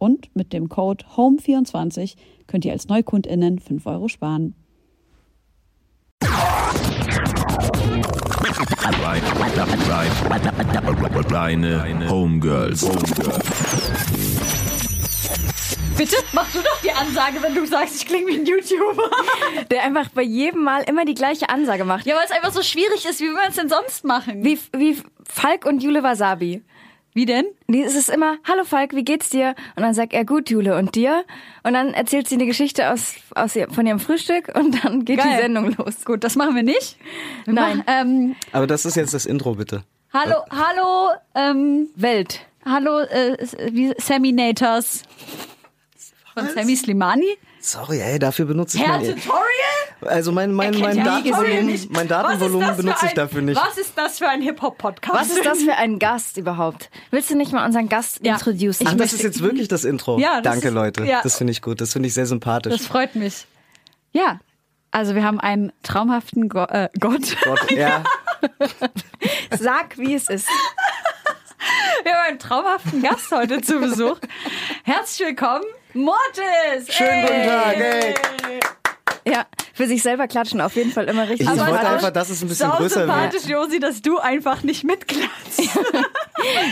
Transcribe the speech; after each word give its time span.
Und 0.00 0.34
mit 0.34 0.54
dem 0.54 0.70
Code 0.70 1.04
HOME24 1.14 2.16
könnt 2.46 2.64
ihr 2.64 2.72
als 2.72 2.88
NeukundInnen 2.88 3.58
5 3.58 3.84
Euro 3.84 4.08
sparen. 4.08 4.54
Reine 11.30 12.08
Homegirls. 12.08 12.88
Bitte 15.98 16.16
mach 16.32 16.50
du 16.50 16.60
doch 16.60 16.80
die 16.82 16.92
Ansage, 16.92 17.42
wenn 17.42 17.54
du 17.54 17.66
sagst, 17.66 17.96
ich 17.96 18.06
klinge 18.06 18.28
wie 18.28 18.38
ein 18.38 18.46
YouTuber. 18.46 19.10
Der 19.70 19.82
einfach 19.82 20.08
bei 20.08 20.22
jedem 20.22 20.64
Mal 20.64 20.82
immer 20.84 21.04
die 21.04 21.12
gleiche 21.12 21.50
Ansage 21.50 21.84
macht. 21.84 22.06
Ja, 22.06 22.16
weil 22.16 22.24
es 22.24 22.30
einfach 22.30 22.52
so 22.52 22.62
schwierig 22.62 23.04
ist. 23.04 23.20
Wie 23.20 23.24
will 23.24 23.34
man 23.34 23.50
es 23.50 23.56
denn 23.56 23.68
sonst 23.68 24.02
machen? 24.04 24.42
Wie, 24.42 24.58
wie 24.72 24.96
Falk 25.28 25.66
und 25.66 25.82
Jule 25.82 26.02
Wasabi. 26.02 26.62
Wie 27.12 27.26
denn? 27.26 27.44
Nee, 27.66 27.82
es 27.82 27.96
ist 27.96 28.08
immer, 28.08 28.36
hallo 28.48 28.64
Falk, 28.64 28.94
wie 28.94 29.02
geht's 29.02 29.30
dir? 29.30 29.56
Und 29.74 29.82
dann 29.82 29.94
sagt 29.94 30.12
er, 30.12 30.24
gut, 30.24 30.48
Jule, 30.48 30.76
und 30.76 30.94
dir? 30.94 31.24
Und 31.64 31.72
dann 31.72 31.92
erzählt 31.92 32.28
sie 32.28 32.36
eine 32.36 32.46
Geschichte 32.46 32.92
aus, 32.92 33.14
aus 33.34 33.56
ihr, 33.56 33.68
von 33.68 33.84
ihrem 33.84 33.98
Frühstück 33.98 34.52
und 34.54 34.84
dann 34.84 35.04
geht 35.04 35.18
Geil. 35.18 35.28
die 35.36 35.42
Sendung 35.42 35.74
los. 35.76 36.04
Gut, 36.04 36.22
das 36.22 36.36
machen 36.36 36.54
wir 36.54 36.62
nicht. 36.62 36.98
Wir 37.46 37.54
Nein. 37.54 37.78
Machen, 37.78 37.84
ähm, 37.88 38.36
Aber 38.52 38.68
das 38.68 38.84
ist 38.84 38.94
jetzt 38.96 39.12
das 39.12 39.26
Intro, 39.26 39.54
bitte. 39.54 39.82
hallo, 40.12 40.36
hallo, 40.50 41.10
ähm, 41.34 41.88
Welt. 41.96 42.46
hallo, 42.64 43.00
äh, 43.00 43.36
wie 43.72 43.92
Saminators. 43.98 45.02
Von 46.34 46.48
Sammy 46.48 46.76
Slimani. 46.76 47.36
Sorry, 47.60 48.00
ey, 48.00 48.18
dafür 48.18 48.46
benutze 48.46 48.78
ich 48.78 48.86
mein, 48.86 49.00
Tutorial? 49.04 49.40
also 50.06 50.32
mein, 50.32 50.52
mein, 50.52 50.70
mein 50.78 50.96
Tutorial 50.96 51.22
Datenvolumen, 51.22 51.86
mein 51.90 52.08
Datenvolumen 52.08 52.76
benutze 52.76 53.04
ich 53.04 53.10
ein- 53.10 53.16
dafür 53.16 53.42
nicht. 53.42 53.60
Was 53.60 53.76
ist 53.76 53.92
das 53.98 54.18
für 54.18 54.28
ein 54.28 54.40
Hip-Hop-Podcast? 54.40 55.14
Was 55.14 55.30
ist 55.30 55.44
das 55.44 55.62
für 55.62 55.74
ein 55.74 55.98
Gast 55.98 56.38
überhaupt? 56.38 56.88
Willst 57.10 57.28
du 57.30 57.36
nicht 57.36 57.52
mal 57.52 57.66
unseren 57.66 57.88
Gast 57.90 58.20
Ja. 58.24 58.34
introducen? 58.34 58.86
Ach, 58.88 58.94
das 58.94 59.12
ist 59.12 59.22
jetzt 59.22 59.42
wirklich 59.42 59.68
das 59.68 59.84
Intro. 59.84 60.18
Ja, 60.18 60.40
das 60.40 60.54
Danke, 60.54 60.68
ist- 60.68 60.74
Leute. 60.74 61.04
ja. 61.04 61.20
Das 61.22 61.36
finde 61.36 61.50
ich 61.52 61.60
gut. 61.60 61.80
Das 61.82 61.92
finde 61.92 62.06
ich 62.08 62.14
sehr 62.14 62.26
sympathisch. 62.26 62.72
Das 62.72 62.86
freut 62.86 63.14
mich. 63.14 63.46
Ja, 64.12 64.40
also 64.90 65.14
wir 65.14 65.22
haben 65.22 65.38
einen 65.38 65.70
traumhaften 65.82 66.48
Go 66.48 66.64
äh, 66.64 66.88
Gott. 66.98 67.36
Gott, 67.44 67.70
ja. 67.72 68.02
Sag, 69.60 69.98
wie 69.98 70.14
es 70.14 70.28
ist. 70.30 70.48
Wir 72.04 72.12
haben 72.14 72.28
einen 72.28 72.38
traumhaften 72.38 73.02
Gast 73.02 73.30
heute 73.32 73.60
zu 73.60 73.78
Besuch. 73.80 74.16
Herzlich 74.84 75.28
willkommen, 75.28 75.64
Mortis! 75.92 76.94
Schönen 76.94 77.22
guten 77.22 77.42
Tag, 77.44 77.76
ey. 77.80 78.14
Ja, 79.26 79.46
für 79.74 79.86
sich 79.86 80.02
selber 80.02 80.28
klatschen 80.28 80.60
auf 80.60 80.76
jeden 80.76 80.92
Fall 80.92 81.08
immer 81.08 81.28
richtig. 81.28 81.40
Ich 81.40 81.48
wollte 81.48 81.64
sympathisch. 81.64 81.90
einfach, 81.90 82.10
dass 82.10 82.30
es 82.30 82.42
ein 82.42 82.48
bisschen 82.48 82.70
größer 82.70 83.06
wird. 83.06 83.08
sympathisch, 83.08 83.44
Josi, 83.46 83.80
dass 83.80 84.00
du 84.00 84.18
einfach 84.18 84.62
nicht 84.62 84.84
mitklatschst. 84.84 85.60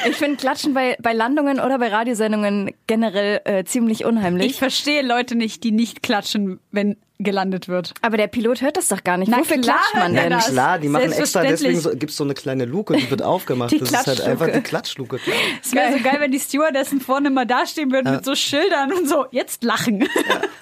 Ich 0.06 0.16
finde 0.16 0.36
Klatschen 0.36 0.72
bei, 0.72 0.96
bei 1.02 1.12
Landungen 1.12 1.60
oder 1.60 1.78
bei 1.78 1.88
Radiosendungen 1.88 2.74
generell 2.86 3.42
äh, 3.44 3.64
ziemlich 3.64 4.04
unheimlich. 4.06 4.52
Ich 4.52 4.58
verstehe 4.58 5.02
Leute 5.02 5.34
nicht, 5.34 5.62
die 5.62 5.72
nicht 5.72 6.02
klatschen, 6.02 6.60
wenn 6.70 6.96
gelandet 7.18 7.68
wird. 7.68 7.94
Aber 8.00 8.16
der 8.16 8.28
Pilot 8.28 8.62
hört 8.62 8.76
das 8.76 8.88
doch 8.88 9.02
gar 9.02 9.16
nicht. 9.16 9.28
Na 9.28 9.38
Wofür 9.38 9.60
klar 9.60 9.76
klatscht 9.76 9.94
man 9.94 10.14
denn? 10.14 10.30
das. 10.30 10.50
Klar, 10.50 10.78
die 10.78 10.88
machen 10.88 11.12
extra, 11.12 11.42
deswegen 11.42 11.80
so, 11.80 11.90
gibt 11.90 12.10
es 12.10 12.16
so 12.16 12.24
eine 12.24 12.34
kleine 12.34 12.64
Luke, 12.64 12.96
die 12.96 13.10
wird 13.10 13.22
aufgemacht. 13.22 13.72
Die 13.78 13.78
das 13.78 13.90
ist 13.90 14.06
halt 14.06 14.20
einfach 14.22 14.50
die 14.50 14.60
Klatschluke. 14.60 15.18
Es 15.62 15.74
wäre 15.74 15.92
so 15.92 16.02
geil, 16.02 16.16
wenn 16.20 16.30
die 16.30 16.40
Stewardessen 16.40 17.00
vorne 17.00 17.30
mal 17.30 17.44
dastehen 17.46 17.90
würden 17.92 18.12
mit 18.12 18.24
so 18.24 18.34
Schildern 18.34 18.92
und 18.92 19.08
so, 19.08 19.26
jetzt 19.30 19.62
lachen. 19.62 20.08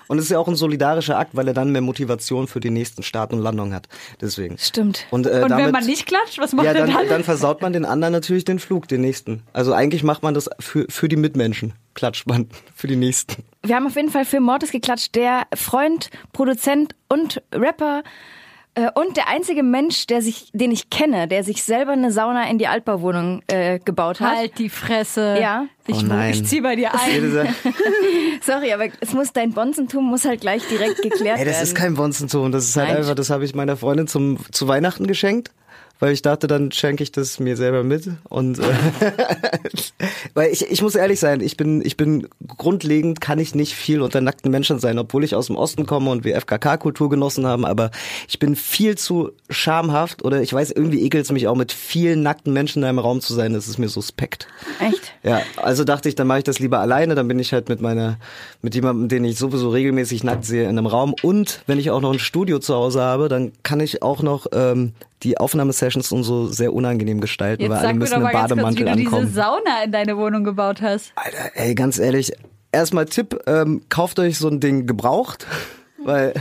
Und 0.08 0.18
es 0.18 0.24
ist 0.24 0.30
ja 0.30 0.38
auch 0.38 0.48
ein 0.48 0.56
solidarischer 0.56 1.18
Akt, 1.18 1.30
weil 1.34 1.48
er 1.48 1.54
dann 1.54 1.72
mehr 1.72 1.80
Motivation 1.82 2.46
für 2.46 2.60
die 2.60 2.70
nächsten 2.70 3.02
Start 3.02 3.32
und 3.32 3.40
Landung 3.40 3.74
hat. 3.74 3.88
Deswegen. 4.20 4.58
Stimmt. 4.58 5.06
Und, 5.10 5.26
äh, 5.26 5.42
Und 5.42 5.50
damit, 5.50 5.66
wenn 5.66 5.72
man 5.72 5.86
nicht 5.86 6.06
klatscht, 6.06 6.38
was 6.38 6.52
macht 6.52 6.66
ja, 6.66 6.74
dann, 6.74 6.90
dann? 6.90 7.08
dann 7.08 7.24
versaut 7.24 7.62
man 7.62 7.72
den 7.72 7.84
anderen 7.84 8.12
natürlich 8.12 8.44
den 8.44 8.58
Flug, 8.58 8.88
den 8.88 9.00
nächsten. 9.00 9.42
Also 9.52 9.72
eigentlich 9.72 10.02
macht 10.02 10.22
man 10.22 10.34
das 10.34 10.48
für, 10.60 10.86
für 10.88 11.08
die 11.08 11.16
Mitmenschen. 11.16 11.74
Klatscht 11.94 12.26
man 12.26 12.48
für 12.74 12.86
die 12.86 12.96
nächsten. 12.96 13.44
Wir 13.66 13.74
haben 13.74 13.86
auf 13.86 13.96
jeden 13.96 14.10
Fall 14.10 14.24
für 14.24 14.38
Mortis 14.40 14.70
geklatscht, 14.70 15.14
der 15.16 15.42
Freund, 15.54 16.10
Produzent 16.32 16.94
und 17.08 17.42
Rapper 17.52 18.04
äh, 18.74 18.88
und 18.94 19.16
der 19.16 19.28
einzige 19.28 19.64
Mensch, 19.64 20.06
der 20.06 20.22
sich, 20.22 20.50
den 20.52 20.70
ich 20.70 20.88
kenne, 20.88 21.26
der 21.26 21.42
sich 21.42 21.64
selber 21.64 21.92
eine 21.92 22.12
Sauna 22.12 22.48
in 22.48 22.58
die 22.58 22.68
Altbauwohnung 22.68 23.42
äh, 23.48 23.80
gebaut 23.80 24.20
hat. 24.20 24.36
Halt 24.36 24.58
die 24.58 24.68
Fresse. 24.68 25.38
Ja. 25.40 25.66
Ich, 25.88 25.96
Oh 25.96 26.02
nein. 26.02 26.32
ich 26.32 26.44
zieh 26.44 26.60
bei 26.60 26.76
dir 26.76 26.92
ein. 26.94 27.48
Sorry, 28.42 28.72
aber 28.72 28.86
es 29.00 29.14
muss 29.14 29.32
dein 29.32 29.52
Bonzentum 29.52 30.04
muss 30.04 30.24
halt 30.24 30.42
gleich 30.42 30.62
direkt 30.68 31.02
geklärt 31.02 31.38
Ey, 31.38 31.44
das 31.44 31.54
werden. 31.54 31.62
ist 31.64 31.74
kein 31.74 31.94
Bonzenton. 31.94 32.52
Das 32.52 32.64
ist 32.64 32.76
halt 32.76 32.88
Nein. 32.88 32.98
einfach, 32.98 33.14
das 33.14 33.30
habe 33.30 33.44
ich 33.44 33.54
meiner 33.54 33.76
Freundin 33.76 34.06
zum, 34.06 34.38
zu 34.52 34.68
Weihnachten 34.68 35.06
geschenkt. 35.06 35.50
Weil 35.98 36.12
ich 36.12 36.20
dachte, 36.20 36.46
dann 36.46 36.72
schenke 36.72 37.02
ich 37.02 37.10
das 37.10 37.40
mir 37.40 37.56
selber 37.56 37.82
mit. 37.82 38.08
Und 38.28 38.58
äh, 38.58 38.62
weil 40.34 40.52
ich, 40.52 40.70
ich 40.70 40.82
muss 40.82 40.94
ehrlich 40.94 41.20
sein, 41.20 41.40
ich 41.40 41.56
bin, 41.56 41.82
ich 41.84 41.96
bin 41.96 42.28
grundlegend 42.46 43.20
kann 43.20 43.38
ich 43.38 43.54
nicht 43.54 43.74
viel 43.74 44.02
unter 44.02 44.20
nackten 44.20 44.50
Menschen 44.50 44.78
sein, 44.78 44.98
obwohl 44.98 45.24
ich 45.24 45.34
aus 45.34 45.46
dem 45.46 45.56
Osten 45.56 45.86
komme 45.86 46.10
und 46.10 46.24
wir 46.24 46.36
FKK-Kultur 46.36 47.08
genossen 47.08 47.46
haben, 47.46 47.64
aber 47.64 47.90
ich 48.28 48.38
bin 48.38 48.56
viel 48.56 48.98
zu 48.98 49.32
schamhaft 49.48 50.22
oder 50.24 50.42
ich 50.42 50.52
weiß, 50.52 50.70
irgendwie 50.72 51.02
ekelt 51.02 51.24
es 51.24 51.32
mich 51.32 51.48
auch 51.48 51.56
mit 51.56 51.72
vielen 51.72 52.22
nackten 52.22 52.52
Menschen 52.52 52.82
in 52.82 52.88
einem 52.88 52.98
Raum 52.98 53.20
zu 53.20 53.32
sein. 53.32 53.54
Das 53.54 53.66
ist 53.66 53.78
mir 53.78 53.88
suspekt. 53.88 54.48
Echt? 54.80 55.14
Ja, 55.22 55.40
also 55.56 55.84
dachte 55.84 56.08
ich, 56.08 56.14
dann 56.14 56.26
mache 56.26 56.38
ich 56.38 56.44
das 56.44 56.58
lieber 56.58 56.80
alleine, 56.80 57.14
dann 57.14 57.28
bin 57.28 57.38
ich 57.38 57.52
halt 57.52 57.68
mit 57.68 57.80
meiner, 57.80 58.18
mit 58.60 58.74
jemandem, 58.74 59.08
den 59.08 59.24
ich 59.24 59.38
sowieso 59.38 59.70
regelmäßig 59.70 60.24
nackt 60.24 60.44
sehe, 60.44 60.64
in 60.64 60.70
einem 60.70 60.86
Raum. 60.86 61.14
Und 61.22 61.62
wenn 61.66 61.78
ich 61.78 61.90
auch 61.90 62.00
noch 62.00 62.12
ein 62.12 62.18
Studio 62.18 62.58
zu 62.58 62.74
Hause 62.74 63.00
habe, 63.00 63.28
dann 63.28 63.52
kann 63.62 63.80
ich 63.80 64.02
auch 64.02 64.22
noch 64.22 64.46
ähm, 64.52 64.92
die 65.26 65.38
Aufnahmesessions 65.38 66.12
und 66.12 66.22
so 66.22 66.46
sehr 66.46 66.72
unangenehm 66.72 67.20
gestalten, 67.20 67.62
Jetzt 67.62 67.70
weil 67.70 67.78
alle 67.78 67.94
müssen 67.94 68.14
im 68.14 68.20
ganz 68.22 68.32
kurz, 68.32 68.50
wie 68.50 68.54
Bademantel 68.54 68.86
du 68.86 68.92
diese 68.96 69.06
ankommen. 69.08 69.32
Sauna 69.32 69.84
in 69.84 69.92
deine 69.92 70.16
Wohnung 70.16 70.44
gebaut 70.44 70.80
hast. 70.80 71.12
Alter, 71.16 71.50
ey, 71.54 71.74
ganz 71.74 71.98
ehrlich, 71.98 72.32
erstmal 72.72 73.06
Tipp, 73.06 73.38
ähm, 73.46 73.82
kauft 73.88 74.18
euch 74.20 74.38
so 74.38 74.48
ein 74.48 74.60
Ding 74.60 74.86
gebraucht, 74.86 75.46
weil 76.04 76.32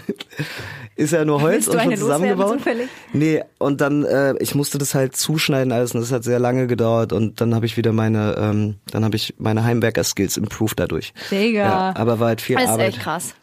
ist 0.97 1.12
ja 1.12 1.25
nur 1.25 1.41
Holz 1.41 1.68
und 1.68 1.81
schon 1.81 1.97
zusammengebaut. 1.97 2.59
zufällig? 2.59 2.88
Nee, 3.12 3.44
und 3.57 3.81
dann, 3.81 4.03
äh, 4.06 4.35
ich 4.40 4.56
musste 4.56 4.78
das 4.78 4.94
halt 4.95 5.16
zuschneiden 5.18 5.72
alles 5.74 5.94
und 5.94 6.00
das 6.01 6.12
hat 6.12 6.24
sehr 6.24 6.40
lange 6.40 6.68
gedauert 6.68 7.12
und 7.12 7.41
dann 7.41 7.53
habe 7.56 7.66
ich 7.66 7.75
wieder 7.75 7.91
meine, 7.91 8.35
ähm, 8.38 8.75
dann 8.91 9.03
habe 9.03 9.16
ich 9.16 9.34
meine 9.38 9.63
Heimwerker-Skills 9.66 10.38
improved 10.38 10.80
dadurch. 10.80 11.13
Digga. 11.31 11.60
Ja, 11.60 11.94
aber 11.98 12.19
war 12.19 12.27
halt 12.27 12.42
viel 12.42 12.56
Das 12.56 12.65
ist 12.65 12.69
Arbeit. 12.69 12.89
echt 12.89 13.00
krass. 13.01 13.33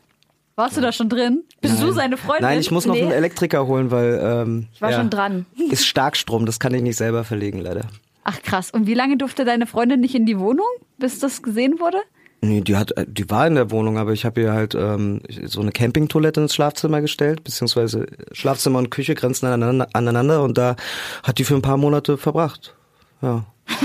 Warst 0.55 0.77
du 0.77 0.81
da 0.81 0.93
schon 0.93 1.09
drin? 1.09 1.45
Bist 1.61 1.83
du 1.83 1.93
seine 1.93 2.17
Freundin? 2.17 2.43
Nein, 2.45 2.59
ich 2.61 2.71
muss 2.71 2.85
noch 2.87 2.95
Nee. 2.95 3.03
einen 3.03 3.13
Elektriker 3.13 3.67
holen, 3.67 3.91
weil 3.91 4.21
ähm, 4.23 4.67
Ich 4.75 4.83
war 4.83 4.91
ja, 4.91 4.99
schon 4.99 5.09
dran. 5.11 5.47
Ist 5.71 5.87
Starkstrom, 5.87 6.45
das 6.47 6.61
kann 6.61 6.75
ich 6.75 6.83
nicht 6.83 6.97
selber 6.97 7.25
verlegen, 7.25 7.59
leider. 7.61 7.87
Ach 8.25 8.41
krass. 8.43 8.71
Und 8.71 8.87
wie 8.87 8.95
lange 8.95 9.17
durfte 9.17 9.45
deine 9.45 9.67
Freundin 9.67 10.01
nicht 10.01 10.15
in 10.15 10.27
die 10.27 10.39
Wohnung, 10.39 10.67
bis 10.99 11.19
das 11.19 11.43
gesehen 11.43 11.81
wurde? 11.81 11.99
Nee, 12.45 12.61
die 12.61 12.77
hat, 12.77 12.91
äh, 12.97 13.07
die 13.09 13.31
war 13.31 13.47
in 13.47 13.55
der 13.55 13.71
Wohnung, 13.71 13.99
aber 13.99 14.13
ich 14.13 14.25
habe 14.25 14.41
ihr 14.41 14.53
halt 14.53 14.75
ähm, 14.75 15.23
so 15.47 15.61
eine 15.61 15.71
Campingtoilette 15.73 16.41
ins 16.41 16.55
Schlafzimmer 16.55 17.01
gestellt, 17.01 17.45
beziehungsweise 17.45 18.07
Schlafzimmer 18.33 18.79
und 18.81 18.91
Küche 18.91 19.15
grenzen 19.15 19.47
aneinander, 19.47 19.89
aneinander 19.93 20.43
und 20.43 20.59
da 20.59 20.77
hat 21.23 21.39
die 21.39 21.45
für 21.45 21.55
ein 21.55 21.63
paar 21.63 21.77
Monate 21.77 22.19
verbracht. 22.19 22.75
Ja. 23.23 23.45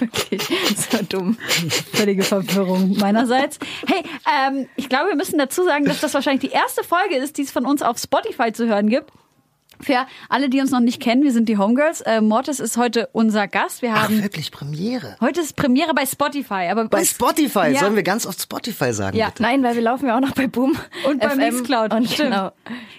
Okay, 0.12 0.38
so 0.76 0.98
dumm. 1.08 1.36
Völlige 1.92 2.22
Verwirrung 2.22 2.96
meinerseits. 2.96 3.58
Hey, 3.86 4.02
ähm, 4.26 4.66
ich 4.76 4.88
glaube, 4.88 5.08
wir 5.08 5.16
müssen 5.16 5.38
dazu 5.38 5.64
sagen, 5.64 5.84
dass 5.84 6.00
das 6.00 6.14
wahrscheinlich 6.14 6.50
die 6.50 6.56
erste 6.56 6.82
Folge 6.82 7.16
ist, 7.16 7.36
die 7.38 7.42
es 7.42 7.50
von 7.50 7.66
uns 7.66 7.82
auf 7.82 7.98
Spotify 7.98 8.52
zu 8.52 8.66
hören 8.66 8.88
gibt. 8.88 9.10
Für 9.80 10.06
alle, 10.28 10.48
die 10.50 10.60
uns 10.60 10.70
noch 10.70 10.80
nicht 10.80 11.00
kennen, 11.00 11.22
wir 11.22 11.32
sind 11.32 11.48
die 11.48 11.56
Homegirls. 11.56 12.00
Äh, 12.02 12.20
Mortis 12.20 12.60
ist 12.60 12.76
heute 12.76 13.08
unser 13.12 13.48
Gast. 13.48 13.82
Wir 13.82 13.92
Ach, 13.94 14.04
haben 14.04 14.22
wirklich, 14.22 14.50
Premiere. 14.50 15.16
heute 15.20 15.40
ist 15.40 15.56
Premiere 15.56 15.94
bei 15.94 16.04
Spotify, 16.06 16.68
aber 16.70 16.86
Bei 16.88 16.98
uns- 17.00 17.10
Spotify, 17.10 17.70
Ja. 17.72 17.80
sollen 17.80 17.96
wir 17.96 18.02
ganz 18.02 18.26
oft 18.26 18.40
Spotify 18.40 18.92
sagen, 18.92 19.16
Ja. 19.16 19.26
bitte? 19.26 19.42
Nein, 19.42 19.62
weil 19.62 19.74
wir 19.74 19.82
laufen 19.82 20.06
ja 20.06 20.16
auch 20.16 20.20
noch 20.20 20.32
bei 20.32 20.46
Boom. 20.46 20.76
Und 21.08 21.20
bei 21.20 21.28
FM 21.30 21.38
Mixcloud. 21.38 21.94
Und 21.94 22.08
Stimmt. 22.10 22.30
genau. 22.30 22.52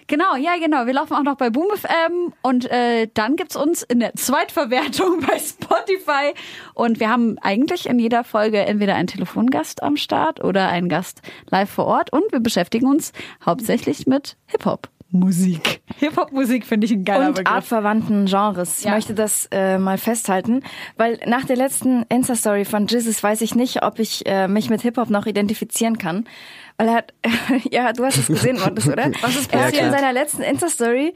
Genau, 0.07 0.35
ja, 0.35 0.57
genau. 0.59 0.85
Wir 0.87 0.93
laufen 0.93 1.13
auch 1.13 1.23
noch 1.23 1.35
bei 1.37 1.49
Boom 1.49 1.67
FM 1.75 2.33
und 2.41 2.69
äh, 2.71 3.07
dann 3.13 3.35
gibt's 3.35 3.55
uns 3.55 3.83
in 3.83 3.99
der 3.99 4.13
Zweitverwertung 4.15 5.19
bei 5.27 5.37
Spotify. 5.39 6.33
Und 6.73 6.99
wir 6.99 7.09
haben 7.09 7.37
eigentlich 7.39 7.85
in 7.87 7.99
jeder 7.99 8.23
Folge 8.23 8.59
entweder 8.59 8.95
einen 8.95 9.07
Telefongast 9.07 9.83
am 9.83 9.97
Start 9.97 10.43
oder 10.43 10.67
einen 10.69 10.89
Gast 10.89 11.21
live 11.49 11.69
vor 11.69 11.85
Ort. 11.85 12.11
Und 12.11 12.23
wir 12.31 12.39
beschäftigen 12.39 12.87
uns 12.87 13.13
hauptsächlich 13.45 14.07
mit 14.07 14.35
Hip-Hop. 14.47 14.89
Musik. 14.89 15.00
Hip-Hop-Musik 15.99 16.65
finde 16.65 16.85
ich 16.85 16.91
ein 16.93 17.03
geiler 17.05 17.27
Und 17.27 17.35
Begriff. 17.35 17.53
artverwandten 17.53 18.25
Genres. 18.25 18.79
Ich 18.79 18.85
Ja. 18.85 18.91
möchte 18.95 19.13
das 19.13 19.47
äh, 19.51 19.77
mal 19.77 19.97
festhalten, 19.97 20.63
weil 20.97 21.19
nach 21.25 21.45
der 21.45 21.55
letzten 21.57 22.03
Insta-Story 22.09 22.65
von 22.65 22.87
Jizzes 22.87 23.21
weiß 23.21 23.41
ich 23.41 23.55
nicht, 23.55 23.83
ob 23.83 23.99
ich 23.99 24.25
äh, 24.25 24.47
mich 24.47 24.69
mit 24.69 24.81
Hip-Hop 24.81 25.09
noch 25.09 25.25
identifizieren 25.25 25.97
kann. 25.97 26.25
Weil 26.77 26.87
er 26.87 26.93
hat, 26.95 27.13
ja, 27.71 27.91
du 27.93 28.03
hast 28.05 28.17
es 28.17 28.27
gesehen, 28.27 28.59
Mortis, 28.59 28.87
oder? 28.87 29.11
Was 29.21 29.35
ist 29.35 29.53
Er 29.53 29.59
hat 29.59 29.65
passiert? 29.71 29.85
in 29.85 29.91
seiner 29.91 30.13
letzten 30.13 30.41
Insta-Story 30.41 31.13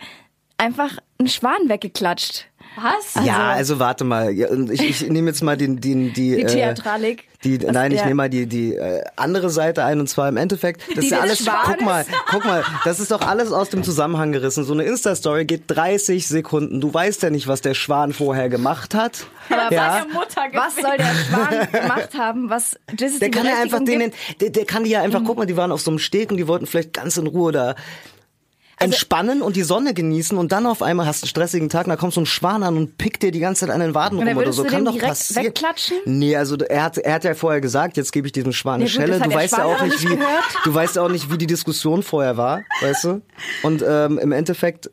einfach 0.57 0.97
einen 1.19 1.27
Schwan 1.29 1.67
weggeklatscht. 1.67 2.47
Was? 2.75 3.25
ja, 3.25 3.51
also 3.51 3.79
warte 3.79 4.03
mal. 4.03 4.31
Ich, 4.71 4.81
ich 5.03 5.09
nehme 5.09 5.29
jetzt 5.29 5.41
mal 5.43 5.55
den, 5.57 5.79
den, 5.79 6.13
die, 6.13 6.35
Die 6.35 6.41
äh, 6.41 6.45
Theatralik. 6.45 7.23
Die, 7.43 7.57
Das- 7.59 7.71
nein, 7.71 7.91
ich 7.91 8.01
nehme 8.03 8.15
mal 8.15 8.29
die, 8.29 8.47
die 8.47 8.75
äh, 8.75 9.03
andere 9.15 9.49
Seite 9.49 9.83
ein 9.85 9.99
und 9.99 10.07
zwar 10.07 10.27
im 10.29 10.37
Endeffekt. 10.37 10.81
Das 10.95 11.05
ist 11.05 11.11
ja 11.11 11.19
alles. 11.19 11.39
Schwanes. 11.39 11.65
Guck 11.77 11.81
mal, 11.85 12.05
guck 12.31 12.45
mal, 12.45 12.63
das 12.83 12.99
ist 12.99 13.11
doch 13.11 13.21
alles 13.21 13.51
aus 13.51 13.69
dem 13.69 13.83
Zusammenhang 13.83 14.31
gerissen. 14.31 14.63
So 14.63 14.73
eine 14.73 14.83
Insta-Story 14.83 15.45
geht 15.45 15.63
30 15.67 16.27
Sekunden. 16.27 16.81
Du 16.81 16.93
weißt 16.93 17.21
ja 17.23 17.29
nicht, 17.29 17.47
was 17.47 17.61
der 17.61 17.75
Schwan 17.75 18.13
vorher 18.13 18.49
gemacht 18.49 18.95
hat. 18.95 19.27
Aber 19.49 19.71
ja. 19.73 20.05
was, 20.07 20.13
Mutter 20.13 20.41
was 20.53 20.75
soll 20.75 20.97
der 20.97 21.05
Schwan 21.05 21.71
gemacht 21.71 22.09
haben, 22.17 22.49
was 22.49 22.77
Jizzes 22.97 23.19
Der 23.19 23.29
die 23.29 23.37
kann 23.37 23.45
ja 23.45 23.61
einfach 23.61 23.83
denen, 23.83 24.11
der, 24.41 24.49
der 24.49 24.65
kann 24.65 24.83
die 24.83 24.89
ja 24.89 25.01
einfach, 25.01 25.19
Mhm. 25.21 25.25
guck 25.25 25.37
mal, 25.37 25.45
die 25.45 25.55
waren 25.57 25.71
auf 25.71 25.81
so 25.81 25.91
einem 25.91 25.99
Steg 25.99 26.31
und 26.31 26.37
die 26.37 26.47
wollten 26.47 26.65
vielleicht 26.65 26.93
ganz 26.93 27.15
in 27.17 27.27
Ruhe 27.27 27.51
da 27.51 27.67
Also 27.69 27.79
entspannen 28.85 29.41
und 29.41 29.55
die 29.55 29.63
Sonne 29.63 29.93
genießen 29.93 30.37
und 30.37 30.51
dann 30.51 30.65
auf 30.65 30.81
einmal 30.81 31.05
hast 31.05 31.21
du 31.21 31.25
einen 31.25 31.29
stressigen 31.29 31.69
Tag, 31.69 31.85
und 31.85 31.89
da 31.89 31.95
kommt 31.97 32.13
so 32.13 32.21
ein 32.21 32.25
Schwan 32.25 32.63
an 32.63 32.77
und 32.77 32.97
pickt 32.97 33.23
dir 33.23 33.31
die 33.31 33.39
ganze 33.39 33.65
Zeit 33.65 33.69
an 33.73 33.81
den 33.81 33.93
Waden 33.95 34.19
rum 34.19 34.37
oder 34.37 34.53
so. 34.53 34.63
du 34.63 34.69
Kann 34.69 34.85
doch 34.85 34.97
passieren. 34.97 35.45
wegklatschen? 35.45 35.97
Nee, 36.05 36.35
also 36.35 36.55
er 36.57 36.83
hat, 36.83 36.97
er 36.97 37.13
hat 37.13 37.23
ja 37.23 37.33
vorher 37.33 37.61
gesagt, 37.61 37.97
jetzt 37.97 38.11
gebe 38.11 38.27
ich 38.27 38.31
diesem 38.33 38.53
Schwan 38.53 38.75
eine 38.75 38.83
Nee, 38.85 38.89
Schelle. 38.89 39.19
Du 39.19 39.33
weißt 39.33 39.57
ja 39.57 39.65
auch 39.65 39.81
nicht, 39.81 39.93
nicht 39.99 40.03
wie, 40.09 40.15
gehört. 40.15 40.43
du 40.63 40.73
weißt 40.73 40.95
ja 40.97 41.01
auch 41.03 41.09
nicht, 41.09 41.31
wie 41.31 41.37
die 41.37 41.47
Diskussion 41.47 42.03
vorher 42.03 42.37
war, 42.37 42.61
weißt 42.81 43.03
du? 43.05 43.21
Und 43.63 43.83
ähm, 43.87 44.17
im 44.19 44.31
Endeffekt 44.31 44.89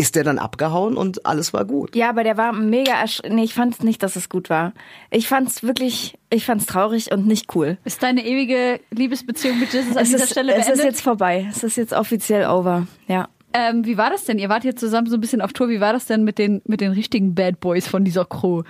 ist 0.00 0.16
der 0.16 0.24
dann 0.24 0.38
abgehauen 0.38 0.96
und 0.96 1.26
alles 1.26 1.52
war 1.52 1.64
gut. 1.64 1.94
Ja, 1.94 2.08
aber 2.08 2.24
der 2.24 2.36
war 2.36 2.52
mega 2.52 2.92
ersch 2.92 3.20
Nee, 3.28 3.44
ich 3.44 3.54
fand's 3.54 3.82
nicht, 3.82 4.02
dass 4.02 4.16
es 4.16 4.28
gut 4.28 4.48
war. 4.48 4.72
Ich 5.10 5.28
fand's 5.28 5.62
wirklich, 5.62 6.18
ich 6.30 6.44
fand's 6.46 6.66
traurig 6.66 7.12
und 7.12 7.26
nicht 7.26 7.54
cool. 7.54 7.76
Ist 7.84 8.02
deine 8.02 8.24
ewige 8.24 8.80
Liebesbeziehung 8.90 9.60
mit 9.60 9.72
Jesus 9.72 9.96
an 9.96 10.02
Es 10.02 10.08
dieser 10.10 10.24
ist, 10.24 10.30
Stelle 10.30 10.52
es 10.54 10.64
beendet? 10.64 10.78
ist 10.78 10.84
jetzt 10.84 11.00
vorbei. 11.02 11.46
Es 11.50 11.62
ist 11.62 11.76
jetzt 11.76 11.92
offiziell 11.92 12.48
over. 12.48 12.86
Ja. 13.08 13.28
ähm, 13.52 13.84
wie 13.84 13.98
war 13.98 14.08
das 14.10 14.24
denn? 14.24 14.38
Ihr 14.38 14.48
wart 14.48 14.64
jetzt 14.64 14.80
zusammen 14.80 15.08
so 15.08 15.16
ein 15.16 15.20
bisschen 15.20 15.42
auf 15.42 15.52
Tour. 15.52 15.68
Wie 15.68 15.80
war 15.80 15.92
das 15.92 16.06
denn 16.06 16.24
mit 16.24 16.38
den, 16.38 16.62
mit 16.64 16.80
den 16.80 16.92
richtigen 16.92 17.34
Bad 17.34 17.60
Boys 17.60 17.86
von 17.86 18.02
dieser 18.04 18.24
Crew? 18.24 18.62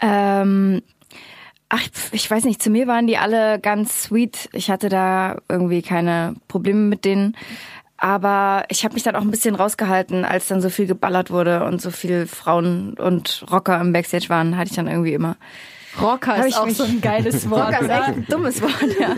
Ähm, 0.00 0.82
ach, 1.68 1.82
ich 2.12 2.30
weiß 2.30 2.44
nicht, 2.44 2.62
zu 2.62 2.70
mir 2.70 2.86
waren 2.86 3.06
die 3.06 3.18
alle 3.18 3.58
ganz 3.60 4.02
sweet. 4.04 4.48
Ich 4.52 4.70
hatte 4.70 4.88
da 4.88 5.38
irgendwie 5.48 5.82
keine 5.82 6.34
Probleme 6.48 6.80
mit 6.80 7.04
denen. 7.04 7.36
Aber 7.98 8.64
ich 8.68 8.84
habe 8.84 8.94
mich 8.94 9.02
dann 9.02 9.16
auch 9.16 9.22
ein 9.22 9.30
bisschen 9.30 9.56
rausgehalten, 9.56 10.24
als 10.24 10.46
dann 10.46 10.60
so 10.60 10.70
viel 10.70 10.86
geballert 10.86 11.30
wurde 11.30 11.64
und 11.64 11.82
so 11.82 11.90
viel 11.90 12.26
Frauen 12.26 12.94
und 12.94 13.44
Rocker 13.50 13.80
im 13.80 13.92
Backstage 13.92 14.28
waren, 14.28 14.56
hatte 14.56 14.70
ich 14.70 14.76
dann 14.76 14.86
irgendwie 14.86 15.14
immer. 15.14 15.36
Rocker 16.00 16.36
Hab 16.36 16.44
ist 16.44 16.50
ich 16.50 16.56
auch 16.56 16.68
so 16.70 16.84
ein 16.84 17.00
geiles 17.00 17.50
Wort. 17.50 17.66
Rocker 17.74 17.80
ist 17.80 17.90
echt 17.90 18.08
ein 18.08 18.26
dummes 18.28 18.62
Wort, 18.62 18.98
ja. 19.00 19.16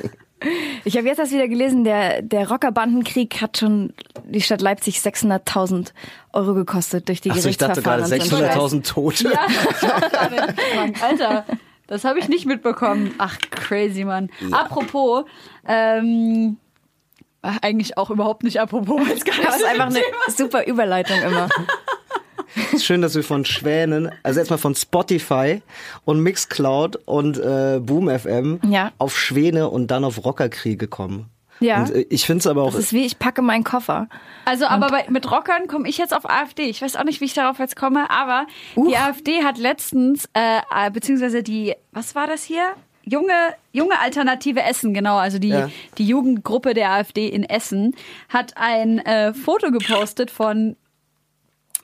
Ich 0.85 0.97
habe 0.97 1.07
jetzt 1.07 1.19
erst 1.19 1.33
wieder 1.33 1.49
gelesen, 1.49 1.85
der, 1.85 2.23
der 2.23 2.49
Rockerbandenkrieg 2.49 3.43
hat 3.43 3.59
schon 3.59 3.93
die 4.25 4.41
Stadt 4.41 4.63
Leipzig 4.63 4.97
600.000 4.99 5.93
Euro 6.33 6.55
gekostet 6.55 7.09
durch 7.09 7.21
die 7.21 7.31
Achso, 7.31 7.51
ich 7.51 7.59
dachte 7.59 7.83
gerade 7.83 8.05
Gerichtsverfahren. 8.05 8.63
und 8.63 8.75
so 8.75 8.81
einen 8.81 8.83
600.000 8.87 8.87
Scheiß. 8.87 8.95
Tote. 8.95 9.33
Ja. 9.35 10.87
Alter, 11.07 11.45
das 11.87 12.05
habe 12.05 12.19
ich 12.21 12.29
nicht 12.29 12.47
mitbekommen. 12.47 13.15
Ach, 13.19 13.37
crazy, 13.51 14.05
Mann. 14.05 14.31
Apropos, 14.51 15.25
ähm, 15.69 16.57
ach, 16.57 16.70
eigentlich 17.43 17.97
auch 17.99 18.11
überhaupt 18.11 18.43
nicht 18.43 18.61
apropos, 18.61 19.01
so 19.07 19.13
ist 19.15 19.65
einfach 19.65 19.87
eine 19.87 19.95
Thema- 19.95 20.37
super 20.37 20.67
Überleitung 20.67 21.17
immer. 21.23 21.49
ist 22.73 22.85
schön, 22.85 23.01
dass 23.03 23.15
wir 23.15 23.23
von 23.25 23.45
Schwänen, 23.45 24.11
also 24.23 24.41
erstmal 24.41 24.59
von 24.59 24.75
Spotify 24.75 25.63
und 26.05 26.21
Mixcloud 26.21 26.97
und 27.07 27.39
äh, 27.39 27.79
Boom 27.81 28.09
FM 28.11 28.61
Ja. 28.69 28.93
auf 28.99 29.17
Schwäne 29.19 29.69
und 29.71 29.89
dann 29.91 30.05
auf 30.05 30.25
Rockerkriege 30.25 30.89
kommen. 30.89 31.27
Ja. 31.61 31.83
Und 31.83 31.91
äh, 31.95 32.07
ich 32.09 32.25
finde 32.27 32.41
es 32.41 32.47
aber 32.47 32.63
auch 32.63 32.73
Das 32.73 32.81
ist 32.81 32.93
wie, 32.93 33.05
ich 33.05 33.19
packe 33.19 33.43
meinen 33.43 33.65
Koffer. 33.65 34.09
Also, 34.47 34.67
aber 34.67 34.89
bei, 34.89 35.05
mit 35.11 35.31
Rockern 35.31 35.67
komme 35.69 35.89
ich 35.89 35.99
jetzt 35.99 36.15
auf 36.17 36.29
AfD. 36.29 36.63
Ich 36.65 36.81
weiß 36.83 36.97
auch 36.97 37.05
nicht, 37.05 37.21
wie 37.21 37.27
ich 37.27 37.35
darauf 37.35 37.59
jetzt 37.59 37.77
komme, 37.77 38.11
aber 38.11 38.47
die 38.77 38.97
AfD 38.97 39.45
hat 39.45 39.59
letztens, 39.59 40.25
äh, 40.33 40.59
äh, 40.75 40.91
beziehungsweise 40.91 41.43
die, 41.43 41.75
was 41.93 42.15
war 42.15 42.27
das 42.27 42.43
hier? 42.43 42.65
Junge, 43.11 43.33
junge 43.73 43.99
Alternative 44.01 44.63
Essen, 44.63 44.95
genau, 44.95 45.17
also 45.17 45.39
die, 45.39 45.49
Ja. 45.49 45.69
die 45.99 46.07
Jugendgruppe 46.07 46.75
der 46.75 46.91
AfD 46.91 47.27
in 47.29 47.45
Essen 47.45 47.95
hat 48.29 48.53
ein 48.57 48.99
äh, 49.01 49.35
Foto 49.35 49.71
gepostet 49.71 50.31
von 50.31 50.77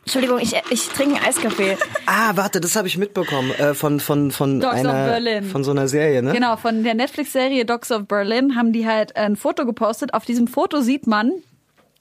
Entschuldigung, 0.04 0.38
ich, 0.38 0.54
ich 0.70 0.88
trinke 0.90 1.16
einen 1.16 1.24
Eiskaffee. 1.24 1.76
Ah, 2.06 2.32
warte, 2.36 2.60
das 2.60 2.76
habe 2.76 2.86
ich 2.86 2.96
mitbekommen 2.96 3.50
äh, 3.52 3.74
von 3.74 3.98
von 3.98 4.30
von 4.30 4.60
Dogs 4.60 4.74
of 4.74 4.80
einer 4.86 5.06
Berlin. 5.06 5.42
von 5.44 5.64
so 5.64 5.72
einer 5.72 5.88
Serie, 5.88 6.22
ne? 6.22 6.32
Genau, 6.32 6.56
von 6.56 6.84
der 6.84 6.94
Netflix-Serie 6.94 7.64
Dogs 7.64 7.90
of 7.90 8.06
Berlin 8.06 8.54
haben 8.54 8.72
die 8.72 8.86
halt 8.86 9.16
ein 9.16 9.34
Foto 9.34 9.66
gepostet. 9.66 10.14
Auf 10.14 10.24
diesem 10.24 10.46
Foto 10.46 10.80
sieht 10.80 11.08
man, 11.08 11.32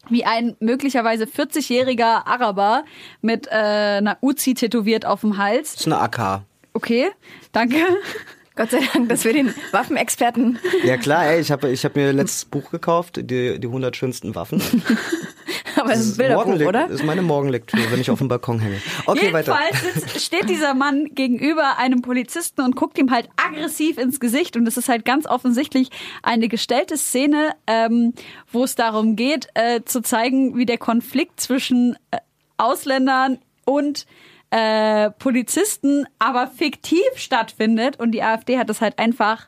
wie 0.10 0.24
ein 0.24 0.56
möglicherweise 0.60 1.24
40-jähriger 1.26 2.28
Araber 2.28 2.86
mit 3.22 3.48
äh, 3.48 3.50
einer 3.50 4.18
Uzi 4.22 4.54
tätowiert 4.54 5.08
auf 5.08 5.22
dem 5.22 5.40
Hals. 5.40 5.72
Das 5.72 5.82
ist 5.82 5.88
eine 5.88 5.98
AK. 6.00 6.44
Okay, 6.74 7.10
danke. 7.54 7.78
Gott 8.56 8.72
sei 8.72 8.80
Dank, 8.94 9.10
dass 9.10 9.26
wir 9.26 9.34
den 9.34 9.54
Waffenexperten. 9.72 10.60
Ja 10.84 10.98
klar, 10.98 11.26
ey, 11.26 11.42
ich 11.42 11.52
habe 11.52 11.70
ich 11.70 11.84
hab 11.84 11.96
mir 11.96 12.14
letztes 12.14 12.46
Buch 12.46 12.72
gekauft, 12.72 13.18
die 13.18 13.60
die 13.60 13.68
100 13.68 13.96
schönsten 13.96 14.34
Waffen. 14.36 14.62
Aber 15.76 15.92
es 15.92 16.00
ist 16.00 16.14
ein 16.14 16.18
Bilderbuch, 16.18 16.68
oder? 16.68 16.88
Das 16.88 17.02
ist 17.02 17.04
meine 17.04 17.22
Morgenlektüre, 17.22 17.92
wenn 17.92 18.00
ich 18.00 18.10
auf 18.10 18.20
dem 18.20 18.30
Balkon 18.30 18.60
hänge. 18.60 18.82
Okay, 19.06 19.34
weiter. 19.34 19.58
Jedenfalls 19.70 20.04
sitzt, 20.04 20.22
steht 20.22 20.50
dieser 20.50 20.74
Mann 20.74 21.10
gegenüber 21.14 21.78
einem 21.78 22.02
Polizisten 22.02 22.62
und 22.62 22.76
guckt 22.76 22.98
ihm 22.98 23.12
halt 23.12 23.30
aggressiv 23.36 23.98
ins 23.98 24.20
Gesicht. 24.20 24.56
Und 24.56 24.68
es 24.68 24.78
ist 24.78 24.88
halt 24.88 25.06
ganz 25.06 25.28
offensichtlich 25.28 25.90
eine 26.24 26.48
gestellte 26.48 26.98
Szene, 26.98 27.52
ähm, 27.68 28.14
wo 28.52 28.64
es 28.64 28.76
darum 28.76 29.16
geht, 29.16 29.50
äh, 29.54 29.82
zu 29.84 30.02
zeigen, 30.02 30.58
wie 30.58 30.66
der 30.66 30.78
Konflikt 30.78 31.42
zwischen 31.42 31.98
äh, 32.12 32.18
Ausländern 32.58 33.40
und 33.66 34.06
äh, 34.52 35.12
Polizisten 35.12 36.06
aber 36.20 36.48
fiktiv 36.48 37.06
stattfindet. 37.16 38.00
Und 38.00 38.12
die 38.12 38.24
AfD 38.24 38.58
hat 38.58 38.70
das 38.70 38.82
halt 38.82 39.00
einfach 39.00 39.48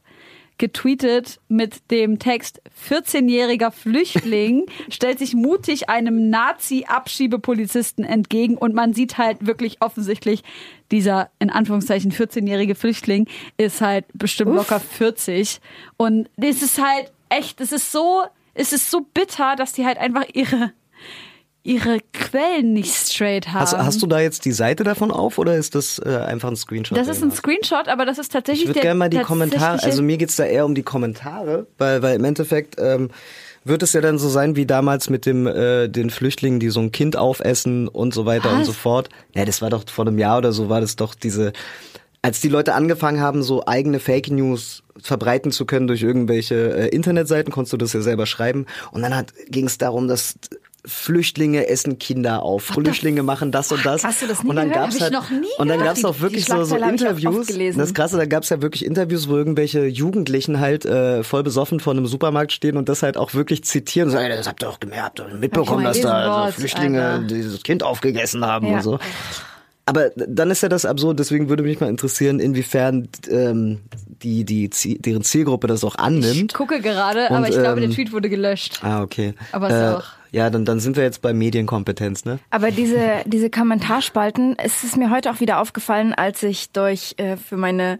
getweetet 0.57 1.39
mit 1.47 1.91
dem 1.91 2.19
Text 2.19 2.61
14-jähriger 2.89 3.71
Flüchtling 3.71 4.65
stellt 4.89 5.19
sich 5.19 5.35
mutig 5.35 5.89
einem 5.89 6.29
Nazi-Abschiebepolizisten 6.29 8.03
entgegen. 8.03 8.57
Und 8.57 8.73
man 8.73 8.93
sieht 8.93 9.17
halt 9.17 9.45
wirklich 9.45 9.81
offensichtlich, 9.81 10.43
dieser 10.91 11.29
in 11.39 11.49
Anführungszeichen 11.49 12.11
14-jährige 12.11 12.75
Flüchtling 12.75 13.27
ist 13.57 13.81
halt 13.81 14.05
bestimmt 14.13 14.55
locker 14.55 14.79
40 14.79 15.59
und 15.97 16.29
es 16.37 16.61
ist 16.61 16.81
halt 16.81 17.11
echt, 17.29 17.59
es 17.59 17.71
ist 17.71 17.91
so, 17.91 18.23
es 18.53 18.71
ist 18.71 18.89
so 18.89 19.01
bitter, 19.01 19.55
dass 19.57 19.73
die 19.73 19.85
halt 19.85 19.97
einfach 19.97 20.25
ihre 20.33 20.71
ihre 21.67 21.99
Quellen 22.13 22.73
nicht 22.73 22.93
straight 22.93 23.49
haben. 23.49 23.59
Hast, 23.59 23.77
hast 23.77 24.01
du 24.01 24.07
da 24.07 24.21
jetzt 24.21 24.45
die 24.45 24.53
Seite 24.53 24.85
davon 24.85 25.11
auf 25.11 25.37
oder 25.37 25.55
ist 25.55 25.75
das 25.75 25.99
äh, 25.99 26.15
einfach 26.15 26.49
ein 26.49 26.55
Screenshot? 26.55 26.97
das 26.97 27.09
ist 27.09 27.21
ein 27.21 27.31
Screenshot, 27.31 27.89
aber 27.89 28.05
das 28.05 28.17
ist 28.17 28.31
tatsächlich 28.31 28.63
Ich 28.63 28.69
würde 28.69 28.79
gerne 28.79 28.97
mal 28.97 29.09
die 29.09 29.19
Kommentare, 29.19 29.83
also 29.83 30.01
mir 30.01 30.17
geht's 30.17 30.37
da 30.37 30.45
eher 30.45 30.65
um 30.65 30.75
die 30.75 30.83
Kommentare, 30.83 31.67
weil, 31.77 32.01
weil 32.01 32.15
im 32.15 32.23
Endeffekt 32.23 32.75
ähm, 32.79 33.09
wird 33.65 33.83
es 33.83 33.91
ja 33.91 33.99
dann 33.99 34.17
so 34.17 34.29
sein 34.29 34.55
wie 34.55 34.65
damals 34.65 35.09
mit 35.09 35.25
dem 35.25 35.45
äh, 35.45 35.89
den 35.89 36.09
Flüchtlingen, 36.09 36.61
die 36.61 36.69
so 36.69 36.79
ein 36.79 36.93
Kind 36.93 37.17
aufessen 37.17 37.89
und 37.89 38.13
so 38.13 38.25
weiter 38.25 38.49
und 38.51 38.59
Was? 38.59 38.67
so 38.67 38.73
fort. 38.73 39.09
Ja, 39.35 39.43
das 39.43 39.61
war 39.61 39.69
doch 39.69 39.83
vor 39.89 40.07
einem 40.07 40.17
Jahr 40.17 40.37
oder 40.37 40.53
so, 40.53 40.69
war 40.69 40.79
das 40.79 40.95
doch 40.95 41.15
diese, 41.15 41.51
als 42.21 42.39
die 42.39 42.49
Leute 42.49 42.75
angefangen 42.75 43.19
haben, 43.19 43.43
so 43.43 43.65
eigene 43.67 43.99
Fake 43.99 44.29
News 44.31 44.83
verbreiten 45.01 45.51
zu 45.51 45.65
können 45.65 45.87
durch 45.87 46.01
irgendwelche 46.01 46.55
äh, 46.55 46.87
Internetseiten, 46.87 47.51
konntest 47.51 47.73
du 47.73 47.77
das 47.77 47.91
ja 47.91 48.01
selber 48.01 48.25
schreiben. 48.25 48.65
Und 48.91 49.01
dann 49.01 49.25
ging 49.49 49.65
es 49.65 49.77
darum, 49.77 50.07
dass 50.07 50.35
Flüchtlinge 50.87 51.67
essen 51.67 51.99
Kinder 51.99 52.41
auf, 52.43 52.63
Flüchtlinge 52.63 53.21
machen 53.23 53.51
das 53.51 53.71
und 53.71 53.85
das. 53.85 54.03
hast 54.03 54.21
du 54.21 54.27
das 54.27 54.41
nie 54.43 54.49
und 54.49 54.55
dann 54.55 54.69
gehört? 54.69 54.85
gab's 54.91 55.01
halt, 55.01 55.13
noch 55.13 55.29
nie 55.29 55.47
Und 55.57 55.67
dann 55.67 55.79
gab's 55.83 56.03
auch 56.05 56.19
wirklich 56.21 56.45
so, 56.45 56.63
so 56.63 56.75
auch 56.75 56.87
Interviews. 56.87 57.47
Das 57.75 57.93
Krasse, 57.93 58.17
da 58.17 58.25
gab's 58.25 58.49
ja 58.49 58.61
wirklich 58.61 58.85
Interviews, 58.85 59.27
wo 59.27 59.35
irgendwelche 59.35 59.85
Jugendlichen 59.85 60.59
halt 60.59 60.85
äh, 60.85 61.23
voll 61.23 61.43
besoffen 61.43 61.79
vor 61.79 61.93
einem 61.93 62.07
Supermarkt 62.07 62.51
stehen 62.53 62.77
und 62.77 62.89
das 62.89 63.03
halt 63.03 63.17
auch 63.17 63.33
wirklich 63.33 63.63
zitieren. 63.63 64.09
So, 64.09 64.17
ey, 64.17 64.29
das 64.29 64.47
habt 64.47 64.63
ihr 64.63 64.67
doch 64.67 64.79
gemerkt, 64.79 65.19
ihr 65.19 65.27
mitbekommen, 65.35 65.83
dass 65.83 65.99
da 66.01 66.43
also 66.45 66.59
Flüchtlinge 66.59 67.03
Alter. 67.03 67.23
dieses 67.27 67.63
Kind 67.63 67.83
aufgegessen 67.83 68.45
haben 68.45 68.67
Ja. 68.67 68.75
und 68.77 68.81
so. 68.83 68.99
Aber 69.87 70.09
dann 70.15 70.51
ist 70.51 70.61
ja 70.61 70.69
das 70.69 70.85
absurd, 70.85 71.17
deswegen 71.17 71.47
würde 71.49 71.63
mich 71.63 71.79
mal 71.79 71.89
interessieren, 71.89 72.39
inwiefern 72.39 73.07
ähm, 73.31 73.79
die, 74.21 74.43
die, 74.43 74.69
deren 74.99 75.23
Zielgruppe 75.23 75.67
das 75.67 75.83
auch 75.83 75.95
Ich 75.95 75.99
annimmt. 76.01 76.53
gucke 76.53 76.81
gerade, 76.81 77.27
Und, 77.29 77.37
aber 77.37 77.47
ich 77.49 77.55
glaube, 77.57 77.79
der 77.79 77.89
ähm, 77.89 77.95
Tweet 77.95 78.11
wurde 78.11 78.29
gelöscht. 78.29 78.79
Ah, 78.83 79.01
okay. 79.01 79.33
Aber 79.53 79.67
ist 79.69 79.73
äh, 79.75 79.95
auch- 79.95 80.03
Ja, 80.31 80.49
dann, 80.49 80.65
dann 80.65 80.81
sind 80.81 80.97
wir 80.97 81.03
jetzt 81.03 81.21
bei 81.21 81.33
Medienkompetenz, 81.33 82.25
ne? 82.25 82.39
Aber 82.49 82.69
diese, 82.71 82.99
diese 83.25 83.49
Kommentarspalten, 83.49 84.55
es 84.59 84.83
ist 84.83 84.97
mir 84.97 85.09
heute 85.09 85.31
auch 85.31 85.39
wieder 85.39 85.61
aufgefallen, 85.61 86.13
als 86.13 86.43
ich 86.43 86.71
durch 86.71 87.15
äh, 87.17 87.37
für 87.37 87.55
meine 87.55 87.97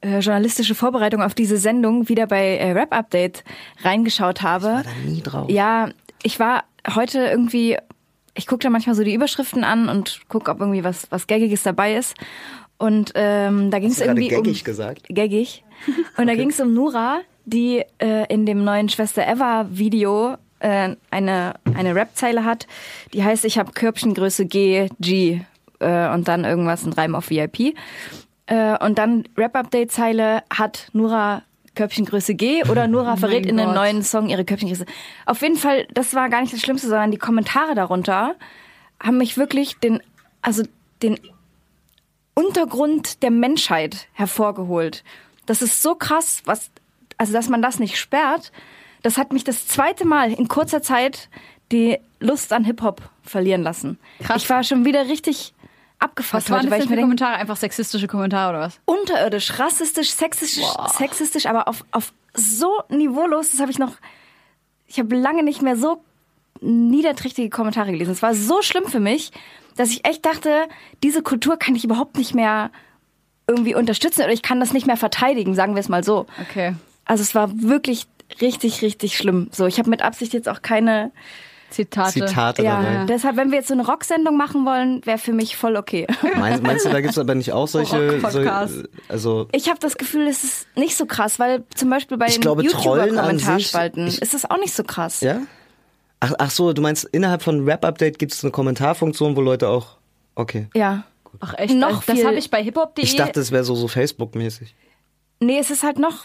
äh, 0.00 0.20
journalistische 0.20 0.74
Vorbereitung 0.74 1.22
auf 1.22 1.34
diese 1.34 1.58
Sendung 1.58 2.08
wieder 2.08 2.26
bei 2.26 2.56
äh, 2.56 2.72
Rap 2.72 2.94
Update 2.94 3.44
reingeschaut 3.84 4.40
habe. 4.40 4.64
War 4.66 4.82
da 4.84 4.90
nie 5.10 5.20
drauf. 5.20 5.50
Ja, 5.50 5.90
ich 6.22 6.40
war 6.40 6.64
heute 6.94 7.18
irgendwie, 7.18 7.76
ich 8.36 8.46
gucke 8.46 8.62
da 8.62 8.70
manchmal 8.70 8.94
so 8.94 9.02
die 9.02 9.14
Überschriften 9.14 9.64
an 9.64 9.88
und 9.88 10.20
gucke, 10.28 10.50
ob 10.50 10.60
irgendwie 10.60 10.84
was, 10.84 11.10
was 11.10 11.26
Gaggiges 11.26 11.62
dabei 11.62 11.96
ist. 11.96 12.14
Und 12.78 13.12
ähm, 13.14 13.70
da 13.70 13.78
ging 13.78 13.90
es 13.90 14.00
irgendwie 14.00 14.28
gaggig 14.28 14.60
um 14.60 14.64
gesagt? 14.64 15.08
gaggig. 15.08 15.64
Und 16.16 16.26
da 16.26 16.34
ging 16.34 16.50
es 16.50 16.60
um 16.60 16.74
Nura, 16.74 17.20
die 17.44 17.82
äh, 17.98 18.32
in 18.32 18.44
dem 18.44 18.64
neuen 18.64 18.88
Schwester 18.88 19.26
Eva 19.26 19.66
Video 19.70 20.36
äh, 20.58 20.94
eine 21.10 21.54
eine 21.74 21.94
Rapzeile 21.94 22.44
hat, 22.44 22.66
die 23.12 23.24
heißt 23.24 23.44
ich 23.44 23.58
habe 23.58 23.72
Körbchengröße 23.72 24.46
G 24.46 24.88
G 25.00 25.40
äh, 25.80 26.08
und 26.12 26.28
dann 26.28 26.44
irgendwas 26.44 26.84
ein 26.84 26.92
Reim 26.92 27.14
auf 27.14 27.30
VIP. 27.30 27.74
Äh, 28.46 28.84
und 28.84 28.98
dann 28.98 29.24
Rap 29.36 29.56
Update 29.56 29.92
Zeile 29.92 30.42
hat 30.50 30.88
Nura 30.92 31.42
Körbchengröße 31.76 32.34
G 32.34 32.64
oder 32.64 32.88
Nura 32.88 33.16
verrät 33.16 33.46
in 33.46 33.60
einem 33.60 33.74
neuen 33.74 34.02
Song 34.02 34.28
ihre 34.28 34.44
Körbchengröße. 34.44 34.86
Auf 35.24 35.40
jeden 35.42 35.56
Fall, 35.56 35.86
das 35.94 36.14
war 36.14 36.28
gar 36.28 36.40
nicht 36.40 36.52
das 36.52 36.60
Schlimmste, 36.60 36.88
sondern 36.88 37.12
die 37.12 37.18
Kommentare 37.18 37.76
darunter 37.76 38.34
haben 38.98 39.18
mich 39.18 39.36
wirklich 39.36 39.78
den 39.78 40.00
also 40.46 40.62
den 41.02 41.18
Untergrund 42.34 43.22
der 43.24 43.32
Menschheit 43.32 44.06
hervorgeholt. 44.12 45.02
Das 45.44 45.60
ist 45.60 45.82
so 45.82 45.96
krass, 45.96 46.42
was, 46.44 46.70
also 47.18 47.32
dass 47.32 47.48
man 47.48 47.62
das 47.62 47.80
nicht 47.80 47.98
sperrt. 47.98 48.52
Das 49.02 49.18
hat 49.18 49.32
mich 49.32 49.42
das 49.42 49.66
zweite 49.66 50.06
Mal 50.06 50.32
in 50.32 50.46
kurzer 50.46 50.82
Zeit 50.82 51.28
die 51.72 51.98
Lust 52.20 52.52
an 52.52 52.64
Hip-Hop 52.64 53.02
verlieren 53.22 53.62
lassen. 53.62 53.98
Krass. 54.20 54.42
Ich 54.42 54.50
war 54.50 54.62
schon 54.62 54.84
wieder 54.84 55.08
richtig 55.08 55.52
abgefuckt 55.98 56.34
Was 56.44 56.50
waren 56.50 56.58
heute, 56.58 56.66
das 56.66 56.72
weil 56.72 56.82
ich 56.82 56.88
mir 56.88 56.96
denke, 56.96 57.06
Kommentare? 57.06 57.36
Einfach 57.36 57.56
sexistische 57.56 58.06
Kommentare 58.06 58.50
oder 58.50 58.60
was? 58.60 58.80
unterirdisch, 58.84 59.58
rassistisch, 59.58 60.10
sexistisch, 60.10 60.66
sexistisch, 60.98 61.46
aber 61.46 61.68
auf, 61.68 61.84
auf 61.90 62.12
so 62.34 62.70
niveaulos, 62.88 63.50
das 63.50 63.60
habe 63.60 63.70
ich 63.70 63.78
noch, 63.78 63.92
ich 64.86 64.98
habe 64.98 65.16
lange 65.16 65.42
nicht 65.42 65.62
mehr 65.62 65.76
so 65.76 66.02
niederträchtige 66.60 67.50
Kommentare 67.50 67.92
gelesen. 67.92 68.12
Es 68.12 68.22
war 68.22 68.34
so 68.34 68.62
schlimm 68.62 68.86
für 68.86 69.00
mich, 69.00 69.30
dass 69.76 69.90
ich 69.90 70.06
echt 70.06 70.24
dachte, 70.24 70.68
diese 71.02 71.22
Kultur 71.22 71.58
kann 71.58 71.74
ich 71.74 71.84
überhaupt 71.84 72.16
nicht 72.16 72.34
mehr 72.34 72.70
irgendwie 73.46 73.74
unterstützen 73.74 74.22
oder 74.22 74.32
ich 74.32 74.42
kann 74.42 74.60
das 74.60 74.72
nicht 74.72 74.86
mehr 74.86 74.96
verteidigen, 74.96 75.54
sagen 75.54 75.74
wir 75.74 75.80
es 75.80 75.88
mal 75.88 76.02
so. 76.02 76.26
Okay. 76.48 76.74
Also 77.04 77.22
es 77.22 77.34
war 77.34 77.50
wirklich 77.62 78.06
richtig, 78.40 78.82
richtig 78.82 79.16
schlimm. 79.16 79.48
So, 79.52 79.66
ich 79.66 79.78
habe 79.78 79.90
mit 79.90 80.02
Absicht 80.02 80.32
jetzt 80.32 80.48
auch 80.48 80.62
keine. 80.62 81.12
Zitate. 81.70 82.12
Zitate 82.12 82.62
Ja, 82.62 82.80
dabei. 82.82 83.04
deshalb, 83.06 83.36
wenn 83.36 83.50
wir 83.50 83.58
jetzt 83.58 83.68
so 83.68 83.74
eine 83.74 83.84
Rocksendung 83.86 84.36
machen 84.36 84.64
wollen, 84.64 85.04
wäre 85.04 85.18
für 85.18 85.32
mich 85.32 85.56
voll 85.56 85.76
okay. 85.76 86.06
Meinst, 86.38 86.62
meinst 86.62 86.84
du, 86.86 86.90
da 86.90 87.00
gibt's 87.00 87.18
aber 87.18 87.34
nicht 87.34 87.52
auch 87.52 87.68
solche, 87.68 88.12
Rock-Podcast. 88.12 88.72
solche 88.74 88.88
also 89.08 89.48
Ich 89.52 89.68
habe 89.68 89.78
das 89.80 89.96
Gefühl, 89.98 90.26
es 90.26 90.44
ist 90.44 90.66
nicht 90.76 90.96
so 90.96 91.06
krass, 91.06 91.38
weil 91.38 91.64
zum 91.74 91.90
Beispiel 91.90 92.16
bei 92.16 92.26
Ich 92.28 92.40
den 92.40 92.42
YouTuber-Kommentarspalten 92.60 94.06
ist 94.06 94.34
das 94.34 94.48
auch 94.50 94.58
nicht 94.58 94.74
so 94.74 94.84
krass. 94.84 95.20
ja? 95.20 95.40
Ach, 96.20 96.32
ach 96.38 96.50
so, 96.50 96.72
du 96.72 96.80
meinst 96.80 97.04
innerhalb 97.04 97.42
von 97.42 97.64
Rap 97.68 97.84
Update 97.84 98.18
gibt's 98.18 98.42
eine 98.42 98.50
Kommentarfunktion, 98.50 99.36
wo 99.36 99.40
Leute 99.42 99.68
auch 99.68 99.96
okay. 100.34 100.68
Ja. 100.74 101.04
Ach 101.40 101.52
echt? 101.58 101.74
Noch 101.74 102.02
das 102.04 102.16
viel- 102.16 102.26
habe 102.26 102.36
ich 102.36 102.50
bei 102.50 102.62
hiphop.de. 102.62 103.04
Ich 103.04 103.16
dachte, 103.16 103.40
es 103.40 103.52
wäre 103.52 103.64
so 103.64 103.74
so 103.74 103.86
Facebook 103.88 104.34
mäßig. 104.34 104.74
Nee, 105.40 105.58
es 105.58 105.70
ist 105.70 105.82
halt 105.82 105.98
noch 105.98 106.24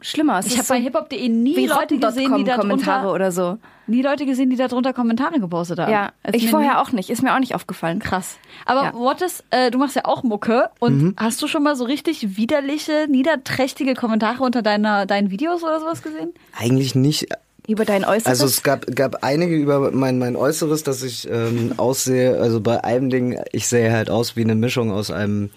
schlimmer. 0.00 0.38
Es 0.38 0.46
ich 0.46 0.58
habe 0.58 0.68
bei 0.68 0.78
so 0.78 0.82
hiphop.de 0.84 1.28
nie 1.28 1.56
wie 1.56 1.66
Leute 1.66 1.98
gesehen, 1.98 2.34
die 2.36 2.44
da 2.44 2.56
Kommentare 2.56 3.02
drunter, 3.02 3.14
oder 3.14 3.32
so. 3.32 3.58
nie 3.86 4.02
Leute 4.02 4.24
gesehen, 4.26 4.50
die 4.50 4.56
da 4.56 4.68
drunter 4.68 4.92
Kommentare 4.92 5.40
gepostet 5.40 5.78
haben. 5.80 5.90
Ja, 5.92 6.12
Es 6.22 6.34
ich 6.34 6.48
vorher 6.50 6.72
nie- 6.74 6.76
auch 6.78 6.92
nicht. 6.92 7.10
Ist 7.10 7.22
mir 7.22 7.34
auch 7.34 7.38
nicht 7.40 7.54
aufgefallen. 7.54 7.98
Krass. 7.98 8.38
Aber 8.66 8.82
Ja. 8.84 8.94
what 8.94 9.20
is, 9.22 9.42
äh, 9.50 9.70
du 9.70 9.78
machst 9.78 9.96
ja 9.96 10.04
auch 10.04 10.22
Mucke 10.22 10.70
und 10.78 11.02
Mhm. 11.02 11.14
hast 11.16 11.42
du 11.42 11.46
schon 11.48 11.62
mal 11.62 11.74
so 11.76 11.84
richtig 11.84 12.36
widerliche, 12.36 13.06
niederträchtige 13.08 13.94
Kommentare 13.94 14.42
unter 14.42 14.62
deiner, 14.62 15.06
deinen 15.06 15.30
Videos 15.30 15.62
oder 15.62 15.80
sowas 15.80 16.02
gesehen? 16.02 16.32
Eigentlich 16.58 16.94
nicht. 16.94 17.26
Über 17.68 17.84
dein 17.84 18.04
Äußeres. 18.04 18.26
Also 18.26 18.46
es 18.46 18.62
gab, 18.64 18.86
gab 18.96 19.22
einige 19.22 19.54
über 19.54 19.90
mein, 19.92 20.18
mein 20.18 20.34
Äußeres, 20.34 20.82
dass 20.82 21.02
ich 21.02 21.28
ähm, 21.30 21.74
aussehe, 21.76 22.40
also 22.40 22.60
bei 22.60 22.82
einem 22.82 23.10
Ding, 23.10 23.38
ich 23.52 23.68
sehe 23.68 23.92
halt 23.92 24.10
aus 24.10 24.34
wie 24.34 24.42
eine 24.42 24.54
Mischung 24.56 24.90
aus 24.90 25.10
einem 25.12 25.50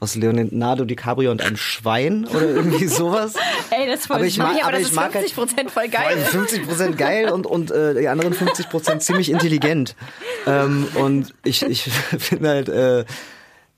aus 0.00 0.14
Leonardo 0.14 0.84
DiCaprio 0.84 1.30
und 1.30 1.42
einem 1.42 1.56
Schwein 1.56 2.26
oder 2.26 2.48
irgendwie 2.48 2.86
sowas. 2.86 3.34
Ey, 3.70 3.86
das 3.86 4.00
ist 4.00 4.06
voll 4.06 4.16
Aber 4.16 4.26
ich 4.26 4.40
okay, 4.40 4.50
aber, 4.50 4.62
aber 4.64 4.72
das 4.72 4.80
ich 4.82 4.86
ist 4.88 4.94
mag 4.94 5.14
halt 5.14 5.30
50 5.30 5.70
voll 5.70 5.88
geil. 5.88 6.06
Also 6.08 6.24
50 6.24 6.66
Prozent 6.66 6.98
geil 6.98 7.30
und, 7.30 7.46
und 7.46 7.70
äh, 7.70 7.94
die 7.98 8.08
anderen 8.08 8.34
50 8.34 8.68
Prozent 8.68 9.02
ziemlich 9.02 9.30
intelligent. 9.30 9.96
Ähm, 10.46 10.88
und 10.94 11.34
ich, 11.44 11.62
ich 11.62 11.82
finde 12.18 12.48
halt, 12.48 12.68
äh, 12.68 13.04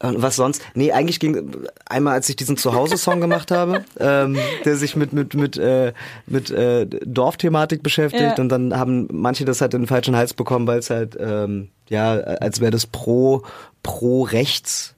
was 0.00 0.36
sonst? 0.36 0.62
Nee, 0.74 0.92
eigentlich 0.92 1.18
ging 1.18 1.66
einmal, 1.86 2.14
als 2.14 2.28
ich 2.28 2.36
diesen 2.36 2.56
Zuhause-Song 2.56 3.20
gemacht 3.20 3.50
habe, 3.50 3.84
ähm, 3.98 4.38
der 4.64 4.76
sich 4.76 4.94
mit 4.94 5.12
mit 5.12 5.34
mit 5.34 5.56
äh, 5.56 5.92
mit 6.26 6.50
äh, 6.52 6.86
Dorfthematik 6.86 7.82
beschäftigt 7.82 8.22
Ja. 8.22 8.42
und 8.42 8.48
dann 8.48 8.78
haben 8.78 9.08
manche 9.10 9.44
das 9.44 9.60
halt 9.60 9.74
in 9.74 9.82
den 9.82 9.86
falschen 9.88 10.14
Hals 10.14 10.34
bekommen, 10.34 10.68
weil 10.68 10.78
es 10.78 10.90
halt 10.90 11.16
ähm, 11.18 11.70
ja, 11.88 12.12
als 12.12 12.60
wäre 12.60 12.70
das 12.70 12.86
pro 12.86 13.42
pro 13.88 14.22
rechts, 14.24 14.94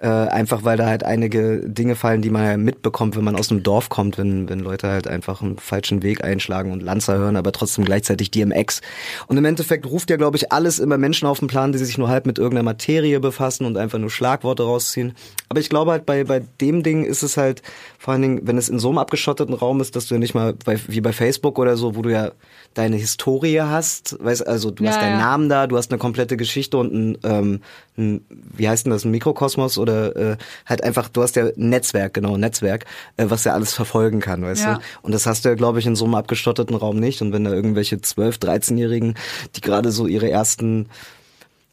äh, 0.00 0.08
einfach 0.08 0.64
weil 0.64 0.76
da 0.76 0.86
halt 0.86 1.04
einige 1.04 1.60
Dinge 1.64 1.94
fallen, 1.94 2.22
die 2.22 2.30
man 2.30 2.44
ja 2.44 2.56
mitbekommt, 2.56 3.14
wenn 3.14 3.22
man 3.22 3.36
aus 3.36 3.46
dem 3.46 3.62
Dorf 3.62 3.88
kommt, 3.88 4.18
wenn 4.18 4.48
wenn 4.48 4.58
Leute 4.58 4.88
halt 4.88 5.06
einfach 5.06 5.42
einen 5.42 5.58
falschen 5.58 6.02
Weg 6.02 6.24
einschlagen 6.24 6.72
und 6.72 6.82
Lanzer 6.82 7.16
hören, 7.18 7.36
aber 7.36 7.52
trotzdem 7.52 7.84
gleichzeitig 7.84 8.32
DMX. 8.32 8.80
Und 9.28 9.36
im 9.36 9.44
Endeffekt 9.44 9.86
ruft 9.86 10.10
ja, 10.10 10.16
glaube 10.16 10.36
ich, 10.38 10.50
alles 10.50 10.80
immer 10.80 10.98
Menschen 10.98 11.28
auf 11.28 11.38
den 11.38 11.46
Plan, 11.46 11.70
die 11.70 11.78
sich 11.78 11.96
nur 11.98 12.08
halb 12.08 12.26
mit 12.26 12.38
irgendeiner 12.38 12.64
Materie 12.64 13.20
befassen 13.20 13.64
und 13.64 13.76
einfach 13.76 14.00
nur 14.00 14.10
Schlagworte 14.10 14.64
rausziehen. 14.64 15.14
Aber 15.48 15.60
ich 15.60 15.68
glaube 15.68 15.92
halt 15.92 16.04
bei 16.04 16.24
bei 16.24 16.42
dem 16.60 16.82
Ding 16.82 17.04
ist 17.04 17.22
es 17.22 17.36
halt 17.36 17.62
vor 17.96 18.12
allen 18.12 18.22
Dingen, 18.22 18.40
wenn 18.42 18.58
es 18.58 18.68
in 18.68 18.80
so 18.80 18.88
einem 18.88 18.98
abgeschotteten 18.98 19.54
Raum 19.54 19.80
ist, 19.80 19.94
dass 19.94 20.06
du 20.08 20.14
ja 20.14 20.18
nicht 20.18 20.34
mal 20.34 20.54
bei, 20.64 20.80
wie 20.88 21.00
bei 21.00 21.12
Facebook 21.12 21.60
oder 21.60 21.76
so, 21.76 21.94
wo 21.94 22.02
du 22.02 22.10
ja 22.10 22.32
deine 22.74 22.96
Historie 22.96 23.60
hast, 23.60 24.16
weißt 24.18 24.48
also 24.48 24.72
du 24.72 24.84
hast 24.84 24.96
Ja, 24.96 25.02
deinen 25.02 25.20
ja. 25.20 25.26
Namen 25.26 25.48
da, 25.48 25.68
du 25.68 25.76
hast 25.76 25.92
eine 25.92 25.98
komplette 25.98 26.36
Geschichte 26.36 26.76
und 26.76 26.92
ein, 26.92 27.18
ähm, 27.22 27.60
ein 27.96 28.24
wie 28.56 28.68
heißt 28.68 28.86
denn 28.86 28.92
das, 28.92 29.04
ein 29.04 29.10
Mikrokosmos 29.10 29.78
oder 29.78 30.16
äh, 30.16 30.36
halt 30.66 30.82
einfach, 30.84 31.08
du 31.08 31.22
hast 31.22 31.36
ja 31.36 31.44
ein 31.46 31.52
Netzwerk, 31.70 32.14
genau, 32.14 32.34
ein 32.34 32.40
Netzwerk, 32.40 32.84
äh, 33.16 33.26
was 33.28 33.44
ja 33.44 33.52
alles 33.52 33.72
verfolgen 33.72 34.20
kann, 34.20 34.42
weißt 34.42 34.64
Ja. 34.64 34.74
du? 34.74 34.80
Und 35.02 35.12
das 35.12 35.26
hast 35.26 35.44
du 35.44 35.48
ja, 35.48 35.54
glaube 35.54 35.78
ich, 35.78 35.86
in 35.86 35.96
so 35.96 36.04
einem 36.04 36.14
abgestotteten 36.14 36.76
Raum 36.76 36.98
nicht. 36.98 37.22
Und 37.22 37.32
wenn 37.32 37.44
da 37.44 37.52
irgendwelche 37.52 37.96
12-, 37.96 38.40
13-Jährigen, 38.40 39.14
die 39.56 39.60
gerade 39.60 39.90
so 39.90 40.06
ihre 40.06 40.30
ersten 40.30 40.88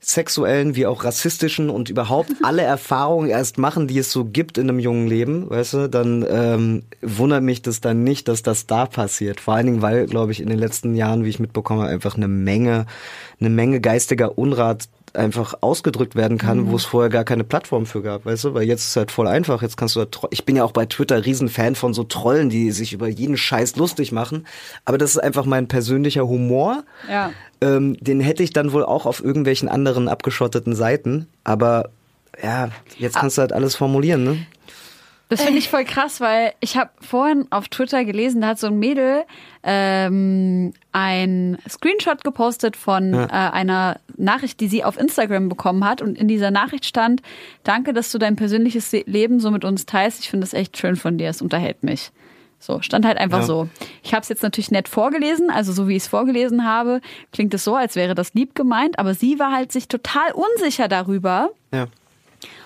sexuellen 0.01 0.75
wie 0.77 0.85
auch 0.85 1.03
rassistischen 1.03 1.69
und 1.69 1.89
überhaupt 1.89 2.31
alle 2.43 2.61
Erfahrungen 2.61 3.29
erst 3.29 3.57
machen, 3.57 3.87
die 3.87 3.97
es 3.99 4.11
so 4.11 4.23
gibt 4.23 4.57
in 4.57 4.69
einem 4.69 4.79
jungen 4.79 5.07
Leben, 5.07 5.49
weißt 5.49 5.73
du, 5.73 5.89
dann 5.89 6.25
ähm, 6.29 6.83
wundert 7.01 7.43
mich 7.43 7.61
das 7.61 7.81
dann 7.81 8.03
nicht, 8.05 8.29
dass 8.29 8.41
das 8.41 8.65
da 8.65 8.85
passiert. 8.85 9.41
Vor 9.41 9.55
allen 9.55 9.65
Dingen, 9.65 9.81
weil, 9.81 10.05
glaube 10.05 10.31
ich, 10.31 10.41
in 10.41 10.47
den 10.49 10.57
letzten 10.59 10.95
Jahren, 10.95 11.25
wie 11.25 11.29
ich 11.29 11.39
mitbekomme, 11.39 11.85
einfach 11.85 12.15
eine 12.15 12.29
Menge, 12.29 12.85
eine 13.41 13.49
Menge 13.49 13.81
geistiger 13.81 14.37
Unrat 14.37 14.87
einfach 15.15 15.53
ausgedrückt 15.61 16.15
werden 16.15 16.37
kann, 16.37 16.69
wo 16.71 16.75
es 16.75 16.85
vorher 16.85 17.09
gar 17.09 17.23
keine 17.23 17.43
Plattform 17.43 17.85
für 17.85 18.01
gab, 18.01 18.25
weißt 18.25 18.43
du, 18.45 18.53
weil 18.53 18.63
jetzt 18.63 18.81
ist 18.83 18.89
es 18.89 18.95
halt 18.95 19.11
voll 19.11 19.27
einfach, 19.27 19.61
jetzt 19.61 19.77
kannst 19.77 19.95
du 19.95 20.01
tro- 20.01 20.27
ich 20.31 20.45
bin 20.45 20.55
ja 20.55 20.63
auch 20.63 20.71
bei 20.71 20.85
Twitter 20.85 21.25
Riesenfan 21.25 21.75
von 21.75 21.93
so 21.93 22.03
Trollen, 22.03 22.49
die 22.49 22.71
sich 22.71 22.93
über 22.93 23.07
jeden 23.07 23.37
Scheiß 23.37 23.75
lustig 23.75 24.11
machen, 24.11 24.45
aber 24.85 24.97
das 24.97 25.11
ist 25.11 25.17
einfach 25.17 25.45
mein 25.45 25.67
persönlicher 25.67 26.27
Humor, 26.27 26.83
Ja. 27.09 27.31
ähm, 27.61 27.97
den 28.01 28.19
hätte 28.19 28.43
ich 28.43 28.51
dann 28.53 28.71
wohl 28.73 28.83
auch 28.85 29.05
auf 29.05 29.23
irgendwelchen 29.23 29.69
anderen 29.69 30.07
abgeschotteten 30.07 30.75
Seiten. 30.75 31.27
Aber 31.43 31.89
ja, 32.43 32.69
jetzt 32.97 33.17
kannst 33.17 33.37
du 33.37 33.41
halt 33.41 33.53
alles 33.53 33.75
formulieren, 33.75 34.23
ne? 34.23 34.37
Das 35.29 35.41
finde 35.41 35.59
ich 35.59 35.69
voll 35.69 35.85
krass, 35.85 36.19
weil 36.19 36.53
ich 36.59 36.75
habe 36.77 36.89
vorhin 36.99 37.47
auf 37.51 37.69
Twitter 37.69 38.03
gelesen, 38.03 38.41
da 38.41 38.47
hat 38.49 38.59
so 38.59 38.67
ein 38.67 38.77
Mädel 38.79 39.23
ähm, 39.63 40.73
ein 40.91 41.57
Screenshot 41.67 42.23
gepostet 42.23 42.75
von 42.75 43.13
äh, 43.13 43.27
einer 43.29 43.99
Nachricht, 44.17 44.59
die 44.59 44.67
sie 44.67 44.83
auf 44.83 44.97
Instagram 44.99 45.49
bekommen 45.49 45.85
hat. 45.85 46.01
Und 46.01 46.17
in 46.17 46.27
dieser 46.27 46.51
Nachricht 46.51 46.85
stand, 46.85 47.21
danke, 47.63 47.93
dass 47.93 48.11
du 48.11 48.17
dein 48.17 48.35
persönliches 48.35 48.91
Leben 48.91 49.39
so 49.39 49.51
mit 49.51 49.63
uns 49.65 49.85
teilst. 49.85 50.21
Ich 50.21 50.29
finde 50.29 50.45
das 50.45 50.53
echt 50.53 50.77
schön 50.77 50.95
von 50.95 51.17
dir, 51.17 51.29
es 51.29 51.41
unterhält 51.41 51.83
mich. 51.83 52.11
So, 52.61 52.81
stand 52.81 53.05
halt 53.05 53.17
einfach 53.17 53.39
Ja. 53.39 53.45
so. 53.45 53.69
Ich 54.03 54.13
habe 54.13 54.21
es 54.21 54.27
jetzt 54.29 54.43
natürlich 54.43 54.69
nett 54.71 54.89
vorgelesen, 54.89 55.49
also 55.49 55.71
so 55.71 55.87
wie 55.87 55.95
ich 55.95 56.03
es 56.03 56.09
vorgelesen 56.09 56.65
habe, 56.65 56.99
klingt 57.31 57.53
es 57.53 57.63
so, 57.63 57.73
als 57.75 57.95
wäre 57.95 58.15
das 58.15 58.33
lieb 58.33 58.53
gemeint, 58.53 58.99
aber 58.99 59.13
sie 59.13 59.39
war 59.39 59.53
halt 59.53 59.71
sich 59.71 59.87
total 59.87 60.33
unsicher 60.33 60.89
darüber, 60.89 61.51
Ja. 61.73 61.87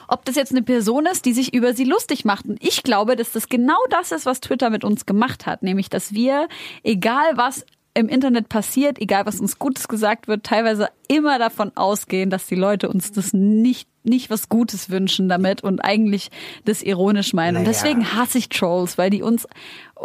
Ob 0.07 0.25
das 0.25 0.35
jetzt 0.35 0.51
eine 0.51 0.61
Person 0.63 1.05
ist, 1.05 1.25
die 1.25 1.33
sich 1.33 1.53
über 1.53 1.73
sie 1.73 1.85
lustig 1.85 2.25
macht. 2.25 2.45
Und 2.45 2.63
ich 2.63 2.83
glaube, 2.83 3.15
dass 3.15 3.31
das 3.31 3.49
genau 3.49 3.77
das 3.89 4.11
ist, 4.11 4.25
was 4.25 4.41
Twitter 4.41 4.69
mit 4.69 4.83
uns 4.83 5.05
gemacht 5.05 5.45
hat. 5.45 5.63
Nämlich, 5.63 5.89
dass 5.89 6.13
wir, 6.13 6.47
egal 6.83 7.35
was 7.35 7.65
im 7.95 8.09
Internet 8.09 8.49
passiert, 8.49 8.99
egal 8.99 9.25
was 9.25 9.39
uns 9.39 9.59
Gutes 9.59 9.87
gesagt 9.87 10.27
wird, 10.27 10.43
teilweise 10.43 10.89
immer 11.07 11.37
davon 11.37 11.71
ausgehen, 11.75 12.29
dass 12.29 12.47
die 12.47 12.55
Leute 12.55 12.89
uns 12.89 13.11
das 13.11 13.33
nicht 13.33 13.87
nicht 14.05 14.29
was 14.29 14.49
Gutes 14.49 14.89
wünschen 14.89 15.29
damit 15.29 15.63
und 15.63 15.79
eigentlich 15.79 16.29
das 16.65 16.81
ironisch 16.81 17.33
meinen. 17.33 17.57
Und 17.57 17.63
Naja. 17.63 17.71
deswegen 17.73 18.13
hasse 18.13 18.37
ich 18.37 18.49
Trolls, 18.49 18.97
weil 18.97 19.09
die 19.09 19.21
uns 19.21 19.47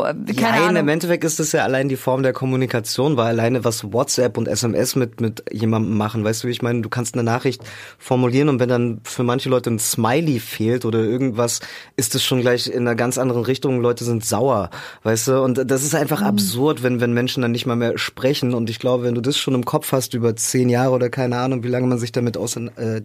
keine 0.02 0.24
Nein, 0.24 0.62
Ahnung. 0.62 0.76
im 0.76 0.88
Endeffekt 0.88 1.24
ist 1.24 1.40
das 1.40 1.52
ja 1.52 1.64
allein 1.64 1.88
die 1.88 1.96
Form 1.96 2.22
der 2.22 2.32
Kommunikation, 2.32 3.16
weil 3.16 3.26
alleine 3.26 3.64
was 3.64 3.92
WhatsApp 3.92 4.38
und 4.38 4.46
SMS 4.46 4.96
mit, 4.96 5.20
mit 5.20 5.44
jemandem 5.52 5.96
machen, 5.96 6.24
weißt 6.24 6.44
du, 6.44 6.48
wie 6.48 6.52
ich 6.52 6.62
meine, 6.62 6.82
du 6.82 6.88
kannst 6.88 7.14
eine 7.14 7.24
Nachricht 7.24 7.62
formulieren 7.98 8.48
und 8.48 8.60
wenn 8.60 8.68
dann 8.68 9.00
für 9.04 9.24
manche 9.24 9.48
Leute 9.48 9.70
ein 9.70 9.78
Smiley 9.78 10.38
fehlt 10.40 10.84
oder 10.84 11.00
irgendwas, 11.00 11.60
ist 11.96 12.14
es 12.14 12.24
schon 12.24 12.40
gleich 12.40 12.68
in 12.68 12.86
einer 12.86 12.94
ganz 12.94 13.18
anderen 13.18 13.42
Richtung, 13.42 13.80
Leute 13.80 14.04
sind 14.04 14.24
sauer, 14.24 14.70
weißt 15.02 15.28
du, 15.28 15.42
und 15.42 15.70
das 15.70 15.82
ist 15.82 15.94
einfach 15.94 16.22
absurd, 16.22 16.82
wenn, 16.82 17.00
wenn 17.00 17.12
Menschen 17.12 17.42
dann 17.42 17.52
nicht 17.52 17.66
mal 17.66 17.76
mehr 17.76 17.98
sprechen. 17.98 18.54
Und 18.54 18.70
ich 18.70 18.78
glaube, 18.78 19.04
wenn 19.04 19.14
du 19.14 19.20
das 19.20 19.36
schon 19.36 19.54
im 19.54 19.64
Kopf 19.64 19.92
hast 19.92 20.14
über 20.14 20.36
zehn 20.36 20.68
Jahre 20.68 20.94
oder 20.94 21.10
keine 21.10 21.38
Ahnung, 21.38 21.64
wie 21.64 21.68
lange 21.68 21.86
man 21.86 21.98
sich 21.98 22.12
damit 22.12 22.36
aus, 22.36 22.56
äh, 22.56 23.02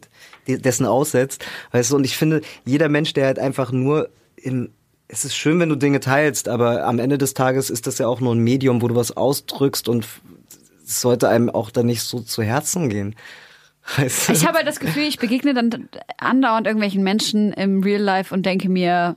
dessen 0.47 0.85
aussetzt, 0.85 1.45
weißt 1.71 1.91
du, 1.91 1.95
und 1.95 2.05
ich 2.05 2.17
finde, 2.17 2.41
jeder 2.65 2.89
Mensch, 2.89 3.13
der 3.13 3.25
halt 3.25 3.39
einfach 3.39 3.71
nur 3.71 4.09
in 4.35 4.69
es 5.13 5.25
ist 5.25 5.35
schön, 5.35 5.59
wenn 5.59 5.69
du 5.69 5.75
Dinge 5.75 5.99
teilst, 5.99 6.49
aber 6.49 6.85
am 6.85 6.97
Ende 6.97 7.19
des 7.19 7.35
Tages 7.35 7.69
ist 7.69 7.85
das 7.85 7.99
ja 7.99 8.07
auch 8.07 8.19
nur 8.19 8.33
ein 8.33 8.39
Medium, 8.39 8.81
wo 8.81 8.87
du 8.87 8.95
was 8.95 9.15
ausdrückst 9.15 9.87
und 9.87 10.07
es 10.83 11.01
sollte 11.01 11.29
einem 11.29 11.51
auch 11.51 11.69
dann 11.69 11.85
nicht 11.85 12.01
so 12.01 12.19
zu 12.19 12.41
Herzen 12.41 12.89
gehen. 12.89 13.15
Weißt 13.97 14.29
du? 14.29 14.33
Ich 14.33 14.47
habe 14.47 14.57
halt 14.57 14.67
das 14.67 14.79
Gefühl, 14.79 15.03
ich 15.03 15.19
begegne 15.19 15.53
dann 15.53 15.87
andauernd 16.17 16.65
irgendwelchen 16.65 17.03
Menschen 17.03 17.53
im 17.53 17.83
Real 17.83 18.01
Life 18.01 18.33
und 18.33 18.45
denke 18.45 18.69
mir, 18.69 19.15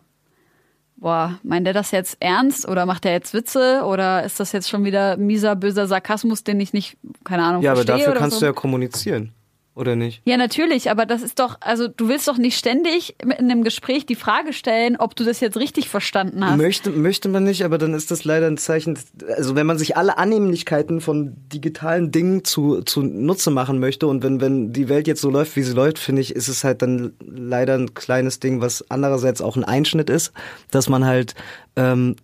boah, 0.97 1.39
meint 1.43 1.67
der 1.67 1.73
das 1.73 1.93
jetzt 1.93 2.19
ernst 2.21 2.69
oder 2.69 2.85
macht 2.85 3.07
er 3.07 3.13
jetzt 3.13 3.33
Witze 3.33 3.83
oder 3.87 4.23
ist 4.23 4.39
das 4.39 4.53
jetzt 4.53 4.69
schon 4.69 4.85
wieder 4.85 5.17
mieser, 5.17 5.57
böser 5.57 5.87
Sarkasmus, 5.87 6.45
den 6.45 6.61
ich 6.61 6.75
nicht, 6.75 6.99
keine 7.25 7.43
Ahnung, 7.43 7.63
ja, 7.63 7.73
aber 7.73 7.87
dafür 7.87 8.11
oder 8.11 8.19
kannst 8.19 8.37
so? 8.37 8.41
du 8.41 8.47
ja 8.47 8.53
kommunizieren, 8.53 9.33
oder 9.77 9.95
nicht? 9.95 10.23
Ja, 10.25 10.39
natürlich, 10.39 10.91
aber 10.91 11.05
das 11.05 11.23
ist 11.23 11.39
doch, 11.39 11.59
also 11.61 11.87
du 11.87 12.09
willst 12.09 12.27
doch 12.27 12.39
nicht 12.39 12.59
ständig 12.59 13.15
in 13.23 13.33
einem 13.33 13.63
Gespräch 13.63 14.07
die 14.07 14.15
Frage 14.15 14.55
stellen, 14.55 14.97
ob 14.97 15.15
du 15.15 15.23
das 15.23 15.41
jetzt 15.41 15.59
richtig 15.59 15.91
verstanden 15.91 16.45
hast. 16.45 16.57
Möchte, 16.57 16.91
möchte 16.91 17.29
man 17.29 17.45
nicht, 17.45 17.63
aber 17.63 17.77
dann 17.77 17.93
ist 17.93 18.11
das 18.11 18.25
leider 18.25 18.47
ein 18.47 18.57
Zeichen, 18.57 18.99
also 19.37 19.55
wenn 19.55 19.67
man 19.67 19.77
sich 19.77 19.97
alle 19.97 20.17
Annehmlichkeiten 20.17 21.03
von 21.03 21.37
digitalen 21.53 22.11
Dingen 22.11 22.43
zu, 22.43 22.81
zu 22.83 23.03
Nutze 23.03 23.51
machen 23.51 23.79
möchte 23.79 24.07
und 24.07 24.23
wenn, 24.23 24.41
wenn 24.41 24.73
die 24.73 24.89
Welt 24.89 25.07
jetzt 25.07 25.21
so 25.21 25.31
läuft, 25.31 25.57
wie 25.57 25.63
sie 25.63 25.75
läuft, 25.75 25.99
finde 25.99 26.23
ich, 26.23 26.35
ist 26.35 26.49
es 26.49 26.65
halt 26.65 26.81
dann 26.81 27.13
leider 27.21 27.75
ein 27.75 27.93
kleines 27.93 28.41
Ding, 28.41 28.63
was 28.63 28.91
andererseits 28.91 29.43
auch 29.43 29.57
ein 29.57 29.65
Einschnitt 29.65 30.09
ist, 30.09 30.33
dass 30.71 30.89
man 30.89 31.05
halt, 31.05 31.35
ähm, 31.77 32.17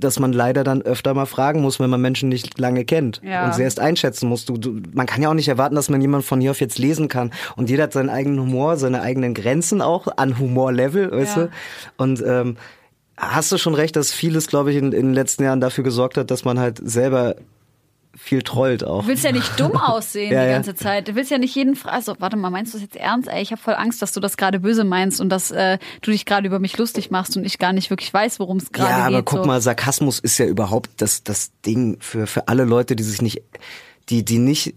dass 0.00 0.18
man 0.18 0.32
leider 0.32 0.64
dann 0.64 0.82
öfter 0.82 1.14
mal 1.14 1.26
fragen 1.26 1.60
muss, 1.60 1.78
wenn 1.78 1.90
man 1.90 2.00
Menschen 2.00 2.28
nicht 2.28 2.58
lange 2.58 2.84
kennt 2.84 3.20
Ja. 3.24 3.44
und 3.46 3.54
sie 3.54 3.62
erst 3.62 3.78
einschätzen 3.80 4.28
muss. 4.28 4.44
Du, 4.44 4.56
du, 4.56 4.80
man 4.92 5.06
kann 5.06 5.22
ja 5.22 5.28
auch 5.30 5.34
nicht 5.34 5.48
erwarten, 5.48 5.74
dass 5.74 5.88
man 5.90 6.00
jemand 6.00 6.24
von 6.24 6.40
hier 6.40 6.50
auf 6.50 6.60
jetzt 6.60 6.78
lesen 6.78 7.08
kann. 7.08 7.30
Und 7.56 7.70
jeder 7.70 7.84
hat 7.84 7.92
seinen 7.92 8.10
eigenen 8.10 8.40
Humor, 8.40 8.76
seine 8.76 9.02
eigenen 9.02 9.34
Grenzen 9.34 9.82
auch 9.82 10.08
an 10.16 10.38
Humorlevel, 10.38 11.10
weißt 11.12 11.36
Ja. 11.36 11.42
du? 11.44 11.50
Und 11.96 12.22
ähm, 12.26 12.56
hast 13.16 13.52
du 13.52 13.58
schon 13.58 13.74
recht, 13.74 13.96
dass 13.96 14.12
vieles, 14.12 14.46
glaube 14.46 14.70
ich, 14.72 14.78
in, 14.78 14.86
in 14.92 15.06
den 15.08 15.14
letzten 15.14 15.44
Jahren 15.44 15.60
dafür 15.60 15.84
gesorgt 15.84 16.16
hat, 16.16 16.30
dass 16.30 16.44
man 16.44 16.58
halt 16.58 16.80
selber 16.82 17.36
viel 18.16 18.42
trollt 18.42 18.84
auch. 18.84 19.02
Du 19.02 19.08
willst 19.08 19.24
ja 19.24 19.32
nicht 19.32 19.58
dumm 19.58 19.76
aussehen 19.76 20.32
Ja, 20.32 20.42
die 20.42 20.48
ja. 20.48 20.52
ganze 20.54 20.74
Zeit. 20.74 21.08
Du 21.08 21.14
willst 21.14 21.30
ja 21.30 21.38
nicht 21.38 21.54
jeden 21.54 21.76
fragen. 21.76 21.94
Also, 21.96 22.16
warte 22.18 22.36
mal, 22.36 22.50
meinst 22.50 22.74
du 22.74 22.78
das 22.78 22.82
jetzt 22.82 22.96
ernst? 22.96 23.28
Ey, 23.28 23.42
ich 23.42 23.50
habe 23.52 23.60
voll 23.60 23.74
Angst, 23.74 24.02
dass 24.02 24.12
du 24.12 24.20
das 24.20 24.36
gerade 24.36 24.60
böse 24.60 24.84
meinst 24.84 25.20
und 25.20 25.28
dass 25.30 25.50
äh, 25.50 25.78
du 26.02 26.10
dich 26.10 26.26
gerade 26.26 26.46
über 26.46 26.58
mich 26.58 26.76
lustig 26.76 27.10
machst 27.10 27.36
und 27.36 27.44
ich 27.44 27.58
gar 27.58 27.72
nicht 27.72 27.90
wirklich 27.90 28.12
weiß, 28.12 28.40
worum 28.40 28.56
es 28.58 28.72
gerade 28.72 28.90
Ja, 28.90 29.06
geht. 29.08 29.14
aber 29.16 29.22
guck 29.22 29.40
so. 29.40 29.44
mal, 29.46 29.60
Sarkasmus 29.60 30.18
ist 30.18 30.38
ja 30.38 30.46
überhaupt 30.46 30.90
das, 30.98 31.22
das 31.24 31.50
Ding 31.64 31.96
für, 32.00 32.26
für 32.26 32.48
alle 32.48 32.64
Leute, 32.64 32.96
die 32.96 33.02
sich 33.04 33.22
nicht, 33.22 33.42
die, 34.08 34.24
die 34.24 34.38
nicht, 34.38 34.74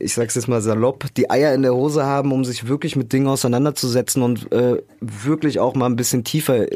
ich 0.00 0.14
sag's 0.14 0.34
jetzt 0.34 0.46
mal 0.48 0.60
salopp, 0.60 1.06
die 1.16 1.30
Eier 1.30 1.54
in 1.54 1.62
der 1.62 1.74
Hose 1.74 2.04
haben, 2.04 2.32
um 2.32 2.44
sich 2.44 2.68
wirklich 2.68 2.96
mit 2.96 3.12
Dingen 3.12 3.26
auseinanderzusetzen 3.28 4.22
und 4.22 4.52
äh, 4.52 4.82
wirklich 5.00 5.58
auch 5.58 5.74
mal 5.74 5.86
ein 5.86 5.96
bisschen 5.96 6.22
tiefer 6.24 6.66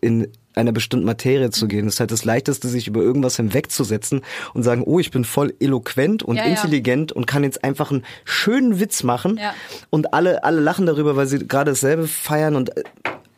in 0.00 0.28
einer 0.56 0.72
bestimmten 0.72 1.04
Materie 1.06 1.50
zu 1.50 1.68
gehen. 1.68 1.84
Das 1.84 1.94
ist 1.94 2.00
halt 2.00 2.10
das 2.10 2.24
Leichteste, 2.24 2.68
sich 2.68 2.88
über 2.88 3.00
irgendwas 3.02 3.36
hinwegzusetzen 3.36 4.22
und 4.54 4.62
sagen, 4.62 4.82
oh, 4.84 4.98
ich 4.98 5.10
bin 5.10 5.24
voll 5.24 5.54
eloquent 5.60 6.22
und 6.22 6.36
Ja, 6.36 6.44
ja. 6.44 6.50
intelligent 6.50 7.12
und 7.12 7.26
kann 7.26 7.44
jetzt 7.44 7.62
einfach 7.62 7.90
einen 7.90 8.04
schönen 8.24 8.80
Witz 8.80 9.02
machen 9.02 9.38
Ja. 9.40 9.54
und 9.90 10.14
alle, 10.14 10.42
alle 10.44 10.60
lachen 10.60 10.86
darüber, 10.86 11.14
weil 11.16 11.26
sie 11.26 11.46
gerade 11.46 11.72
dasselbe 11.72 12.08
feiern 12.08 12.56
und 12.56 12.76
äh, 12.76 12.82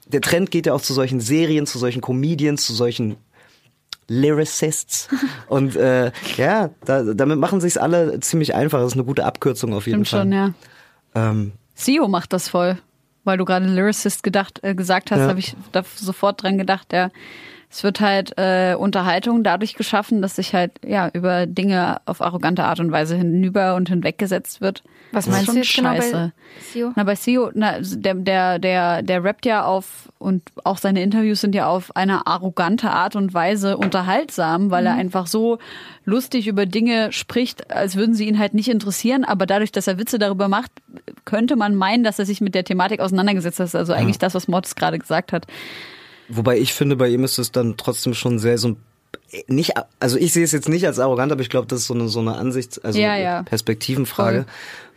der 0.06 0.20
Trend 0.22 0.50
geht 0.50 0.64
ja 0.66 0.72
auch 0.72 0.80
zu 0.80 0.94
solchen 0.94 1.20
Serien, 1.20 1.66
zu 1.66 1.78
solchen 1.78 2.00
Comedians, 2.00 2.64
zu 2.64 2.72
solchen 2.72 3.16
Lyricists. 4.08 5.08
Und 5.48 5.76
äh, 5.76 6.12
ja, 6.38 6.70
da, 6.84 7.02
damit 7.02 7.38
machen 7.38 7.60
sich's 7.60 7.76
alle 7.76 8.18
ziemlich 8.20 8.54
einfach. 8.54 8.78
Das 8.78 8.88
ist 8.88 8.94
eine 8.94 9.04
gute 9.04 9.26
Abkürzung 9.26 9.74
auf 9.74 9.86
jeden 9.86 10.06
Stimmt 10.06 10.08
Fall. 10.08 10.20
schon, 10.20 10.32
ja. 10.32 11.30
Ähm, 11.30 11.52
Sio 11.74 12.08
macht 12.08 12.32
das 12.32 12.48
voll. 12.48 12.78
Weil 13.28 13.36
du 13.36 13.44
gerade 13.44 13.66
Lyricist 13.66 14.22
gedacht, 14.22 14.60
äh, 14.64 14.74
gesagt 14.74 15.10
hast, 15.10 15.18
Ja. 15.20 15.28
habe 15.28 15.38
ich 15.38 15.54
da 15.72 15.82
sofort 15.96 16.42
dran 16.42 16.56
gedacht, 16.56 16.94
ja. 16.94 17.10
Es 17.70 17.84
wird 17.84 18.00
halt 18.00 18.32
äh, 18.38 18.74
Unterhaltung 18.74 19.44
dadurch 19.44 19.74
geschaffen, 19.74 20.22
dass 20.22 20.36
sich 20.36 20.54
halt 20.54 20.72
ja 20.86 21.10
über 21.12 21.46
Dinge 21.46 22.00
auf 22.06 22.22
arrogante 22.22 22.64
Art 22.64 22.80
und 22.80 22.90
Weise 22.90 23.14
hinüber 23.14 23.74
und 23.74 23.90
hinweggesetzt 23.90 24.62
wird. 24.62 24.82
Was 25.12 25.26
Das 25.26 25.34
meinst 25.34 25.46
schon 25.46 25.54
du 25.56 25.60
jetzt 25.60 25.76
genau 25.76 25.90
bei 25.90 25.96
scheiße. 25.96 26.32
Sio? 26.72 26.92
Na, 26.96 27.04
bei 27.04 27.14
Sio, 27.14 27.50
na, 27.52 27.78
der, 27.80 28.14
der, 28.14 28.58
der, 28.58 29.02
der 29.02 29.22
rappt 29.22 29.44
ja 29.44 29.64
auf 29.64 30.10
und 30.18 30.42
auch 30.64 30.78
seine 30.78 31.02
Interviews 31.02 31.42
sind 31.42 31.54
ja 31.54 31.66
auf 31.66 31.94
eine 31.94 32.26
arrogante 32.26 32.90
Art 32.90 33.16
und 33.16 33.34
Weise 33.34 33.76
unterhaltsam, 33.76 34.70
weil 34.70 34.86
er 34.86 34.94
einfach 34.94 35.26
so 35.26 35.58
lustig 36.06 36.48
über 36.48 36.64
Dinge 36.64 37.12
spricht, 37.12 37.70
als 37.70 37.96
würden 37.96 38.14
sie 38.14 38.26
ihn 38.26 38.38
halt 38.38 38.54
nicht 38.54 38.68
interessieren. 38.68 39.24
Aber 39.24 39.44
dadurch, 39.44 39.72
dass 39.72 39.86
er 39.86 39.98
Witze 39.98 40.18
darüber 40.18 40.48
macht, 40.48 40.72
könnte 41.26 41.54
man 41.54 41.74
meinen, 41.74 42.02
dass 42.02 42.18
er 42.18 42.24
sich 42.24 42.40
mit 42.40 42.54
der 42.54 42.64
Thematik 42.64 43.00
auseinandergesetzt 43.00 43.60
hat. 43.60 43.74
Also 43.74 43.92
eigentlich 43.92 44.18
das, 44.18 44.34
was 44.34 44.48
Mortis 44.48 44.74
gerade 44.74 44.98
gesagt 44.98 45.32
hat. 45.32 45.46
Wobei 46.28 46.58
ich 46.58 46.74
finde, 46.74 46.96
bei 46.96 47.08
ihm 47.08 47.24
ist 47.24 47.38
es 47.38 47.52
dann 47.52 47.76
trotzdem 47.76 48.14
schon 48.14 48.38
sehr 48.38 48.58
so 48.58 48.68
ein 48.68 48.76
nicht, 49.46 49.72
also 50.00 50.16
ich 50.16 50.32
sehe 50.32 50.44
es 50.44 50.52
jetzt 50.52 50.68
nicht 50.68 50.86
als 50.86 50.98
arrogant, 50.98 51.32
aber 51.32 51.42
ich 51.42 51.50
glaube, 51.50 51.66
das 51.66 51.80
ist 51.80 51.86
so 51.86 51.94
eine, 51.94 52.08
so 52.08 52.20
eine 52.20 52.36
Ansichts-, 52.36 52.78
also 52.78 52.98
Ja, 52.98 53.16
ja. 53.16 53.42
Perspektivenfrage. 53.42 54.46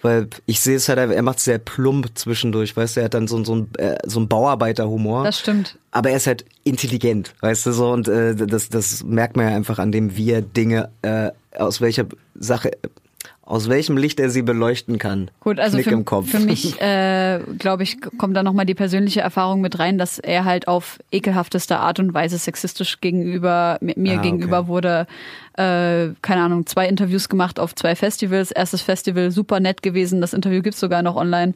Weil 0.01 0.27
ich 0.45 0.61
sehe 0.61 0.77
es 0.77 0.89
halt, 0.89 0.97
er 0.97 1.21
macht 1.21 1.37
es 1.37 1.43
sehr 1.43 1.59
plump 1.59 2.09
zwischendurch, 2.15 2.75
weißt 2.75 2.95
du, 2.95 3.01
er 3.01 3.05
hat 3.05 3.13
dann 3.13 3.27
so, 3.27 3.43
so 3.43 3.55
ein, 3.55 3.69
äh, 3.77 3.97
so 4.05 4.19
ein 4.19 4.27
Bauarbeiterhumor. 4.27 5.25
Das 5.25 5.39
stimmt. 5.39 5.77
aber 5.91 6.09
er 6.09 6.17
ist 6.17 6.27
halt 6.27 6.45
intelligent, 6.63 7.33
weißt 7.41 7.65
du 7.67 7.71
so 7.71 7.91
und 7.91 8.07
äh, 8.07 8.35
das 8.35 8.69
das 8.69 9.03
merkt 9.03 9.35
man 9.35 9.49
ja 9.49 9.55
einfach 9.55 9.77
an 9.79 9.91
dem 9.91 10.15
wie 10.15 10.31
er 10.31 10.41
Dinge 10.41 10.89
äh, 11.03 11.31
aus 11.55 11.81
welcher 11.81 12.05
Sache 12.33 12.71
aus 13.51 13.67
welchem 13.67 13.97
Licht 13.97 14.21
er 14.21 14.29
sie 14.29 14.43
beleuchten 14.43 14.97
kann. 14.97 15.29
Gut, 15.41 15.59
also 15.59 15.77
Knick 15.77 16.09
für, 16.09 16.23
für 16.23 16.39
mich, 16.39 16.81
äh, 16.81 17.41
glaube 17.59 17.83
ich, 17.83 17.97
kommt 18.17 18.37
da 18.37 18.43
nochmal 18.43 18.65
die 18.65 18.75
persönliche 18.75 19.19
Erfahrung 19.19 19.59
mit 19.59 19.77
rein, 19.77 19.97
dass 19.97 20.19
er 20.19 20.45
halt 20.45 20.69
auf 20.69 20.99
ekelhafteste 21.11 21.77
Art 21.77 21.99
und 21.99 22.13
Weise 22.13 22.37
sexistisch 22.37 23.01
gegenüber 23.01 23.77
mir 23.81 23.93
Ah, 23.97 24.19
okay. 24.19 24.21
gegenüber 24.21 24.67
wurde. 24.67 25.05
Äh, 25.57 26.15
keine 26.21 26.43
Ahnung, 26.43 26.65
zwei 26.65 26.87
Interviews 26.87 27.27
gemacht 27.27 27.59
auf 27.59 27.75
zwei 27.75 27.93
Festivals. 27.97 28.51
Erstes 28.51 28.81
Festival 28.83 29.31
super 29.31 29.59
nett 29.59 29.83
gewesen. 29.83 30.21
Das 30.21 30.31
Interview 30.33 30.61
gibt's 30.61 30.79
sogar 30.79 31.01
noch 31.01 31.17
online. 31.17 31.53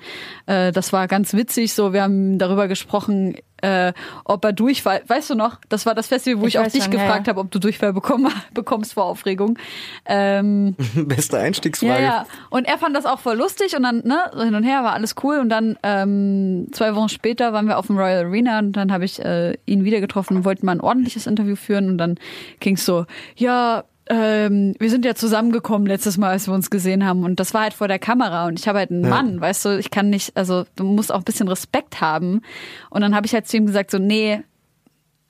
Äh, 0.47 0.73
das 0.73 0.91
war 0.91 1.07
ganz 1.07 1.33
witzig. 1.33 1.73
So, 1.73 1.93
wir 1.93 2.03
haben 2.03 2.37
darüber 2.37 2.67
gesprochen, 2.67 3.35
äh, 3.65 3.93
ob 4.23 4.45
er 4.45 4.53
Durchfall. 4.53 5.01
Weißt 5.07 5.29
du 5.29 5.35
noch? 5.35 5.57
Das 5.69 5.85
war 5.85 5.95
das 5.95 6.07
Festival, 6.07 6.41
wo 6.41 6.47
ich, 6.47 6.55
Ich 6.55 6.59
auch 6.59 6.67
dich 6.67 6.83
schon, 6.83 6.91
gefragt 6.91 7.27
ja. 7.27 7.31
habe, 7.31 7.41
ob 7.41 7.51
du 7.51 7.59
Durchfall 7.59 7.93
bekomm, 7.93 8.29
bekommst 8.53 8.93
vor 8.93 9.05
Aufregung. 9.05 9.57
Ähm, 10.05 10.75
Beste 10.95 11.39
Einstiegsfrage. 11.39 11.93
ja, 11.93 11.99
ja. 11.99 12.25
Und 12.49 12.65
er 12.67 12.77
fand 12.77 12.95
das 12.95 13.05
auch 13.05 13.19
voll 13.19 13.37
lustig 13.37 13.75
und 13.75 13.83
dann, 13.83 14.03
ne, 14.05 14.19
so 14.33 14.43
hin 14.43 14.55
und 14.55 14.63
her 14.63 14.83
war 14.83 14.93
alles 14.93 15.15
cool. 15.23 15.39
Und 15.39 15.49
dann 15.49 15.77
ähm, 15.83 16.67
zwei 16.71 16.95
Wochen 16.95 17.09
später 17.09 17.53
waren 17.53 17.67
wir 17.67 17.77
auf 17.77 17.87
dem 17.87 17.97
Royal 17.97 18.25
Arena 18.25 18.59
und 18.59 18.73
dann 18.73 18.91
habe 18.91 19.05
ich 19.05 19.23
äh, 19.23 19.57
ihn 19.65 19.83
wieder 19.83 19.99
getroffen 19.99 20.37
und 20.37 20.45
wollten 20.45 20.65
mal 20.65 20.73
ein 20.73 20.81
ordentliches 20.81 21.25
Interview 21.27 21.55
führen. 21.55 21.89
Und 21.89 21.97
dann 21.97 22.15
ging's 22.59 22.85
so, 22.85 23.05
ja, 23.35 23.83
ähm, 24.07 24.75
wir 24.79 24.89
sind 24.89 25.05
ja 25.05 25.15
zusammengekommen 25.15 25.87
letztes 25.87 26.17
Mal, 26.17 26.29
als 26.29 26.47
wir 26.47 26.53
uns 26.53 26.69
gesehen 26.69 27.05
haben. 27.05 27.23
Und 27.23 27.39
das 27.39 27.53
war 27.53 27.61
halt 27.63 27.73
vor 27.73 27.87
der 27.87 27.99
Kamera. 27.99 28.45
Und 28.47 28.59
ich 28.59 28.67
habe 28.67 28.79
halt 28.79 28.91
einen 28.91 29.09
Mann, 29.09 29.41
weißt 29.41 29.65
du, 29.65 29.79
ich 29.79 29.89
kann 29.89 30.09
nicht, 30.09 30.37
also 30.37 30.65
du 30.75 30.83
musst 30.83 31.11
auch 31.11 31.19
ein 31.19 31.23
bisschen 31.23 31.47
Respekt 31.47 32.01
haben. 32.01 32.41
Und 32.89 33.01
dann 33.01 33.15
habe 33.15 33.25
ich 33.25 33.33
halt 33.33 33.47
zu 33.47 33.57
ihm 33.57 33.65
gesagt, 33.65 33.89
so, 33.91 33.97
nee, 33.97 34.43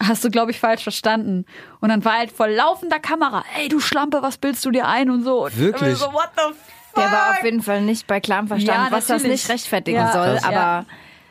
hast 0.04 0.24
du, 0.26 0.30
glaube 0.30 0.52
ich, 0.52 0.60
falsch 0.60 0.84
verstanden. 0.84 1.46
Und 1.80 1.90
dann 1.90 2.04
war 2.04 2.18
halt 2.18 2.32
vor 2.32 2.48
laufender 2.48 3.00
Kamera, 3.00 3.46
ey, 3.58 3.70
du 3.70 3.80
Schlampe, 3.80 4.22
was 4.22 4.38
bildest 4.38 4.66
du 4.66 4.72
dir 4.72 4.88
ein 4.88 5.10
und 5.10 5.24
so. 5.24 5.46
Und 5.46 5.58
Wirklich? 5.58 5.94
ich 5.94 5.98
So, 5.98 6.12
what 6.12 6.30
the 6.36 6.54
fuck? 6.54 6.96
Der 6.98 7.12
war 7.12 7.32
auf 7.32 7.44
jeden 7.44 7.62
Fall 7.62 7.82
nicht 7.82 8.08
bei 8.08 8.20
klarem 8.20 8.48
Verstand, 8.48 8.88
Ja, 8.88 8.92
was 8.92 9.08
das 9.08 9.24
nicht 9.24 9.48
rechtfertigen 9.50 9.98
Ja, 9.98 10.12
soll, 10.12 10.40
aber 10.44 10.52
Ja. 10.52 10.86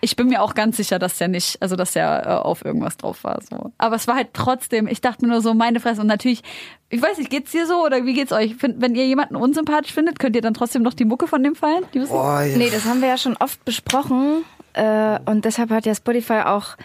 Ich 0.05 0.17
bin 0.17 0.29
mir 0.29 0.43
auch 0.43 0.55
ganz 0.55 0.77
sicher, 0.77 0.99
dass 0.99 1.17
der 1.17 1.29
nicht, 1.29 1.61
also 1.63 1.77
dass 1.77 1.93
der 1.93 2.27
äh, 2.27 2.29
auf 2.31 2.63
irgendwas 2.63 2.99
drauf 2.99 3.25
war. 3.25 3.41
So. 3.49 3.73
Aber 3.79 3.97
es 3.97 4.07
war 4.07 4.17
halt 4.17 4.35
trotzdem, 4.35 4.87
ich 4.87 5.01
dachte 5.01 5.25
mir 5.25 5.33
nur 5.33 5.41
so, 5.41 5.55
meine 5.55 5.81
Fresse. 5.81 6.03
Und 6.03 6.09
natürlich, 6.09 6.43
ich 6.91 7.01
weiß 7.01 7.17
nicht, 7.17 7.31
geht's 7.31 7.53
dir 7.53 7.67
so 7.67 7.83
oder 7.83 8.05
wie 8.05 8.13
geht's 8.13 8.31
euch? 8.31 8.55
Find, 8.57 8.83
wenn 8.83 8.95
ihr 8.95 9.07
jemanden 9.07 9.35
unsympathisch 9.35 9.95
findet, 9.95 10.19
könnt 10.19 10.37
ihr 10.37 10.43
dann 10.43 10.53
trotzdem 10.53 10.83
noch 10.83 10.93
die 10.93 11.07
Mucke 11.07 11.27
von 11.27 11.43
dem 11.43 11.55
feiern? 11.55 11.85
Die 11.95 12.01
Oh, 12.01 12.05
ja. 12.13 12.57
Nee, 12.57 12.69
das 12.71 12.85
haben 12.85 13.01
wir 13.01 13.09
ja 13.09 13.17
schon 13.17 13.35
oft 13.39 13.65
besprochen. 13.65 14.45
Äh, 14.75 15.19
und 15.25 15.47
deshalb 15.47 15.71
hat 15.71 15.87
ja 15.87 15.95
Spotify 15.95 16.43
auch 16.45 16.77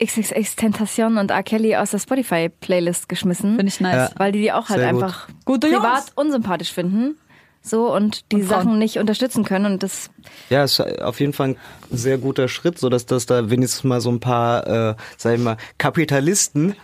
XXX 0.00 0.54
Tentation 0.54 1.18
und 1.18 1.32
R. 1.32 1.42
Kelly 1.42 1.74
aus 1.74 1.90
der 1.90 1.98
Spotify-Playlist 1.98 3.08
geschmissen. 3.08 3.56
Finde 3.56 3.72
ich 3.72 3.80
nice. 3.80 4.12
Weil 4.16 4.30
die 4.30 4.42
die 4.42 4.52
auch 4.52 4.68
halt 4.68 4.78
Sehr 4.78 4.92
gut. 4.92 5.02
einfach 5.02 5.28
Jungs. 5.48 5.58
privat 5.58 6.04
unsympathisch 6.14 6.72
finden. 6.72 7.18
So 7.62 7.92
und 7.94 8.30
die 8.32 8.36
Und. 8.36 8.48
Sachen 8.48 8.78
nicht 8.78 8.98
unterstützen 8.98 9.44
können. 9.44 9.66
Und 9.66 9.82
das 9.82 10.10
Ja, 10.48 10.64
ist 10.64 10.80
auf 10.80 11.20
jeden 11.20 11.32
Fall 11.32 11.48
ein 11.50 11.56
sehr 11.90 12.18
guter 12.18 12.48
Schritt, 12.48 12.78
so 12.78 12.88
dass 12.88 13.04
das 13.06 13.26
da 13.26 13.50
wenigstens 13.50 13.84
mal 13.84 14.00
so 14.00 14.10
ein 14.10 14.20
paar, 14.20 14.66
äh, 14.90 14.94
sag 15.16 15.34
ich 15.36 15.40
mal, 15.40 15.56
Kapitalisten, 15.76 16.74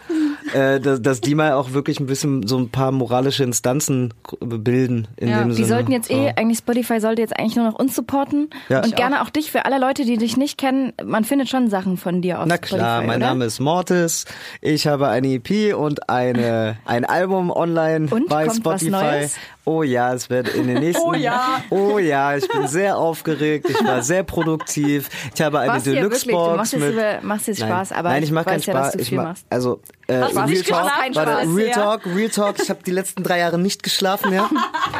äh, 0.52 0.80
dass, 0.80 1.00
dass 1.00 1.20
die 1.20 1.34
mal 1.34 1.52
auch 1.52 1.72
wirklich 1.72 2.00
ein 2.00 2.06
bisschen 2.06 2.46
so 2.46 2.58
ein 2.58 2.68
paar 2.68 2.92
moralische 2.92 3.44
Instanzen 3.44 4.12
bilden 4.40 5.08
in 5.16 5.28
Ja, 5.28 5.38
dem 5.40 5.48
die 5.50 5.54
Sinne. 5.56 5.68
sollten 5.68 5.92
jetzt 5.92 6.10
eh, 6.10 6.32
eigentlich 6.36 6.58
Spotify 6.58 7.00
sollte 7.00 7.22
jetzt 7.22 7.38
eigentlich 7.38 7.56
nur 7.56 7.64
noch 7.66 7.78
uns 7.78 7.94
supporten. 7.94 8.50
Ja. 8.68 8.78
und 8.78 8.86
Ich 8.86 8.94
gerne 8.94 9.22
auch. 9.22 9.30
dich, 9.30 9.50
für 9.50 9.64
alle 9.64 9.78
Leute, 9.78 10.04
die 10.04 10.16
dich 10.18 10.36
nicht 10.36 10.58
kennen, 10.58 10.92
man 11.04 11.24
findet 11.24 11.48
schon 11.48 11.70
Sachen 11.70 11.96
von 11.96 12.20
dir 12.22 12.40
auf 12.40 12.46
Na 12.46 12.56
Spotify. 12.56 12.76
klar, 12.76 13.02
mein 13.02 13.16
oder? 13.16 13.26
Name 13.28 13.44
ist 13.46 13.60
Mortis. 13.60 14.24
Ich 14.60 14.86
habe 14.86 15.08
eine 15.08 15.28
EP 15.34 15.74
und 15.74 16.08
eine, 16.10 16.76
ein 16.84 17.04
Album 17.04 17.50
online 17.50 18.08
Und? 18.10 18.28
bei 18.28 18.48
Spotify. 18.50 19.28
Oh 19.66 19.82
ja, 19.82 20.12
es 20.12 20.28
wird 20.28 20.48
in 20.54 20.66
den 20.66 20.78
nächsten. 20.80 21.02
Oh 21.02 21.14
ja. 21.14 21.62
Oh 21.70 21.98
ja, 21.98 22.36
ich 22.36 22.46
bin 22.48 22.66
sehr 22.68 22.98
aufgeregt. 22.98 23.66
Ich 23.70 23.82
war 23.82 24.02
sehr 24.02 24.22
produktiv. 24.22 25.08
Ich 25.34 25.40
habe 25.40 25.58
eine 25.60 25.72
Warst 25.72 25.86
du 25.86 25.94
machst 25.94 26.72
jetzt, 26.74 26.80
mit. 26.82 26.92
über, 26.92 27.18
machst 27.22 27.48
jetzt 27.48 27.60
Nein. 27.60 27.68
Spaß, 27.70 27.92
aber 27.92 28.08
Nein, 28.10 28.22
ich 28.22 28.30
mache 28.32 28.44
keinen 28.44 28.56
weiß 28.58 28.66
ja, 28.66 28.72
dass 28.74 28.82
Spaß. 28.88 28.92
du 28.94 28.98
ich 29.00 29.08
viel 29.08 29.16
mach, 29.18 29.24
machst. 29.24 29.46
also 29.50 29.80
äh, 30.06 30.20
Hast 30.20 30.34
Real 30.34 30.46
nicht 30.46 30.68
Talk, 30.68 30.84
geschlafen, 30.84 31.14
warte, 31.14 31.56
Real? 31.56 31.70
Talk, 31.72 32.06
Real 32.06 32.30
Talk. 32.30 32.56
Ich 32.62 32.70
habe 32.70 32.82
die 32.84 32.90
letzten 32.90 33.22
drei 33.22 33.38
Jahre 33.38 33.58
nicht 33.58 33.82
geschlafen, 33.82 34.32
ja. 34.32 34.50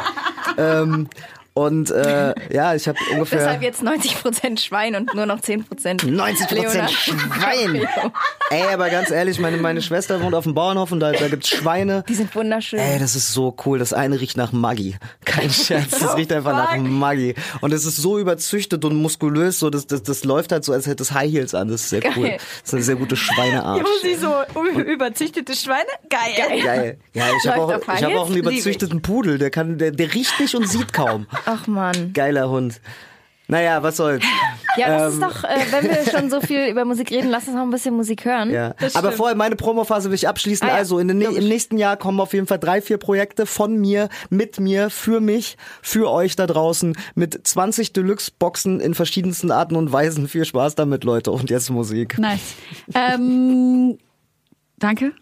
ähm, 0.57 1.09
und 1.57 1.89
äh, 1.89 2.35
ja, 2.53 2.75
ich 2.75 2.85
habe 2.85 2.97
ungefähr 3.13 3.39
Deshalb 3.39 3.61
jetzt 3.61 3.81
90% 3.81 4.59
Schwein 4.59 4.93
und 4.93 5.15
nur 5.15 5.25
noch 5.25 5.39
10% 5.39 6.05
90 6.05 6.51
Leonard. 6.51 6.91
Schwein. 6.91 7.87
Ey, 8.49 8.73
aber 8.73 8.89
ganz 8.89 9.09
ehrlich, 9.09 9.39
meine, 9.39 9.55
meine 9.55 9.81
Schwester 9.81 10.21
wohnt 10.21 10.35
auf 10.35 10.43
dem 10.43 10.53
Bauernhof 10.53 10.91
und 10.91 10.99
da, 10.99 11.13
da 11.13 11.29
gibt's 11.29 11.47
Schweine. 11.47 12.03
Die 12.09 12.13
sind 12.13 12.35
wunderschön. 12.35 12.79
Ey, 12.79 12.99
das 12.99 13.15
ist 13.15 13.31
so 13.31 13.55
cool. 13.65 13.79
Das 13.79 13.93
eine 13.93 14.19
riecht 14.19 14.35
nach 14.35 14.51
Maggi. 14.51 14.97
Kein 15.23 15.49
Scherz, 15.49 15.97
das 15.97 16.17
riecht 16.17 16.33
einfach 16.33 16.51
nach 16.51 16.75
Maggi. 16.75 17.35
Und 17.61 17.71
es 17.71 17.85
ist 17.85 17.95
so 17.95 18.19
überzüchtet 18.19 18.83
und 18.83 18.97
muskulös, 18.97 19.57
so 19.57 19.69
das, 19.69 19.87
das, 19.87 20.03
das 20.03 20.25
läuft 20.25 20.51
halt 20.51 20.65
so, 20.65 20.73
als 20.73 20.87
hätte 20.87 21.03
es 21.03 21.13
High 21.13 21.31
Heels 21.31 21.55
an. 21.55 21.69
Das 21.69 21.83
ist 21.83 21.89
sehr 21.89 22.01
cool. 22.17 22.27
Geil. 22.27 22.37
Das 22.37 22.67
ist 22.67 22.73
eine 22.73 22.83
sehr 22.83 22.95
gute 22.95 23.15
Schweineart. 23.15 23.81
sie 24.01 24.15
so 24.15 24.33
überzüchtete 24.81 25.55
Schweine? 25.55 25.87
Geil. 26.09 26.61
Geil. 26.61 26.97
Ja, 27.13 27.27
ich 27.37 27.47
habe 27.47 27.61
auch, 27.61 27.95
ich 27.95 28.03
hab 28.03 28.13
auch 28.13 28.27
einen 28.27 28.37
überzüchteten 28.37 29.01
Pudel. 29.01 29.37
Der 29.37 29.51
kann, 29.51 29.77
der, 29.77 29.91
der 29.91 30.13
riecht 30.13 30.37
nicht 30.41 30.53
und 30.53 30.67
sieht 30.67 30.91
kaum. 30.91 31.27
Ach 31.45 31.67
man. 31.67 32.13
Geiler 32.13 32.49
Hund. 32.49 32.81
Naja, 33.47 33.83
was 33.83 33.97
soll's. 33.97 34.23
Ja, 34.77 34.89
das 34.89 35.13
Ähm. 35.13 35.23
ist 35.23 35.23
doch, 35.23 35.43
äh, 35.45 35.55
wenn 35.71 35.83
wir 35.89 36.11
schon 36.11 36.29
so 36.29 36.41
viel 36.41 36.67
über 36.67 36.83
Musik 36.83 37.09
reden, 37.09 37.29
lass 37.29 37.47
uns 37.47 37.55
noch 37.55 37.63
ein 37.63 37.69
bisschen 37.69 37.95
Musik 37.95 38.25
hören. 38.25 38.51
Ja. 38.51 38.75
Aber 38.93 39.13
vorher 39.13 39.33
meine 39.37 39.55
Promophase 39.55 40.09
will 40.09 40.15
ich 40.15 40.27
abschließen. 40.27 40.67
Ah 40.67 40.71
ja, 40.71 40.75
also 40.75 40.99
in 40.99 41.07
den, 41.07 41.21
im 41.21 41.47
nächsten 41.47 41.77
Jahr 41.77 41.95
kommen 41.95 42.19
auf 42.19 42.33
jeden 42.33 42.45
Fall 42.45 42.59
drei, 42.59 42.81
vier 42.81 42.97
Projekte 42.97 43.45
von 43.45 43.77
mir, 43.77 44.09
mit 44.29 44.59
mir, 44.59 44.89
für 44.89 45.21
mich, 45.21 45.55
für 45.81 46.11
euch 46.11 46.35
da 46.35 46.45
draußen 46.45 46.97
mit 47.13 47.47
20 47.47 47.93
Deluxe-Boxen 47.93 48.81
in 48.81 48.95
verschiedensten 48.95 49.49
Arten 49.49 49.77
und 49.77 49.93
Weisen. 49.93 50.27
Viel 50.27 50.43
Spaß 50.43 50.75
damit, 50.75 51.05
Leute. 51.05 51.31
Und 51.31 51.49
jetzt 51.49 51.69
Musik. 51.69 52.17
Nice. 52.19 52.55
Ähm, 52.93 53.97
danke. 54.77 55.13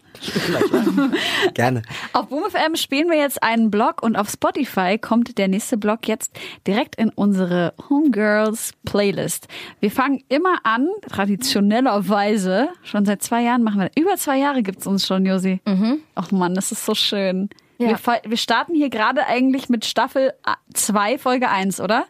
Gerne. 1.54 1.82
Auf 2.14 2.28
BoomFM 2.28 2.76
spielen 2.76 3.10
wir 3.10 3.18
jetzt 3.18 3.42
einen 3.42 3.72
Blog 3.72 4.00
und 4.00 4.14
auf 4.14 4.30
Spotify 4.30 4.98
kommt 4.98 5.36
der 5.36 5.48
nächste 5.48 5.76
Blog 5.76 6.06
jetzt 6.06 6.38
direkt 6.64 6.94
in 6.94 7.08
unsere 7.08 7.74
Homegirls 7.90 8.70
Playlist. 8.84 9.48
Wir 9.80 9.90
fangen 9.90 10.22
immer 10.28 10.58
an, 10.62 10.88
traditionellerweise, 11.10 12.68
schon 12.84 13.04
seit 13.04 13.24
zwei 13.24 13.42
Jahren 13.42 13.64
machen 13.64 13.80
wir, 13.80 13.90
über 14.00 14.16
zwei 14.16 14.38
Jahre 14.38 14.62
gibt's 14.62 14.86
uns 14.86 15.04
schon, 15.04 15.26
Josi. 15.26 15.60
Mhm. 15.66 16.02
Ach 16.14 16.30
man, 16.30 16.54
das 16.54 16.70
ist 16.70 16.86
so 16.86 16.94
schön. 16.94 17.50
Ja. 17.78 17.88
Wir, 17.88 18.20
wir 18.24 18.36
starten 18.36 18.76
hier 18.76 18.90
gerade 18.90 19.26
eigentlich 19.26 19.68
mit 19.68 19.84
Staffel 19.84 20.34
2, 20.72 21.18
Folge 21.18 21.50
1, 21.50 21.80
oder? 21.80 22.04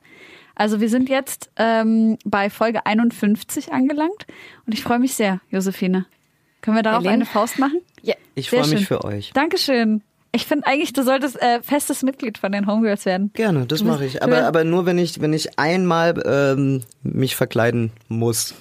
Also 0.55 0.83
wir 0.83 0.90
sind 0.90 1.09
jetzt 1.09 1.51
ähm, 1.57 2.19
bei 2.27 2.51
Folge 2.51 2.85
51 2.85 3.73
angelangt 3.73 4.27
und 4.67 4.75
ich 4.75 4.83
freue 4.83 4.99
mich 4.99 5.14
sehr, 5.14 5.40
Josephine. 5.49 6.05
Können 6.64 6.79
wir 6.79 6.83
darauf 6.83 7.00
Eileen? 7.00 7.12
eine 7.12 7.27
Faust 7.27 7.59
machen? 7.59 7.83
Ja. 8.00 8.14
Ich 8.35 8.48
freue 8.48 8.61
mich 8.61 8.70
schön. 8.70 8.87
für 8.87 9.05
euch. 9.05 9.33
Dankeschön. 9.35 10.00
Ich 10.33 10.46
finde 10.46 10.66
eigentlich, 10.66 10.94
du 10.94 11.03
solltest 11.03 11.40
äh, 11.42 11.61
festes 11.62 12.03
Mitglied 12.03 12.38
von 12.38 12.53
den 12.53 12.66
Homegirls 12.66 13.05
werden. 13.05 13.31
Gerne, 13.35 13.66
das 13.66 13.85
mache 13.85 14.07
ich. 14.07 14.22
Aber, 14.22 14.44
aber 14.44 14.64
nur, 14.64 14.87
wenn 14.87 14.96
ich, 14.96 15.20
wenn 15.20 15.35
ich 15.35 15.59
einmal 15.59 16.14
ähm, 16.24 16.81
mich 17.03 17.37
verkleiden 17.37 17.92
muss. 18.09 18.55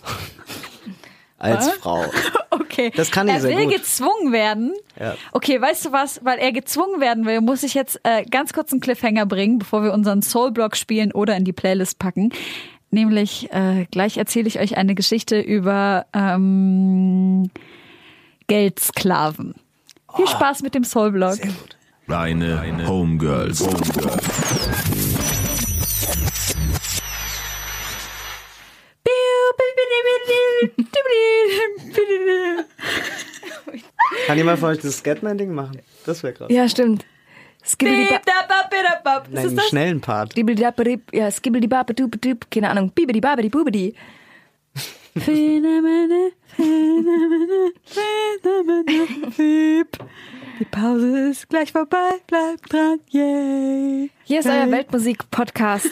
Als 1.39 1.67
Was? 1.67 1.73
Frau. 1.75 2.05
Okay. 2.49 2.91
Das 2.95 3.09
kann 3.11 3.27
ich 3.27 3.35
er 3.35 3.41
sehr 3.41 3.55
will 3.55 3.65
gut. 3.65 3.75
gezwungen 3.75 4.31
werden. 4.31 4.73
Ja. 4.99 5.15
Okay, 5.31 5.59
weißt 5.61 5.85
du 5.85 5.91
was? 5.91 6.23
Weil 6.23 6.39
er 6.39 6.51
gezwungen 6.51 7.01
werden 7.01 7.25
will, 7.25 7.39
muss 7.41 7.61
ich 7.61 7.75
jetzt 7.75 7.99
äh, 8.03 8.23
ganz 8.25 8.51
kurz 8.51 8.71
einen 8.71 8.81
Cliffhanger 8.81 9.27
bringen, 9.27 9.59
bevor 9.59 9.83
wir 9.83 9.93
unseren 9.93 10.23
Soul-Block 10.23 10.75
spielen 10.75 11.11
oder 11.11 11.35
in 11.35 11.45
die 11.45 11.53
Playlist 11.53 11.99
packen. 11.99 12.31
Nämlich, 12.89 13.51
äh, 13.51 13.85
gleich 13.91 14.17
erzähle 14.17 14.47
ich 14.47 14.59
euch 14.59 14.75
eine 14.77 14.95
Geschichte 14.95 15.39
über 15.39 16.05
ähm, 16.13 17.49
Geldsklaven. 18.47 19.55
Viel 20.15 20.27
Spaß 20.27 20.61
mit 20.61 20.75
dem 20.75 20.83
Soul-Block. 20.83 21.39
Deine 22.07 22.87
Homegirls. 22.87 23.61
Homegirls. 23.61 24.23
Kann 34.27 34.37
jemand 34.37 34.59
von 34.59 34.69
euch 34.69 34.79
das 34.79 34.97
Scatman-Ding 34.97 35.53
machen? 35.53 35.81
Das 36.05 36.23
wäre 36.23 36.33
krass. 36.33 36.47
Ja, 36.49 36.67
stimmt. 36.69 37.05
Nein, 39.29 39.55
das? 39.55 39.67
schnellen 39.69 40.01
Part. 40.01 40.35
ja, 41.13 41.31
skibbidi 41.31 41.69
keine 42.49 42.69
Ahnung, 42.69 42.91
bibidi 42.93 43.21
babidi 43.21 43.49
bubidi. 43.49 43.95
Phänomene, 45.17 46.31
Phänomene, 46.55 47.71
Phänomene, 47.85 49.31
Piep. 49.35 49.97
Die 50.59 50.65
Pause 50.65 51.29
ist 51.29 51.49
gleich 51.49 51.71
vorbei, 51.71 52.19
bleibt 52.27 52.71
dran, 52.71 52.99
yay. 53.09 54.09
Hier 54.23 54.39
ist 54.39 54.47
euer 54.47 54.69
Weltmusik-Podcast. 54.71 55.89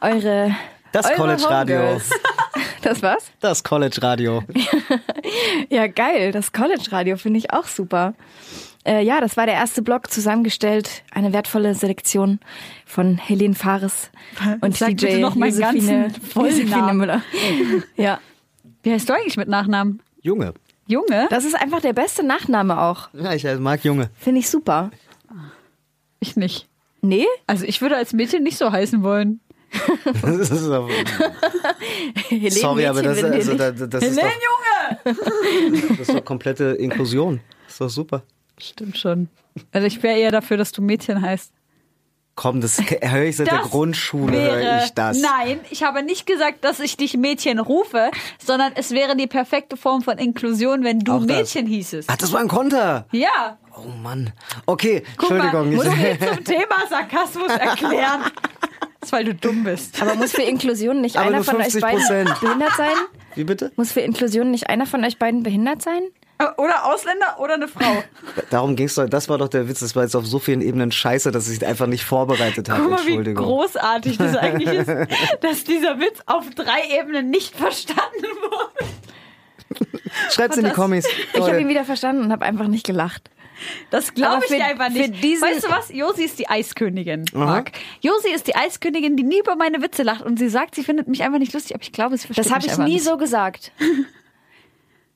Eure 0.00 0.54
Das 0.92 1.06
eure 1.06 1.16
College 1.16 1.44
Radio. 1.48 2.00
Das 2.82 3.02
was? 3.02 3.30
Das 3.40 3.64
College 3.64 4.02
Radio. 4.02 4.42
Ja, 5.68 5.88
geil. 5.88 6.30
Das 6.30 6.52
College-Radio 6.52 7.16
finde 7.16 7.38
ich 7.38 7.52
auch 7.52 7.64
super. 7.66 8.14
Äh, 8.86 9.02
ja, 9.02 9.20
das 9.20 9.36
war 9.36 9.46
der 9.46 9.56
erste 9.56 9.82
Blog 9.82 10.10
zusammengestellt. 10.10 11.02
Eine 11.10 11.32
wertvolle 11.32 11.74
Selektion 11.74 12.38
von 12.84 13.18
Helene 13.18 13.54
Fares 13.54 14.10
und 14.60 14.76
Sag 14.76 14.90
DJ 14.90 15.06
bitte 15.06 15.18
noch 15.18 15.34
meinen 15.34 15.58
Josephine 15.58 16.12
Namen. 16.68 16.96
Müller. 16.96 17.22
Ja, 17.96 18.20
Wie 18.82 18.92
heißt 18.92 19.08
du 19.08 19.14
eigentlich 19.14 19.36
mit 19.36 19.48
Nachnamen? 19.48 20.00
Junge. 20.22 20.54
Junge? 20.86 21.26
das 21.30 21.44
ist 21.44 21.56
einfach 21.56 21.80
der 21.80 21.94
beste 21.94 22.24
Nachname 22.24 22.80
auch. 22.80 23.08
Ja, 23.12 23.34
ich 23.34 23.44
mag 23.58 23.84
Junge. 23.84 24.10
Finde 24.20 24.38
ich 24.38 24.48
super. 24.48 24.92
Ich 26.20 26.36
nicht. 26.36 26.68
Nee? 27.00 27.26
Also 27.48 27.64
ich 27.64 27.80
würde 27.80 27.96
als 27.96 28.12
Mädchen 28.12 28.44
nicht 28.44 28.56
so 28.56 28.70
heißen 28.70 29.02
wollen. 29.02 29.40
Das 30.22 30.50
ist 30.50 30.68
doch, 30.68 30.88
Helene 32.28 32.50
sorry, 32.52 32.86
aber 32.86 33.02
das, 33.02 33.20
Mädchen 33.20 33.32
also, 33.32 33.56
das, 33.56 33.90
das, 33.90 34.02
ist 34.04 34.20
Helene, 34.20 34.32
doch, 35.04 35.14
Junge! 35.16 35.88
das 35.98 36.08
ist 36.08 36.14
doch 36.14 36.24
komplette 36.24 36.64
Inklusion. 36.74 37.40
Das 37.64 37.72
ist 37.72 37.80
doch 37.80 37.90
super. 37.90 38.22
Stimmt 38.58 38.98
schon. 38.98 39.28
Also 39.72 39.86
ich 39.86 40.02
wäre 40.02 40.18
eher 40.18 40.30
dafür, 40.30 40.56
dass 40.56 40.72
du 40.72 40.82
Mädchen 40.82 41.20
heißt. 41.22 41.52
Komm, 42.34 42.60
das 42.60 42.78
höre 42.78 43.22
ich 43.24 43.36
seit 43.38 43.46
der 43.50 43.58
Das 43.60 43.70
Grundschule, 43.70 44.36
höre 44.38 44.84
ich 44.84 44.90
das. 44.92 45.18
Nein, 45.18 45.58
ich 45.70 45.82
habe 45.82 46.02
nicht 46.02 46.26
gesagt, 46.26 46.64
dass 46.64 46.80
ich 46.80 46.98
dich 46.98 47.16
Mädchen 47.16 47.58
rufe, 47.58 48.10
sondern 48.44 48.72
es 48.74 48.90
wäre 48.90 49.16
die 49.16 49.26
perfekte 49.26 49.78
Form 49.78 50.02
von 50.02 50.18
Inklusion, 50.18 50.84
wenn 50.84 51.00
du 51.00 51.12
Auch 51.12 51.18
das. 51.24 51.26
Mädchen 51.38 51.66
hießest. 51.66 52.10
Ach, 52.12 52.16
das 52.16 52.32
war 52.34 52.40
ein 52.40 52.48
Konter. 52.48 53.06
Ja. 53.10 53.56
Oh 53.74 53.88
Mann. 54.02 54.32
Okay, 54.66 55.02
Guck 55.16 55.30
Entschuldigung. 55.30 55.70
mal, 55.70 55.76
muss 55.76 55.86
ich- 55.86 56.28
zum 56.34 56.44
Thema 56.44 56.76
Sarkasmus 56.90 57.48
erklären. 57.52 58.20
Das 59.00 59.10
ist, 59.10 59.12
weil 59.12 59.24
du 59.24 59.34
dumm 59.36 59.62
bist. 59.62 60.02
Aber 60.02 60.16
muss 60.16 60.32
für 60.32 60.42
Inklusion 60.42 61.00
nicht 61.00 61.16
Aber 61.16 61.26
einer 61.28 61.44
von 61.44 61.56
euch 61.58 61.66
50%. 61.68 61.80
beiden 61.80 62.02
behindert 62.40 62.72
sein? 62.76 62.92
Wie 63.36 63.44
bitte? 63.44 63.70
Muss 63.76 63.92
für 63.92 64.00
Inklusion 64.00 64.50
nicht 64.50 64.68
einer 64.68 64.84
von 64.84 65.04
euch 65.04 65.16
beiden 65.16 65.44
behindert 65.44 65.80
sein? 65.80 66.02
Oder 66.58 66.84
Ausländer 66.84 67.38
oder 67.38 67.54
eine 67.54 67.66
Frau. 67.68 68.02
Darum 68.50 68.76
ging's 68.76 68.94
doch, 68.94 69.08
das 69.08 69.28
war 69.28 69.38
doch 69.38 69.48
der 69.48 69.68
Witz, 69.68 69.80
das 69.80 69.96
war 69.96 70.02
jetzt 70.02 70.14
auf 70.14 70.26
so 70.26 70.38
vielen 70.38 70.60
Ebenen 70.60 70.92
scheiße, 70.92 71.30
dass 71.32 71.48
ich 71.48 71.64
einfach 71.64 71.86
nicht 71.86 72.04
vorbereitet 72.04 72.68
habe. 72.68 72.82
Guck 72.82 72.90
mal, 72.90 72.98
wie 73.06 73.08
Entschuldigung. 73.08 73.44
großartig 73.46 74.18
das 74.18 74.36
eigentlich 74.36 74.68
ist, 74.68 74.88
dass 75.40 75.64
dieser 75.64 75.98
Witz 75.98 76.20
auf 76.26 76.44
drei 76.54 76.98
Ebenen 77.00 77.30
nicht 77.30 77.56
verstanden 77.56 78.02
wurde. 78.50 78.86
Schreibt's 80.30 80.56
in 80.56 80.64
die 80.64 80.70
Kommis. 80.70 81.06
Ich 81.34 81.40
habe 81.40 81.60
ihn 81.60 81.68
wieder 81.68 81.84
verstanden 81.84 82.22
und 82.24 82.32
habe 82.32 82.44
einfach 82.44 82.68
nicht 82.68 82.86
gelacht. 82.86 83.30
Das 83.90 84.12
glaube 84.12 84.42
ich 84.44 84.50
für- 84.50 84.56
dir 84.56 84.66
einfach 84.66 84.90
nicht. 84.90 85.14
weißt 85.22 85.64
du 85.64 85.70
was? 85.70 85.88
Josi 85.90 86.24
ist 86.24 86.38
die 86.38 86.48
Eiskönigin, 86.48 87.24
Marc. 87.32 87.72
Josi 88.02 88.28
ist 88.28 88.46
die 88.46 88.54
Eiskönigin, 88.54 89.16
die 89.16 89.22
nie 89.22 89.38
über 89.40 89.56
meine 89.56 89.80
Witze 89.80 90.02
lacht 90.02 90.22
und 90.22 90.38
sie 90.38 90.50
sagt, 90.50 90.74
sie 90.74 90.84
findet 90.84 91.08
mich 91.08 91.22
einfach 91.22 91.38
nicht 91.38 91.54
lustig, 91.54 91.74
aber 91.74 91.82
ich 91.82 91.92
glaube, 91.92 92.16
sie 92.18 92.26
versteht 92.26 92.44
Das 92.44 92.52
habe 92.52 92.66
ich 92.66 92.76
nie 92.76 92.94
nicht. 92.94 93.04
so 93.04 93.16
gesagt. 93.16 93.72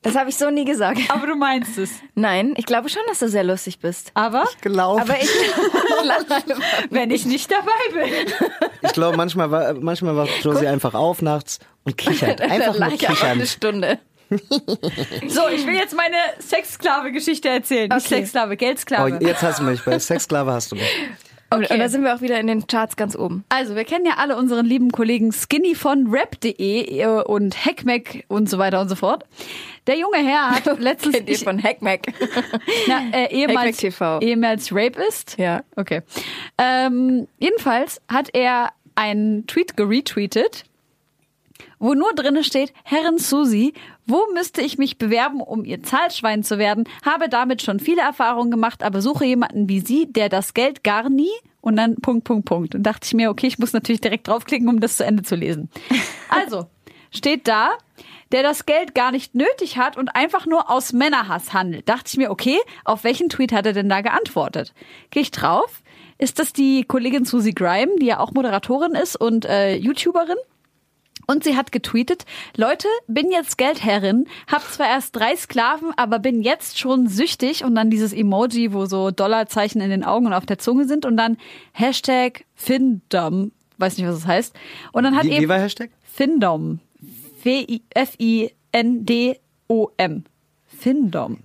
Das 0.03 0.17
habe 0.17 0.31
ich 0.31 0.37
so 0.37 0.49
nie 0.51 0.65
gesagt. 0.65 0.99
Aber 1.09 1.27
du 1.27 1.35
meinst 1.37 1.77
es. 1.77 1.91
Nein, 2.15 2.55
ich 2.57 2.65
glaube 2.65 2.89
schon, 2.89 3.03
dass 3.09 3.19
du 3.19 3.29
sehr 3.29 3.45
lustig 3.45 3.81
bist. 3.81 4.11
Aber 4.15 4.45
Gelaufen. 4.63 5.03
Aber 5.03 5.21
ich 5.21 5.29
wenn 6.91 7.11
ich 7.11 7.27
nicht 7.27 7.51
dabei 7.51 7.71
bin. 7.93 8.33
Ich 8.83 8.93
glaube, 8.93 9.17
manchmal, 9.19 9.51
war, 9.51 9.75
manchmal 9.75 10.17
wacht 10.17 10.31
Josie 10.43 10.67
einfach 10.67 10.95
auf 10.95 11.21
nachts 11.21 11.59
und 11.85 11.99
kichert. 11.99 12.41
Einfach 12.51 12.79
nur 12.79 12.93
ich 12.93 13.09
einfach 13.09 13.25
eine 13.25 13.41
kichern. 13.43 13.47
Stunde. 13.47 13.99
So, 15.29 15.49
ich 15.53 15.67
will 15.67 15.75
jetzt 15.75 15.95
meine 15.97 16.17
Sexsklave-Geschichte 16.41 17.49
erzählen. 17.49 17.89
Nicht 17.93 18.07
Okay. 18.07 18.17
Sexsklave, 18.17 18.53
Oh, 18.55 18.57
Geldsklave. 18.57 19.19
jetzt 19.25 19.43
hast 19.43 19.59
du 19.59 19.65
mich. 19.65 19.85
Bei 19.85 19.99
Sexsklave 19.99 20.53
hast 20.53 20.71
du 20.71 20.77
mich. 20.77 20.85
Und, 21.53 21.65
Okay. 21.65 21.75
und 21.75 21.81
da 21.81 21.89
sind 21.89 22.05
wir 22.05 22.15
auch 22.15 22.21
wieder 22.21 22.39
in 22.39 22.47
den 22.47 22.67
Charts 22.69 22.95
ganz 22.97 23.17
oben. 23.17 23.45
Also, 23.49 23.75
wir 23.75 23.85
kennen 23.85 24.07
ja 24.07 24.15
alle 24.19 24.37
unseren 24.37 24.65
lieben 24.67 24.93
Kollegen 24.93 25.33
Skinny 25.33 25.75
von 25.75 26.07
rap.de 26.09 27.05
und 27.25 27.65
Hackmack 27.67 28.25
und 28.29 28.49
so 28.49 28.59
weiter 28.59 28.81
und 28.81 28.89
so 28.89 28.95
fort. 28.95 29.25
Der 29.87 29.97
junge 29.99 30.19
Herr 30.19 30.51
hat 30.51 30.65
letztens 30.81 31.17
Kennt 31.17 31.29
ihr 31.29 31.39
von 31.39 31.61
Hackmack? 31.63 32.07
na, 32.87 33.01
äh, 33.13 33.35
ehemals, 33.35 33.59
Hackmack 33.59 33.77
TV. 33.79 34.21
ehemals 34.21 34.69
Rapist. 34.73 35.37
Ja. 35.39 35.63
Okay. 35.75 36.03
Ähm, 36.59 37.27
jedenfalls 37.39 38.01
hat 38.09 38.29
er 38.33 38.71
einen 38.95 39.47
Tweet 39.49 39.77
geretweetet, 39.77 40.65
wo 41.79 41.95
nur 41.95 42.13
drinne 42.15 42.45
steht, 42.45 42.73
Herren 42.85 43.19
Susi, 43.19 43.73
wo 44.11 44.27
müsste 44.35 44.61
ich 44.61 44.79
mich 44.79 44.99
bewerben, 44.99 45.41
um 45.41 45.65
ihr 45.65 45.83
Zahlschwein 45.83 46.43
zu 46.43 46.59
werden? 46.59 46.85
Habe 47.05 47.29
damit 47.29 47.63
schon 47.63 47.81
viele 47.81 48.03
Erfahrungen 48.03 48.51
gemacht, 48.51 48.83
aber 48.83 49.01
suche 49.01 49.25
jemanden 49.25 49.69
wie 49.69 49.81
Sie, 49.81 50.13
der 50.13 50.29
das 50.29 50.55
Geld 50.55 50.85
gar 50.85 51.09
nie 51.09 51.31
und 51.61 51.77
dann 51.77 51.97
Punkt, 51.97 52.25
Punkt, 52.25 52.47
Punkt. 52.47 52.75
Und 52.75 52.83
dachte 52.83 53.07
ich 53.07 53.15
mir, 53.15 53.31
okay, 53.31 53.47
ich 53.47 53.59
muss 53.59 53.73
natürlich 53.73 54.01
direkt 54.01 54.29
draufklicken, 54.29 54.69
um 54.69 54.81
das 54.81 54.97
zu 54.97 55.05
Ende 55.05 55.23
zu 55.23 55.37
lesen. 55.37 55.71
Also, 56.33 56.67
steht 57.11 57.49
da, 57.49 57.71
der 58.31 58.45
das 58.45 58.65
Geld 58.65 58.95
gar 58.95 59.11
nicht 59.11 59.35
nötig 59.35 59.79
hat 59.79 59.97
und 59.97 60.11
einfach 60.11 60.47
nur 60.47 60.71
aus 60.71 60.93
Männerhass 60.93 61.53
handelt. 61.53 61.89
Dachte 61.89 62.05
ich 62.07 62.17
mir, 62.19 62.31
okay, 62.31 62.57
auf 62.85 63.03
welchen 63.03 63.29
Tweet 63.29 63.53
hat 63.53 63.67
er 63.67 63.73
denn 63.73 63.89
da 63.89 64.01
geantwortet? 64.01 64.73
Gehe 65.11 65.23
ich 65.23 65.33
drauf? 65.33 65.83
Ist 66.19 66.39
das 66.39 66.53
die 66.53 66.85
Kollegin 66.85 67.25
Susie 67.25 67.53
Grime, 67.53 67.97
die 68.01 68.07
ja 68.07 68.21
auch 68.21 68.31
Moderatorin 68.31 68.93
ist 68.93 69.17
und 69.17 69.45
äh, 69.45 69.75
YouTuberin? 69.75 70.37
Und 71.31 71.45
sie 71.45 71.57
hat 71.57 71.71
getweetet, 71.71 72.25
Leute, 72.57 72.89
bin 73.07 73.31
jetzt 73.31 73.57
Geldherrin, 73.57 74.27
hab 74.51 74.63
zwar 74.63 74.89
erst 74.89 75.15
drei 75.15 75.37
Sklaven, 75.37 75.93
aber 75.97 76.19
bin 76.19 76.43
jetzt 76.43 76.81
schon 76.81 77.07
süchtig 77.07 77.63
und 77.63 77.77
dann 77.77 77.89
dieses 77.89 78.13
Emoji, 78.13 78.73
wo 78.73 78.87
so 78.87 79.13
Dollarzeichen 79.13 79.81
in 79.81 79.91
den 79.91 80.03
Augen 80.03 80.27
und 80.27 80.33
auf 80.33 80.45
der 80.45 80.59
Zunge 80.59 80.89
sind 80.89 81.07
und 81.07 81.17
dann 81.17 81.37
Hashtag 81.71 82.47
Findom, 82.57 83.53
weiß 83.79 83.97
nicht, 83.97 84.09
was 84.09 84.17
das 84.17 84.27
heißt. 84.27 84.57
Und 84.91 85.05
dann 85.05 85.15
hat 85.15 85.23
Wie, 85.23 85.31
eben 85.31 85.43
wie 85.43 85.49
war 85.49 85.61
Hashtag? 85.61 85.91
Findom, 86.03 86.81
F-I-N-D-O-M, 87.45 87.85
Findom. 90.67 91.39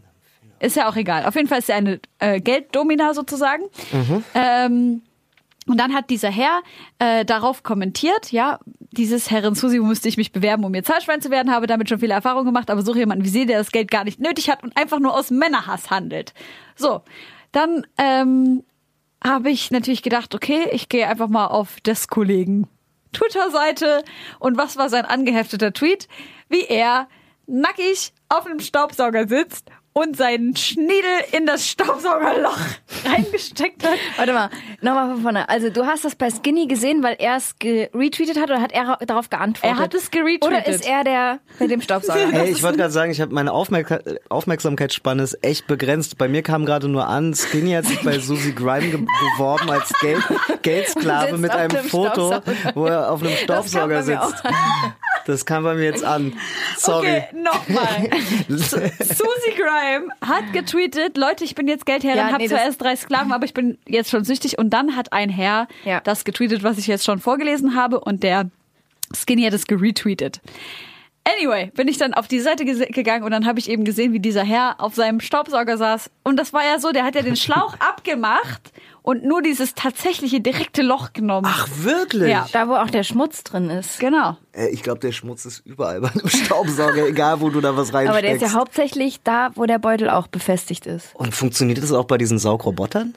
Ist 0.61 0.77
ja 0.77 0.89
auch 0.89 0.95
egal. 0.95 1.25
Auf 1.27 1.35
jeden 1.35 1.47
Fall 1.47 1.59
ist 1.59 1.69
er 1.69 1.75
eine 1.75 1.99
äh, 2.17 2.41
Gelddomina 2.41 3.13
sozusagen. 3.13 3.65
Ähm, 4.33 5.03
und 5.67 5.79
dann 5.79 5.93
hat 5.93 6.09
dieser 6.09 6.29
Herr 6.29 6.61
äh, 6.99 7.25
darauf 7.25 7.63
kommentiert, 7.63 8.31
ja, 8.31 8.59
dieses 8.91 9.31
Herrin 9.31 9.55
Susi, 9.55 9.81
wo 9.81 9.85
müsste 9.85 10.07
ich 10.07 10.17
mich 10.17 10.31
bewerben, 10.31 10.63
um 10.63 10.73
ihr 10.73 10.83
Zahlschwein 10.83 11.21
zu 11.21 11.31
werden, 11.31 11.51
habe 11.51 11.65
damit 11.65 11.89
schon 11.89 11.99
viele 11.99 12.13
Erfahrungen 12.13 12.45
gemacht, 12.45 12.69
aber 12.69 12.83
suche 12.83 12.99
jemanden 12.99 13.25
wie 13.25 13.29
Sie, 13.29 13.45
der 13.45 13.57
das 13.57 13.71
Geld 13.71 13.89
gar 13.89 14.03
nicht 14.03 14.19
nötig 14.19 14.49
hat 14.49 14.63
und 14.63 14.77
einfach 14.77 14.99
nur 14.99 15.17
aus 15.17 15.31
Männerhass 15.31 15.89
handelt. 15.89 16.33
So, 16.75 17.01
dann 17.51 17.85
ähm, 17.97 18.63
habe 19.23 19.49
ich 19.49 19.71
natürlich 19.71 20.03
gedacht, 20.03 20.35
okay, 20.35 20.69
ich 20.71 20.87
gehe 20.87 21.07
einfach 21.07 21.29
mal 21.29 21.47
auf 21.47 21.81
des 21.81 22.07
Kollegen 22.07 22.67
Twitter-Seite 23.13 24.03
und 24.39 24.57
was 24.57 24.77
war 24.77 24.89
sein 24.89 25.05
angehefteter 25.05 25.73
Tweet? 25.73 26.07
Wie 26.47 26.65
er 26.65 27.07
nackig 27.47 28.13
auf 28.29 28.45
einem 28.45 28.59
Staubsauger 28.59 29.27
sitzt 29.27 29.71
und 29.97 30.17
seinen 30.17 30.53
Schniedel 30.57 31.21
in 31.31 31.45
das 31.45 31.65
Staubsaugerloch 31.69 32.59
reingesteckt 33.05 33.81
hat. 33.85 33.93
Warte 34.17 34.33
mal, 34.33 34.49
nochmal 34.81 35.13
von 35.13 35.21
vorne. 35.21 35.47
Also 35.47 35.69
du 35.69 35.85
hast 35.85 36.03
das 36.03 36.15
bei 36.15 36.29
Skinny 36.29 36.67
gesehen, 36.67 37.01
weil 37.01 37.15
er 37.17 37.37
es 37.37 37.55
retweetet 37.63 38.37
hat 38.37 38.49
oder 38.49 38.61
hat 38.61 38.73
er 38.73 38.97
darauf 39.05 39.29
geantwortet? 39.29 39.77
Er 39.77 39.81
hat 39.81 39.93
es 39.93 40.11
geretweetet. 40.11 40.43
Oder 40.43 40.67
ist 40.67 40.85
er 40.85 41.05
der 41.05 41.39
mit 41.59 41.71
dem 41.71 41.79
Staubsauger? 41.81 42.25
Hey, 42.35 42.51
ich 42.51 42.61
wollte 42.61 42.77
gerade 42.79 42.91
sagen, 42.91 43.11
ich 43.11 43.21
habe 43.21 43.33
meine 43.33 43.53
Aufmerk 43.53 44.03
Aufmerksamkeitsspanne 44.27 45.23
ist 45.23 45.41
echt 45.41 45.67
begrenzt. 45.67 46.17
Bei 46.17 46.27
mir 46.27 46.43
kam 46.43 46.65
gerade 46.65 46.89
nur 46.89 47.07
an, 47.07 47.33
Skinny 47.33 47.71
hat 47.71 47.85
sich 47.85 48.01
bei 48.03 48.19
Susie 48.19 48.53
Grime 48.53 48.89
ge 48.89 48.99
beworben 48.99 49.69
als 49.71 49.93
Geld 50.01 50.21
Geldsklave 50.61 51.37
mit 51.37 51.51
einem 51.51 51.77
Foto, 51.85 52.41
wo 52.73 52.87
er 52.87 53.11
auf 53.11 53.23
einem 53.23 53.37
Staubsauger 53.37 54.03
sitzt. 54.03 54.43
Das 55.25 55.45
kam 55.45 55.63
bei 55.63 55.73
mir 55.75 55.85
jetzt 55.85 56.03
an. 56.03 56.33
Sorry. 56.77 57.07
Okay, 57.07 57.25
nochmal. 57.33 58.09
Susie 58.47 59.55
Grime 59.55 60.07
hat 60.21 60.53
getweetet, 60.53 61.17
Leute, 61.17 61.43
ich 61.43 61.55
bin 61.55 61.67
jetzt 61.67 61.85
Geldherrin, 61.85 62.17
Ja, 62.17 62.25
habe 62.27 62.37
nee, 62.37 62.47
zwar 62.47 62.59
das- 62.59 62.67
erst 62.67 62.81
drei 62.81 62.95
Sklaven, 62.95 63.31
aber 63.31 63.45
ich 63.45 63.53
bin 63.53 63.77
jetzt 63.87 64.09
schon 64.11 64.23
süchtig. 64.23 64.57
Und 64.57 64.69
dann 64.71 64.95
hat 64.95 65.13
ein 65.13 65.29
Herr 65.29 65.67
Ja. 65.83 65.99
das 66.01 66.25
getweetet, 66.25 66.63
was 66.63 66.77
ich 66.77 66.87
jetzt 66.87 67.03
schon 67.05 67.19
vorgelesen 67.19 67.75
habe 67.75 67.99
und 67.99 68.23
der 68.23 68.49
Skinny 69.15 69.43
hat 69.43 69.53
es 69.53 69.67
geretweetet. 69.67 70.41
Anyway, 71.39 71.71
bin 71.75 71.87
ich 71.87 71.97
dann 71.97 72.13
auf 72.13 72.27
die 72.27 72.39
Seite 72.39 72.65
gegangen 72.65 73.23
und 73.23 73.31
dann 73.31 73.47
habe 73.47 73.57
ich 73.57 73.67
eben 73.69 73.83
gesehen, 73.83 74.13
wie 74.13 74.19
dieser 74.19 74.43
Herr 74.43 74.75
auf 74.79 74.93
seinem 74.93 75.19
Staubsauger 75.19 75.75
saß. 75.77 76.11
Und 76.23 76.37
das 76.37 76.53
war 76.53 76.63
ja 76.63 76.77
so, 76.79 76.91
der 76.91 77.03
hat 77.03 77.15
ja 77.15 77.23
den 77.23 77.35
Schlauch 77.35 77.73
abgemacht 77.79 78.71
und 79.05 79.23
nur 79.23 79.43
dieses 79.43 79.75
tatsächliche 79.75 80.41
direkte 80.41 80.81
Loch 80.81 81.13
genommen. 81.13 81.45
Ach, 81.47 81.67
wirklich? 81.77 82.29
Ja. 82.31 82.47
Da, 82.51 82.67
wo 82.67 82.73
auch 82.73 82.89
der 82.89 83.03
Schmutz 83.03 83.43
drin 83.43 83.69
ist. 83.69 83.99
Genau. 83.99 84.35
Äh, 84.51 84.69
Ich 84.69 84.81
glaube, 84.81 84.99
der 84.99 85.11
Schmutz 85.11 85.45
ist 85.45 85.59
überall 85.59 86.01
bei 86.01 86.09
einem 86.09 86.27
Staubsauger, 86.27 87.05
egal 87.07 87.39
wo 87.39 87.49
du 87.49 87.61
da 87.61 87.77
was 87.77 87.93
reinsteckst. 87.93 88.09
Aber 88.09 88.21
der 88.23 88.35
ist 88.35 88.41
ja 88.41 88.53
hauptsächlich 88.53 89.21
da, 89.23 89.51
wo 89.53 89.67
der 89.67 89.77
Beutel 89.77 90.09
auch 90.09 90.25
befestigt 90.25 90.87
ist. 90.87 91.13
Und 91.13 91.35
funktioniert 91.35 91.77
das 91.77 91.91
auch 91.91 92.05
bei 92.05 92.17
diesen 92.17 92.39
Saugrobotern? 92.39 93.13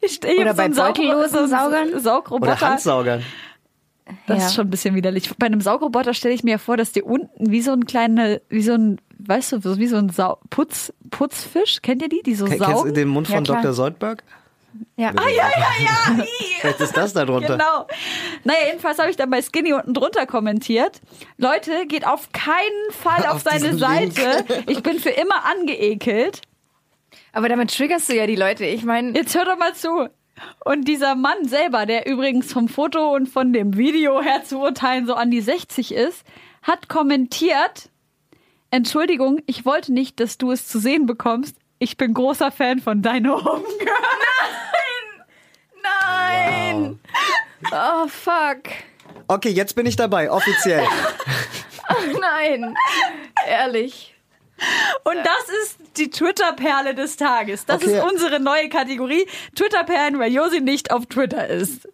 Ich 0.00 0.14
stehe 0.14 0.40
Oder 0.40 0.50
auf 0.50 0.56
so 0.56 0.62
einen 0.62 0.74
bei 0.74 0.82
beutellosen 0.82 1.30
so 1.30 1.38
einen 1.38 1.48
Saugern? 1.48 2.00
Saugroboter. 2.00 2.52
Oder 2.52 2.60
Handsaugern? 2.60 3.24
Das 4.26 4.38
Ja. 4.40 4.46
ist 4.46 4.54
schon 4.54 4.66
ein 4.66 4.70
bisschen 4.70 4.94
widerlich. 4.94 5.30
Bei 5.38 5.46
einem 5.46 5.60
Saugroboter 5.60 6.12
stelle 6.14 6.34
ich 6.34 6.44
mir 6.44 6.58
vor, 6.58 6.76
dass 6.76 6.92
dir 6.92 7.06
unten 7.06 7.50
wie 7.50 7.62
so 7.62 7.72
ein 7.72 7.86
kleiner, 7.86 8.38
wie 8.50 8.62
so 8.62 8.72
ein, 8.74 9.00
weißt 9.18 9.52
du, 9.52 9.78
wie 9.78 9.86
so 9.86 9.96
ein 9.96 10.10
Sau 10.10 10.38
Putz, 10.50 10.92
Putzfisch, 11.10 11.80
kennt 11.82 12.02
ihr 12.02 12.08
die, 12.10 12.22
die 12.22 12.34
so 12.34 12.44
Ken- 12.44 12.58
Kennst 12.58 12.68
du 12.72 12.76
saugen? 12.78 12.94
den 12.94 13.08
Mund 13.08 13.28
Ja, 13.28 13.36
von 13.36 13.44
klar. 13.44 13.62
Dr. 13.62 13.72
Soldberg? 13.72 14.22
Ja. 14.96 15.10
Ah, 15.16 15.28
ja, 15.28 15.48
ja, 15.56 15.84
ja. 16.18 16.24
Vielleicht 16.60 16.80
ist 16.80 16.96
das 16.96 17.12
da 17.12 17.24
drunter. 17.24 17.56
Genau. 17.56 17.86
Naja, 18.42 18.58
jedenfalls 18.66 18.98
habe 18.98 19.08
ich 19.08 19.16
dann 19.16 19.30
bei 19.30 19.40
Skinny 19.40 19.72
unten 19.72 19.94
drunter 19.94 20.26
kommentiert. 20.26 21.00
Leute, 21.38 21.86
geht 21.86 22.06
auf 22.06 22.30
keinen 22.32 22.90
Fall 22.90 23.20
auf, 23.28 23.36
Auf 23.36 23.42
seine 23.42 23.78
Seite. 23.78 24.44
Ich 24.66 24.82
bin 24.82 24.98
für 24.98 25.10
immer 25.10 25.44
angeekelt. 25.46 26.42
Aber 27.32 27.48
damit 27.48 27.74
triggerst 27.74 28.08
du 28.08 28.16
ja 28.16 28.26
die 28.26 28.36
Leute. 28.36 28.64
Ich 28.66 28.84
meine, 28.84 29.12
Jetzt 29.12 29.34
hör 29.36 29.44
doch 29.44 29.56
mal 29.56 29.74
zu. 29.74 30.08
Und 30.64 30.88
dieser 30.88 31.14
Mann 31.14 31.46
selber, 31.46 31.86
der 31.86 32.06
übrigens 32.06 32.52
vom 32.52 32.68
Foto 32.68 33.14
und 33.14 33.28
von 33.28 33.52
dem 33.52 33.76
Video 33.76 34.20
her 34.20 34.44
zu 34.44 34.58
urteilen 34.58 35.06
so 35.06 35.14
an 35.14 35.30
die 35.30 35.40
60 35.40 35.92
ist, 35.94 36.24
hat 36.62 36.88
kommentiert, 36.88 37.90
Entschuldigung, 38.70 39.40
ich 39.46 39.64
wollte 39.64 39.92
nicht, 39.92 40.18
dass 40.18 40.38
du 40.38 40.50
es 40.50 40.66
zu 40.66 40.78
sehen 40.78 41.06
bekommst. 41.06 41.56
Ich 41.78 41.96
bin 41.96 42.14
großer 42.14 42.50
Fan 42.50 42.80
von 42.80 43.02
Dino 43.02 43.44
Home 43.44 43.64
Girl. 43.78 43.94
nein! 45.82 46.98
Oh, 47.72 48.08
fuck. 48.08 48.62
Okay, 49.28 49.50
jetzt 49.50 49.74
bin 49.74 49.86
ich 49.86 49.96
dabei, 49.96 50.30
offiziell. 50.30 50.84
Nein. 52.20 52.74
Ehrlich. 53.46 54.13
Und 55.04 55.16
das 55.16 55.48
ist 55.64 55.78
die 55.96 56.10
Twitter-Perle 56.10 56.94
des 56.94 57.16
Tages. 57.16 57.66
Das 57.66 57.82
Okay. 57.82 57.98
ist 57.98 58.04
unsere 58.04 58.40
neue 58.40 58.68
Kategorie. 58.68 59.26
Twitter-Perlen, 59.54 60.18
weil 60.18 60.32
Josi 60.32 60.60
nicht 60.60 60.90
auf 60.92 61.06
Twitter 61.06 61.46
ist. 61.48 61.88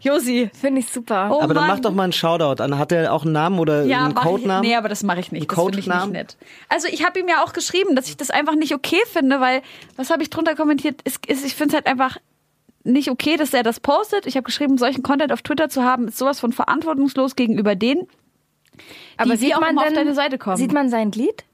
Josi. 0.00 0.50
Finde 0.58 0.80
ich 0.80 0.88
super. 0.88 1.30
Oh 1.32 1.40
Aber 1.40 1.54
dann 1.54 1.66
Mann. 1.66 1.76
mach 1.76 1.80
doch 1.80 1.90
mal 1.92 2.04
einen 2.04 2.12
Shoutout 2.12 2.62
an. 2.62 2.78
Hat 2.78 2.90
der 2.92 3.12
auch 3.12 3.24
einen 3.24 3.32
Namen 3.32 3.58
oder 3.58 3.84
Ja, 3.84 4.04
einen 4.04 4.14
Codenamen? 4.14 4.62
Ich, 4.62 4.70
nee, 4.70 4.76
aber 4.76 4.88
das 4.88 5.02
mache 5.02 5.18
ich 5.20 5.32
nicht. 5.32 5.50
Einen 5.50 5.56
Das 5.56 5.64
finde 5.64 5.78
ich 5.80 5.86
nicht 5.88 6.12
nett. 6.12 6.36
Also 6.68 6.86
ich 6.88 7.04
habe 7.04 7.18
ihm 7.18 7.28
ja 7.28 7.42
auch 7.42 7.52
geschrieben, 7.52 7.96
dass 7.96 8.06
ich 8.08 8.16
das 8.16 8.30
einfach 8.30 8.54
nicht 8.54 8.72
okay 8.74 9.00
finde, 9.10 9.40
weil, 9.40 9.62
was 9.96 10.10
habe 10.10 10.22
ich 10.22 10.30
drunter 10.30 10.54
kommentiert? 10.54 11.00
Ist, 11.02 11.26
ist, 11.26 11.44
ich 11.44 11.54
finde 11.54 11.70
es 11.70 11.74
halt 11.74 11.86
einfach 11.86 12.18
nicht 12.84 13.10
okay, 13.10 13.36
dass 13.36 13.52
er 13.52 13.64
das 13.64 13.80
postet. 13.80 14.26
Ich 14.26 14.36
habe 14.36 14.44
geschrieben, 14.44 14.78
solchen 14.78 15.02
Content 15.02 15.32
auf 15.32 15.42
Twitter 15.42 15.68
zu 15.68 15.82
haben, 15.82 16.06
ist 16.06 16.18
sowas 16.18 16.38
von 16.38 16.52
verantwortungslos 16.52 17.34
gegenüber 17.34 17.74
denen, 17.74 18.06
Aber 19.16 19.32
wie 19.32 19.36
sieht 19.38 19.56
auch 19.56 19.60
man 19.60 19.70
immer 19.70 19.80
auf 19.80 19.86
denn, 19.88 19.96
deine 19.96 20.14
Seite 20.14 20.38
kommen. 20.38 20.56
Sieht 20.56 20.72
man 20.72 20.88
sein 20.88 21.10
Glied? 21.10 21.44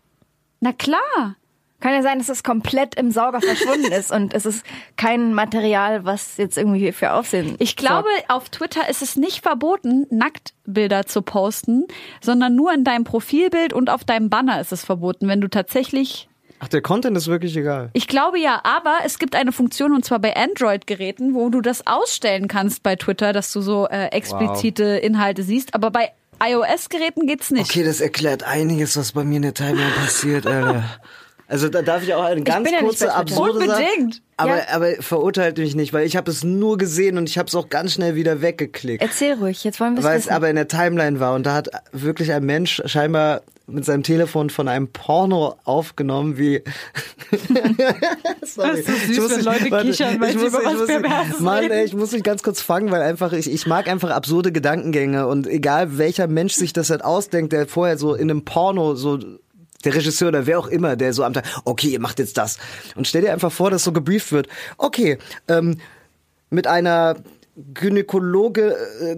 Na 0.62 0.72
klar. 0.72 1.34
Kann 1.80 1.92
ja 1.92 2.02
sein, 2.02 2.18
dass 2.18 2.28
es 2.28 2.44
komplett 2.44 2.94
im 2.94 3.10
Sauger 3.10 3.40
verschwunden 3.40 3.90
ist 3.90 4.12
und 4.12 4.32
es 4.32 4.46
ist 4.46 4.64
kein 4.96 5.34
Material, 5.34 6.04
was 6.04 6.36
jetzt 6.36 6.56
irgendwie 6.56 6.92
für 6.92 7.12
Aufsehen. 7.12 7.56
Ich 7.58 7.74
glaube, 7.74 8.08
sorgt. 8.16 8.30
auf 8.30 8.48
Twitter 8.50 8.88
ist 8.88 9.02
es 9.02 9.16
nicht 9.16 9.42
verboten, 9.42 10.06
Nacktbilder 10.10 11.06
zu 11.06 11.22
posten, 11.22 11.86
sondern 12.20 12.54
nur 12.54 12.72
in 12.72 12.84
deinem 12.84 13.02
Profilbild 13.02 13.72
und 13.72 13.90
auf 13.90 14.04
deinem 14.04 14.30
Banner 14.30 14.60
ist 14.60 14.70
es 14.70 14.84
verboten, 14.84 15.26
wenn 15.26 15.40
du 15.40 15.48
tatsächlich 15.48 16.28
Ach, 16.60 16.68
der 16.68 16.80
Content 16.80 17.16
ist 17.16 17.26
wirklich 17.26 17.56
egal. 17.56 17.90
Ich 17.92 18.06
glaube 18.06 18.38
ja, 18.38 18.60
aber 18.62 18.98
es 19.04 19.18
gibt 19.18 19.34
eine 19.34 19.50
Funktion 19.50 19.92
und 19.92 20.04
zwar 20.04 20.20
bei 20.20 20.36
Android-Geräten, 20.36 21.34
wo 21.34 21.48
du 21.48 21.60
das 21.60 21.88
ausstellen 21.88 22.46
kannst 22.46 22.84
bei 22.84 22.94
Twitter, 22.94 23.32
dass 23.32 23.52
du 23.52 23.60
so 23.60 23.88
äh, 23.88 24.06
explizite 24.12 24.84
Inhalte 24.84 25.42
siehst. 25.42 25.74
Aber 25.74 25.90
bei 25.90 26.12
iOS-Geräten 26.44 27.26
geht's 27.26 27.50
nicht. 27.50 27.70
Okay, 27.70 27.84
das 27.84 28.00
erklärt 28.00 28.42
einiges, 28.42 28.96
was 28.96 29.12
bei 29.12 29.24
mir 29.24 29.36
in 29.36 29.42
der 29.42 29.54
Timeline 29.54 29.90
passiert, 29.92 30.46
Alter. 30.46 30.84
Also 31.48 31.68
da 31.68 31.82
darf 31.82 32.02
ich 32.02 32.14
auch 32.14 32.22
eine 32.22 32.42
ganz 32.42 32.70
ja 32.70 32.78
kurze, 32.80 33.12
absurde 33.12 33.66
Sache. 33.66 33.82
Unbedingt. 33.82 34.22
Aber, 34.38 34.56
Ja. 34.56 34.62
aber 34.72 34.92
verurteilt 35.00 35.58
mich 35.58 35.74
nicht, 35.74 35.92
weil 35.92 36.06
ich 36.06 36.16
habe 36.16 36.30
es 36.30 36.44
nur 36.44 36.78
gesehen 36.78 37.18
und 37.18 37.28
ich 37.28 37.36
habe 37.36 37.46
es 37.48 37.54
auch 37.54 37.68
ganz 37.68 37.92
schnell 37.92 38.14
wieder 38.14 38.40
weggeklickt. 38.40 39.02
Erzähl 39.02 39.34
ruhig, 39.34 39.62
jetzt 39.62 39.78
wollen 39.78 39.96
wir 39.96 40.02
Weil 40.02 40.16
es 40.16 40.20
es 40.22 40.26
wissen. 40.26 40.34
aber 40.36 40.48
in 40.48 40.56
der 40.56 40.68
Timeline 40.68 41.20
war 41.20 41.34
und 41.34 41.44
da 41.44 41.52
hat 41.54 41.68
wirklich 41.92 42.32
ein 42.32 42.44
Mensch 42.44 42.80
scheinbar 42.86 43.42
mit 43.72 43.84
seinem 43.84 44.02
Telefon 44.02 44.50
von 44.50 44.68
einem 44.68 44.88
Porno 44.88 45.56
aufgenommen, 45.64 46.38
wie. 46.38 46.62
Sorry. 47.30 47.88
Das 48.42 48.78
ist 48.78 48.86
so 48.86 48.92
süß, 48.92 49.10
Ich 49.10 49.18
muss 49.20 49.30
wenn 49.30 49.36
mich- 49.36 49.44
Leute 49.70 49.82
kichern, 49.86 50.20
weil 50.20 50.30
ich 50.30 50.36
muss- 50.36 50.48
über 50.48 50.60
ich 50.60 50.66
was 50.78 50.86
Perverses 50.86 51.40
Mann, 51.40 51.70
ey, 51.70 51.84
ich 51.84 51.94
muss 51.94 52.12
mich 52.12 52.22
ganz 52.22 52.42
kurz 52.42 52.60
fangen, 52.60 52.90
weil 52.90 53.02
einfach 53.02 53.32
ich, 53.32 53.50
ich 53.50 53.66
mag 53.66 53.88
einfach 53.88 54.10
absurde 54.10 54.52
Gedankengänge 54.52 55.26
und 55.26 55.46
egal 55.46 55.98
welcher 55.98 56.26
Mensch 56.26 56.54
sich 56.54 56.72
das 56.72 56.90
halt 56.90 57.04
ausdenkt, 57.04 57.52
der 57.52 57.66
vorher 57.66 57.96
so 57.98 58.14
in 58.14 58.30
einem 58.30 58.44
Porno 58.44 58.94
so 58.94 59.18
der 59.84 59.94
Regisseur 59.94 60.28
oder 60.28 60.46
wer 60.46 60.58
auch 60.58 60.68
immer, 60.68 60.94
der 60.96 61.12
so 61.12 61.24
am 61.24 61.32
Tag, 61.32 61.44
okay, 61.64 61.88
ihr 61.88 62.00
macht 62.00 62.18
jetzt 62.18 62.38
das. 62.38 62.58
Und 62.94 63.08
stell 63.08 63.22
dir 63.22 63.32
einfach 63.32 63.50
vor, 63.52 63.70
dass 63.70 63.82
so 63.84 63.92
gebrieft 63.92 64.30
wird, 64.32 64.46
okay, 64.78 65.18
ähm, 65.48 65.78
mit 66.50 66.66
einer 66.66 67.16
Gynäkologe, 67.74 68.76
äh, 69.00 69.16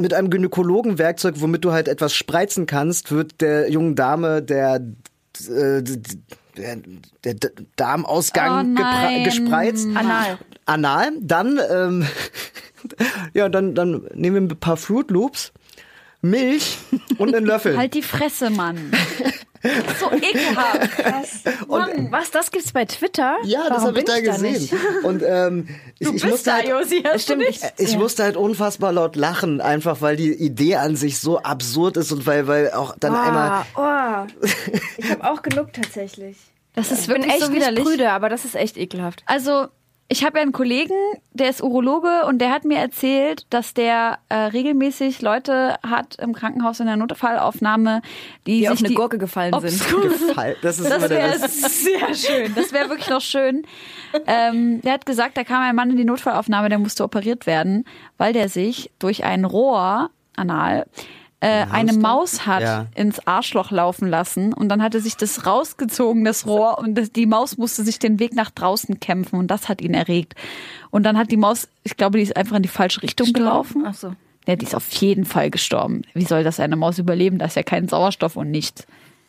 mit 0.00 0.14
einem 0.14 0.30
Gynäkologenwerkzeug, 0.30 1.36
womit 1.38 1.64
du 1.64 1.72
halt 1.72 1.88
etwas 1.88 2.14
spreizen 2.14 2.66
kannst, 2.66 3.12
wird 3.12 3.40
der 3.40 3.70
jungen 3.70 3.94
Dame 3.94 4.42
der, 4.42 4.76
äh, 5.48 5.82
der, 6.56 6.76
der 7.24 7.50
Darmausgang 7.76 8.76
Oh 8.78 9.24
gespreizt. 9.24 9.86
Anal. 9.94 10.38
Anal. 10.64 11.12
Dann, 11.20 11.60
ähm, 11.70 12.06
ja, 13.34 13.48
dann, 13.48 13.74
dann 13.74 14.08
nehmen 14.14 14.48
wir 14.48 14.56
ein 14.56 14.60
paar 14.60 14.76
Fruit 14.76 15.10
Loops, 15.10 15.52
Milch 16.22 16.78
und 17.18 17.34
einen 17.34 17.46
Löffel. 17.46 17.76
Halt 17.76 17.94
die 17.94 18.02
Fresse, 18.02 18.50
Mann. 18.50 18.92
Das 19.86 20.00
so 20.00 20.10
ekelhaft. 20.12 21.68
und, 21.68 22.12
Was, 22.12 22.30
das 22.30 22.50
gibt's 22.50 22.72
bei 22.72 22.84
Twitter? 22.84 23.36
ja, 23.44 23.68
das 23.68 23.78
Warum 23.82 23.86
habe 23.88 23.98
ich 24.00 24.04
da 24.04 24.20
gesehen. 24.20 24.68
und 25.04 25.22
ähm, 25.26 25.68
ich, 25.98 26.24
musste 26.24 26.50
da, 26.50 26.56
halt, 26.56 26.68
Josi, 26.68 27.02
Stimmt, 27.18 27.42
nicht? 27.46 27.62
Ich 27.78 27.92
Ja. 27.92 27.98
musste 27.98 28.22
halt 28.24 28.36
unfassbar 28.36 28.92
laut 28.92 29.16
lachen, 29.16 29.60
einfach 29.60 30.00
weil 30.00 30.16
die 30.16 30.32
Idee 30.32 30.76
an 30.76 30.96
sich 30.96 31.18
so 31.18 31.38
absurd 31.38 31.96
ist 31.96 32.12
und 32.12 32.26
weil, 32.26 32.46
weil 32.46 32.72
auch 32.72 32.94
dann 32.98 33.14
einmal. 33.14 33.64
Oh, 33.76 33.80
oh. 33.80 34.46
Ich 34.98 35.10
habe 35.10 35.24
auch 35.30 35.42
genug 35.42 35.72
tatsächlich. 35.72 36.36
Das 36.74 36.90
ist 36.90 37.02
Ich 37.02 37.06
bin 37.06 37.16
wirklich 37.22 37.34
echt 37.34 37.44
so 37.46 37.52
widerlich. 37.52 37.84
prüde, 37.84 38.10
aber 38.12 38.28
das 38.28 38.44
ist 38.44 38.54
echt 38.54 38.76
ekelhaft. 38.76 39.22
Also, 39.26 39.68
ich 40.08 40.24
habe 40.24 40.38
ja 40.38 40.42
einen 40.42 40.52
Kollegen, 40.52 40.94
der 41.32 41.50
ist 41.50 41.62
Urologe 41.62 42.26
und 42.26 42.38
der 42.38 42.50
hat 42.50 42.64
mir 42.64 42.78
erzählt, 42.78 43.44
dass 43.50 43.74
der 43.74 44.18
äh, 44.28 44.36
regelmäßig 44.36 45.20
Leute 45.20 45.76
hat 45.82 46.16
im 46.16 46.32
Krankenhaus 46.32 46.78
in 46.78 46.86
der 46.86 46.96
Notfallaufnahme, 46.96 48.02
die, 48.46 48.52
Die 48.52 48.58
sich 48.60 48.70
auf 48.70 48.78
eine 48.78 48.88
die 48.88 48.94
Gurke 48.94 49.18
gefallen 49.18 49.52
sind. 49.60 49.82
Gefallen. 50.28 50.56
Das 50.62 50.78
ist 50.78 50.86
immer 50.86 51.00
Das 51.00 51.08
der 51.08 51.18
wäre 51.18 51.48
sehr 51.48 52.14
schön. 52.14 52.54
Das 52.54 52.72
wäre 52.72 52.88
wirklich 52.88 53.08
noch 53.08 53.20
schön. 53.20 53.66
Ähm, 54.26 54.80
der 54.82 54.92
hat 54.92 55.06
gesagt, 55.06 55.36
da 55.36 55.42
kam 55.42 55.62
ein 55.62 55.74
Mann 55.74 55.90
in 55.90 55.96
die 55.96 56.04
Notfallaufnahme, 56.04 56.68
der 56.68 56.78
musste 56.78 57.02
operiert 57.02 57.46
werden, 57.46 57.84
weil 58.16 58.32
der 58.32 58.48
sich 58.48 58.92
durch 59.00 59.24
ein 59.24 59.44
Rohr 59.44 60.10
anal 60.36 60.86
äh, 61.40 61.66
eine 61.70 61.92
Maus 61.92 62.46
hat 62.46 62.62
Ja. 62.62 62.86
ins 62.94 63.26
Arschloch 63.26 63.70
laufen 63.70 64.08
lassen 64.08 64.52
und 64.54 64.68
dann 64.70 64.82
hat 64.82 64.94
er 64.94 65.00
sich 65.00 65.16
das 65.16 65.46
rausgezogen, 65.46 66.24
das 66.24 66.46
Rohr, 66.46 66.78
und 66.78 66.94
das, 66.94 67.12
die 67.12 67.26
Maus 67.26 67.58
musste 67.58 67.82
sich 67.84 67.98
den 67.98 68.18
Weg 68.18 68.34
nach 68.34 68.50
draußen 68.50 68.98
kämpfen 69.00 69.38
und 69.38 69.48
das 69.48 69.68
hat 69.68 69.80
ihn 69.82 69.94
erregt. 69.94 70.34
Und 70.90 71.02
dann 71.02 71.18
hat 71.18 71.30
die 71.30 71.36
Maus, 71.36 71.68
ich 71.84 71.96
glaube, 71.96 72.18
die 72.18 72.24
ist 72.24 72.36
einfach 72.36 72.56
in 72.56 72.62
die 72.62 72.68
falsche 72.68 73.02
Richtung 73.02 73.32
gelaufen. 73.32 73.84
Ach 73.86 73.94
so. 73.94 74.12
Ja, 74.46 74.56
die 74.56 74.64
ist 74.64 74.74
auf 74.74 74.88
jeden 74.92 75.24
Fall 75.24 75.50
gestorben. 75.50 76.02
Wie 76.14 76.24
soll 76.24 76.44
das 76.44 76.60
eine 76.60 76.76
Maus 76.76 76.98
überleben? 76.98 77.38
Da 77.38 77.46
ist 77.46 77.56
ja 77.56 77.62
kein 77.64 77.88
Sauerstoff 77.88 78.36
und 78.36 78.50
nichts. 78.50 78.86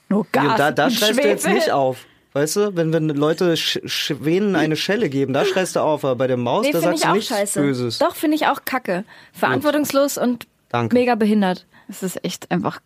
Nur 0.09 0.25
Gas. 0.31 0.43
Ja, 0.45 0.55
da 0.57 0.71
da 0.71 0.85
und 0.85 0.91
schreist 0.91 1.21
du 1.23 1.27
jetzt 1.27 1.47
nicht 1.47 1.71
auf. 1.71 2.05
Weißt 2.33 2.55
du, 2.55 2.75
wenn, 2.75 2.93
wenn 2.93 3.09
Leute 3.09 3.57
Sch 3.57 3.79
Schwänen 3.85 4.55
eine 4.55 4.75
Schelle 4.75 5.09
geben, 5.09 5.33
da 5.33 5.43
schreist 5.43 5.75
du 5.75 5.79
auf, 5.79 6.05
aber 6.05 6.15
bei 6.15 6.27
der 6.27 6.37
Maus, 6.37 6.65
Nee, 6.65 6.71
da 6.71 6.79
finde 6.81 6.97
sagst 6.97 6.99
ich 6.99 7.03
du 7.03 7.09
auch 7.09 7.15
nichts 7.15 7.29
scheiße. 7.29 7.61
Böses. 7.61 7.97
Doch, 7.97 8.15
finde 8.15 8.35
ich 8.35 8.45
auch 8.45 8.63
kacke. 8.63 9.05
Verantwortungslos 9.33 10.17
und 10.19 10.45
Danke. 10.69 10.95
mega 10.95 11.15
behindert. 11.15 11.65
Es 11.87 12.03
ist 12.03 12.23
echt 12.23 12.51
einfach 12.51 12.81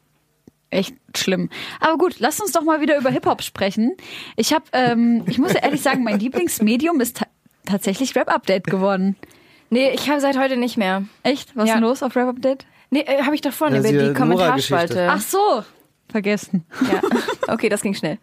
echt 0.70 0.96
schlimm. 1.16 1.50
Aber 1.80 1.98
gut, 1.98 2.20
lasst 2.20 2.40
uns 2.42 2.52
doch 2.54 2.62
mal 2.64 2.80
wieder 2.82 2.98
über 2.98 3.10
Hip-Hop 3.10 3.42
sprechen. 3.44 3.96
Ich 4.38 4.54
habe, 4.54 4.64
ähm, 4.74 5.24
ich 5.28 5.38
muss 5.38 5.54
ehrlich 5.54 5.82
sagen, 5.82 6.04
mein 6.04 6.20
Lieblingsmedium 6.20 7.02
ist 7.02 7.18
ta 7.18 7.26
tatsächlich 7.66 8.16
Rap-Update 8.16 8.66
geworden. 8.66 9.16
Nee, 9.70 9.92
ich 9.92 10.10
habe 10.10 10.20
seit 10.22 10.38
heute 10.38 10.58
nicht 10.58 10.78
mehr. 10.78 11.04
Echt? 11.24 11.56
Was 11.56 11.64
ist 11.66 11.70
Ja. 11.70 11.76
denn 11.76 11.84
los 11.84 12.02
auf 12.04 12.16
Rap-Update? 12.16 12.66
Nee, 12.90 13.02
äh, 13.02 13.24
habe 13.24 13.36
ich 13.36 13.42
doch 13.42 13.52
vorhin 13.54 13.82
Ja, 13.84 13.90
über 13.90 14.08
die. 14.08 14.14
Kommentarspalte. 14.14 15.08
Ach 15.10 15.22
so, 15.22 15.64
vergessen. 16.10 16.66
Ja. 16.92 17.02
Okay, 17.54 17.70
das 17.70 17.82
ging 17.82 17.94
schnell. 17.94 18.18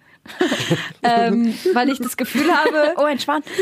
ähm, 1.03 1.55
weil 1.75 1.89
ich 1.91 1.99
das 1.99 2.17
Gefühl 2.17 2.51
habe, 2.53 2.95
Oh, 2.97 3.05
ein 3.05 3.19
Schwan. 3.19 3.43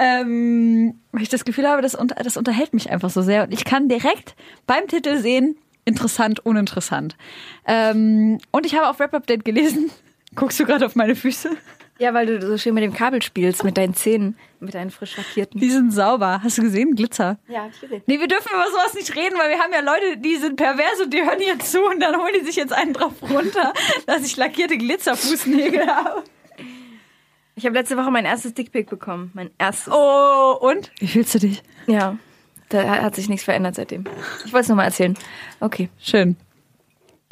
ähm, 0.00 0.94
weil 1.12 1.22
ich 1.22 1.28
das 1.28 1.44
Gefühl 1.44 1.68
habe, 1.68 1.82
das, 1.82 1.94
unter, 1.94 2.14
das 2.14 2.38
unterhält 2.38 2.72
mich 2.72 2.90
einfach 2.90 3.10
so 3.10 3.20
sehr. 3.20 3.44
Und 3.44 3.52
ich 3.52 3.66
kann 3.66 3.88
direkt 3.88 4.34
beim 4.66 4.88
Titel 4.88 5.18
sehen, 5.18 5.58
interessant, 5.84 6.40
uninteressant. 6.40 7.16
Ähm, 7.66 8.38
und 8.50 8.64
ich 8.64 8.74
habe 8.74 8.88
auf 8.88 8.98
Rap 8.98 9.12
Update 9.12 9.44
gelesen, 9.44 9.90
guckst 10.34 10.58
du 10.58 10.64
gerade 10.64 10.86
auf 10.86 10.96
meine 10.96 11.14
Füße? 11.14 11.50
Ja, 11.98 12.14
weil 12.14 12.24
du 12.24 12.40
so 12.40 12.56
schön 12.56 12.72
mit 12.72 12.82
dem 12.82 12.94
Kabel 12.94 13.20
spielst, 13.20 13.62
mit 13.62 13.76
deinen 13.76 13.92
Zähnen, 13.92 14.38
mit 14.58 14.72
deinen 14.72 14.90
frisch 14.90 15.18
lackierten. 15.18 15.60
Die 15.60 15.68
sind 15.68 15.92
sauber. 15.92 16.40
Hast 16.42 16.56
du 16.56 16.62
gesehen? 16.62 16.94
Glitzer. 16.94 17.38
Ja, 17.46 17.64
hab 17.64 17.74
ich 17.74 17.80
gesehen. 17.82 18.02
Nee, 18.06 18.18
wir 18.18 18.26
dürfen 18.26 18.48
über 18.54 18.70
sowas 18.70 18.94
nicht 18.94 19.14
reden, 19.14 19.36
weil 19.36 19.50
wir 19.50 19.58
haben 19.58 19.72
ja 19.74 19.80
Leute, 19.80 20.16
die 20.16 20.36
sind 20.36 20.56
pervers 20.56 20.98
und 21.04 21.12
die 21.12 21.20
hören 21.20 21.40
hier 21.40 21.58
zu 21.58 21.84
und 21.84 22.00
dann 22.00 22.16
holen 22.16 22.32
die 22.40 22.46
sich 22.46 22.56
jetzt 22.56 22.72
einen 22.72 22.94
drauf 22.94 23.12
runter, 23.20 23.74
dass 24.06 24.24
ich 24.24 24.34
lackierte 24.38 24.78
Glitzerfußnägel 24.78 25.86
habe. 25.94 26.24
Ich 27.60 27.66
habe 27.66 27.74
letzte 27.76 27.98
Woche 27.98 28.10
mein 28.10 28.24
erstes 28.24 28.54
Dickpick 28.54 28.88
bekommen. 28.88 29.30
Mein 29.34 29.50
erstes. 29.58 29.92
Oh, 29.92 30.56
und? 30.62 30.90
Wie 30.98 31.06
fühlst 31.08 31.34
du 31.34 31.40
dich? 31.40 31.62
Ja, 31.86 32.16
da 32.70 33.02
hat 33.02 33.14
sich 33.16 33.28
nichts 33.28 33.44
verändert 33.44 33.74
seitdem. 33.74 34.04
Ich 34.46 34.52
wollte 34.54 34.62
es 34.62 34.68
nur 34.68 34.76
mal 34.76 34.84
erzählen. 34.84 35.14
Okay. 35.60 35.90
Schön. 35.98 36.36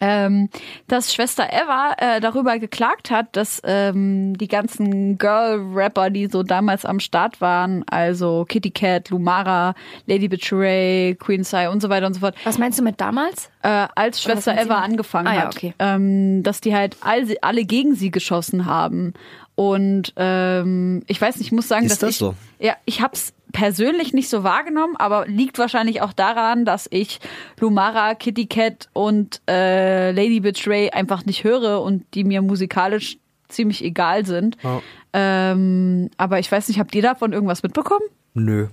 Ähm, 0.01 0.51
dass 0.87 1.15
Schwester 1.15 1.49
Eva 1.51 1.95
äh, 1.97 2.21
darüber 2.21 2.59
geklagt 2.59 3.11
hat, 3.11 3.35
dass 3.37 3.63
ähm, 3.65 4.37
die 4.37 4.47
ganzen 4.49 5.17
Girl-Rapper, 5.17 6.11
die 6.11 6.27
so 6.27 6.43
damals 6.43 6.85
am 6.85 7.01
Start 7.01 7.41
waren, 7.41 7.83
also 7.89 8.45
Kitty 8.47 8.71
Cat, 8.71 9.09
Lumara, 9.11 9.75
Lady 10.07 10.29
Betray, 10.29 11.17
Queen 11.19 11.43
Sai 11.43 11.71
und 11.71 11.81
so 11.81 11.89
weiter 11.89 12.07
und 12.07 12.13
so 12.15 12.21
fort, 12.21 12.37
Was 12.45 12.59
meinst 12.59 12.79
du 12.79 12.85
mit 12.85 13.01
damals? 13.01 13.51
äh, 13.63 13.89
als 13.97 14.23
Schwester? 14.23 14.57
Eva 14.61 14.75
angefangen 14.83 15.27
Ah, 15.27 15.35
ja, 15.35 15.41
hat, 15.47 15.57
okay. 15.57 15.75
ähm, 15.81 16.43
dass 16.45 16.61
die 16.61 16.77
halt 16.77 16.99
all, 17.01 17.25
alle 17.41 17.65
gegen 17.65 17.95
sie 17.97 18.11
geschossen 18.13 18.67
haben. 18.67 19.15
Und 19.59 20.13
ähm, 20.15 21.03
ich 21.09 21.21
weiß 21.21 21.35
nicht, 21.39 21.47
ich 21.47 21.53
muss 21.53 21.67
sagen, 21.67 21.87
Ist 21.87 21.95
dass 21.95 21.99
das 21.99 22.11
ich, 22.11 22.19
so? 22.19 22.37
ja, 22.61 22.77
ich 22.85 23.01
habe 23.01 23.15
es 23.15 23.33
persönlich 23.53 24.13
nicht 24.13 24.29
so 24.29 24.45
wahrgenommen, 24.45 24.95
aber 24.95 25.27
liegt 25.27 25.59
wahrscheinlich 25.59 26.01
auch 26.01 26.13
daran, 26.13 26.65
dass 26.65 26.87
ich 26.93 27.19
Lumara, 27.59 28.15
Kitty 28.15 28.47
Cat 28.47 28.89
und 28.93 29.41
äh, 29.51 30.13
Lady 30.13 30.39
Betray 30.39 30.91
einfach 30.91 31.27
nicht 31.27 31.43
höre 31.43 31.83
und 31.83 32.05
die 32.15 32.23
mir 32.23 32.41
musikalisch 32.41 33.19
ziemlich 33.49 33.83
egal 33.83 34.25
sind. 34.27 34.57
Ja. 34.63 34.81
Ähm, 35.13 36.09
aber 36.19 36.39
ich 36.39 36.53
weiß 36.53 36.69
nicht, 36.69 36.79
habt 36.79 36.95
ihr 36.95 37.03
davon 37.03 37.33
irgendwas 37.33 37.65
mitbekommen? 37.65 38.05
Nö. 38.35 38.69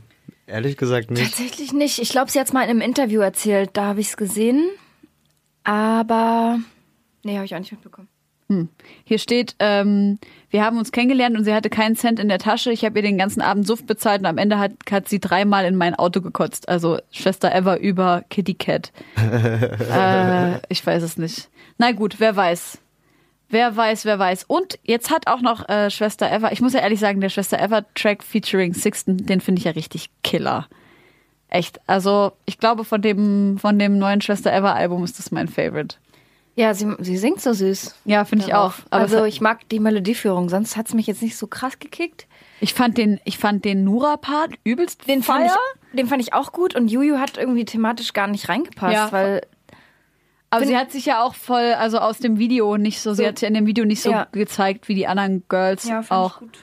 Ehrlich 0.45 0.77
gesagt 0.77 1.09
nicht. 1.09 1.23
Tatsächlich 1.23 1.73
nicht. 1.73 1.97
Ich 1.97 2.09
glaube, 2.09 2.29
sie 2.29 2.39
hat 2.39 2.45
es 2.45 2.53
mal 2.53 2.61
in 2.61 2.69
einem 2.69 2.81
Interview 2.81 3.21
erzählt. 3.21 3.71
Da 3.73 3.85
habe 3.85 4.01
ich 4.01 4.09
es 4.09 4.17
gesehen. 4.17 4.69
Aber 5.63 6.59
nee, 7.23 7.37
habe 7.37 7.45
ich 7.45 7.55
auch 7.55 7.59
nicht 7.59 7.71
mitbekommen. 7.71 8.07
Hier 9.05 9.17
steht, 9.17 9.55
ähm, 9.57 10.19
wir 10.55 10.63
haben 10.63 10.77
uns 10.77 10.93
kennengelernt 10.93 11.37
und 11.37 11.43
sie 11.43 11.53
hatte 11.53 11.69
keinen 11.69 11.97
Cent 11.97 12.17
in 12.17 12.29
der 12.29 12.39
Tasche. 12.39 12.71
Ich 12.71 12.85
habe 12.85 12.97
ihr 12.97 13.01
den 13.01 13.17
ganzen 13.17 13.41
Abend 13.41 13.67
Suft 13.67 13.87
bezahlt 13.87 14.21
und 14.21 14.25
am 14.25 14.37
Ende 14.37 14.57
hat, 14.57 14.71
hat 14.89 15.09
sie 15.09 15.19
dreimal 15.19 15.65
in 15.65 15.75
mein 15.75 15.95
Auto 15.95 16.21
gekotzt. 16.21 16.69
Also 16.69 16.97
Schwester 17.11 17.53
Eva 17.53 17.75
über 17.75 18.23
Kitty 18.29 18.53
Cat. 18.53 18.93
äh, 19.17 20.59
ich 20.69 20.85
weiß 20.85 21.03
es 21.03 21.17
nicht. 21.17 21.49
Na 21.77 21.91
gut, 21.91 22.21
wer 22.21 22.37
weiß. 22.37 22.77
Wer 23.49 23.75
weiß, 23.75 24.05
wer 24.05 24.17
weiß. 24.17 24.45
Und 24.45 24.79
jetzt 24.83 25.11
hat 25.11 25.27
auch 25.27 25.41
noch 25.41 25.67
äh, 25.67 25.89
Schwester 25.89 26.31
Eva, 26.31 26.53
ich 26.53 26.61
muss 26.61 26.71
ja 26.71 26.79
ehrlich 26.79 27.01
sagen, 27.01 27.19
der 27.19 27.27
Schwester 27.27 27.61
Eva 27.61 27.81
Track 27.93 28.23
featuring 28.23 28.73
Sixten, 28.73 29.25
den 29.25 29.41
finde 29.41 29.59
ich 29.59 29.65
ja 29.65 29.71
richtig 29.71 30.09
killer. 30.23 30.69
echt. 31.49 31.81
Also 31.85 32.31
ich 32.45 32.59
glaube, 32.59 32.85
von 32.85 33.01
dem, 33.01 33.57
von 33.57 33.77
dem 33.77 33.97
neuen 33.97 34.21
Schwester 34.21 34.53
Ever 34.53 34.73
Album 34.73 35.03
ist 35.03 35.19
das 35.19 35.31
mein 35.31 35.49
Favorite. 35.49 35.97
Ja, 36.57 36.73
sie, 36.73 36.87
sie 36.99 37.17
singt 37.17 37.41
so 37.41 37.51
süß. 37.53 37.95
Ja, 38.05 38.23
finde 38.23 38.45
ich 38.45 38.53
auch. 38.53 38.73
Aber 38.89 39.01
also 39.03 39.17
es- 39.25 39.33
ich 39.35 39.41
mag 39.41 39.67
die 39.69 39.79
Melodieführung, 39.79 40.47
sonst 40.49 40.77
hat's 40.77 40.93
mich 40.93 41.05
jetzt 41.07 41.21
nicht 41.21 41.35
so 41.37 41.47
krass 41.47 41.79
gekickt. 41.79 42.27
ich 42.61 42.73
fand 42.73 42.97
den, 42.97 43.19
ich 43.25 43.37
fand 43.37 43.65
den 43.65 43.83
Nura-Part 43.83 44.51
übelst 44.63 45.07
Den 45.09 45.21
fand, 45.21 45.47
ich, 45.47 45.51
den 45.97 46.07
fand 46.07 46.21
ich 46.21 46.33
auch 46.33 46.53
gut 46.53 46.73
und 46.75 46.87
Juju 46.89 47.17
hat 47.19 47.37
irgendwie 47.37 47.65
thematisch 47.65 48.13
gar 48.13 48.27
nicht 48.27 48.47
reingepasst, 48.47 48.93
Ja. 48.93 49.11
weil 49.11 49.41
Aber 50.49 50.65
sie 50.65 50.77
hat 50.77 50.91
sich 50.93 51.05
ja 51.05 51.21
auch 51.21 51.35
voll, 51.35 51.73
also 51.77 51.97
aus 51.99 52.19
dem 52.19 52.37
Video 52.39 52.77
nicht 52.77 53.01
so, 53.01 53.13
sie 53.13 53.23
So- 53.23 53.27
hat 53.27 53.41
ja 53.41 53.49
in 53.49 53.53
dem 53.53 53.65
Video 53.65 53.83
nicht 53.83 54.01
so 54.01 54.11
Ja. 54.11 54.27
gezeigt 54.31 54.87
wie 54.87 54.95
die 54.95 55.07
anderen 55.07 55.43
Girls 55.49 55.83
ja, 55.85 56.01
fand 56.03 56.11
auch. 56.21 56.33
ich 56.35 56.39
gut. 56.39 56.57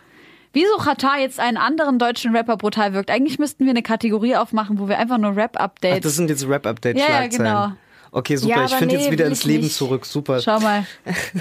Wieso 0.54 0.76
Katar 0.76 1.18
jetzt 1.18 1.38
einen 1.40 1.56
anderen 1.58 1.98
deutschen 1.98 2.34
Rapper 2.36 2.56
brutal 2.56 2.92
wirkt? 2.94 3.10
Eigentlich 3.10 3.38
müssten 3.38 3.64
wir 3.64 3.70
eine 3.70 3.82
Kategorie 3.82 4.36
aufmachen, 4.36 4.78
wo 4.78 4.88
wir 4.88 4.98
einfach 4.98 5.18
nur 5.18 5.32
Ach, 5.32 5.36
Rap-Updates. 5.36 6.00
das 6.00 6.14
sind 6.16 6.30
jetzt 6.30 6.46
Rap-Update 6.48 6.98
Ja, 6.98 7.26
genau. 7.26 7.72
Okay, 8.12 8.36
super. 8.36 8.56
Ja, 8.56 8.64
ich 8.66 8.74
finde 8.74 8.94
nee, 8.94 9.02
jetzt 9.02 9.10
wieder 9.10 9.26
ins 9.26 9.44
Leben 9.44 9.64
nicht. 9.64 9.74
zurück. 9.74 10.04
Super. 10.04 10.40
Schau 10.40 10.60
mal. 10.60 10.86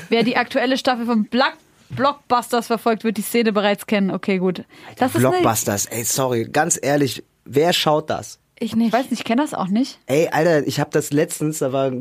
Wer 0.09 0.23
die 0.23 0.37
aktuelle 0.37 0.77
Staffel 0.77 1.05
von 1.05 1.25
Black 1.25 1.57
Blockbusters 1.89 2.67
verfolgt, 2.67 3.03
wird 3.03 3.17
die 3.17 3.21
Szene 3.21 3.51
bereits 3.51 3.85
kennen. 3.85 4.11
Okay, 4.11 4.37
gut. 4.37 4.63
Das 4.97 5.11
Blockbusters, 5.11 5.87
ey, 5.87 6.05
sorry, 6.05 6.45
ganz 6.45 6.79
ehrlich, 6.81 7.23
wer 7.43 7.73
schaut 7.73 8.09
das? 8.09 8.39
Ich 8.59 8.75
nicht. 8.75 8.87
ich 8.87 8.93
weiß 8.93 9.09
nicht, 9.09 9.19
ich 9.19 9.25
kenne 9.25 9.41
das 9.41 9.53
auch 9.53 9.67
nicht. 9.67 9.99
Ey, 10.05 10.29
Alter, 10.31 10.65
ich 10.65 10.79
habe 10.79 10.89
das 10.91 11.11
letztens, 11.11 11.59
da 11.59 11.73
war 11.73 11.91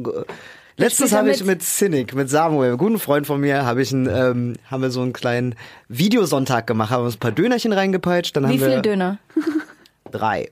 letztens 0.76 1.12
habe 1.12 1.30
ich 1.30 1.40
mit? 1.40 1.46
mit 1.46 1.62
Cynic, 1.62 2.14
mit 2.14 2.30
Samuel, 2.30 2.68
einem 2.68 2.78
guten 2.78 2.98
Freund 2.98 3.26
von 3.26 3.40
mir, 3.40 3.64
habe 3.64 3.82
ich 3.82 3.92
einen, 3.92 4.06
ähm, 4.06 4.56
haben 4.70 4.82
wir 4.82 4.90
so 4.90 5.00
einen 5.00 5.12
kleinen 5.12 5.54
Videosonntag 5.88 6.66
gemacht, 6.66 6.90
haben 6.90 7.04
uns 7.04 7.16
ein 7.16 7.20
paar 7.20 7.32
Dönerchen 7.32 7.72
reingepeitscht, 7.72 8.36
dann 8.36 8.44
Wie 8.44 8.48
haben 8.48 8.60
wir 8.60 8.66
viele 8.68 8.82
Döner? 8.82 9.18
drei, 10.12 10.50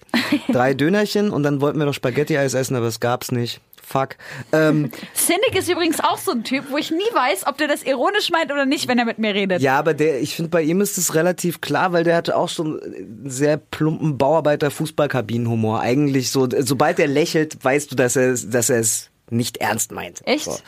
drei 0.51 0.75
Dönerchen 0.75 1.31
und 1.31 1.43
dann 1.43 1.61
wollten 1.61 1.79
wir 1.79 1.87
noch 1.87 1.95
Spaghetti-Eis 1.95 2.55
essen, 2.55 2.75
aber 2.75 2.87
es 2.87 3.01
gab's 3.01 3.31
nicht. 3.31 3.61
Fuck. 3.89 4.17
Ähm, 4.53 4.91
Cynic 5.15 5.57
ist 5.57 5.69
übrigens 5.69 6.01
auch 6.01 6.19
so 6.19 6.33
ein 6.33 6.45
Typ, 6.45 6.71
wo 6.71 6.77
ich 6.77 6.91
nie 6.91 6.99
weiß, 6.99 7.47
ob 7.47 7.57
der 7.57 7.69
das 7.69 7.83
ironisch 7.83 8.31
meint 8.31 8.53
oder 8.53 8.67
nicht, 8.67 8.87
wenn 8.87 8.99
er 8.99 9.07
mit 9.07 9.19
mir 9.19 9.35
redet. 9.35 9.63
ja, 9.63 9.79
aber 9.79 9.95
der, 9.95 10.21
ich 10.21 10.37
finde, 10.37 10.51
bei 10.51 10.63
ihm 10.63 10.83
ist 10.83 10.99
es 10.99 11.15
relativ 11.15 11.63
klar, 11.63 11.93
weil 11.93 12.05
der 12.05 12.17
hatte 12.17 12.37
auch 12.37 12.51
so 12.51 12.65
einen 12.65 13.23
sehr 13.25 13.57
plumpen 13.57 14.19
Bauarbeiter-Fußballkabinenhumor. 14.19 15.81
Eigentlich 15.81 16.31
so, 16.31 16.47
sobald 16.59 16.99
er 16.99 17.07
lächelt, 17.07 17.65
weißt 17.65 17.91
du, 17.91 17.97
dass 17.97 18.17
er, 18.17 18.35
dass 18.35 18.69
er 18.69 18.81
es 18.81 19.11
nicht 19.31 19.57
ernst 19.59 19.93
meint. 19.93 20.21
Echt? 20.27 20.45
So. 20.45 20.59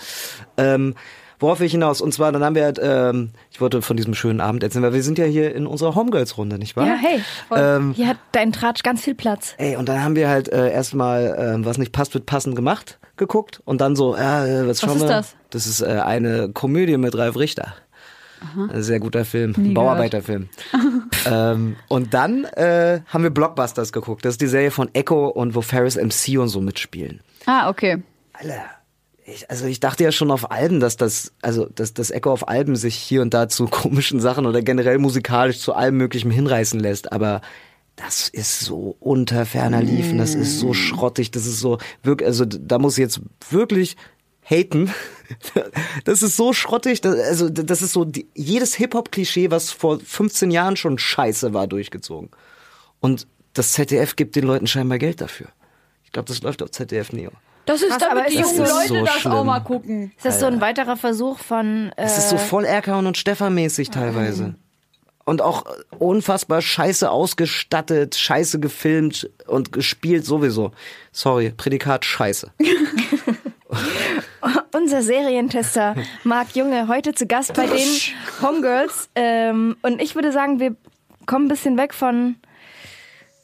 Ähm, 0.57 0.95
worauf 1.41 1.59
will 1.59 1.67
ich 1.67 1.73
hinaus? 1.73 2.01
Und 2.01 2.13
zwar, 2.13 2.31
dann 2.33 2.45
haben 2.45 2.55
wir 2.55 2.65
halt, 2.65 2.79
ähm, 2.83 3.31
ich 3.51 3.61
wollte 3.61 3.83
von 3.83 3.97
diesem 3.97 4.15
schönen 4.15 4.41
Abend 4.41 4.63
erzählen, 4.63 4.85
weil 4.85 4.93
wir 4.93 5.03
sind 5.03 5.19
ja 5.19 5.25
hier 5.25 5.55
in 5.55 5.67
unserer 5.67 5.95
Homegirls-Runde, 5.95 6.59
nicht 6.59 6.77
wahr? 6.77 6.87
Ja, 6.87 6.95
hey. 6.95 7.21
Ähm, 7.55 7.93
Hier 7.97 8.09
hat 8.09 8.19
dein 8.33 8.53
Tratsch 8.53 8.83
ganz 8.83 9.03
viel 9.03 9.15
Platz. 9.15 9.55
Ey, 9.59 9.77
und 9.77 9.89
dann 9.89 10.03
haben 10.03 10.15
wir 10.15 10.29
halt 10.29 10.53
äh, 10.53 10.71
erstmal, 10.71 11.37
ähm, 11.39 11.65
was 11.65 11.79
nicht 11.79 11.93
passt, 11.93 12.15
wird 12.15 12.27
passend 12.27 12.55
gemacht, 12.55 12.99
geguckt. 13.17 13.61
Und 13.65 13.81
dann 13.81 13.97
so, 13.97 14.15
äh, 14.15 14.69
was 14.69 14.81
schauen 14.81 14.97
ist 14.97 15.03
wir? 15.03 15.09
das? 15.09 15.37
Das 15.51 15.67
ist 15.67 15.81
äh, 15.81 16.01
eine 16.05 16.51
Komödie 16.51 16.97
mit 16.97 17.17
Ralf 17.17 17.37
Richter. 17.37 17.75
Ein 18.57 18.83
sehr 18.83 19.01
guter 19.01 19.27
Film, 19.27 19.55
ein 19.55 19.63
Nie 19.63 19.75
Bauarbeiterfilm. 19.75 20.49
ähm, 21.27 21.77
und 21.89 22.15
dann 22.15 22.45
äh, 22.45 23.01
haben 23.07 23.23
wir 23.23 23.31
Blockbusters 23.31 23.93
geguckt. 23.93 24.25
Das 24.25 24.35
ist 24.35 24.41
die 24.41 24.47
Serie 24.47 24.71
von 24.71 24.89
Echo 24.95 25.29
und 25.29 25.55
wo 25.55 25.61
Ferris 25.61 25.97
MC 25.97 26.39
und 26.39 26.49
so 26.49 26.63
mitspielen. 26.63 27.21
Ah, 27.45 27.69
okay. 27.69 28.03
Alter, 28.33 28.65
ich, 29.25 29.51
also 29.51 29.67
ich 29.67 29.81
dachte 29.81 30.05
ja 30.05 30.13
schon 30.13 30.31
auf 30.31 30.51
Alben, 30.51 30.81
dass 30.81 30.97
das, 30.97 31.33
also 31.43 31.67
dass 31.67 31.95
das 31.95 32.11
Echo 32.11 32.33
auf 32.33 32.49
Alben 32.49 32.77
sich 32.77 32.97
hier 32.97 33.23
und 33.23 33.35
da 33.35 33.49
zu 33.49 33.67
komischen 33.71 34.21
Sachen 34.21 34.47
oder 34.47 34.63
generell 34.63 34.99
musikalisch 34.99 35.59
zu 35.59 35.75
allem 35.75 35.97
Möglichen 35.97 36.31
hinreißen 36.31 36.81
lässt, 36.81 37.13
aber 37.13 37.41
das 37.97 38.29
ist 38.29 38.61
so 38.61 38.97
unter 38.99 39.45
ferner 39.45 39.83
Liefen, 39.83 40.19
das 40.19 40.35
ist 40.35 40.59
so 40.59 40.73
schrottig, 40.73 41.31
das 41.31 41.45
ist 41.47 41.61
so 41.61 41.79
wirklich, 42.03 42.27
also 42.27 42.47
da 42.47 42.79
muss 42.79 42.97
ich 42.97 43.03
jetzt 43.03 43.21
wirklich 43.51 43.97
haten. 44.43 44.93
Das 46.05 46.25
ist 46.25 46.37
so 46.37 46.53
schrottig, 46.53 47.03
das, 47.03 47.15
also 47.15 47.49
das 47.49 47.83
ist 47.83 47.93
so 47.93 48.05
die, 48.05 48.27
jedes 48.35 48.75
Hip-Hop-Klischee, 48.75 49.53
was 49.53 49.71
vor 49.71 50.01
15 50.01 50.51
Jahren 50.51 50.77
schon 50.77 50.99
scheiße 50.99 51.55
war, 51.55 51.69
durchgezogen. 51.69 52.31
Und 52.99 53.29
das 53.53 53.73
ZDF 53.75 54.17
gibt 54.17 54.35
den 54.35 54.43
Leuten 54.43 54.67
scheinbar 54.67 54.99
Geld 54.99 55.21
dafür. 55.21 55.47
Ich 56.05 56.11
glaube, 56.11 56.27
das 56.27 56.43
läuft 56.43 56.65
auf 56.65 56.73
ZDF 56.73 57.13
Neo. 57.13 57.31
Das 57.71 57.83
ist 57.83 57.91
Krass, 57.91 58.03
aber 58.03 58.15
damit 58.23 58.33
die 58.33 58.39
jungen 58.39 58.59
das 58.59 58.71
Leute 58.71 58.89
so 58.89 58.95
das 59.05 59.11
auch 59.11 59.19
schlimm? 59.21 59.47
mal 59.47 59.61
gucken. 59.61 60.13
Ist 60.17 60.25
das 60.25 60.41
so 60.41 60.47
ein 60.47 60.61
weiterer 60.61 60.97
Versuch 60.97 61.39
von. 61.39 61.93
Äh, 61.97 62.03
Es 62.05 62.19
ist 62.19 62.31
so 62.31 62.37
voll 62.37 62.65
Erkan 62.65 63.07
und 63.07 63.17
Stefan 63.17 63.55
mäßig 63.55 63.91
teilweise. 63.91 64.57
Und 65.25 65.41
auch 65.41 65.65
unfassbar 66.01 66.63
scheiße 66.63 67.09
ausgestattet, 67.09 68.17
scheiße 68.17 68.59
gefilmt 68.59 69.31
und 69.47 69.71
gespielt 69.71 70.27
sowieso. 70.27 70.73
Sorry, 71.13 71.51
Prädikat 71.57 72.05
scheiße. 72.05 72.51
unser 74.75 75.03
Serientester 75.03 75.95
Marc 76.25 76.57
Junge 76.57 76.89
heute 76.89 77.15
zu 77.15 77.27
Gast 77.27 77.55
bei 77.55 77.67
den 77.67 77.87
Homegirls. 78.43 79.11
Ähm, 79.15 79.77
und 79.83 80.03
ich 80.03 80.17
würde 80.17 80.33
sagen, 80.33 80.59
wir 80.59 80.75
kommen 81.27 81.45
ein 81.45 81.49
bisschen 81.49 81.77
weg 81.77 81.95
von 81.95 82.35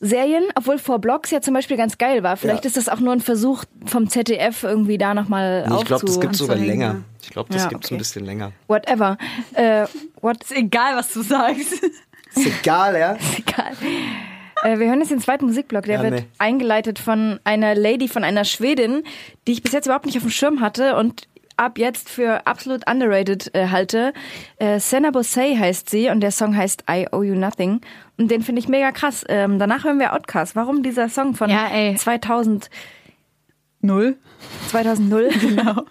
Serien, 0.01 0.45
obwohl 0.55 0.79
vor 0.79 0.99
Blogs 0.99 1.31
ja 1.31 1.41
zum 1.41 1.55
Beispiel 1.55 1.77
ganz 1.77 1.97
geil 1.99 2.23
war. 2.23 2.37
Vielleicht 2.37 2.65
Ja. 2.65 2.69
ist 2.69 2.77
das 2.77 2.89
auch 2.89 3.01
nur 3.01 3.13
ein 3.13 3.21
Versuch 3.21 3.65
vom 3.87 4.09
ZDF 4.11 4.63
irgendwie 4.63 4.99
da 4.99 5.15
nochmal 5.15 5.67
Nee, 5.69 5.77
ich 5.79 5.85
glaube, 5.87 6.05
das 6.07 6.17
aufzu- 6.17 6.21
gibt's 6.21 6.39
sogar 6.39 6.57
länger. 6.57 6.97
Ich 7.23 7.31
glaube, 7.31 7.53
das 7.53 7.63
Ja, 7.65 7.69
gibt's 7.71 7.87
okay. 7.87 7.95
ein 7.95 7.99
bisschen 7.99 8.25
länger. 8.27 8.53
Whatever. 8.69 9.17
Äh, 9.55 9.87
what? 10.21 10.43
Ist 10.43 10.53
egal, 10.53 10.97
was 10.97 11.13
du 11.13 11.23
sagst. 11.23 11.73
Ist 12.35 12.47
egal, 12.61 12.99
ja? 12.99 13.17
Egal. 13.39 13.73
Äh, 14.63 14.79
wir 14.79 14.87
hören 14.89 15.01
jetzt 15.01 15.11
den 15.11 15.21
zweiten 15.21 15.47
Musikblock. 15.47 15.85
Der 15.85 15.97
Ja, 15.97 16.03
wird 16.03 16.15
nee. 16.15 16.25
eingeleitet 16.39 16.99
von 16.99 17.41
einer 17.45 17.75
Lady, 17.75 18.09
von 18.09 18.25
einer 18.25 18.45
Schwedin, 18.45 19.03
die 19.47 19.53
ich 19.53 19.63
bis 19.63 19.73
jetzt 19.73 19.87
überhaupt 19.87 20.07
nicht 20.07 20.17
auf 20.19 20.23
dem 20.25 20.31
Schirm 20.31 20.61
hatte 20.61 20.97
und 20.97 21.29
ab 21.57 21.79
jetzt 21.79 22.09
für 22.09 22.47
absolut 22.47 22.89
underrated 22.89 23.55
äh, 23.55 23.69
halte. 23.69 24.13
Äh, 24.59 24.79
Senna 24.81 25.11
Bosei 25.11 25.57
heißt 25.57 25.91
sie 25.91 26.11
und 26.11 26.21
der 26.21 26.31
Song 26.31 26.57
heißt 26.57 26.85
I 26.91 27.07
Owe 27.13 27.25
You 27.25 27.35
Nothing. 27.35 27.81
Und 28.19 28.31
den 28.31 28.43
finde 28.43 28.61
ich 28.61 28.69
mega 28.69 28.93
krass. 28.93 29.25
Ähm, 29.29 29.59
danach 29.59 29.85
hören 29.85 29.99
wir 29.99 30.13
Outcast. 30.15 30.57
Warum 30.57 30.83
dieser 30.83 31.09
Song 31.09 31.35
von 31.35 31.51
Ja, 31.51 31.69
ey. 31.69 31.97
2000, 31.97 32.71
Null. 33.81 34.17
2000? 34.69 35.07
Genau. 35.41 35.83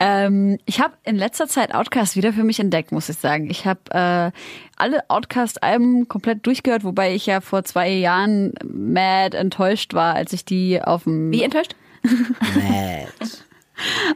Ähm, 0.00 0.58
ich 0.66 0.80
habe 0.80 0.94
in 1.04 1.16
letzter 1.16 1.46
Zeit 1.48 1.74
Outcast 1.74 2.16
wieder 2.16 2.32
für 2.32 2.44
mich 2.44 2.60
entdeckt, 2.60 2.92
muss 2.92 3.08
ich 3.08 3.16
sagen. 3.16 3.48
Ich 3.50 3.66
habe 3.66 3.80
äh, 3.90 4.30
alle 4.76 5.08
Outcast-Alben 5.08 6.08
komplett 6.08 6.46
durchgehört, 6.46 6.84
wobei 6.84 7.14
ich 7.14 7.26
ja 7.26 7.40
vor 7.40 7.64
zwei 7.64 7.90
Jahren 7.90 8.52
mad 8.64 9.36
enttäuscht 9.36 9.94
war, 9.94 10.14
als 10.14 10.32
ich 10.32 10.44
die 10.44 10.80
auf 10.82 11.04
dem 11.04 11.30
Wie 11.30 11.42
enttäuscht? 11.42 11.76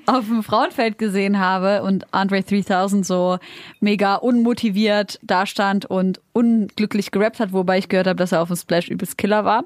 auf 0.06 0.26
dem 0.26 0.42
Frauenfeld 0.42 0.98
gesehen 0.98 1.38
habe 1.38 1.82
und 1.82 2.12
Andre 2.12 2.42
3000 2.42 3.04
so 3.04 3.38
mega 3.80 4.16
unmotiviert 4.16 5.18
dastand 5.22 5.86
und 5.86 6.20
unglücklich 6.32 7.10
gerappt 7.10 7.40
hat, 7.40 7.52
wobei 7.52 7.78
ich 7.78 7.88
gehört 7.88 8.06
habe, 8.06 8.16
dass 8.16 8.32
er 8.32 8.42
auf 8.42 8.48
dem 8.48 8.56
Splash 8.56 8.88
übelst 8.88 9.18
Killer 9.18 9.44
war. 9.44 9.64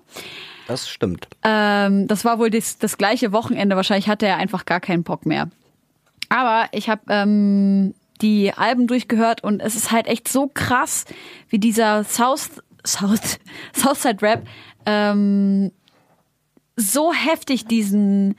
Das 0.68 0.88
stimmt. 0.88 1.28
Ähm, 1.42 2.06
das 2.08 2.24
war 2.24 2.38
wohl 2.38 2.50
das, 2.50 2.78
das 2.78 2.96
gleiche 2.96 3.32
Wochenende. 3.32 3.76
Wahrscheinlich 3.76 4.08
hatte 4.08 4.26
er 4.26 4.36
einfach 4.36 4.64
gar 4.64 4.80
keinen 4.80 5.02
Bock 5.02 5.26
mehr. 5.26 5.48
Aber 6.28 6.68
ich 6.72 6.88
habe 6.88 7.02
ähm, 7.08 7.94
die 8.22 8.52
Alben 8.54 8.86
durchgehört 8.86 9.44
und 9.44 9.60
es 9.60 9.74
ist 9.74 9.92
halt 9.92 10.06
echt 10.06 10.28
so 10.28 10.50
krass, 10.52 11.04
wie 11.48 11.58
dieser 11.58 12.04
South, 12.04 12.62
South, 12.86 13.38
Southside 13.74 14.22
Rap 14.22 14.46
ähm, 14.86 15.72
so 16.76 17.12
heftig 17.12 17.66
diesen 17.66 18.36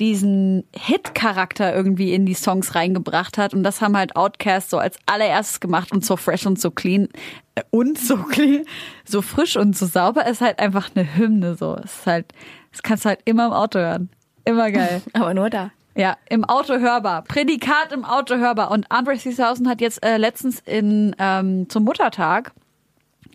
diesen 0.00 0.64
Hit-Charakter 0.74 1.74
irgendwie 1.74 2.14
in 2.14 2.26
die 2.26 2.34
Songs 2.34 2.74
reingebracht 2.74 3.38
hat. 3.38 3.54
Und 3.54 3.62
das 3.62 3.80
haben 3.80 3.96
halt 3.96 4.16
Outcasts 4.16 4.70
so 4.70 4.78
als 4.78 4.98
allererstes 5.06 5.60
gemacht 5.60 5.92
und 5.92 6.04
so 6.04 6.16
fresh 6.16 6.46
und 6.46 6.60
so 6.60 6.70
clean 6.70 7.08
äh, 7.54 7.62
und 7.70 7.98
so 7.98 8.16
clean, 8.16 8.64
so 9.04 9.22
frisch 9.22 9.56
und 9.56 9.76
so 9.76 9.86
sauber 9.86 10.26
ist 10.26 10.40
halt 10.40 10.58
einfach 10.58 10.90
eine 10.94 11.16
Hymne 11.16 11.54
so. 11.54 11.76
Es 11.76 11.98
ist 11.98 12.06
halt, 12.06 12.32
das 12.72 12.82
kannst 12.82 13.04
du 13.04 13.10
halt 13.10 13.20
immer 13.24 13.46
im 13.46 13.52
Auto 13.52 13.78
hören. 13.78 14.10
Immer 14.44 14.70
geil. 14.70 15.02
Aber 15.12 15.34
nur 15.34 15.50
da. 15.50 15.70
Ja, 15.96 16.16
im 16.28 16.44
Auto 16.44 16.80
hörbar. 16.80 17.22
Prädikat 17.22 17.92
im 17.92 18.04
Auto 18.04 18.36
hörbar. 18.36 18.72
Und 18.72 18.90
Andre 18.90 19.16
3000 19.16 19.68
hat 19.68 19.80
jetzt 19.80 20.04
äh, 20.04 20.16
letztens 20.16 20.60
in 20.66 21.14
ähm, 21.18 21.68
zum 21.68 21.84
Muttertag 21.84 22.52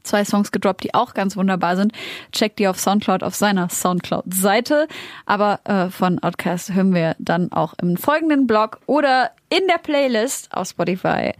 zwei 0.03 0.25
Songs 0.25 0.51
gedroppt, 0.51 0.83
die 0.83 0.93
auch 0.93 1.13
ganz 1.13 1.35
wunderbar 1.35 1.75
sind. 1.75 1.93
Checkt 2.31 2.59
die 2.59 2.67
auf 2.67 2.79
Soundcloud 2.79 3.23
auf 3.23 3.35
seiner 3.35 3.69
Soundcloud-Seite. 3.69 4.87
Aber 5.25 5.59
äh, 5.65 5.89
von 5.89 6.19
Outcast 6.19 6.73
hören 6.73 6.93
wir 6.93 7.15
dann 7.19 7.51
auch 7.51 7.73
im 7.81 7.97
folgenden 7.97 8.47
Blog 8.47 8.79
oder 8.85 9.31
in 9.49 9.67
der 9.67 9.77
Playlist 9.77 10.55
auf 10.55 10.69
Spotify. 10.69 11.33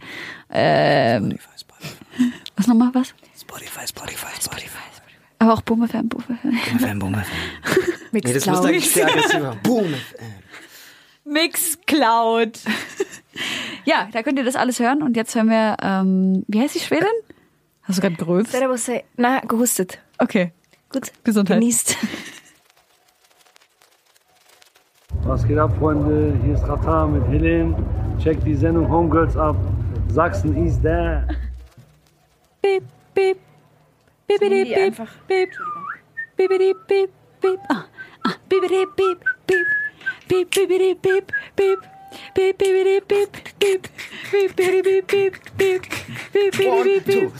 Ähm, 0.50 1.38
was 2.56 2.66
nochmal 2.66 2.90
was? 2.92 3.14
Spotify, 3.38 3.86
Spotify, 3.86 4.40
Spotify. 4.40 4.78
Aber 5.40 5.54
auch 5.54 5.62
Boomer 5.62 5.88
FM, 5.88 6.08
Boomer 6.08 6.38
FM. 6.42 6.50
Boom, 6.50 6.98
boom, 6.98 7.12
boom. 7.12 7.22
Nee, 8.12 8.20
das 8.20 8.32
Mixcloud. 8.32 8.56
müsste 8.56 8.68
eigentlich 8.68 8.90
sehr 8.90 9.06
aggressiver. 9.06 9.56
Boom. 9.62 9.94
Mixcloud. 11.24 12.58
ja, 13.84 14.08
da 14.12 14.22
könnt 14.22 14.38
ihr 14.38 14.44
das 14.44 14.56
alles 14.56 14.80
hören. 14.80 15.02
Und 15.02 15.16
jetzt 15.16 15.34
hören 15.34 15.48
wir, 15.48 15.78
ähm, 15.82 16.44
wie 16.46 16.60
heißt 16.60 16.74
die 16.74 16.80
Schwedin? 16.80 17.08
Hast 17.90 17.98
du 17.98 18.02
gerade 18.02 18.14
gerülpst? 18.14 18.52
Servus, 18.52 18.84
sei. 18.84 19.02
Gehustet. 19.48 19.98
Okay. 20.18 20.52
Gut. 20.92 21.10
Gesundheit. 21.24 21.58
Genießt. 21.58 21.96
Was 25.24 25.44
geht 25.44 25.58
ab, 25.58 25.76
Freunde? 25.76 26.38
Hier 26.44 26.54
ist 26.54 26.62
Rata 26.68 27.08
mit 27.08 27.26
Helen. 27.26 27.74
Check 28.22 28.44
die 28.44 28.54
Sendung 28.54 28.88
Homegirls 28.88 29.36
ab. 29.36 29.56
Sachsen 30.06 30.54
is 30.64 30.80
there. 30.80 31.26
Beep, 32.62 32.84
beep. 33.12 33.38
Bibidi-bip-bip. 34.28 35.50
Bibidi-bip-bip. 36.36 37.58
Ah, 37.70 37.86
ah. 38.22 38.34
Bibidi-bip-bip. 38.48 39.66
Beep, 40.28 40.48
Bibidi-bip-bip 40.48 41.80
bibidi, 42.34 43.00
beep, 43.06 43.32
beep. 43.58 43.88
Beep, 44.30 44.56
bibidi, 44.56 45.02
beep, 45.02 45.06
beep, 45.06 45.34
beep. 45.58 45.82
Beep, 46.32 46.56
beep, 46.56 47.04
beep, 47.04 47.32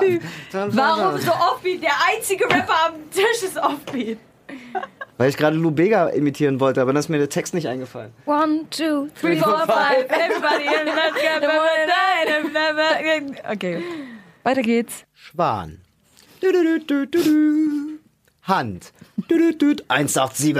beep. 0.00 0.22
Warum 0.52 1.18
so 1.18 1.32
Offbeat? 1.32 1.82
Der 1.82 1.92
einzige 2.08 2.44
Rapper 2.44 2.86
am 2.86 3.10
Tisch 3.10 3.42
ist 3.42 3.56
Offbeat. 3.56 4.18
Weil 5.16 5.28
ich 5.28 5.36
gerade 5.36 5.56
Lou 5.56 5.70
Bega 5.70 6.08
imitieren 6.08 6.58
wollte, 6.58 6.80
aber 6.80 6.92
dann 6.92 7.00
ist 7.00 7.08
mir 7.08 7.18
der 7.18 7.28
Text 7.28 7.54
nicht 7.54 7.68
eingefallen. 7.68 8.12
One, 8.26 8.66
two, 8.70 9.06
Three, 9.20 9.36
three, 9.36 9.38
four, 9.38 9.60
five, 9.60 10.06
everybody 10.10 10.64
in 10.64 10.86
that 10.86 11.12
Okay, 13.52 13.82
weiter 14.42 14.62
geht's. 14.62 15.04
Schwan. 15.14 15.80
Hand. 18.42 18.92
Du, 19.28 19.38
du, 19.38 19.56
du, 19.56 19.58
187. 19.78 20.54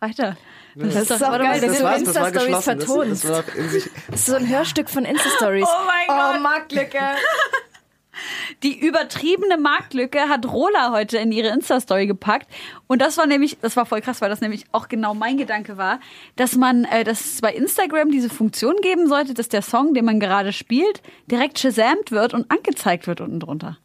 Weiter. 0.00 0.36
Das, 0.76 0.94
Das 0.94 1.10
ist 1.10 1.24
auch 1.24 1.38
geil, 1.38 1.60
dass 1.60 1.70
Das 1.70 1.78
du 1.78 1.84
war's, 1.84 2.02
das 2.04 2.14
war 2.14 2.28
Insta-Stories 2.28 2.64
geschlossen. 2.64 2.78
Das, 2.78 2.84
vertonst. 2.88 3.24
das 3.24 3.30
war 3.30 3.56
in 3.56 3.68
sich, 3.70 3.90
Das 4.10 4.20
ist 4.20 4.26
so 4.26 4.34
ein 4.36 4.48
Hörstück 4.48 4.88
von 4.90 5.04
Insta-Stories. 5.04 5.66
Oh 5.68 5.86
mein 5.86 6.06
Gott. 6.06 6.36
Oh, 6.36 6.40
Marktlücke. 6.40 6.98
Die 8.62 8.78
übertriebene 8.78 9.56
Marktlücke 9.56 10.28
hat 10.28 10.44
Rola 10.44 10.90
heute 10.92 11.16
in 11.16 11.32
ihre 11.32 11.48
Insta-Story 11.48 12.06
gepackt. 12.06 12.46
Und 12.86 13.00
das 13.00 13.16
war 13.16 13.24
nämlich, 13.26 13.56
das 13.62 13.76
war 13.76 13.86
voll 13.86 14.02
krass, 14.02 14.20
weil 14.20 14.28
das 14.28 14.42
nämlich 14.42 14.64
auch 14.72 14.88
genau 14.88 15.14
mein 15.14 15.38
Gedanke 15.38 15.78
war, 15.78 16.00
dass 16.36 16.56
man, 16.56 16.84
äh, 16.84 17.02
dass 17.04 17.20
es 17.24 17.40
bei 17.40 17.54
Instagram 17.54 18.10
diese 18.10 18.28
Funktion 18.28 18.76
geben 18.82 19.06
sollte, 19.08 19.32
dass 19.32 19.48
der 19.48 19.62
Song, 19.62 19.94
den 19.94 20.04
man 20.04 20.20
gerade 20.20 20.52
spielt, 20.52 21.00
direkt 21.30 21.58
shazamt 21.58 22.10
wird 22.10 22.34
und 22.34 22.50
angezeigt 22.50 23.06
wird 23.06 23.22
unten 23.22 23.40
drunter. 23.40 23.78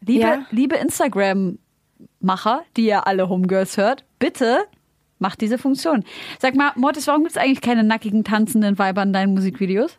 Liebe, 0.00 0.20
Ja. 0.22 0.46
liebe 0.50 0.76
Instagram-Macher, 0.76 2.62
die 2.76 2.86
ihr 2.86 3.06
alle 3.06 3.28
Homegirls 3.28 3.76
hört, 3.76 4.04
bitte 4.22 4.58
macht 5.18 5.40
diese 5.40 5.58
Funktion. 5.58 6.04
Sag 6.38 6.54
mal, 6.54 6.70
Mortis, 6.76 7.08
warum 7.08 7.24
gibt 7.24 7.36
es 7.36 7.42
eigentlich 7.42 7.60
keine 7.60 7.82
nackigen, 7.82 8.22
tanzenden 8.22 8.78
Weiber 8.78 9.02
in 9.02 9.12
deinen 9.12 9.34
Musikvideos? 9.34 9.98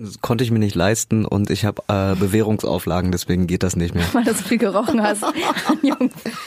das 0.00 0.20
konnte 0.20 0.44
ich 0.44 0.52
mir 0.52 0.60
nicht 0.60 0.76
leisten 0.76 1.24
und 1.24 1.50
ich 1.50 1.64
habe 1.64 1.82
äh, 1.88 2.14
Bewährungsauflagen, 2.14 3.10
deswegen 3.10 3.48
geht 3.48 3.64
das 3.64 3.74
nicht 3.74 3.96
mehr. 3.96 4.04
Weil 4.12 4.24
du 4.24 4.32
so 4.32 4.44
viel 4.44 4.58
gerochen 4.58 5.02
hast. 5.02 5.24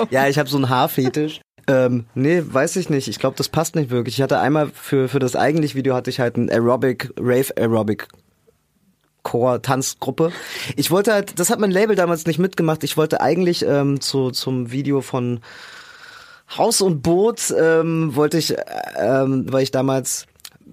Ja, 0.09 0.27
ich 0.27 0.39
habe 0.39 0.49
so 0.49 0.57
einen 0.57 0.69
Haarfetisch. 0.69 1.41
Ähm, 1.67 2.05
nee, 2.15 2.41
weiß 2.45 2.77
ich 2.77 2.89
nicht. 2.89 3.07
Ich 3.07 3.19
glaube, 3.19 3.35
das 3.37 3.49
passt 3.49 3.75
nicht 3.75 3.89
wirklich. 3.89 4.15
Ich 4.15 4.21
hatte 4.21 4.39
einmal 4.39 4.69
für, 4.73 5.09
für 5.09 5.19
das 5.19 5.35
eigentliche 5.35 5.75
Video 5.75 5.93
hatte 5.93 6.09
ich 6.09 6.19
halt 6.19 6.37
ein 6.37 6.49
Aerobic, 6.49 7.13
Rave 7.19 7.55
Aerobic 7.57 8.07
Chor 9.23 9.61
Tanzgruppe. 9.61 10.31
Ich 10.75 10.89
wollte 10.89 11.13
halt, 11.13 11.39
das 11.39 11.49
hat 11.49 11.59
mein 11.59 11.71
Label 11.71 11.95
damals 11.95 12.25
nicht 12.25 12.39
mitgemacht. 12.39 12.83
Ich 12.83 12.97
wollte 12.97 13.21
eigentlich 13.21 13.65
ähm, 13.65 13.99
zu, 14.01 14.31
zum 14.31 14.71
Video 14.71 15.01
von 15.01 15.41
Haus 16.57 16.81
und 16.81 17.01
Boot 17.01 17.53
ähm, 17.57 18.15
wollte 18.15 18.37
ich, 18.37 18.57
äh, 18.57 18.63
ähm, 18.97 19.45
weil 19.51 19.63
ich 19.63 19.71
damals 19.71 20.27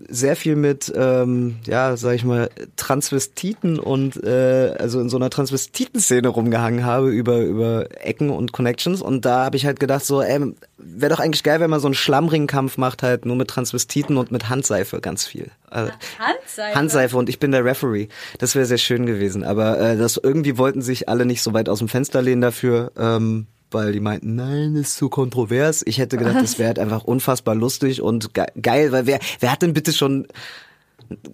sehr 0.09 0.37
viel 0.37 0.57
mit, 0.57 0.93
ähm, 0.95 1.57
ja, 1.66 1.97
sag 1.97 2.14
ich 2.14 2.24
mal, 2.24 2.51
Transvestiten 2.76 3.79
und 3.79 4.22
äh, 4.22 4.74
also 4.79 5.01
in 5.01 5.09
so 5.09 5.16
einer 5.16 5.31
Transvestiten-Szene 5.31 6.29
rumgehangen 6.29 6.85
habe 6.85 7.11
über 7.11 7.41
über 7.41 7.87
Ecken 8.05 8.31
und 8.31 8.53
Connections 8.53 9.03
und 9.03 9.24
da 9.24 9.45
habe 9.45 9.57
ich 9.57 9.66
halt 9.66 9.81
gedacht 9.81 10.05
so, 10.05 10.22
ey, 10.22 10.55
wäre 10.79 11.12
doch 11.12 11.20
eigentlich 11.20 11.43
geil, 11.43 11.61
wenn 11.61 11.70
man 11.70 11.81
so 11.81 11.89
einen 11.89 11.95
Schlammringkampf 11.95 12.79
macht 12.79 13.03
halt 13.03 13.26
nur 13.26 13.37
mit 13.37 13.49
Transvestiten 13.49 14.16
und 14.16 14.31
mit 14.31 14.49
Handseife 14.49 15.01
ganz 15.01 15.26
viel. 15.26 15.51
Also, 15.68 15.93
Handseife? 16.18 16.79
Handseife 16.79 17.16
und 17.16 17.29
ich 17.29 17.39
bin 17.39 17.51
der 17.51 17.64
Referee. 17.64 18.09
Das 18.39 18.55
wäre 18.55 18.66
sehr 18.66 18.79
schön 18.79 19.05
gewesen, 19.05 19.45
aber 19.45 19.79
äh, 19.81 19.97
das 19.97 20.16
irgendwie 20.16 20.59
wollten 20.59 20.81
sich 20.81 21.09
alle 21.09 21.26
nicht 21.26 21.43
so 21.43 21.53
weit 21.53 21.68
aus 21.68 21.81
dem 21.81 21.89
Fenster 21.89 22.22
lehnen 22.22 22.41
dafür. 22.41 22.93
Ähm, 22.97 23.47
weil 23.70 23.92
die 23.92 24.00
meinten, 24.00 24.34
nein, 24.34 24.74
ist 24.76 24.96
zu 24.96 25.08
kontrovers. 25.08 25.82
Ich 25.86 25.98
hätte 25.98 26.16
gedacht, 26.16 26.36
das 26.36 26.58
wäre 26.58 26.68
halt 26.68 26.78
einfach 26.78 27.04
unfassbar 27.04 27.54
lustig 27.54 28.02
und 28.02 28.34
ge 28.34 28.46
geil, 28.60 28.92
weil 28.92 29.06
wer, 29.06 29.18
wer 29.40 29.52
hat 29.52 29.62
denn 29.62 29.74
bitte 29.74 29.92
schon 29.92 30.26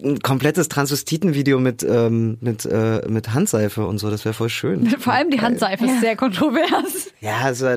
ein 0.03 0.19
komplettes 0.19 0.69
Transvestiten-Video 0.69 1.59
mit, 1.59 1.83
ähm, 1.83 2.37
mit, 2.39 2.65
äh, 2.65 3.01
mit 3.09 3.33
Handseife 3.33 3.85
und 3.85 3.97
so, 3.97 4.09
das 4.09 4.23
wäre 4.23 4.33
voll 4.33 4.49
schön. 4.49 4.89
Vor 4.99 5.11
allem 5.13 5.29
die 5.31 5.41
Handseife 5.41 5.85
ist 5.85 5.99
sehr 6.01 6.15
kontrovers. 6.15 7.11
Ja, 7.19 7.39
also 7.43 7.67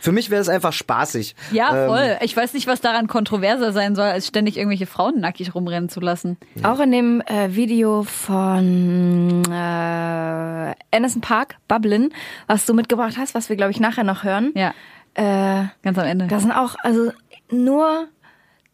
für 0.00 0.12
mich 0.12 0.30
wäre 0.30 0.40
es 0.42 0.48
einfach 0.48 0.72
spaßig. 0.72 1.34
Ja, 1.52 1.84
Ähm, 1.84 1.88
voll. 1.88 2.16
Ich 2.22 2.36
weiß 2.36 2.52
nicht, 2.54 2.66
was 2.66 2.80
daran 2.80 3.06
kontroverser 3.06 3.72
sein 3.72 3.94
soll, 3.94 4.06
als 4.06 4.26
ständig 4.26 4.56
irgendwelche 4.58 4.86
Frauen 4.86 5.20
nackig 5.20 5.54
rumrennen 5.54 5.88
zu 5.88 6.00
lassen. 6.00 6.36
Auch 6.62 6.80
in 6.80 6.90
dem 6.92 7.20
äh, 7.22 7.54
Video 7.54 8.02
von 8.02 9.42
äh, 9.50 10.74
Anderson 10.90 11.20
Park, 11.22 11.56
Bublin, 11.68 12.10
was 12.46 12.66
du 12.66 12.74
mitgebracht 12.74 13.14
hast, 13.18 13.34
was 13.34 13.48
wir, 13.48 13.56
glaube 13.56 13.70
ich, 13.72 13.80
nachher 13.80 14.04
noch 14.04 14.24
hören. 14.24 14.52
Ja, 14.54 14.74
Äh, 15.14 15.68
ganz 15.82 15.98
am 15.98 16.04
Ende. 16.06 16.26
da 16.26 16.38
sind 16.40 16.52
auch 16.52 16.74
also 16.82 17.10
nur 17.50 18.08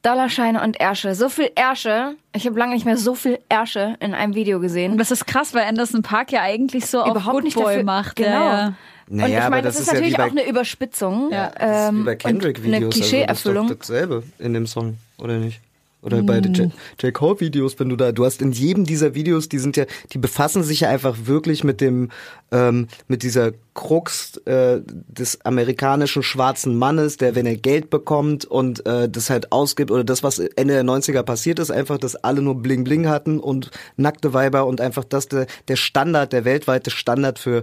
Dollarscheine 0.02 0.62
und 0.62 0.80
Ärsche. 0.80 1.14
So 1.14 1.28
viel 1.28 1.50
Ärsche. 1.54 2.16
Ich 2.34 2.46
habe 2.46 2.58
lange 2.58 2.74
nicht 2.74 2.84
mehr 2.84 2.96
so 2.96 3.14
viel 3.14 3.38
Ärsche 3.48 3.96
in 4.00 4.14
einem 4.14 4.34
Video 4.34 4.58
gesehen. 4.60 4.92
Und 4.92 4.98
das 4.98 5.10
ist 5.12 5.26
krass, 5.26 5.54
weil 5.54 5.64
Anderson 5.64 6.02
Park 6.02 6.32
ja 6.32 6.40
eigentlich 6.42 6.86
so 6.86 6.98
Überhaupt 7.00 7.18
auf 7.26 7.32
Good 7.32 7.44
nicht 7.44 7.54
Boy 7.54 7.64
dafür- 7.64 7.84
macht. 7.84 8.16
genau. 8.16 8.28
Ja, 8.30 8.58
ja. 8.66 8.74
Naja, 9.08 9.38
und 9.38 9.44
ich 9.44 9.50
meine, 9.50 9.62
das 9.62 9.74
das, 9.74 9.74
ist, 9.74 9.80
ist 9.80 9.86
ja 9.88 9.92
natürlich 9.94 10.12
wie 10.14 10.16
bei- 10.16 10.26
auch 10.26 10.30
eine 10.30 10.48
Überspitzung. 10.48 11.30
Ja. 11.32 11.50
Das 11.50 11.86
ist 11.88 11.92
wie 11.94 11.98
ähm, 11.98 12.04
bei 12.04 12.16
Kendrick-Videos. 12.16 12.76
eine 12.76 12.86
Also 12.86 12.98
Klischee-Erfüllung. 12.98 13.68
das 13.68 13.72
ist 13.72 13.80
doch 13.90 13.94
dasselbe 13.94 14.22
in 14.38 14.54
dem 14.54 14.66
Song, 14.66 14.96
oder 15.18 15.36
nicht? 15.38 15.60
Oder 16.02 16.24
bei 16.24 16.40
den 16.40 16.52
J. 16.52 16.72
J. 17.00 17.14
Cole-Videos, 17.14 17.78
wenn 17.78 17.88
du 17.88 17.94
da, 17.94 18.10
du 18.10 18.24
hast 18.24 18.42
in 18.42 18.50
jedem 18.50 18.84
dieser 18.84 19.14
Videos, 19.14 19.48
die 19.48 19.60
sind 19.60 19.76
ja, 19.76 19.84
die 20.12 20.18
befassen 20.18 20.64
sich 20.64 20.80
ja 20.80 20.88
einfach 20.88 21.16
wirklich 21.26 21.62
mit 21.62 21.80
dem, 21.80 22.10
ähm, 22.50 22.88
mit 23.06 23.22
dieser 23.22 23.52
Krux 23.74 24.36
äh, 24.38 24.80
des 24.84 25.40
amerikanischen 25.42 26.24
schwarzen 26.24 26.76
Mannes, 26.76 27.18
der, 27.18 27.36
wenn 27.36 27.46
er 27.46 27.56
Geld 27.56 27.88
bekommt 27.88 28.44
und 28.44 28.84
äh, 28.84 29.08
das 29.08 29.30
halt 29.30 29.52
ausgibt, 29.52 29.92
oder 29.92 30.02
das, 30.02 30.24
was 30.24 30.40
Ende 30.40 30.74
der 30.74 30.84
90er 30.84 31.22
passiert 31.22 31.60
ist, 31.60 31.70
einfach, 31.70 31.98
dass 31.98 32.16
alle 32.16 32.42
nur 32.42 32.56
Bling 32.56 32.82
Bling 32.82 33.08
hatten 33.08 33.38
und 33.38 33.70
nackte 33.96 34.34
Weiber 34.34 34.66
und 34.66 34.80
einfach 34.80 35.04
das 35.04 35.28
der, 35.28 35.46
der 35.68 35.76
Standard, 35.76 36.32
der 36.32 36.44
weltweite 36.44 36.90
Standard 36.90 37.38
für 37.38 37.62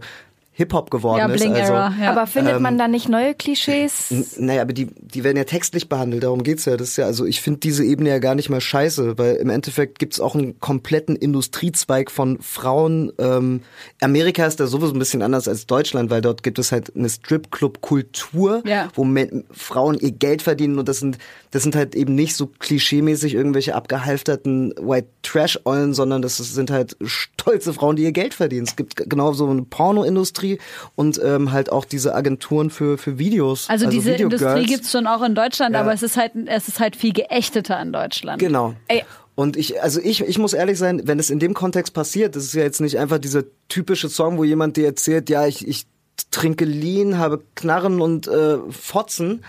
Hip-Hop 0.60 0.92
geworden 0.92 1.20
ja 1.20 1.28
ist. 1.28 1.42
Also. 1.42 1.74
Ja. 1.74 2.12
Aber 2.12 2.28
findet 2.28 2.60
man 2.60 2.78
da 2.78 2.90
nicht 2.90 3.08
neue 3.08 3.34
Klischees? 3.34 4.14
Naja, 4.38 4.62
aber 4.62 4.74
die, 4.74 4.88
die 5.00 5.24
werden 5.24 5.38
ja 5.38 5.46
textlich 5.46 5.88
behandelt, 5.88 6.24
darum 6.24 6.44
geht's 6.44 6.66
ja. 6.66 6.76
Das 6.76 6.90
ist 6.90 6.98
ja, 6.98 7.06
also 7.06 7.26
ich 7.26 7.40
finde 7.40 7.62
diese 7.62 7.86
Ebene 7.86 8.10
ja 8.10 8.20
gar 8.20 8.36
nicht 8.36 8.50
mal 8.50 8.60
scheiße, 8.60 9.18
weil 9.18 9.36
im 9.38 9.50
Endeffekt 9.50 10.00
gibt's 10.00 10.20
auch 10.20 10.36
einen 10.36 10.60
kompletten 10.60 11.16
Industriezweig 11.16 12.12
von 12.12 12.40
Frauen. 12.42 13.14
Ähm, 13.20 13.62
Amerika 14.02 14.46
ist 14.46 14.60
da 14.60 14.68
sowieso 14.68 14.92
ein 14.92 15.00
bisschen 15.00 15.22
anders 15.22 15.48
als 15.48 15.66
Deutschland, 15.66 16.10
weil 16.10 16.20
dort 16.20 16.44
gibt 16.44 16.60
es 16.60 16.74
halt 16.74 16.94
eine 16.94 17.08
Stripclub-Kultur, 17.08 18.62
Ja. 18.66 18.90
wo 18.96 19.06
Men 19.06 19.46
Frauen 19.52 19.98
ihr 19.98 20.12
Geld 20.12 20.42
verdienen 20.42 20.78
und 20.78 20.90
das 20.90 21.00
sind, 21.00 21.20
das 21.52 21.64
sind 21.64 21.74
halt 21.74 21.96
eben 21.96 22.16
nicht 22.16 22.36
so 22.36 22.48
klischeemäßig 22.48 23.34
irgendwelche 23.34 23.76
abgehalfterten 23.76 24.74
White 24.78 25.08
Trash-Eulen, 25.24 25.94
sondern 25.94 26.22
das 26.22 26.36
sind 26.36 26.70
halt 26.70 26.98
stolze 27.02 27.74
Frauen, 27.74 27.96
die 27.96 28.04
ihr 28.04 28.12
Geld 28.12 28.34
verdienen. 28.34 28.66
Es 28.68 28.76
gibt 28.76 29.10
genau 29.10 29.32
so 29.32 29.48
eine 29.48 29.62
Pornoindustrie 29.62 30.49
und 30.96 31.22
ähm, 31.24 31.52
halt 31.52 31.72
auch 31.72 31.86
diese 31.86 32.16
Agenturen 32.16 32.70
für, 32.70 32.98
für 32.98 33.20
Videos. 33.20 33.70
Also, 33.70 33.90
diese 33.90 34.14
Videogirls. 34.14 34.42
Industrie 34.42 34.66
gibt's 34.66 34.92
schon 34.92 35.06
auch 35.06 35.22
in 35.22 35.36
Deutschland, 35.36 35.76
Ja. 35.76 35.82
aber 35.82 35.94
es 35.94 36.02
ist 36.02 36.18
halt, 36.18 36.32
es 36.48 36.68
ist 36.68 36.80
halt 36.80 36.96
viel 36.96 37.14
geächteter 37.14 37.80
in 37.82 37.92
Deutschland. 37.94 38.40
Genau. 38.40 38.74
Ey. 38.88 39.04
Und 39.36 39.56
ich, 39.56 39.82
also 39.82 40.02
ich, 40.02 40.22
ich 40.22 40.38
muss 40.38 40.54
ehrlich 40.54 40.78
sein, 40.78 41.04
wenn 41.06 41.18
es 41.18 41.30
in 41.30 41.40
dem 41.40 41.54
Kontext 41.54 41.94
passiert, 41.94 42.36
das 42.36 42.44
ist 42.44 42.54
ja 42.56 42.64
jetzt 42.64 42.82
nicht 42.82 42.98
einfach 43.00 43.20
dieser 43.20 43.44
typische 43.70 44.10
Song, 44.10 44.38
wo 44.38 44.44
jemand 44.44 44.76
dir 44.76 44.86
erzählt, 44.86 45.30
ja, 45.30 45.48
ich, 45.48 45.66
ich 45.66 45.86
trinke 46.32 46.66
Lean, 46.66 47.18
habe 47.18 47.42
Knarren 47.56 48.02
und 48.02 48.28
äh, 48.28 48.58
Fotzen, 48.70 49.46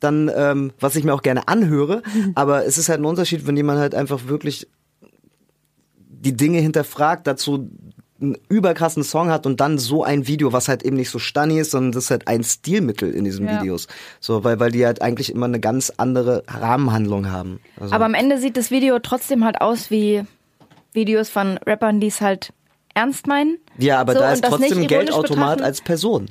dann, 0.00 0.30
ähm, 0.34 0.72
was 0.80 0.96
ich 0.96 1.04
mir 1.04 1.12
auch 1.12 1.20
gerne 1.22 1.46
anhöre, 1.48 2.02
aber 2.34 2.64
es 2.64 2.78
ist 2.78 2.88
halt 2.88 3.00
ein 3.00 3.04
Unterschied, 3.04 3.46
wenn 3.46 3.56
jemand 3.56 3.80
halt 3.80 3.94
einfach 3.94 4.28
wirklich 4.28 4.66
die 6.08 6.34
Dinge 6.34 6.60
hinterfragt, 6.60 7.26
dazu 7.26 7.68
einen 8.20 8.36
überkrassen 8.48 9.02
Song 9.02 9.28
hat 9.30 9.44
und 9.44 9.60
dann 9.60 9.76
so 9.78 10.04
ein 10.04 10.26
Video, 10.28 10.52
was 10.52 10.68
halt 10.68 10.84
eben 10.84 10.96
nicht 10.96 11.10
so 11.10 11.18
stunny 11.18 11.58
ist, 11.58 11.72
sondern 11.72 11.92
das 11.92 12.04
ist 12.04 12.10
halt 12.10 12.28
ein 12.28 12.44
Stilmittel 12.44 13.12
in 13.12 13.24
diesen 13.24 13.46
Ja. 13.48 13.60
Videos. 13.60 13.88
So, 14.20 14.44
weil, 14.44 14.60
weil 14.60 14.70
die 14.70 14.86
halt 14.86 15.02
eigentlich 15.02 15.30
immer 15.32 15.46
eine 15.46 15.58
ganz 15.60 15.92
andere 15.96 16.44
Rahmenhandlung 16.46 17.30
haben. 17.30 17.60
Also, 17.80 17.94
Aber 17.94 18.04
am 18.04 18.14
Ende 18.14 18.38
sieht 18.38 18.56
das 18.56 18.70
Video 18.70 18.98
trotzdem 19.00 19.44
halt 19.44 19.60
aus 19.60 19.90
wie 19.90 20.22
Videos 20.92 21.28
von 21.28 21.58
Rappern, 21.66 21.98
die 22.00 22.06
es 22.06 22.20
halt 22.20 22.52
ernst 22.94 23.26
meinen. 23.26 23.58
Ja, 23.78 24.00
aber 24.00 24.12
So, 24.12 24.20
da 24.20 24.32
ist 24.32 24.44
trotzdem 24.44 24.86
Geldautomat 24.86 25.26
betrachten. 25.56 25.62
als 25.64 25.80
Person. 25.80 26.30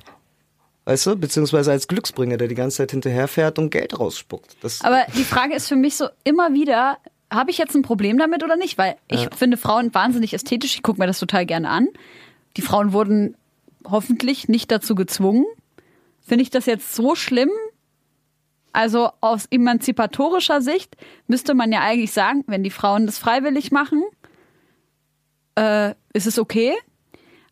Weißt 0.85 1.05
du? 1.05 1.15
Beziehungsweise 1.17 1.71
als 1.71 1.87
Glücksbringer, 1.87 2.37
der 2.37 2.47
die 2.47 2.55
ganze 2.55 2.77
Zeit 2.77 2.91
hinterherfährt 2.91 3.59
und 3.59 3.69
Geld 3.69 3.99
rausspuckt. 3.99 4.55
Das, 4.61 4.81
Aber 4.81 5.01
die 5.17 5.23
Frage 5.23 5.55
ist 5.55 5.67
für 5.67 5.75
mich 5.75 5.95
so 5.95 6.07
immer 6.23 6.53
wieder, 6.53 6.97
habe 7.33 7.51
ich 7.51 7.57
jetzt 7.57 7.75
ein 7.75 7.81
Problem 7.81 8.17
damit 8.17 8.43
oder 8.43 8.55
nicht? 8.55 8.77
Weil 8.77 8.97
ich 9.07 9.27
finde 9.35 9.57
Frauen 9.57 9.93
wahnsinnig 9.93 10.33
ästhetisch. 10.33 10.75
Ich 10.75 10.83
gucke 10.83 10.99
mir 10.99 11.07
das 11.07 11.19
total 11.19 11.45
gerne 11.45 11.69
an. 11.69 11.87
Die 12.57 12.61
Frauen 12.61 12.93
wurden 12.93 13.35
hoffentlich 13.85 14.47
nicht 14.47 14.71
dazu 14.71 14.95
gezwungen. 14.95 15.45
Finde 16.21 16.43
ich 16.43 16.49
das 16.49 16.65
jetzt 16.65 16.95
so 16.95 17.15
schlimm? 17.15 17.49
Also 18.71 19.11
aus 19.21 19.45
emanzipatorischer 19.51 20.61
Sicht 20.61 20.97
müsste 21.27 21.53
man 21.53 21.71
ja 21.71 21.81
eigentlich 21.81 22.11
sagen, 22.11 22.43
wenn 22.47 22.63
die 22.63 22.71
Frauen 22.71 23.05
das 23.05 23.19
freiwillig 23.19 23.71
machen, 23.71 24.03
äh, 25.55 25.93
ist 26.13 26.25
es 26.25 26.39
okay. 26.39 26.73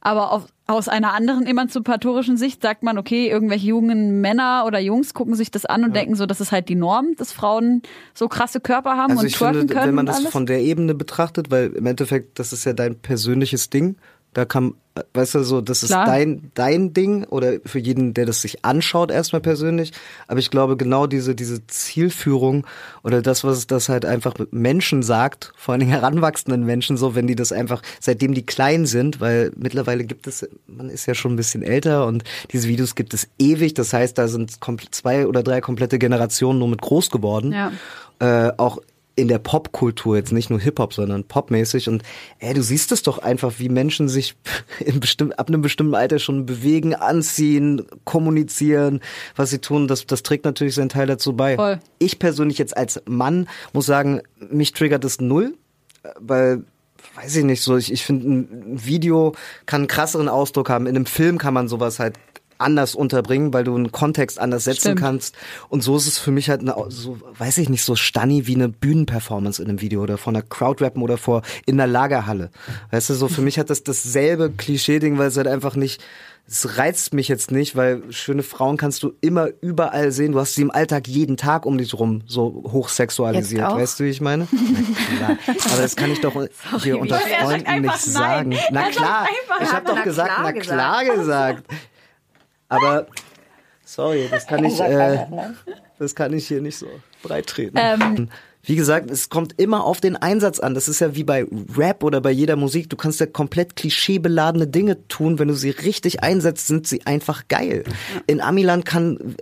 Aber 0.02 0.32
auf, 0.32 0.48
aus 0.66 0.88
einer 0.88 1.14
anderen 1.14 1.46
emanzipatorischen 1.46 2.36
Sicht 2.36 2.62
sagt 2.64 2.82
man, 2.82 2.98
okay, 2.98 3.30
irgendwelche 3.30 3.68
jungen 3.68 4.20
Männer 4.20 4.64
oder 4.66 4.80
Jungs 4.80 5.14
gucken 5.14 5.36
sich 5.36 5.52
das 5.52 5.66
an 5.66 5.84
und 5.84 5.96
denken 5.96 6.16
so, 6.16 6.26
das 6.26 6.42
ist 6.42 6.52
halt 6.52 6.70
die 6.70 6.76
Norm, 6.76 7.16
dass 7.18 7.32
Frauen 7.32 7.84
so 8.14 8.28
krasse 8.28 8.60
Körper 8.60 8.98
haben 8.98 9.12
Also 9.12 9.22
und 9.22 9.28
ich 9.28 9.36
twerken 9.36 9.60
finde, 9.60 9.74
können 9.76 9.88
wenn 9.90 9.96
man 9.96 10.06
das 10.08 10.18
alles. 10.18 10.32
von 10.32 10.48
der 10.48 10.62
Ebene 10.62 10.96
betrachtet, 10.96 11.52
weil 11.52 11.72
im 11.74 11.86
Endeffekt, 11.86 12.40
das 12.40 12.52
ist 12.52 12.66
ja 12.66 12.74
dein 12.74 13.00
persönliches 13.00 13.70
Ding. 13.70 13.96
Da 14.34 14.46
kann, 14.46 14.76
äh, 14.96 15.02
weißt 15.14 15.36
du, 15.36 15.44
so, 15.44 15.60
das 15.60 15.84
ist 15.84 15.90
Klar. 15.90 16.06
dein, 16.06 16.52
dein 16.54 16.94
Ding 16.94 17.26
oder 17.26 17.56
für 17.66 17.80
jeden, 17.80 18.14
der 18.14 18.26
das 18.26 18.42
sich 18.42 18.64
anschaut, 18.64 19.12
erstmal 19.12 19.42
persönlich. 19.42 19.92
Aber 20.28 20.40
ich 20.40 20.50
glaube, 20.50 20.78
genau 20.78 21.06
diese, 21.06 21.36
diese 21.36 21.68
Zielführung 21.68 22.66
oder 23.04 23.22
das, 23.22 23.44
was 23.44 23.68
das 23.68 23.90
halt 23.90 24.06
einfach 24.06 24.34
Menschen 24.52 25.04
sagt, 25.04 25.52
vor 25.58 25.74
allen 25.74 25.82
Dingen 25.82 25.92
heranwachsenden 26.00 26.64
Menschen, 26.66 26.96
so, 26.96 27.14
wenn 27.14 27.28
die 27.28 27.36
das 27.36 27.52
einfach, 27.52 27.82
seitdem 28.00 28.34
die 28.34 28.46
klein 28.46 28.86
sind, 28.86 29.20
weil 29.20 29.52
mittlerweile 29.58 30.06
gibt 30.06 30.28
es, 30.28 30.48
man 30.66 30.90
ist 30.90 31.06
ja 31.08 31.14
schon 31.14 31.34
ein 31.34 31.38
bisschen 31.38 31.62
älter 31.62 32.06
und 32.08 32.24
diese 32.54 32.70
Videos 32.70 32.96
gibt 32.96 33.14
es 33.14 33.28
ewig. 33.38 33.74
Das 33.74 33.92
heißt, 33.92 34.18
da 34.18 34.30
sind 34.30 34.52
zwei 34.92 35.28
oder 35.28 35.44
drei 35.44 35.60
komplette 35.60 36.00
Generationen 36.00 36.58
nur 36.60 36.70
mit 36.70 36.82
groß 36.82 37.10
geworden 37.12 37.52
Ja. 37.52 37.72
äh, 38.20 38.54
auch 38.58 38.80
in 39.16 39.28
der 39.28 39.40
Popkultur, 39.40 40.16
jetzt 40.16 40.32
nicht 40.32 40.50
nur 40.50 40.60
Hip-Hop, 40.60 40.94
sondern 40.94 41.26
popmäßig. 41.26 41.90
Und 41.90 42.04
ey, 42.40 42.54
du 42.54 42.64
siehst 42.64 42.92
es 42.92 43.04
doch 43.04 43.20
einfach, 43.20 43.54
wie 43.58 43.70
Menschen 43.70 44.08
sich 44.08 44.36
bestimm 45.00 45.32
ab 45.34 45.50
einem 45.50 45.62
bestimmten 45.62 45.96
Alter 45.96 46.20
schon 46.20 46.46
bewegen, 46.46 46.96
anziehen, 46.96 47.86
kommunizieren, 48.06 49.02
was 49.36 49.50
sie 49.50 49.60
tun. 49.60 49.88
Das, 49.88 50.06
das 50.06 50.24
trägt 50.24 50.46
natürlich 50.46 50.76
seinen 50.76 50.90
Teil 50.90 51.08
dazu 51.08 51.34
bei. 51.34 51.56
Voll. 51.56 51.80
Ich 52.00 52.20
persönlich 52.20 52.58
jetzt 52.58 52.76
als 52.76 53.02
Mann 53.06 53.48
muss 53.74 53.86
sagen, 53.86 54.22
mich 54.50 54.72
triggert 54.74 55.04
es 55.04 55.20
null, 55.20 55.56
weil 56.20 56.64
weiß 57.16 57.36
ich 57.36 57.44
nicht 57.44 57.62
so, 57.62 57.78
ich, 57.78 57.92
ich 57.92 58.04
finde, 58.04 58.30
ein 58.30 58.86
Video 58.86 59.34
kann 59.66 59.82
einen 59.82 59.88
krasseren 59.88 60.30
Ausdruck 60.30 60.70
haben. 60.70 60.86
In 60.86 60.96
einem 60.96 61.06
Film 61.06 61.38
kann 61.38 61.54
man 61.54 61.68
sowas 61.68 62.00
halt 62.00 62.16
anders 62.62 62.96
unterbringen, 62.96 63.54
weil 63.54 63.64
du 63.64 63.76
einen 63.76 63.92
Kontext 63.92 64.40
anders 64.40 64.64
setzen 64.64 64.80
Stimmt. 64.82 65.00
kannst. 65.00 65.36
Und 65.70 65.84
so 65.84 65.98
ist 65.98 66.08
es 66.08 66.18
für 66.18 66.32
mich 66.32 66.50
halt 66.50 66.62
eine, 66.62 66.76
so, 66.90 67.18
weiß 67.38 67.58
ich 67.58 67.70
nicht, 67.70 67.84
so 67.84 67.96
stunny 67.96 68.48
wie 68.48 68.56
eine 68.56 68.70
Bühnenperformance 68.70 69.62
in 69.62 69.70
einem 69.70 69.82
Video 69.82 70.02
oder 70.02 70.18
vor 70.18 70.32
einer 70.34 70.42
Crowdrappen 70.42 71.02
oder 71.02 71.18
vor 71.18 71.42
in 71.66 71.80
einer 71.80 71.92
Lagerhalle. 71.92 72.50
Weißt 72.92 73.10
du, 73.10 73.14
so 73.16 73.28
für 73.28 73.42
mich 73.42 73.60
hat 73.60 73.70
das 73.70 73.84
dasselbe 73.84 74.52
Klischee-Ding, 74.52 75.18
weil 75.18 75.28
es 75.28 75.38
halt 75.38 75.48
einfach 75.48 75.76
nicht, 75.76 76.02
es 76.48 76.78
reizt 76.78 77.14
mich 77.14 77.28
jetzt 77.28 77.52
nicht, 77.52 77.76
weil 77.76 78.02
schöne 78.10 78.44
Frauen 78.44 78.76
kannst 78.76 79.04
du 79.04 79.14
immer 79.22 79.48
überall 79.62 80.12
sehen. 80.12 80.34
Du 80.34 80.40
hast 80.40 80.56
sie 80.56 80.64
im 80.64 80.72
Alltag 80.72 81.08
jeden 81.08 81.38
Tag 81.38 81.66
um 81.66 81.78
dich 81.78 81.94
rum 81.94 82.24
so 82.26 82.64
hochsexualisiert. 82.72 83.72
Weißt 83.72 84.00
du, 84.00 84.04
wie 84.06 84.10
ich 84.10 84.22
meine? 84.22 84.48
Na 84.52 85.36
klar. 85.36 85.56
Aber 85.72 85.82
das 85.82 85.96
kann 85.96 86.12
ich 86.12 86.20
doch 86.20 86.34
hier 86.82 87.00
unter 87.00 87.16
Er 87.22 87.46
Freunden 87.46 87.82
nicht 87.82 87.92
nein. 87.94 88.00
sagen. 88.00 88.56
Na 88.72 88.90
klar, 88.90 89.28
ich 89.62 89.72
habe 89.72 89.86
doch 89.86 89.96
Na 89.96 90.04
gesagt, 90.04 90.32
na 90.42 90.52
klar 90.52 91.06
gesagt. 91.06 91.64
Aber 92.72 93.06
sorry, 93.84 94.28
das 94.32 94.48
kann 94.48 94.64
ich, 94.66 94.80
äh, 94.80 95.26
das 96.00 96.16
kann 96.16 96.34
ich 96.34 96.48
hier 96.48 96.62
nicht 96.62 96.78
so 96.78 96.88
breit 97.22 97.48
treten. 97.48 97.78
Ähm. 97.78 98.30
Wie 98.64 98.76
gesagt, 98.76 99.10
es 99.10 99.30
kommt 99.30 99.60
immer 99.60 99.84
auf 99.86 100.02
den 100.02 100.16
Einsatz 100.16 100.60
an. 100.60 100.76
Das 100.76 100.88
ist 100.88 101.02
ja 101.02 101.16
wie 101.16 101.24
bei 101.24 101.48
Rap 101.76 102.04
oder 102.04 102.22
bei 102.22 102.30
jeder 102.30 102.56
Musik. 102.56 102.92
Du 102.92 102.96
kannst 102.96 103.20
ja 103.20 103.26
komplett 103.26 103.76
klischeebeladene 103.76 104.68
Dinge 104.68 105.08
tun. 105.08 105.40
Wenn 105.40 105.48
du 105.48 105.56
sie 105.56 105.72
richtig 105.72 106.22
einsetzt, 106.22 106.68
sind 106.68 106.86
sie 106.86 107.04
einfach 107.08 107.48
geil. 107.48 107.84
In 108.28 108.40
Amiland 108.40 108.86
kann 108.86 109.36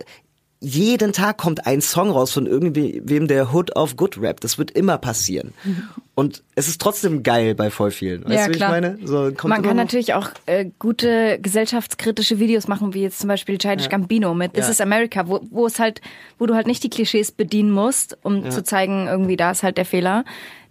jeden 0.62 1.12
Tag 1.12 1.38
kommt 1.38 1.66
ein 1.66 1.80
Song 1.80 2.10
raus 2.10 2.32
von 2.32 2.46
irgendwem, 2.46 3.26
der 3.28 3.52
Hood 3.52 3.74
of 3.76 3.96
Good 3.96 4.20
Rap. 4.20 4.40
Das 4.40 4.58
wird 4.58 4.70
immer 4.70 4.98
passieren. 4.98 5.54
Und 6.14 6.42
es 6.54 6.68
ist 6.68 6.80
trotzdem 6.82 7.22
geil 7.22 7.54
bei 7.54 7.70
voll 7.70 7.90
vielen. 7.90 8.24
Weißt 8.24 8.34
Ja, 8.34 8.46
du, 8.46 8.52
wie 8.52 8.56
klar. 8.56 8.76
ich 8.76 8.82
meine? 8.82 8.98
So, 9.06 9.32
kommt 9.32 9.44
Man 9.44 9.62
kann 9.62 9.76
noch- 9.76 9.84
natürlich 9.84 10.12
auch 10.12 10.28
äh, 10.44 10.66
gute 10.78 11.38
gesellschaftskritische 11.40 12.38
Videos 12.38 12.68
machen, 12.68 12.92
wie 12.92 13.00
jetzt 13.02 13.20
zum 13.20 13.28
Beispiel 13.28 13.56
Childish 13.56 13.88
Gambino 13.88 14.34
mit 14.34 14.52
This 14.52 14.66
Ja. 14.66 14.70
is 14.72 14.80
America, 14.82 15.26
wo, 15.28 15.40
wo 15.50 15.64
es 15.66 15.78
halt, 15.78 16.02
wo 16.38 16.44
du 16.44 16.54
halt 16.54 16.66
nicht 16.66 16.82
die 16.84 16.90
Klischees 16.90 17.32
bedienen 17.32 17.70
musst, 17.70 18.18
um 18.22 18.50
zu 18.50 18.62
zeigen, 18.62 19.06
irgendwie 19.08 19.36
da 19.38 19.52
ist 19.52 19.62
halt 19.62 19.78
der 19.78 19.86
Fehler. 19.86 20.24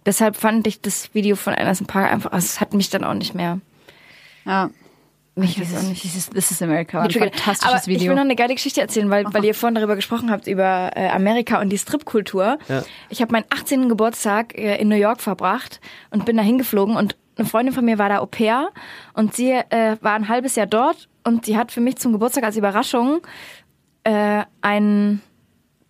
Deshalb 0.06 0.36
fand 0.36 0.66
ich 0.68 0.80
das 0.80 1.12
Video 1.14 1.34
von 1.34 1.52
Anderson 1.52 1.86
Park 1.88 2.12
einfach, 2.12 2.30
also 2.30 2.44
es 2.44 2.60
hat 2.60 2.74
mich 2.74 2.90
dann 2.90 3.02
auch 3.02 3.14
nicht 3.14 3.34
mehr. 3.34 3.60
Ja. 4.46 4.70
Mich 5.40 5.60
weiß 5.60 5.66
auch 5.66 5.70
Dieses, 5.78 5.88
nicht. 5.88 6.04
dieses 6.04 6.30
This 6.30 6.50
is 6.50 6.62
America 6.62 6.98
war 6.98 7.04
ein 7.04 7.10
fantastisches 7.10 7.62
Aber 7.64 7.78
ich 7.80 7.86
Video. 7.86 8.08
will 8.10 8.14
noch 8.16 8.22
eine 8.22 8.36
geile 8.36 8.54
Geschichte 8.54 8.80
erzählen, 8.80 9.10
weil, 9.10 9.24
weil 9.32 9.44
ihr 9.44 9.54
vorhin 9.54 9.74
darüber 9.74 9.96
gesprochen 9.96 10.30
habt, 10.30 10.46
über 10.46 10.90
äh, 10.94 11.08
Amerika 11.08 11.60
und 11.60 11.70
die 11.70 11.78
Stripkultur. 11.78 12.58
Ja. 12.68 12.82
Ich 13.08 13.20
habe 13.22 13.32
meinen 13.32 13.44
18. 13.50 13.88
Geburtstag 13.88 14.56
äh, 14.56 14.76
in 14.76 14.88
New 14.88 14.96
York 14.96 15.20
verbracht 15.20 15.80
und 16.10 16.24
bin 16.24 16.36
da 16.36 16.42
hingeflogen 16.42 16.96
und 16.96 17.16
eine 17.36 17.48
Freundin 17.48 17.74
von 17.74 17.84
mir 17.84 17.98
war 17.98 18.08
da 18.08 18.18
Au 18.18 18.26
pair 18.26 18.68
und 19.14 19.34
sie 19.34 19.50
äh, 19.52 19.96
war 20.00 20.12
ein 20.12 20.28
halbes 20.28 20.56
Jahr 20.56 20.66
dort 20.66 21.08
und 21.24 21.46
sie 21.46 21.56
hat 21.56 21.72
für 21.72 21.80
mich 21.80 21.96
zum 21.96 22.12
Geburtstag 22.12 22.44
als 22.44 22.56
Überraschung 22.56 23.20
äh, 24.04 24.42
einen 24.60 25.22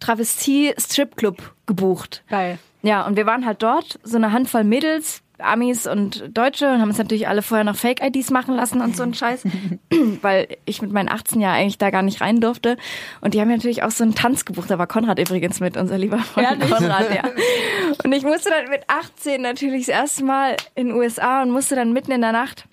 Travestie-Stripclub 0.01 1.55
gebucht. 1.67 2.23
Geil. 2.29 2.59
Ja, 2.83 3.07
und 3.07 3.17
wir 3.17 3.27
waren 3.27 3.45
halt 3.47 3.63
dort, 3.63 3.99
so 4.03 4.17
eine 4.17 4.33
Handvoll 4.33 4.65
Mädels, 4.65 5.23
Amis 5.43 5.87
und 5.87 6.37
Deutsche 6.37 6.69
und 6.69 6.81
haben 6.81 6.89
uns 6.89 6.99
natürlich 6.99 7.29
alle 7.29 7.43
vorher 7.43 7.65
noch 7.65 7.77
Fake-IDs 7.77 8.31
machen 8.31 8.57
lassen 8.57 8.81
und 8.81 8.97
so 8.97 9.03
ein 9.03 9.15
Scheiß, 9.15 9.45
weil 10.23 10.49
ich 10.65 10.83
mit 10.83 10.93
meinen 10.93 11.09
18 11.09 11.41
Jahren 11.41 11.57
eigentlich 11.57 11.79
da 11.79 11.91
gar 11.91 12.03
nicht 12.03 12.21
rein 12.21 12.41
durfte. 12.41 12.77
Und 13.21 13.35
die 13.35 13.41
haben 13.41 13.49
natürlich 13.49 13.83
auch 13.83 13.91
so 13.91 14.05
einen 14.05 14.15
Tanz 14.15 14.45
gebucht, 14.45 14.71
da 14.71 14.79
war 14.79 14.87
Konrad 14.87 15.19
übrigens 15.19 15.61
mit, 15.61 15.77
unser 15.77 15.99
lieber 15.99 16.19
Freund 16.19 16.49
Ehrlich? 16.49 16.71
Konrad, 16.71 17.15
ja. 17.15 17.23
Und 18.05 18.13
ich 18.13 18.23
musste 18.23 18.51
dann 18.51 18.71
mit 18.71 18.83
18 18.89 19.41
natürlich 19.43 19.87
das 19.87 19.95
erste 19.95 20.25
Mal 20.25 20.57
in 20.75 20.89
den 20.89 20.97
USA 20.97 21.43
und 21.43 21.51
musste 21.51 21.75
dann 21.75 21.93
mitten 21.93 22.13
in 22.13 22.21
der 22.21 22.33
Nacht 22.33 22.67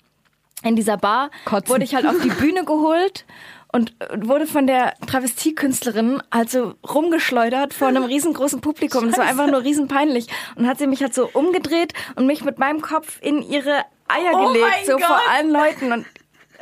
in 0.64 0.74
dieser 0.74 0.96
Bar, 0.96 1.30
Kotzen. 1.44 1.72
wurde 1.72 1.84
ich 1.84 1.94
halt 1.94 2.06
auf 2.06 2.20
die 2.22 2.30
Bühne 2.30 2.64
geholt 2.64 3.24
und 3.72 3.94
wurde 4.16 4.46
von 4.46 4.66
der 4.66 4.94
Travestiekünstlerin 5.06 6.22
halt 6.32 6.50
so 6.50 6.74
rumgeschleudert 6.88 7.74
vor 7.74 7.88
einem 7.88 8.04
riesengroßen 8.04 8.60
Publikum. 8.60 9.08
Es 9.08 9.18
war 9.18 9.26
einfach 9.26 9.46
nur 9.46 9.62
riesenpeinlich. 9.62 10.26
Und 10.56 10.66
hat 10.66 10.78
sie 10.78 10.86
mich 10.86 11.02
halt 11.02 11.14
so 11.14 11.28
umgedreht 11.32 11.92
und 12.16 12.26
mich 12.26 12.44
mit 12.44 12.58
meinem 12.58 12.80
Kopf 12.80 13.18
in 13.20 13.42
ihre 13.42 13.84
Eier 14.08 14.32
Oh 14.34 14.46
gelegt, 14.46 14.86
so 14.86 14.92
Gott. 14.92 15.04
vor 15.04 15.20
allen 15.30 15.50
Leuten. 15.50 15.92
Und 15.92 16.06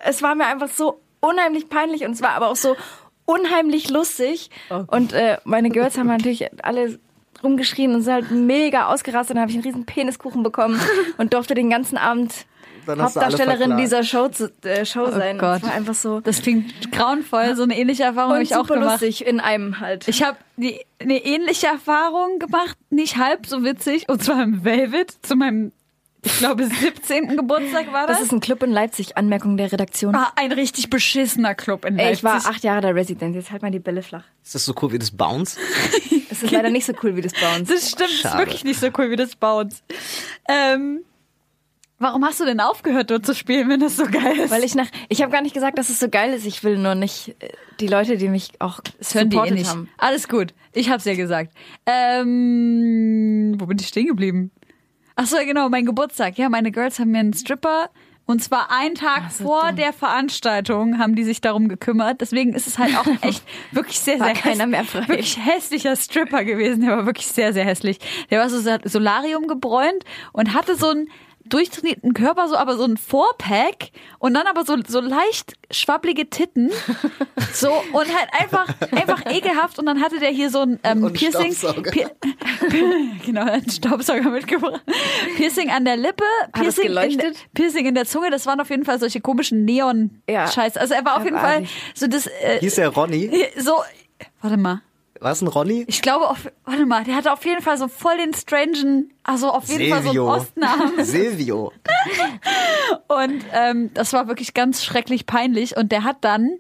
es 0.05 0.23
war 0.23 0.35
mir 0.35 0.47
einfach 0.47 0.69
so 0.69 1.01
unheimlich 1.21 1.69
peinlich 1.69 2.05
und 2.05 2.13
es 2.13 2.23
war 2.23 2.31
aber 2.31 2.49
auch 2.49 2.57
so 2.57 2.77
unheimlich 3.25 3.89
lustig. 3.91 4.51
Oh. 4.71 4.85
Und 4.89 5.13
äh, 5.13 5.39
meine 5.45 5.71
Girls 5.71 5.97
haben 5.99 6.09
natürlich 6.09 6.49
alle 6.65 6.99
rumgeschrien 7.47 7.95
und 7.95 8.03
sind 8.03 8.13
halt 8.13 8.31
mega 8.31 8.93
ausgerastet. 8.93 9.37
Dann 9.37 9.41
habe 9.43 9.51
ich 9.51 9.57
einen 9.57 9.65
riesen 9.65 9.87
Peniskuchen 9.87 10.43
bekommen 10.43 10.81
und 11.19 11.33
durfte 11.33 11.55
den 11.55 11.71
ganzen 11.71 11.97
Abend 11.97 12.33
Hauptdarstellerin 12.89 13.77
dieser 13.79 14.05
Show, 14.05 14.29
zu, 14.29 14.53
äh, 14.63 14.85
Show 14.85 15.11
sein. 15.11 15.37
Oh 15.37 15.41
Gott. 15.41 15.57
Das 15.57 15.63
war 15.65 15.73
einfach 15.75 15.95
so 15.95 16.21
Das 16.21 16.41
klingt 16.43 16.93
grauenvoll. 16.93 17.57
So 17.57 17.65
eine 17.65 17.77
ähnliche 17.77 18.05
Erfahrung 18.05 18.35
habe 18.35 18.43
ich 18.45 18.55
auch 18.55 18.67
gemacht. 18.67 19.01
lustig 19.01 19.27
in 19.27 19.41
einem 19.41 19.81
halt. 19.81 20.07
Ich 20.07 20.23
habe 20.23 20.37
eine 20.59 21.25
ähnliche 21.25 21.67
Erfahrung 21.67 22.39
gemacht, 22.39 22.77
nicht 22.91 23.17
halb 23.17 23.47
so 23.47 23.65
witzig, 23.65 24.09
und 24.09 24.23
zwar 24.23 24.41
im 24.43 24.65
Velvet 24.65 25.15
zu 25.23 25.35
meinem, 25.35 25.73
ich 26.23 26.39
glaube, 26.39 26.65
17. 26.81 27.37
Geburtstag 27.37 27.93
war 27.93 28.07
das. 28.07 28.19
das 28.19 28.27
ist 28.27 28.33
ein 28.33 28.41
Club 28.41 28.63
in 28.63 28.71
Leipzig, 28.71 29.17
Anmerkung 29.17 29.57
der 29.57 29.73
Redaktion. 29.73 30.15
war 30.15 30.33
ein 30.37 30.53
richtig 30.53 30.89
beschissener 30.89 31.57
Club 31.57 31.85
in 31.85 31.99
Ey, 31.99 32.05
Leipzig. 32.07 32.19
ich 32.19 32.25
war 32.25 32.37
acht 32.53 32.63
Jahre 32.63 32.83
der 32.83 32.95
Resident, 32.95 33.35
jetzt 33.35 33.51
halt 33.51 33.63
mal 33.63 33.73
die 33.73 33.81
Bälle 33.81 34.03
flach. 34.03 34.25
Ist 34.45 34.55
das 34.55 34.65
so 34.65 34.75
cool 34.81 34.93
wie 34.93 34.99
das 35.01 35.11
Bounce? 35.11 35.59
Das 36.41 36.51
ist 36.51 36.57
leider 36.57 36.71
nicht 36.71 36.87
so 36.87 36.93
cool 37.03 37.17
wie 37.17 37.23
das 37.23 37.33
uns. 37.57 37.69
Das 37.69 37.91
stimmt, 37.91 38.25
das 38.25 38.33
ist 38.33 38.39
wirklich 38.39 38.65
nicht 38.65 38.81
so 38.81 38.89
cool 38.99 39.11
wie 39.11 39.17
das 39.17 39.35
uns. 39.35 39.83
Ähm, 40.49 41.01
warum 41.99 42.25
hast 42.25 42.41
du 42.41 42.45
denn 42.45 42.61
aufgehört, 42.61 43.11
dort 43.11 43.27
zu 43.27 43.35
spielen, 43.35 43.69
wenn 43.69 43.81
das 43.81 43.97
so 43.97 44.05
geil 44.05 44.39
ist? 44.39 44.51
Weil 44.51 44.65
ich 44.65 44.75
nach, 44.75 44.89
ich 45.09 45.23
habe 45.23 45.33
gar 45.33 45.43
nicht 45.43 45.55
gesagt, 45.55 45.79
dass 45.79 45.89
es 45.89 45.99
so 45.99 46.09
geil 46.09 46.33
ist. 46.33 46.47
Ich 46.47 46.63
will 46.65 46.79
nur 46.79 46.95
nicht 46.95 47.35
äh, 47.41 47.49
die 47.81 47.89
Leute, 47.89 48.17
die 48.17 48.29
mich 48.29 48.53
auch 48.61 48.81
das 48.81 49.15
hören 49.15 49.31
die 49.31 49.37
eh 49.37 49.39
supportet 49.39 49.59
nicht. 49.59 49.71
haben. 49.71 49.89
Alles 49.99 50.29
gut, 50.29 50.55
ich 50.73 50.91
hab's 50.91 51.05
ja 51.05 51.15
gesagt. 51.15 51.53
Ähm, 51.87 53.55
wo 53.59 53.67
bin 53.67 53.79
ich 53.79 53.89
stehen 53.89 54.07
geblieben? 54.07 54.51
Ach 55.17 55.27
so, 55.27 55.37
genau, 55.39 55.69
mein 55.71 55.87
Geburtstag. 55.87 56.37
Ja, 56.37 56.49
meine 56.51 56.71
Girls 56.71 56.99
haben 56.99 57.11
mir 57.11 57.21
einen 57.21 57.33
Stripper 57.33 57.89
und 58.27 58.43
zwar 58.43 58.73
einen 58.73 58.97
Tag 58.97 59.31
so 59.31 59.45
vor 59.45 59.69
dumm. 59.69 59.77
der 59.77 59.93
Veranstaltung 59.93 60.99
haben 60.99 61.15
die 61.15 61.23
sich 61.23 61.41
darum 61.41 61.69
gekümmert. 61.69 62.21
Deswegen 62.21 62.55
ist 62.55 62.67
es 62.67 62.77
halt 62.77 62.97
auch 62.97 63.07
echt 63.23 63.45
wirklich 63.71 64.01
sehr, 64.01 64.19
sehr 64.19 64.35
keiner 64.35 64.67
mehr 64.67 64.85
frei. 64.85 65.07
Wirklich 65.07 65.39
hässlicher 65.39 65.95
Stripper 65.95 66.45
gewesen. 66.45 66.81
Der 66.81 66.97
war 66.97 67.07
wirklich 67.07 67.29
sehr, 67.29 67.53
sehr 67.53 67.65
hässlich. 67.65 67.99
Der 68.31 68.41
war 68.41 68.51
so 68.51 68.59
Solarium 68.85 69.47
gebräunt 69.47 70.05
und 70.33 70.55
hatte 70.55 70.75
so 70.75 70.91
einen 70.91 71.09
durchtrainierten 71.49 72.15
Körper, 72.15 72.49
so 72.49 72.57
aber 72.57 72.77
so 72.77 72.85
ein 72.85 72.97
Fourpack 72.97 73.91
und 74.19 74.35
dann 74.35 74.47
aber 74.47 74.65
so, 74.65 74.77
so 74.87 75.01
leicht 75.01 75.55
schwabblige 75.71 76.29
Titten. 76.31 76.71
So 77.53 77.71
und 77.71 78.15
halt 78.15 78.29
einfach, 78.39 78.69
einfach 78.93 79.25
ekelhaft. 79.27 79.79
Und 79.79 79.87
dann 79.87 80.01
hatte 80.03 80.19
der 80.19 80.29
hier 80.29 80.51
so 80.51 80.61
ein 80.61 80.79
ähm, 80.83 81.05
Und 81.05 81.15
Piercing. 81.15 81.55
Staubsauger. 81.55 81.91
Pier 81.91 82.11
genau, 83.25 83.45
einen 83.45 83.71
Staubsauger 83.71 84.29
mitgebracht. 84.29 84.83
Piercing 85.37 85.71
an 85.71 85.87
der 85.87 85.97
Lippe, 85.97 86.25
Piercing, 86.53 86.95
in, 86.95 87.19
der-? 87.19 87.33
Piercing 87.55 87.87
in 87.87 87.95
der 87.95 88.05
Zunge. 88.05 88.31
Das 88.31 88.45
waren 88.45 88.61
auf 88.61 88.69
jeden 88.69 88.85
Fall 88.85 88.99
solche 88.99 89.21
komischen 89.21 89.65
Neon-Scheiß. 89.65 90.75
Ja. 90.75 90.81
Also 90.81 90.95
er 90.95 91.05
war 91.05 91.17
auf 91.17 91.25
jeden 91.25 91.39
Fall 91.39 91.65
so 91.95 92.07
das. 92.07 92.27
Äh, 92.27 92.59
Hieß 92.61 92.75
der 92.75 92.89
Ronny? 92.89 93.31
so, 93.59 93.73
warte 94.43 94.57
mal. 94.59 94.83
War 95.21 95.33
es 95.33 95.43
ein 95.43 95.49
Ronny? 95.49 95.85
Ich 95.89 96.03
glaube, 96.03 96.29
auf, 96.29 96.51
warte 96.65 96.87
mal, 96.87 97.05
der 97.05 97.17
hatte 97.17 97.33
auf 97.33 97.45
jeden 97.45 97.63
Fall 97.63 97.79
so 97.79 97.89
voll 97.89 98.17
den 98.19 98.35
strangen, 98.35 99.13
also 99.23 99.51
auf 99.51 99.69
jeden 99.69 99.91
Fall 99.91 100.03
so 100.03 100.11
Silvio. 100.11 100.31
einen 100.31 100.41
Ostnamen. 100.41 100.93
Silvio. 101.05 101.73
Und 103.09 103.45
ähm, 103.53 103.91
das 103.95 104.13
war 104.13 104.29
wirklich 104.29 104.55
ganz 104.55 104.85
schrecklich 104.85 105.27
peinlich. 105.27 105.77
Und 105.77 105.93
der 105.93 106.05
hat 106.05 106.19
dann 106.23 106.59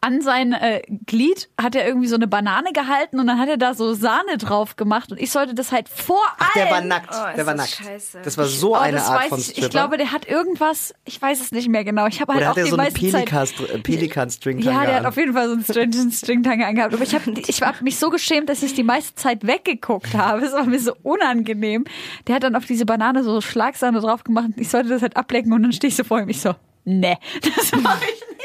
an 0.00 0.20
sein 0.20 0.52
äh, 0.52 0.82
Glied 1.06 1.48
hat 1.60 1.74
er 1.74 1.86
irgendwie 1.86 2.08
so 2.08 2.16
eine 2.16 2.26
Banane 2.26 2.72
gehalten 2.72 3.20
und 3.20 3.26
dann 3.26 3.38
hat 3.38 3.48
er 3.48 3.56
da 3.56 3.74
so 3.74 3.94
Sahne 3.94 4.38
drauf 4.38 4.76
gemacht 4.76 5.12
und 5.12 5.20
ich 5.20 5.30
sollte 5.30 5.54
das 5.54 5.72
halt 5.72 5.88
vor 5.88 6.20
Ach, 6.38 6.52
der 6.54 6.70
war 6.70 6.80
nackt. 6.80 7.08
Oh, 7.12 7.28
ist 7.28 7.36
der 7.36 7.46
war 7.46 7.54
das 7.54 7.78
nackt. 7.78 7.86
scheiße. 7.88 8.20
Das 8.24 8.38
war 8.38 8.46
so 8.46 8.74
Aber 8.74 8.84
eine 8.84 8.96
das 8.96 9.08
Art 9.08 9.22
weiß 9.22 9.28
von 9.28 9.38
ich, 9.38 9.44
Stripper. 9.46 9.66
ich 9.66 9.70
glaube, 9.70 9.96
der 9.96 10.12
hat 10.12 10.26
irgendwas, 10.28 10.94
ich 11.04 11.20
weiß 11.20 11.40
es 11.40 11.52
nicht 11.52 11.68
mehr 11.68 11.84
genau. 11.84 12.06
Ich 12.06 12.20
habe 12.20 12.32
halt 12.34 12.42
Oder 12.42 12.50
auch 12.52 12.56
hat 12.56 12.58
er 12.58 12.64
die 12.64 12.70
so 12.70 12.76
eine 12.76 12.84
meiste 12.90 13.10
Zeit 13.10 13.28
Pelikan- 13.28 13.82
Pelikan-String-Tanga 13.82 14.72
Ja, 14.80 14.84
der 14.86 14.94
hat 14.96 15.00
an? 15.00 15.06
auf 15.06 15.16
jeden 15.16 15.32
Fall 15.34 15.46
so 15.48 15.54
einen 15.54 15.64
strangen 15.64 16.12
Stringtanga 16.12 16.66
angehabt. 16.66 16.94
Aber 16.94 17.02
ich 17.02 17.14
habe 17.14 17.30
ich 17.38 17.62
hab 17.62 17.80
mich 17.82 17.98
so 17.98 18.10
geschämt, 18.10 18.48
dass 18.48 18.62
ich 18.62 18.74
die 18.74 18.82
meiste 18.84 19.14
Zeit 19.14 19.46
weggeguckt 19.46 20.14
habe. 20.14 20.44
Es 20.44 20.52
war 20.52 20.64
mir 20.64 20.80
so 20.80 20.94
unangenehm. 21.02 21.84
Der 22.26 22.36
hat 22.36 22.42
dann 22.42 22.56
auf 22.56 22.64
diese 22.66 22.84
Banane 22.86 23.22
so 23.24 23.40
Schlagsahne 23.40 24.00
drauf 24.00 24.24
gemacht. 24.24 24.48
Ich 24.56 24.68
sollte 24.68 24.88
das 24.88 25.02
halt 25.02 25.16
ablecken 25.16 25.52
und 25.52 25.62
dann 25.62 25.72
stehe 25.72 25.88
ich 25.88 25.96
so 25.96 26.04
vor 26.04 26.20
ihm. 26.20 26.28
Ich 26.28 26.40
so, 26.40 26.54
nee, 26.84 27.16
das 27.42 27.72
mache 27.80 28.04
ich 28.04 28.20
nicht. 28.38 28.41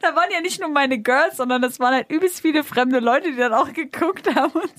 Da 0.00 0.14
waren 0.14 0.30
ja 0.30 0.40
nicht 0.40 0.60
nur 0.60 0.68
meine 0.68 0.98
Girls, 0.98 1.36
sondern 1.36 1.62
das 1.62 1.80
waren 1.80 1.94
halt 1.94 2.10
übelst 2.10 2.40
viele 2.40 2.64
fremde 2.64 2.98
Leute, 3.00 3.30
die 3.30 3.36
dann 3.36 3.54
auch 3.54 3.72
geguckt 3.72 4.34
haben 4.34 4.52
und, 4.52 4.72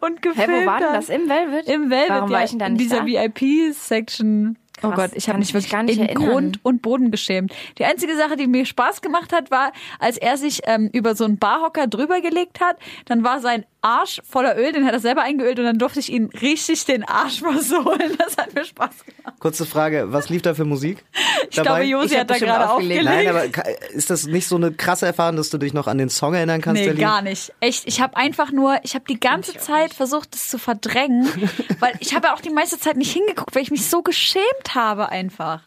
und 0.00 0.18
Hä, 0.18 0.28
gefilmt 0.28 0.62
wo 0.62 0.66
war 0.66 0.78
denn 0.78 0.92
das? 0.92 1.08
Im 1.08 1.28
Velvet? 1.28 1.66
Im 1.68 1.90
Velvet, 1.90 2.10
Warum 2.10 2.30
ja, 2.30 2.36
war 2.36 2.44
ich 2.44 2.50
denn 2.50 2.58
da 2.58 2.66
in 2.66 2.74
nicht 2.74 2.84
dieser 2.84 3.00
da? 3.00 3.06
VIP-Section. 3.06 4.58
Oh 4.82 4.90
Gott, 4.90 5.12
ich 5.14 5.28
habe 5.28 5.38
mich 5.38 5.54
wirklich 5.54 5.70
gar 5.70 5.82
nicht 5.82 5.98
in 5.98 6.06
erinnern. 6.06 6.28
Grund 6.30 6.60
und 6.64 6.82
Boden 6.82 7.10
geschämt. 7.10 7.54
Die 7.78 7.84
einzige 7.84 8.16
Sache, 8.16 8.36
die 8.36 8.46
mir 8.46 8.66
Spaß 8.66 9.00
gemacht 9.02 9.32
hat, 9.32 9.50
war, 9.50 9.72
als 9.98 10.18
er 10.18 10.36
sich 10.36 10.62
ähm, 10.64 10.90
über 10.92 11.14
so 11.14 11.24
einen 11.24 11.38
Barhocker 11.38 11.86
drüber 11.86 12.20
gelegt 12.20 12.60
hat, 12.60 12.76
dann 13.06 13.24
war 13.24 13.40
sein 13.40 13.64
Arsch 13.84 14.20
voller 14.28 14.56
Öl, 14.56 14.72
den 14.72 14.86
hat 14.86 14.94
er 14.94 15.00
selber 15.00 15.22
eingeölt 15.22 15.58
und 15.58 15.66
dann 15.66 15.78
durfte 15.78 16.00
ich 16.00 16.10
ihn 16.10 16.30
richtig 16.40 16.86
den 16.86 17.04
Arsch 17.04 17.38
versohlen. 17.40 18.16
Das 18.18 18.36
hat 18.36 18.54
mir 18.54 18.64
Spaß 18.64 19.04
gemacht. 19.04 19.34
Kurze 19.38 19.66
Frage, 19.66 20.06
was 20.08 20.30
lief 20.30 20.42
da 20.42 20.54
für 20.54 20.64
Musik? 20.64 21.04
Ich 21.50 21.60
glaube, 21.60 21.82
Josi 21.82 22.14
Ich 22.14 22.20
hat 22.20 22.30
da 22.30 22.38
gerade 22.38 22.70
aufgelegt. 22.70 23.06
aufgelegt. 23.06 23.24
Nein, 23.24 23.28
aber 23.28 23.90
ist 23.92 24.08
das 24.10 24.26
nicht 24.26 24.48
so 24.48 24.56
eine 24.56 24.72
krasse 24.72 25.06
Erfahrung, 25.06 25.36
dass 25.36 25.50
du 25.50 25.58
dich 25.58 25.74
noch 25.74 25.86
an 25.86 25.98
den 25.98 26.08
Song 26.08 26.32
erinnern 26.34 26.60
kannst? 26.62 26.82
Nee, 26.82 26.94
gar 26.94 27.20
nicht. 27.22 27.52
Echt, 27.60 27.86
ich 27.86 28.00
habe 28.00 28.16
einfach 28.16 28.50
nur, 28.50 28.78
ich 28.82 28.94
habe 28.94 29.04
die 29.08 29.20
ganze 29.20 29.56
Zeit 29.58 29.92
versucht, 29.92 30.34
das 30.34 30.48
zu 30.48 30.58
verdrängen, 30.58 31.28
weil 31.80 31.92
ich 32.00 32.14
habe 32.14 32.28
ja 32.28 32.34
auch 32.34 32.40
die 32.40 32.50
meiste 32.50 32.78
Zeit 32.78 32.96
nicht 32.96 33.12
hingeguckt, 33.12 33.54
weil 33.54 33.62
ich 33.62 33.70
mich 33.70 33.86
so 33.86 34.02
geschämt 34.02 34.74
habe 34.74 35.10
einfach. 35.10 35.60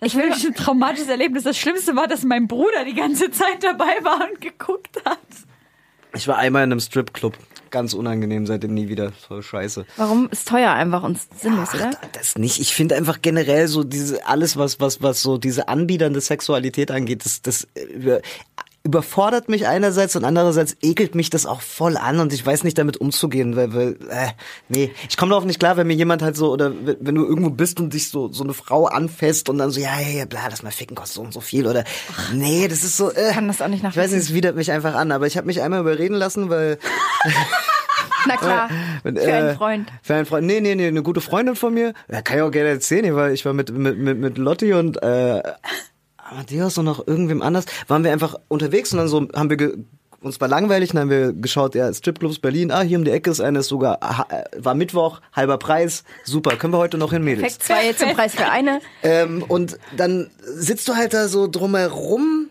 Das 0.00 0.14
war 0.14 0.22
wirklich 0.22 0.46
ein 0.46 0.54
traumatisches 0.54 1.08
Erlebnis. 1.08 1.42
Das 1.44 1.58
Schlimmste 1.58 1.94
war, 1.94 2.06
dass 2.08 2.24
mein 2.24 2.48
Bruder 2.48 2.86
die 2.86 2.94
ganze 2.94 3.30
Zeit 3.30 3.62
dabei 3.62 3.98
war 4.02 4.26
und 4.30 4.40
geguckt 4.40 4.96
hat. 5.04 5.18
Ich 6.14 6.26
war 6.28 6.36
einmal 6.36 6.64
in 6.64 6.72
einem 6.72 6.80
Stripclub. 6.80 7.36
Ganz 7.70 7.94
unangenehm, 7.94 8.46
seitdem 8.46 8.74
nie 8.74 8.88
wieder. 8.88 9.12
Voll 9.12 9.42
scheiße. 9.42 9.86
Warum 9.96 10.28
ist 10.30 10.48
teuer 10.48 10.72
einfach 10.72 11.04
und 11.04 11.18
sinnlos, 11.38 11.72
oder? 11.72 11.92
Das 12.12 12.36
nicht. 12.36 12.58
Ich 12.58 12.74
finde 12.74 12.96
einfach 12.96 13.22
generell 13.22 13.68
so 13.68 13.84
diese, 13.84 14.26
alles, 14.26 14.56
was, 14.56 14.80
was, 14.80 15.02
was 15.02 15.22
so 15.22 15.38
diese 15.38 15.68
anbiedernde 15.68 16.20
Sexualität 16.20 16.90
angeht, 16.90 17.24
das, 17.24 17.42
das 17.42 17.68
äh, 17.74 18.20
überfordert 18.82 19.48
mich 19.50 19.66
einerseits 19.66 20.16
und 20.16 20.24
andererseits 20.24 20.76
ekelt 20.80 21.14
mich 21.14 21.28
das 21.28 21.44
auch 21.44 21.60
voll 21.60 21.98
an 21.98 22.18
und 22.18 22.32
ich 22.32 22.44
weiß 22.44 22.64
nicht 22.64 22.78
damit 22.78 22.96
umzugehen, 22.96 23.54
weil, 23.54 23.74
weil 23.74 23.96
äh, 24.08 24.28
nee, 24.68 24.90
ich 25.08 25.18
komme 25.18 25.30
darauf 25.30 25.44
nicht 25.44 25.60
klar, 25.60 25.76
wenn 25.76 25.86
mir 25.86 25.94
jemand 25.94 26.22
halt 26.22 26.36
so 26.36 26.50
oder 26.50 26.72
wenn 26.82 27.14
du 27.14 27.26
irgendwo 27.26 27.50
bist 27.50 27.78
und 27.78 27.92
dich 27.92 28.08
so 28.08 28.32
so 28.32 28.42
eine 28.42 28.54
Frau 28.54 28.86
anfasst 28.86 29.50
und 29.50 29.58
dann 29.58 29.70
so 29.70 29.80
ja, 29.80 30.00
ja, 30.00 30.18
ja, 30.20 30.24
bla, 30.24 30.40
lass 30.48 30.62
mal 30.62 30.72
ficken, 30.72 30.96
kostet 30.96 31.16
so 31.16 31.22
und 31.22 31.32
so 31.32 31.40
viel 31.40 31.66
oder 31.66 31.84
nee, 32.32 32.68
das 32.68 32.82
ist 32.82 32.96
so 32.96 33.12
äh, 33.12 33.32
kann 33.32 33.48
das 33.48 33.60
auch 33.60 33.68
nicht 33.68 33.84
Ich 33.84 33.96
weiß 33.96 34.12
nicht, 34.12 34.22
es 34.22 34.34
widert 34.34 34.56
mich 34.56 34.72
einfach 34.72 34.94
an, 34.94 35.12
aber 35.12 35.26
ich 35.26 35.36
habe 35.36 35.46
mich 35.46 35.60
einmal 35.60 35.80
überreden 35.80 36.14
lassen, 36.14 36.48
weil 36.48 36.78
Na 38.26 38.36
klar, 38.36 38.68
für 39.02 39.08
einen 39.08 39.16
äh, 39.48 39.54
Freund. 39.54 39.92
Für 40.02 40.14
einen 40.14 40.26
Freund. 40.26 40.46
Nee, 40.46 40.60
nee, 40.60 40.74
nee, 40.74 40.88
eine 40.88 41.02
gute 41.02 41.20
Freundin 41.20 41.56
von 41.56 41.72
mir. 41.72 41.94
Ja, 42.10 42.22
kann 42.22 42.36
ich 42.36 42.42
auch 42.42 42.50
gerne 42.50 42.70
erzählen. 42.70 43.04
Ich 43.04 43.14
war, 43.14 43.30
ich 43.30 43.44
war 43.44 43.52
mit, 43.52 43.70
mit, 43.70 43.98
mit, 43.98 44.18
mit 44.18 44.38
Lotti 44.38 44.72
und 44.74 45.02
äh, 45.02 45.42
Amadeus 46.30 46.78
und 46.78 46.84
noch 46.84 47.06
irgendwem 47.06 47.42
anders. 47.42 47.64
Waren 47.88 48.04
wir 48.04 48.12
einfach 48.12 48.36
unterwegs 48.48 48.92
und 48.92 48.98
dann 48.98 49.08
so 49.08 49.28
haben 49.34 49.50
wir 49.50 49.56
ge 49.56 49.76
uns 50.22 50.38
war 50.38 50.48
langweilig, 50.48 50.90
dann 50.90 51.00
haben 51.00 51.10
wir 51.10 51.32
geschaut, 51.32 51.74
ja, 51.74 51.90
Stripclubs 51.92 52.40
Berlin, 52.40 52.70
ah, 52.70 52.82
hier 52.82 52.98
um 52.98 53.04
die 53.04 53.10
Ecke 53.10 53.30
ist 53.30 53.40
eines 53.40 53.68
sogar, 53.68 53.98
äh, 54.28 54.44
war 54.62 54.74
Mittwoch, 54.74 55.22
halber 55.32 55.56
Preis, 55.56 56.04
super, 56.24 56.56
können 56.56 56.74
wir 56.74 56.78
heute 56.78 56.98
noch 56.98 57.12
hin, 57.12 57.24
Mädels. 57.24 57.56
Perfekt, 57.56 57.62
zwei 57.62 58.06
zum 58.06 58.14
Preis 58.14 58.34
für 58.34 58.46
eine. 58.46 58.80
Ähm, 59.02 59.42
und 59.42 59.78
dann 59.96 60.30
sitzt 60.42 60.86
du 60.88 60.94
halt 60.94 61.14
da 61.14 61.26
so 61.28 61.48
drumherum 61.48 62.50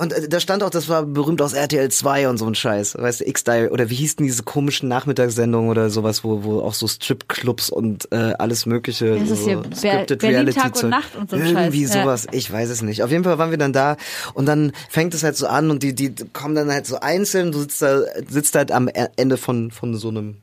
und 0.00 0.12
äh, 0.12 0.28
da 0.28 0.40
stand 0.40 0.62
auch, 0.62 0.70
das 0.70 0.88
war 0.88 1.04
berühmt 1.04 1.40
aus 1.42 1.52
RTL 1.52 1.90
2 1.90 2.28
und 2.28 2.38
so 2.38 2.46
ein 2.46 2.54
Scheiß. 2.54 2.96
Weißt 2.98 3.20
du, 3.20 3.28
X-Style 3.28 3.70
oder 3.70 3.90
wie 3.90 3.94
hießen 3.94 4.24
diese 4.24 4.42
komischen 4.42 4.88
Nachmittagssendungen 4.88 5.70
oder 5.70 5.90
sowas, 5.90 6.24
wo, 6.24 6.42
wo 6.42 6.60
auch 6.60 6.74
so 6.74 6.88
Stripclubs 6.88 7.70
und 7.70 8.10
äh, 8.10 8.32
alles 8.38 8.66
mögliche. 8.66 9.18
Das 9.18 9.28
so 9.28 9.34
ist 9.34 9.44
hier 9.44 9.56
Ber- 9.58 9.76
scripted 9.76 10.18
Berlin 10.20 10.36
Reality 10.38 10.58
Tag 10.60 10.82
und. 10.82 10.90
Nacht 10.90 11.16
und 11.16 11.30
so 11.30 11.36
ein 11.36 11.46
Irgendwie 11.46 11.82
Scheiß, 11.86 11.94
ja. 11.94 12.02
sowas, 12.02 12.26
ich 12.32 12.50
weiß 12.50 12.70
es 12.70 12.82
nicht. 12.82 13.02
Auf 13.02 13.10
jeden 13.10 13.24
Fall 13.24 13.38
waren 13.38 13.50
wir 13.50 13.58
dann 13.58 13.72
da 13.72 13.96
und 14.34 14.46
dann 14.46 14.72
fängt 14.88 15.14
es 15.14 15.22
halt 15.22 15.36
so 15.36 15.46
an 15.46 15.70
und 15.70 15.82
die, 15.82 15.94
die 15.94 16.14
kommen 16.32 16.54
dann 16.54 16.70
halt 16.72 16.86
so 16.86 16.98
einzeln, 17.00 17.52
du 17.52 17.58
sitzt 17.60 17.82
da, 17.82 18.00
sitzt 18.28 18.54
halt 18.56 18.72
am 18.72 18.88
Ende 18.88 19.36
von, 19.36 19.70
von 19.70 19.94
so 19.96 20.08
einem 20.08 20.36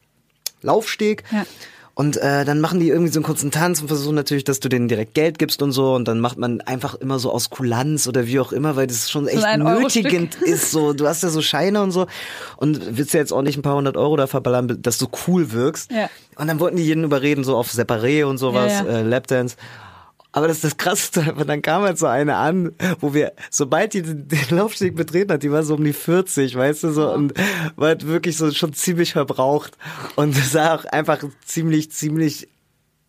Laufsteg. 0.62 1.24
Ja. 1.32 1.46
Und 1.98 2.16
äh, 2.18 2.46
dann 2.46 2.62
machen 2.62 2.80
die 2.80 2.90
irgendwie 2.90 3.12
so 3.12 3.18
einen 3.18 3.26
kurzen 3.26 3.50
Tanz 3.50 3.82
und 3.82 3.88
versuchen 3.88 4.14
natürlich, 4.14 4.44
dass 4.44 4.60
du 4.60 4.70
denen 4.70 4.88
direkt 4.88 5.16
Geld 5.16 5.40
gibst 5.40 5.64
und 5.64 5.72
so. 5.72 5.96
Und 5.96 6.08
dann 6.08 6.20
macht 6.20 6.38
man 6.38 6.62
einfach 6.62 6.94
immer 6.94 7.18
so 7.18 7.32
aus 7.32 7.50
Kulanz 7.50 8.08
oder 8.08 8.28
wie 8.28 8.40
auch 8.40 8.52
immer, 8.52 8.76
weil 8.76 8.86
das 8.86 9.10
schon 9.10 9.28
echt 9.28 9.44
nötigend 9.58 10.36
ist. 10.36 10.70
So, 10.70 10.94
du 10.94 11.08
hast 11.08 11.24
ja 11.24 11.30
so 11.30 11.42
Scheine 11.42 11.82
und 11.82 11.90
so 11.90 12.06
und 12.58 12.96
willst 12.96 13.16
ja 13.16 13.20
jetzt 13.20 13.34
auch 13.34 13.42
nicht 13.42 13.58
ein 13.58 13.64
paar 13.64 13.76
hundert 13.76 13.98
Euro 13.98 14.16
da 14.16 14.28
verballern, 14.28 14.78
dass 14.80 15.00
du 15.00 15.08
cool 15.26 15.52
wirkst. 15.54 15.92
Ja. 15.92 16.08
Und 16.36 16.46
dann 16.46 16.60
wollten 16.60 16.78
die 16.78 16.84
jeden 16.84 17.04
überreden, 17.04 17.44
so 17.44 17.58
auf 17.58 17.72
Separé 17.72 18.26
und 18.26 18.38
sowas, 18.38 18.74
Ja, 18.74 18.86
ja. 18.86 18.98
Äh, 19.00 19.02
Lapdance. 19.02 19.56
Aber 20.32 20.48
das 20.48 20.58
ist 20.58 20.64
das 20.64 20.78
Krasseste, 20.78 21.26
aber 21.28 21.46
dann 21.46 21.62
kam 21.62 21.84
halt 21.84 21.98
so 21.98 22.06
eine 22.06 22.36
an, 22.36 22.74
wo 23.00 23.14
wir, 23.14 23.34
sobald 23.50 23.94
die 23.94 24.02
den 24.02 24.28
den 24.28 24.58
Laufsteg 24.58 24.96
betreten 24.96 25.34
hat, 25.34 25.44
die 25.44 25.52
war 25.52 25.64
so 25.64 25.76
um 25.76 25.84
die 25.84 25.94
40, 25.94 26.56
weißt 26.56 26.84
du, 26.84 26.92
so, 26.92 27.12
und 27.12 27.34
war 27.76 27.90
halt 27.90 28.06
wirklich 28.06 28.38
so 28.38 28.52
schon 28.52 28.74
ziemlich 28.74 29.14
verbraucht 29.14 29.78
und 30.16 30.36
sah 30.36 30.76
auch 30.76 30.86
einfach 30.86 31.24
ziemlich, 31.46 31.92
ziemlich 31.92 32.50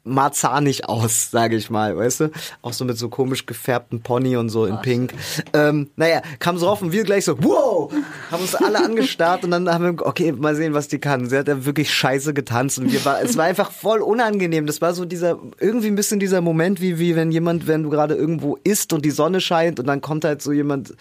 marzanig 0.04 0.88
aus, 0.88 1.30
sage 1.30 1.56
ich 1.56 1.70
mal, 1.70 1.96
weißt 1.96 2.20
du? 2.20 2.30
Auch 2.62 2.72
so 2.72 2.84
mit 2.84 2.98
so 2.98 3.08
komisch 3.08 3.46
gefärbten 3.46 4.00
Pony 4.00 4.36
und 4.36 4.48
so 4.48 4.64
in 4.66 4.80
Pink. 4.80 5.12
Ähm, 5.52 5.90
naja, 5.96 6.22
kam 6.38 6.58
so 6.58 6.68
auf 6.68 6.82
und 6.82 6.92
wir 6.92 7.04
gleich 7.04 7.24
so, 7.24 7.36
wow, 7.42 7.92
haben 8.30 8.42
uns 8.42 8.54
alle 8.54 8.82
angestarrt 8.82 9.44
und 9.44 9.50
dann 9.50 9.68
haben 9.68 9.98
wir, 9.98 10.06
okay, 10.06 10.32
mal 10.32 10.54
sehen, 10.56 10.74
was 10.74 10.88
die 10.88 10.98
kann. 10.98 11.28
Sie 11.28 11.36
hat 11.36 11.48
ja 11.48 11.64
wirklich 11.64 11.92
scheiße 11.92 12.34
getanzt 12.34 12.78
und 12.78 12.92
wir 12.92 13.04
war, 13.04 13.20
es 13.22 13.36
war 13.36 13.44
einfach 13.44 13.70
voll 13.70 14.00
unangenehm. 14.00 14.66
Das 14.66 14.80
war 14.80 14.94
so 14.94 15.04
dieser, 15.04 15.38
irgendwie 15.60 15.88
ein 15.88 15.96
bisschen 15.96 16.20
dieser 16.20 16.40
Moment, 16.40 16.80
wie, 16.80 16.98
wie 16.98 17.16
wenn 17.16 17.30
jemand, 17.30 17.66
wenn 17.66 17.82
du 17.82 17.90
gerade 17.90 18.14
irgendwo 18.14 18.56
isst 18.64 18.92
und 18.92 19.04
die 19.04 19.10
Sonne 19.10 19.40
scheint 19.40 19.78
und 19.78 19.86
dann 19.86 20.00
kommt 20.00 20.24
halt 20.24 20.42
so 20.42 20.52
jemand 20.52 20.94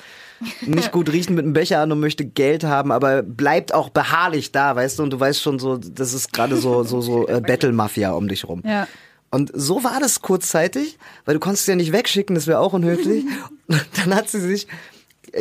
nicht 0.65 0.91
gut 0.91 1.11
riechen 1.11 1.35
mit 1.35 1.45
einem 1.45 1.53
Becher 1.53 1.79
an 1.79 1.91
und 1.91 1.99
möchte 1.99 2.25
Geld 2.25 2.63
haben, 2.63 2.91
aber 2.91 3.23
bleibt 3.23 3.73
auch 3.73 3.89
beharrlich 3.89 4.51
da, 4.51 4.75
weißt 4.75 4.99
du, 4.99 5.03
und 5.03 5.11
du 5.11 5.19
weißt 5.19 5.41
schon 5.41 5.59
so, 5.59 5.77
das 5.77 6.13
ist 6.13 6.33
gerade 6.33 6.57
so, 6.57 6.83
so, 6.83 7.01
so 7.01 7.27
äh, 7.27 7.41
Battle-Mafia 7.45 8.11
um 8.11 8.27
dich 8.27 8.47
rum. 8.47 8.61
Ja. 8.65 8.87
Und 9.29 9.51
so 9.53 9.83
war 9.83 9.99
das 9.99 10.21
kurzzeitig, 10.21 10.97
weil 11.25 11.33
du 11.33 11.39
konntest 11.39 11.67
ja 11.67 11.75
nicht 11.75 11.91
wegschicken, 11.91 12.35
das 12.35 12.47
wäre 12.47 12.59
auch 12.59 12.73
unhöflich. 12.73 13.25
Und 13.67 13.85
dann 13.97 14.15
hat 14.15 14.29
sie 14.29 14.39
sich, 14.39 14.67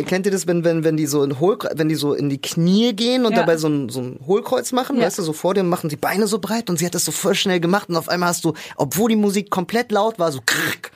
kennt 0.06 0.26
ihr 0.26 0.32
das, 0.32 0.46
wenn, 0.46 0.64
wenn, 0.64 0.84
wenn 0.84 0.96
die 0.96 1.06
so 1.06 1.22
in 1.22 1.38
Hohl, 1.40 1.58
wenn 1.74 1.88
die 1.88 1.94
so 1.94 2.12
in 2.14 2.28
die 2.28 2.40
Knie 2.40 2.92
gehen 2.94 3.24
und 3.26 3.32
Ja. 3.32 3.40
dabei 3.40 3.56
so 3.56 3.68
ein, 3.68 3.88
so 3.88 4.00
ein 4.00 4.20
Hohlkreuz 4.26 4.72
machen, 4.72 4.96
Ja. 4.96 5.06
weißt 5.06 5.18
du, 5.18 5.22
so 5.22 5.32
vor 5.32 5.54
dir 5.54 5.62
machen 5.62 5.88
die 5.88 5.96
Beine 5.96 6.26
so 6.26 6.38
breit 6.38 6.68
und 6.70 6.78
sie 6.78 6.86
hat 6.86 6.94
das 6.94 7.04
so 7.04 7.12
voll 7.12 7.34
schnell 7.34 7.60
gemacht 7.60 7.88
und 7.88 7.96
auf 7.96 8.08
einmal 8.08 8.28
hast 8.30 8.44
du, 8.44 8.54
obwohl 8.76 9.08
die 9.10 9.16
Musik 9.16 9.50
komplett 9.50 9.92
laut 9.92 10.18
war, 10.18 10.32
so 10.32 10.40
krrk, 10.44 10.90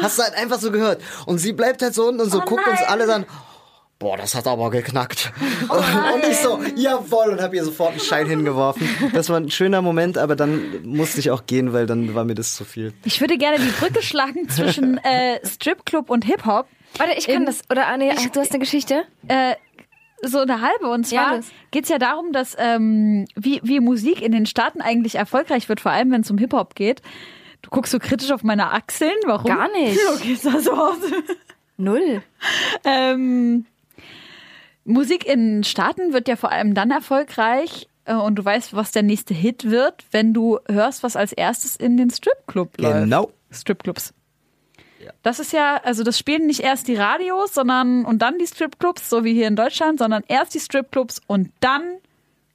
hast 0.00 0.18
du 0.18 0.22
halt 0.22 0.34
einfach 0.34 0.58
so 0.60 0.70
gehört. 0.70 1.00
Und 1.26 1.38
sie 1.38 1.52
bleibt 1.52 1.82
halt 1.82 1.94
so 1.94 2.08
unten 2.08 2.20
und 2.22 2.30
so 2.30 2.40
guckt 2.40 2.66
uns 2.66 2.80
alle 2.82 3.06
dann, 3.06 3.24
boah, 3.98 4.16
das 4.16 4.34
hat 4.34 4.48
aber 4.48 4.70
geknackt. 4.70 5.32
und 5.68 6.24
ich 6.28 6.38
so, 6.38 6.58
jawohl, 6.74 7.30
und 7.34 7.40
habe 7.40 7.54
ihr 7.54 7.64
sofort 7.64 7.90
einen 7.92 8.00
Schein 8.00 8.26
hingeworfen. 8.26 8.88
Das 9.12 9.28
war 9.28 9.36
ein 9.36 9.48
schöner 9.50 9.80
Moment, 9.80 10.18
aber 10.18 10.34
dann 10.34 10.82
musste 10.82 11.20
ich 11.20 11.30
auch 11.30 11.46
gehen, 11.46 11.72
weil 11.72 11.86
dann 11.86 12.12
war 12.14 12.24
mir 12.24 12.34
das 12.34 12.56
zu 12.56 12.64
viel. 12.64 12.92
Ich 13.04 13.20
würde 13.20 13.38
gerne 13.38 13.58
die 13.58 13.70
Brücke 13.70 14.02
schlagen 14.02 14.48
zwischen 14.48 14.98
äh, 15.04 15.38
Stripclub 15.46 16.10
und 16.10 16.24
Hip-Hop. 16.24 16.66
Warte, 16.98 17.14
ich 17.16 17.26
kann 17.26 17.46
das. 17.46 17.62
Oder 17.70 17.86
ah, 17.88 17.96
nee, 17.96 18.10
ach, 18.14 18.26
du 18.30 18.40
hast 18.40 18.50
eine 18.50 18.58
Geschichte? 18.60 19.04
Äh, 19.28 19.54
so 20.22 20.38
eine 20.38 20.60
halbe. 20.60 20.88
Und 20.88 21.10
Ja, 21.10 21.22
zwar 21.24 21.36
los. 21.36 21.46
geht's 21.70 21.88
ja 21.88 21.98
darum, 21.98 22.32
dass 22.32 22.56
ähm, 22.58 23.26
wie, 23.34 23.60
wie 23.64 23.80
Musik 23.80 24.22
in 24.22 24.32
den 24.32 24.46
Staaten 24.46 24.80
eigentlich 24.80 25.16
erfolgreich 25.16 25.68
wird, 25.68 25.80
vor 25.80 25.92
allem 25.92 26.10
wenn 26.12 26.20
es 26.20 26.30
um 26.30 26.38
Hip-Hop 26.38 26.74
geht. 26.74 27.02
Du 27.62 27.70
guckst 27.70 27.92
so 27.92 27.98
kritisch 27.98 28.30
auf 28.32 28.42
meine 28.42 28.70
Achseln. 28.72 29.12
Warum? 29.24 29.46
Gar 29.46 29.70
nicht. 29.72 29.98
Okay, 30.14 30.34
sah 30.34 30.58
so 30.60 30.72
aus. 30.72 30.96
Null. 31.76 32.22
Ähm, 32.84 33.66
Musik 34.84 35.26
in 35.26 35.64
Staaten 35.64 36.12
wird 36.12 36.28
ja 36.28 36.36
vor 36.36 36.50
allem 36.52 36.74
dann 36.74 36.90
erfolgreich 36.90 37.88
äh, 38.04 38.14
und 38.14 38.36
du 38.36 38.44
weißt, 38.44 38.74
was 38.74 38.92
der 38.92 39.02
nächste 39.02 39.32
Hit 39.34 39.70
wird, 39.70 40.04
wenn 40.10 40.34
du 40.34 40.58
hörst, 40.68 41.02
was 41.02 41.16
als 41.16 41.32
erstes 41.32 41.76
in 41.76 41.96
den 41.96 42.10
Stripclub 42.10 42.78
läuft. 42.80 43.04
Genau. 43.04 43.30
Stripclubs. 43.50 44.12
Das 45.22 45.38
ist 45.38 45.52
ja, 45.52 45.80
also 45.82 46.02
das 46.02 46.18
spielen 46.18 46.46
nicht 46.46 46.60
erst 46.60 46.88
die 46.88 46.96
Radios, 46.96 47.54
sondern 47.54 48.04
und 48.04 48.20
dann 48.20 48.38
die 48.38 48.46
Stripclubs, 48.46 49.08
so 49.08 49.24
wie 49.24 49.34
hier 49.34 49.48
in 49.48 49.56
Deutschland, 49.56 49.98
sondern 49.98 50.22
erst 50.28 50.54
die 50.54 50.60
Stripclubs 50.60 51.20
und 51.26 51.50
dann 51.60 51.82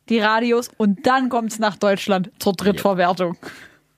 die 0.10 0.20
Radios 0.20 0.70
und 0.78 1.06
dann 1.06 1.30
kommt 1.30 1.52
es 1.52 1.60
nach 1.60 1.76
Deutschland 1.76 2.32
zur 2.39 2.54
Drittverwertung. 2.54 3.38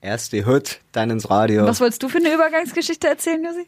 Erst 0.01 0.33
die 0.33 0.45
Hood, 0.45 0.79
dann 0.91 1.09
ins 1.09 1.29
Radio. 1.29 1.65
Was 1.65 1.81
wolltest 1.81 2.01
du 2.01 2.09
für 2.09 2.19
eine 2.19 2.33
Übergangsgeschichte 2.33 3.07
erzählen, 3.07 3.43
Josi? 3.43 3.67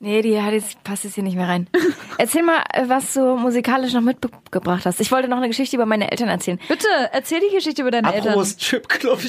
Nee, 0.00 0.22
die 0.22 0.40
hat 0.40 0.52
jetzt, 0.52 0.80
passt 0.84 1.02
jetzt 1.02 1.14
hier 1.14 1.24
nicht 1.24 1.34
mehr 1.34 1.48
rein. 1.48 1.66
Erzähl 2.18 2.44
mal, 2.44 2.62
äh, 2.72 2.84
was 2.86 3.14
du 3.14 3.36
musikalisch 3.36 3.92
noch 3.94 4.00
mitgebracht 4.00 4.86
hast. 4.86 5.00
Ich 5.00 5.10
wollte 5.10 5.26
noch 5.26 5.38
eine 5.38 5.48
Geschichte 5.48 5.74
über 5.74 5.86
meine 5.86 6.08
Eltern 6.12 6.28
erzählen. 6.28 6.60
Bitte, 6.68 6.86
erzähl 7.10 7.40
die 7.40 7.52
Geschichte 7.52 7.82
über 7.82 7.90
deine 7.90 8.14
Eltern. 8.14 8.28
Apropos 8.28 8.50
Stripclub. 8.60 9.20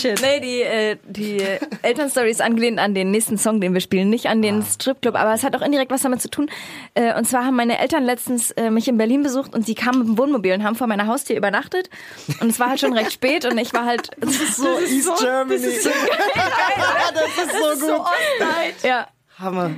Shit. 0.00 0.22
Nee, 0.22 0.40
die, 0.40 0.62
äh, 0.62 0.96
die 1.06 1.42
Elternstory 1.82 2.30
ist 2.30 2.40
angelehnt 2.40 2.78
an 2.78 2.94
den 2.94 3.10
nächsten 3.10 3.36
Song, 3.36 3.60
den 3.60 3.74
wir 3.74 3.82
spielen, 3.82 4.08
nicht 4.08 4.26
an 4.26 4.40
den 4.40 4.62
Stripclub, 4.62 5.14
aber 5.14 5.34
es 5.34 5.44
hat 5.44 5.54
auch 5.54 5.60
indirekt 5.60 5.90
was 5.90 6.00
damit 6.00 6.22
zu 6.22 6.30
tun. 6.30 6.50
Äh, 6.94 7.14
und 7.18 7.26
zwar 7.28 7.44
haben 7.44 7.56
meine 7.56 7.78
Eltern 7.80 8.04
letztens 8.04 8.50
äh, 8.52 8.70
mich 8.70 8.88
in 8.88 8.96
Berlin 8.96 9.22
besucht 9.22 9.54
und 9.54 9.68
die 9.68 9.74
kamen 9.74 9.98
mit 9.98 10.08
dem 10.08 10.16
Wohnmobil 10.16 10.54
und 10.54 10.64
haben 10.64 10.74
vor 10.76 10.86
meiner 10.86 11.06
Haustür 11.06 11.36
übernachtet. 11.36 11.90
Und 12.40 12.48
es 12.48 12.58
war 12.58 12.70
halt 12.70 12.80
schon 12.80 12.94
recht 12.94 13.12
spät 13.12 13.44
und 13.44 13.58
ich 13.58 13.74
war 13.74 13.84
halt. 13.84 14.08
Das 14.18 14.36
ist 14.36 14.56
so 14.56 14.78
East 14.78 15.10
Germany. 15.18 15.60
Das 15.62 15.74
ist 15.74 15.82
so, 17.52 17.66
das 17.68 17.74
ist 17.74 17.80
so 17.86 17.96
gut. 17.98 18.06
Ja. 18.82 19.08
Hammer. 19.38 19.70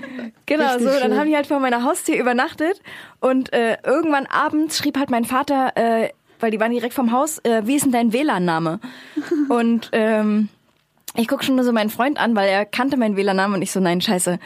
Genau, 0.46 0.64
Richtig 0.64 0.82
so. 0.82 0.98
Dann 0.98 1.10
schön. 1.10 1.18
haben 1.18 1.28
die 1.28 1.36
halt 1.36 1.46
vor 1.46 1.60
meiner 1.60 1.84
Haustür 1.84 2.16
übernachtet 2.16 2.80
und 3.20 3.52
äh, 3.52 3.78
irgendwann 3.84 4.26
abends 4.26 4.78
schrieb 4.78 4.98
halt 4.98 5.10
mein 5.10 5.24
Vater, 5.24 5.72
äh, 5.76 6.10
weil 6.40 6.50
die 6.50 6.60
waren 6.60 6.72
direkt 6.72 6.94
vom 6.94 7.12
Haus, 7.12 7.38
äh, 7.44 7.62
wie 7.64 7.76
ist 7.76 7.84
denn 7.84 7.92
dein 7.92 8.12
WLAN-Name? 8.12 8.80
und 9.48 9.88
ähm, 9.92 10.48
ich 11.16 11.28
guck 11.28 11.44
schon 11.44 11.54
nur 11.54 11.64
so 11.64 11.72
meinen 11.72 11.90
Freund 11.90 12.18
an, 12.18 12.34
weil 12.34 12.48
er 12.48 12.66
kannte 12.66 12.96
meinen 12.96 13.16
WLAN-Namen 13.16 13.54
und 13.54 13.62
ich 13.62 13.70
so, 13.70 13.80
nein, 13.80 14.00
scheiße. 14.00 14.38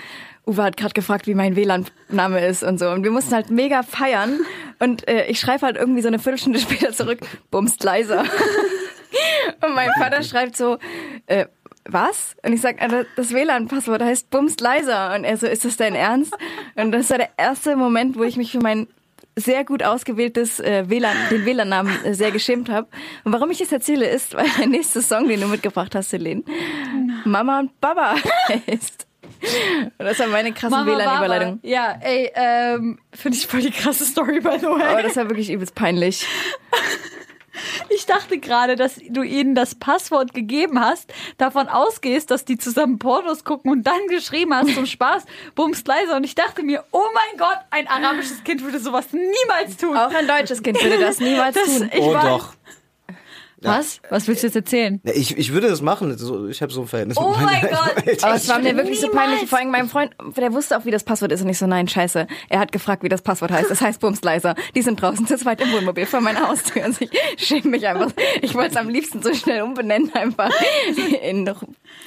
Uwe 0.46 0.62
hat 0.62 0.76
gerade 0.76 0.94
gefragt, 0.94 1.26
wie 1.26 1.34
mein 1.34 1.56
WLAN-Name 1.56 2.46
ist 2.46 2.62
und 2.62 2.78
so. 2.78 2.88
Und 2.90 3.04
wir 3.04 3.10
mussten 3.10 3.34
halt 3.34 3.50
mega 3.50 3.82
feiern. 3.82 4.40
Und 4.78 5.06
äh, 5.08 5.26
ich 5.26 5.40
schreibe 5.40 5.66
halt 5.66 5.76
irgendwie 5.76 6.00
so 6.00 6.08
eine 6.08 6.18
Viertelstunde 6.18 6.58
später 6.58 6.92
zurück, 6.92 7.20
bumst 7.50 7.82
leiser. 7.84 8.24
und 9.62 9.74
mein 9.74 9.90
Vater 9.98 10.22
schreibt 10.22 10.56
so, 10.56 10.78
äh, 11.26 11.46
was? 11.88 12.36
Und 12.44 12.52
ich 12.52 12.60
sag, 12.60 12.80
äh, 12.80 13.04
das 13.16 13.32
WLAN-Passwort 13.32 14.02
heißt 14.02 14.30
bumst 14.30 14.60
leiser. 14.60 15.14
Und 15.14 15.24
er 15.24 15.36
so, 15.36 15.46
ist 15.46 15.64
das 15.64 15.76
dein 15.76 15.94
Ernst? 15.94 16.36
Und 16.76 16.92
das 16.92 17.10
war 17.10 17.18
der 17.18 17.30
erste 17.36 17.76
Moment, 17.76 18.16
wo 18.16 18.22
ich 18.22 18.36
mich 18.36 18.52
für 18.52 18.60
mein 18.60 18.86
sehr 19.36 19.64
gut 19.64 19.82
ausgewähltes 19.82 20.60
äh, 20.60 20.88
WLAN, 20.88 21.16
den 21.30 21.44
WLAN-Namen 21.44 22.04
äh, 22.04 22.14
sehr 22.14 22.30
geschämt 22.30 22.68
habe. 22.70 22.88
Und 23.24 23.32
warum 23.32 23.50
ich 23.50 23.58
das 23.58 23.72
erzähle, 23.72 24.08
ist, 24.08 24.34
weil 24.34 24.46
der 24.58 24.66
nächste 24.66 25.00
Song, 25.00 25.28
den 25.28 25.40
du 25.40 25.46
mitgebracht 25.46 25.94
hast, 25.94 26.12
Helene, 26.12 26.42
Mama 27.24 27.60
und 27.60 27.80
Baba 27.80 28.16
heißt. 28.48 29.06
Und 29.98 30.04
das 30.04 30.18
war 30.18 30.26
meine 30.28 30.52
krasse 30.52 30.84
WLAN-Überleitung. 30.84 31.60
Ja, 31.62 31.96
ey, 32.00 32.30
ähm, 32.34 32.98
finde 33.12 33.38
ich 33.38 33.46
voll 33.46 33.60
die 33.60 33.70
krasse 33.70 34.04
Story, 34.04 34.40
by 34.40 34.58
the 34.58 34.66
way. 34.66 34.82
Aber 34.82 35.02
das 35.02 35.16
war 35.16 35.28
wirklich 35.28 35.50
übelst 35.50 35.74
peinlich. 35.74 36.26
Ich 37.90 38.06
dachte 38.06 38.38
gerade, 38.38 38.76
dass 38.76 38.96
du 39.08 39.22
ihnen 39.22 39.54
das 39.54 39.74
Passwort 39.74 40.34
gegeben 40.34 40.80
hast, 40.80 41.12
davon 41.36 41.68
ausgehst, 41.68 42.30
dass 42.30 42.44
die 42.44 42.58
zusammen 42.58 42.98
Pornos 42.98 43.44
gucken 43.44 43.70
und 43.70 43.82
dann 43.86 44.06
geschrieben 44.08 44.54
hast 44.54 44.74
zum 44.74 44.86
Spaß, 44.86 45.24
bumst 45.54 45.86
leiser. 45.86 46.16
Und 46.16 46.24
ich 46.24 46.34
dachte 46.34 46.62
mir, 46.62 46.84
oh 46.92 47.02
mein 47.14 47.38
Gott, 47.38 47.58
ein 47.70 47.86
arabisches 47.88 48.42
Kind 48.44 48.62
würde 48.62 48.78
sowas 48.78 49.06
niemals 49.12 49.76
tun. 49.76 49.96
Auch 49.96 50.12
ein 50.12 50.26
deutsches 50.26 50.62
Kind 50.62 50.82
würde 50.82 50.98
das 50.98 51.20
niemals 51.20 51.54
Das- 51.54 51.64
tun. 51.78 51.90
Ich 51.92 52.00
Oh 52.00 52.12
war- 52.14 52.38
doch. 52.38 52.52
Was? 53.60 54.00
Was 54.08 54.28
willst 54.28 54.42
du 54.42 54.46
jetzt 54.46 54.56
erzählen? 54.56 55.00
Ja, 55.04 55.12
ich, 55.14 55.36
ich 55.36 55.52
würde 55.52 55.68
das 55.68 55.82
machen. 55.82 56.16
Ich 56.50 56.62
habe 56.62 56.72
so 56.72 56.82
ein 56.82 56.86
Verhältnis 56.86 57.16
Oh 57.18 57.30
mit 57.30 57.40
mein 57.40 57.60
Gott. 57.70 58.06
Eltern. 58.06 58.28
Aber 58.28 58.34
es 58.36 58.48
war 58.48 58.58
mir 58.60 58.76
wirklich 58.76 59.00
so 59.00 59.08
peinlich. 59.08 59.48
Vor 59.48 59.58
allem 59.58 59.70
meinem 59.70 59.88
Freund, 59.88 60.12
der 60.36 60.52
wusste 60.52 60.78
auch, 60.78 60.84
wie 60.84 60.90
das 60.90 61.02
Passwort 61.04 61.32
ist 61.32 61.42
und 61.42 61.48
ich 61.48 61.58
so, 61.58 61.66
nein, 61.66 61.88
scheiße. 61.88 62.26
Er 62.48 62.58
hat 62.60 62.70
gefragt, 62.72 63.02
wie 63.02 63.08
das 63.08 63.22
Passwort 63.22 63.50
heißt. 63.50 63.70
Das 63.70 63.80
heißt 63.80 64.00
Bums 64.00 64.22
leiser. 64.22 64.54
Die 64.74 64.82
sind 64.82 65.02
draußen 65.02 65.26
zu 65.26 65.36
zweit 65.36 65.60
im 65.60 65.72
Wohnmobil 65.72 66.06
vor 66.06 66.20
meiner 66.20 66.46
Haustür 66.48 66.84
und 66.84 67.00
ich 67.00 67.10
schäme 67.36 67.68
mich 67.70 67.86
einfach. 67.86 68.12
Ich 68.42 68.54
wollte 68.54 68.70
es 68.70 68.76
am 68.76 68.88
liebsten 68.88 69.22
so 69.22 69.34
schnell 69.34 69.62
umbenennen 69.62 70.14
einfach 70.14 70.50
in 71.22 71.48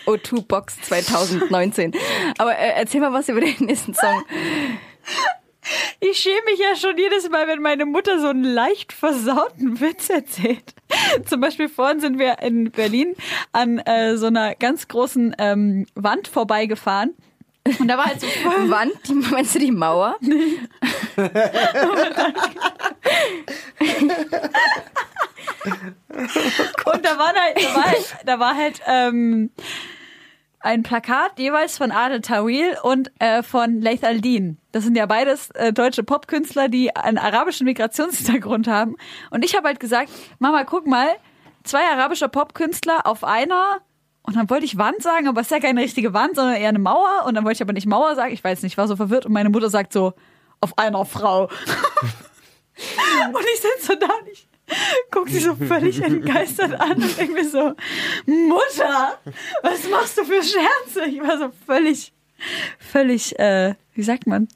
O2 0.05 0.45
Box 0.47 0.77
2019. 0.83 1.93
Aber 2.37 2.57
äh, 2.57 2.73
erzähl 2.77 3.01
mal 3.01 3.11
was 3.13 3.27
über 3.29 3.41
den 3.41 3.55
nächsten 3.59 3.93
Song. 3.93 4.23
Ich 5.99 6.17
schäme 6.17 6.41
mich 6.45 6.59
ja 6.59 6.75
schon 6.75 6.97
jedes 6.97 7.29
Mal, 7.29 7.47
wenn 7.47 7.61
meine 7.61 7.85
Mutter 7.85 8.19
so 8.19 8.27
einen 8.27 8.43
leicht 8.43 8.93
versauten 8.93 9.79
Witz 9.79 10.09
erzählt. 10.09 10.73
Zum 11.25 11.41
Beispiel 11.41 11.69
vorhin 11.69 11.99
sind 11.99 12.19
wir 12.19 12.39
in 12.39 12.71
Berlin 12.71 13.15
an 13.51 13.79
äh, 13.79 14.17
so 14.17 14.27
einer 14.27 14.55
ganz 14.55 14.87
großen 14.87 15.35
ähm, 15.37 15.85
Wand 15.95 16.27
vorbeigefahren. 16.27 17.15
Und 17.79 17.87
da 17.87 17.97
war 17.97 18.05
halt 18.05 18.21
so 18.21 18.27
voll 18.27 18.69
Wand, 18.69 18.93
die, 19.07 19.13
meinst 19.13 19.55
du 19.55 19.59
die 19.59 19.71
Mauer? 19.71 20.15
Und 26.85 27.05
da, 27.05 27.17
waren 27.17 27.35
halt, 27.35 27.57
da 27.57 27.75
war 27.75 27.85
halt, 27.85 28.15
da 28.25 28.39
war 28.39 28.55
halt 28.55 28.81
ähm, 28.87 29.51
ein 30.63 30.83
Plakat 30.83 31.37
jeweils 31.37 31.77
von 31.77 31.91
Adel 31.91 32.21
Tawil 32.21 32.77
und 32.83 33.11
äh, 33.19 33.43
von 33.43 33.81
Leith 33.81 34.03
Aldin. 34.03 34.57
Das 34.71 34.83
sind 34.83 34.95
ja 34.95 35.05
beides 35.05 35.49
äh, 35.51 35.73
deutsche 35.73 36.03
Popkünstler, 36.03 36.69
die 36.69 36.95
einen 36.95 37.17
arabischen 37.17 37.65
Migrationshintergrund 37.65 38.67
haben. 38.67 38.95
Und 39.29 39.43
ich 39.43 39.55
habe 39.55 39.67
halt 39.67 39.79
gesagt, 39.79 40.09
Mama, 40.39 40.63
guck 40.63 40.87
mal, 40.87 41.09
zwei 41.63 41.83
arabische 41.85 42.29
Popkünstler 42.29 43.05
auf 43.05 43.23
einer. 43.23 43.79
Und 44.23 44.35
dann 44.35 44.49
wollte 44.49 44.65
ich 44.65 44.77
Wand 44.77 45.01
sagen, 45.01 45.27
aber 45.27 45.41
es 45.41 45.47
ist 45.47 45.51
ja 45.51 45.59
keine 45.59 45.81
richtige 45.81 46.13
Wand, 46.13 46.35
sondern 46.35 46.55
eher 46.55 46.69
eine 46.69 46.79
Mauer. 46.79 47.23
Und 47.25 47.33
dann 47.33 47.43
wollte 47.43 47.57
ich 47.57 47.61
aber 47.61 47.73
nicht 47.73 47.87
Mauer 47.87 48.15
sagen. 48.15 48.33
Ich 48.33 48.43
weiß 48.43 48.61
nicht, 48.61 48.73
ich 48.73 48.77
war 48.77 48.87
so 48.87 48.95
verwirrt. 48.95 49.25
Und 49.25 49.33
meine 49.33 49.49
Mutter 49.49 49.69
sagt 49.69 49.93
so, 49.93 50.13
auf 50.59 50.77
einer 50.77 51.03
Frau. 51.05 51.43
und 53.33 53.45
ich 53.53 53.61
sitze 53.61 53.87
so 53.87 53.95
da 53.95 54.05
und 54.05 54.50
ich 54.71 55.11
guck 55.11 55.29
sie 55.29 55.39
so 55.39 55.55
völlig 55.55 56.01
entgeistert 56.03 56.79
an 56.79 56.93
und 56.93 57.17
denke 57.17 57.33
mir 57.33 57.47
so, 57.47 57.73
Mutter, 58.25 59.19
was 59.61 59.89
machst 59.89 60.17
du 60.17 60.23
für 60.23 60.41
Scherze? 60.41 61.09
Ich 61.09 61.21
war 61.21 61.37
so 61.37 61.51
völlig, 61.65 62.13
völlig, 62.79 63.37
äh, 63.39 63.75
wie 63.93 64.03
sagt 64.03 64.27
man? 64.27 64.47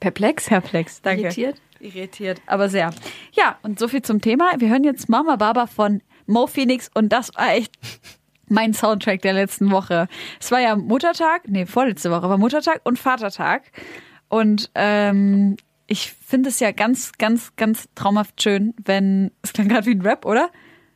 Perplex? 0.00 0.46
Perplex, 0.46 1.02
danke. 1.02 1.22
Irritiert? 1.22 1.60
Irritiert, 1.80 2.40
aber 2.46 2.68
sehr. 2.68 2.92
Ja, 3.32 3.58
und 3.62 3.78
so 3.78 3.88
viel 3.88 4.02
zum 4.02 4.20
Thema. 4.20 4.52
Wir 4.58 4.68
hören 4.68 4.84
jetzt 4.84 5.08
Mama 5.08 5.36
Baba 5.36 5.66
von 5.66 6.00
Mo 6.26 6.46
Phoenix 6.46 6.90
und 6.94 7.10
das 7.10 7.34
war 7.34 7.54
echt 7.54 7.72
mein 8.48 8.74
Soundtrack 8.74 9.22
der 9.22 9.32
letzten 9.32 9.70
Woche. 9.70 10.08
Es 10.40 10.50
war 10.50 10.60
ja 10.60 10.76
Muttertag, 10.76 11.42
nee, 11.48 11.66
vorletzte 11.66 12.10
Woche 12.10 12.28
war 12.28 12.38
Muttertag 12.38 12.80
und 12.84 12.98
Vatertag. 12.98 13.72
Und 14.28 14.70
ähm, 14.74 15.56
ich 15.92 16.10
finde 16.26 16.48
es 16.48 16.58
ja 16.58 16.72
ganz, 16.72 17.12
ganz, 17.18 17.54
ganz 17.56 17.86
traumhaft 17.94 18.42
schön, 18.42 18.72
wenn, 18.82 19.30
es 19.42 19.52
klang 19.52 19.68
gerade 19.68 19.84
wie 19.84 19.90
ein 19.90 20.00
Rap, 20.00 20.24
oder? 20.24 20.50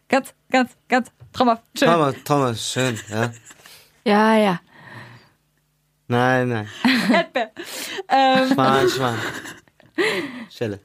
Ganz, 0.09 0.33
ganz, 0.51 0.75
ganz 0.89 1.13
traumhaft 1.35 1.65
schön. 1.79 1.89
Thomas, 1.89 2.15
Thomas, 2.25 2.73
schön, 2.73 2.99
ja. 3.11 3.31
Ja, 4.05 4.37
ja. 4.39 4.61
Nein, 6.09 6.49
nein. 6.49 6.69
Erdbeer. 7.13 7.51
Ähm, 8.09 8.49
Schwan, 8.55 8.89
Schwan. 8.89 9.19
Stelle. 10.49 10.81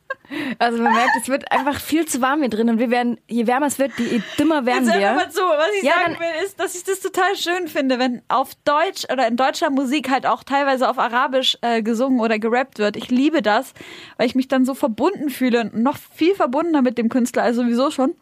Also 0.60 0.82
man 0.82 0.94
merkt, 0.94 1.12
es 1.22 1.28
wird 1.30 1.52
einfach 1.52 1.80
viel 1.80 2.06
zu 2.06 2.22
warm 2.22 2.40
hier 2.42 2.50
drin 2.50 2.70
und 2.70 2.80
wir 2.80 2.90
werden, 2.90 3.20
je 3.28 3.48
wärmer 3.48 3.68
es 3.68 3.80
wird, 3.80 3.92
je 3.98 4.22
dümmer 4.40 4.66
werden 4.66 4.86
Jetzt 4.88 4.98
wir. 4.98 5.14
mal 5.14 5.30
zu, 5.30 5.42
was 5.42 5.68
ich 5.80 5.84
Ja, 5.88 5.94
sagen 6.02 6.20
will, 6.20 6.46
ist, 6.46 6.60
dass 6.60 6.76
ich 6.76 6.84
das 6.84 7.00
total 7.00 7.36
schön 7.36 7.68
finde, 7.68 8.00
wenn 8.00 8.22
auf 8.28 8.52
Deutsch 8.64 9.06
oder 9.12 9.28
in 9.28 9.36
deutscher 9.38 9.70
Musik 9.70 10.10
halt 10.10 10.26
auch 10.26 10.44
teilweise 10.44 10.90
auf 10.90 10.98
Arabisch 11.00 11.58
äh, 11.62 11.82
gesungen 11.82 12.20
oder 12.20 12.40
gerappt 12.40 12.80
wird. 12.80 12.96
Ich 12.96 13.10
liebe 13.10 13.42
das, 13.42 13.74
weil 14.18 14.28
ich 14.28 14.36
mich 14.36 14.48
dann 14.48 14.66
so 14.66 14.74
verbunden 14.74 15.30
fühle 15.30 15.62
und 15.62 15.76
noch 15.76 15.98
viel 16.16 16.36
verbundener 16.36 16.82
mit 16.82 16.98
dem 16.98 17.10
Künstler 17.10 17.44
als 17.44 17.56
sowieso 17.56 17.92
schon. 17.92 18.14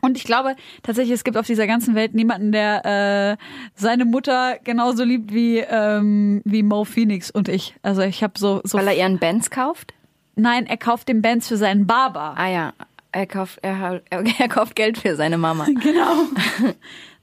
Und 0.00 0.16
ich 0.16 0.24
glaube 0.24 0.56
tatsächlich, 0.82 1.14
es 1.14 1.22
gibt 1.22 1.36
auf 1.36 1.46
dieser 1.46 1.66
ganzen 1.66 1.94
Welt 1.94 2.14
niemanden, 2.14 2.50
der 2.50 3.36
äh, 3.38 3.44
seine 3.74 4.04
Mutter 4.06 4.58
genauso 4.64 5.04
liebt 5.04 5.32
wie 5.34 5.58
ähm, 5.58 6.40
wie 6.44 6.62
Mo 6.62 6.84
Phoenix 6.84 7.30
und 7.30 7.48
ich. 7.48 7.74
Also 7.82 8.00
ich 8.00 8.22
habe 8.22 8.32
so 8.38 8.62
so 8.64 8.78
Weil 8.78 8.88
er 8.88 8.96
ihren 8.96 9.18
Benz 9.18 9.50
kauft? 9.50 9.92
Nein, 10.36 10.66
er 10.66 10.76
kauft 10.76 11.08
den 11.08 11.22
Bands 11.22 11.48
für 11.48 11.56
seinen 11.56 11.86
Barber. 11.86 12.34
Ah 12.36 12.48
ja, 12.48 12.72
er 13.12 13.26
kauft, 13.26 13.58
er, 13.62 14.00
er, 14.10 14.48
kauft 14.48 14.74
Geld 14.74 14.98
für 14.98 15.16
seine 15.16 15.38
Mama. 15.38 15.66
Genau. 15.82 16.26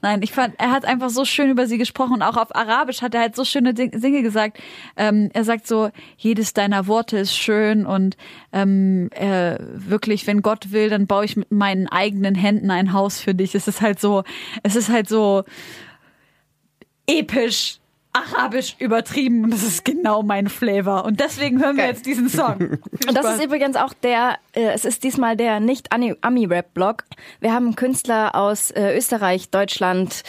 Nein, 0.02 0.22
ich 0.22 0.32
fand, 0.32 0.56
er 0.58 0.72
hat 0.72 0.86
einfach 0.86 1.10
so 1.10 1.26
schön 1.26 1.50
über 1.50 1.68
sie 1.68 1.78
gesprochen 1.78 2.14
und 2.14 2.22
auch 2.22 2.38
auf 2.38 2.56
Arabisch 2.56 3.02
hat 3.02 3.14
er 3.16 3.20
halt 3.20 3.36
so 3.36 3.44
schöne 3.44 3.74
Ding- 3.74 3.92
Dinge 4.00 4.22
gesagt. 4.22 4.58
Ähm, 4.96 5.30
er 5.34 5.44
sagt 5.44 5.68
so, 5.68 5.90
jedes 6.16 6.54
deiner 6.54 6.88
Worte 6.88 7.18
ist 7.18 7.36
schön 7.36 7.86
und 7.86 8.16
ähm, 8.54 9.10
äh, 9.12 9.58
wirklich, 9.60 10.26
wenn 10.26 10.42
Gott 10.42 10.72
will, 10.72 10.90
dann 10.90 11.06
baue 11.06 11.26
ich 11.26 11.36
mit 11.36 11.52
meinen 11.52 11.90
eigenen 11.90 12.34
Händen 12.34 12.72
ein 12.72 12.94
Haus 12.94 13.20
für 13.20 13.36
dich. 13.36 13.56
Es 13.56 13.68
ist 13.68 13.82
halt 13.82 14.00
so, 14.00 14.24
es 14.64 14.78
ist 14.78 14.88
halt 14.88 15.10
so 15.10 15.44
episch. 17.06 17.79
Arabisch 18.14 18.76
übertrieben 18.80 19.44
und 19.44 19.52
das 19.52 19.64
ist 19.64 19.86
genau 19.86 20.24
mein 20.24 20.50
Flavor. 20.50 21.06
Und 21.06 21.20
deswegen 21.20 21.60
hören 21.62 21.78
wir 21.78 21.84
Geil. 21.84 21.94
jetzt 21.94 22.06
diesen 22.06 22.28
Song. 22.28 22.60
Und 23.08 23.16
das 23.16 23.36
ist 23.36 23.44
übrigens 23.44 23.76
auch 23.76 23.94
der, 23.94 24.40
äh, 24.54 24.72
es 24.72 24.84
ist 24.84 25.04
diesmal 25.04 25.38
der 25.38 25.60
nicht 25.60 25.90
Ami-Rap-Blog. 25.92 27.04
Wir 27.40 27.54
haben 27.54 27.76
Künstler 27.76 28.34
aus 28.36 28.72
äh, 28.72 28.98
Österreich, 28.98 29.52
Deutschland, 29.52 30.24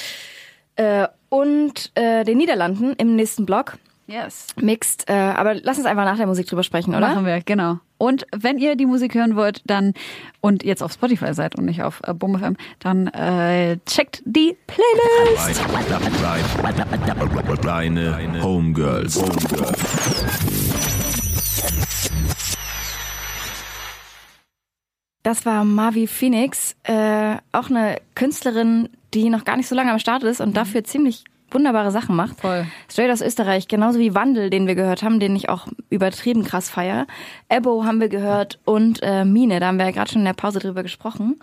äh, 0.77 1.09
und 1.29 1.93
äh, 1.95 2.25
den 2.25 2.39
Niederlanden 2.39 2.95
im 2.95 3.17
nächsten 3.17 3.47
Block. 3.47 3.79
Yes. 4.07 4.49
Mixed, 4.57 5.09
äh, 5.09 5.13
aber 5.13 5.55
lass 5.55 5.79
uns 5.79 5.87
einfach 5.87 6.05
nach 6.05 6.17
der 6.17 6.27
Musik 6.27 6.47
drüber 6.47 6.65
sprechen, 6.65 6.95
oder? 6.95 7.09
Machen 7.09 7.25
wir, 7.25 7.41
genau. 7.43 7.79
Und 8.01 8.27
wenn 8.35 8.57
ihr 8.57 8.77
die 8.77 8.87
Musik 8.87 9.15
hören 9.15 9.37
wollt, 9.37 9.61
dann 9.67 9.93
und 10.41 10.65
jetzt 10.65 10.83
auf 10.83 10.91
Spotify 10.91 11.35
seid 11.35 11.57
und 11.57 11.67
nicht 11.67 11.83
auf 11.83 12.01
äh, 12.07 12.15
BoomFM, 12.15 12.57
dann 12.79 13.09
äh, 13.09 13.77
checkt 13.85 14.23
die 14.25 14.57
Playlist. 14.67 15.61
Deine 17.61 18.43
Homegirls. 18.43 19.23
Das 25.23 25.45
war 25.45 25.65
Mavi 25.67 26.07
Phoenix, 26.07 26.77
äh, 26.85 27.37
auch 27.53 27.69
eine 27.69 28.01
Künstlerin, 28.15 28.89
die 29.13 29.29
noch 29.29 29.45
gar 29.45 29.59
nicht 29.59 29.69
so 29.69 29.75
lange 29.75 29.93
am 29.93 29.99
Start 29.99 30.23
ist 30.23 30.41
und 30.41 30.57
dafür 30.57 30.85
ziemlich 30.85 31.25
wunderbare 31.53 31.91
Sachen 31.91 32.17
macht. 32.17 32.41
Voll. 32.41 32.67
Straight 32.91 33.11
aus 33.11 33.21
Österreich, 33.21 33.69
genauso 33.69 33.99
wie 33.99 34.15
Wandel, 34.15 34.51
den 34.51 34.67
wir 34.67 34.75
gehört 34.75 35.03
haben, 35.03 35.21
den 35.21 35.35
ich 35.37 35.49
auch 35.49 35.69
übertrieben 35.89 36.45
krass 36.45 36.71
feier. 36.71 37.07
Ebo 37.49 37.85
haben 37.85 38.01
wir 38.01 38.09
gehört 38.09 38.59
und 38.65 39.01
äh, 39.03 39.25
Mine, 39.25 39.61
da 39.61 39.67
haben 39.67 39.79
wir 39.79 39.87
ja 39.87 39.93
gerade 39.93 40.11
schon 40.11 40.21
in 40.21 40.27
der 40.27 40.33
Pause 40.35 40.59
drüber 40.59 40.83
gesprochen. 40.83 41.41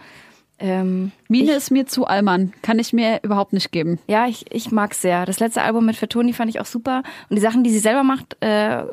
Ähm, 0.60 1.12
Mine 1.28 1.54
ist 1.54 1.70
mir 1.70 1.86
zu 1.86 2.06
Allmann. 2.06 2.52
Kann 2.62 2.80
ich 2.80 2.94
mir 2.94 3.20
überhaupt 3.24 3.54
nicht 3.54 3.72
geben. 3.72 4.00
ja, 4.08 4.28
ich, 4.28 4.46
ich 4.52 4.72
mag's 4.72 5.02
sehr. 5.02 5.26
Das 5.26 5.40
letzte 5.40 5.62
Album 5.62 5.86
mit 5.86 5.96
Fatoni 5.96 6.34
fand 6.34 6.50
ich 6.50 6.60
auch 6.60 6.66
super. 6.66 7.04
Und 7.30 7.36
die 7.36 7.42
Sachen, 7.42 7.64
die 7.64 7.70
sie 7.70 7.80
selber 7.80 8.04
macht, 8.04 8.38
äh, 8.40 8.84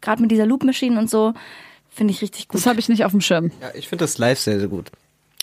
gerade 0.00 0.22
mit 0.22 0.30
dieser 0.30 0.46
Loop 0.46 0.64
Machine 0.64 0.98
und 0.98 1.10
so, 1.10 1.34
finde 1.90 2.12
ich 2.12 2.22
richtig 2.22 2.48
gut. 2.48 2.58
Das 2.58 2.66
habe 2.66 2.80
ich 2.80 2.88
nicht 2.88 3.04
auf 3.04 3.10
dem 3.10 3.20
Schirm. 3.20 3.50
Ja, 3.60 3.68
ich 3.74 3.88
finde 3.88 4.04
das 4.04 4.16
live 4.18 4.38
sehr, 4.38 4.58
sehr 4.58 4.68
gut. 4.68 4.90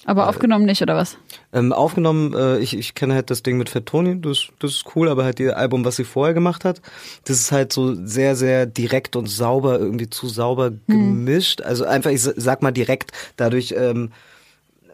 Aber 0.07 0.29
aufgenommen 0.29 0.65
nicht, 0.65 0.81
oder 0.81 0.95
was? 0.95 1.17
Ähm, 1.51 1.73
aufgenommen, 1.73 2.33
äh, 2.33 2.59
ich, 2.59 2.77
ich 2.77 2.95
kenne 2.95 3.13
halt 3.13 3.29
das 3.29 3.43
Ding 3.43 3.57
mit 3.57 3.69
Fat 3.69 3.87
Tony, 3.87 4.19
das, 4.21 4.47
das 4.59 4.71
ist 4.71 4.85
cool, 4.95 5.09
aber 5.09 5.25
halt 5.25 5.37
ihr 5.41 5.57
Album, 5.57 5.83
was 5.83 5.97
sie 5.97 6.05
vorher 6.05 6.33
gemacht 6.33 6.63
hat, 6.63 6.81
das 7.25 7.41
ist 7.41 7.51
halt 7.51 7.73
so 7.73 7.93
sehr, 7.93 8.37
sehr 8.37 8.65
direkt 8.65 9.17
und 9.17 9.27
sauber, 9.27 9.77
irgendwie 9.79 10.09
zu 10.09 10.27
sauber 10.29 10.71
gemischt. 10.87 11.61
Also 11.61 11.83
einfach, 11.83 12.09
ich 12.09 12.21
sag 12.21 12.61
mal 12.61 12.71
direkt, 12.71 13.11
dadurch 13.35 13.75
ähm, 13.77 14.11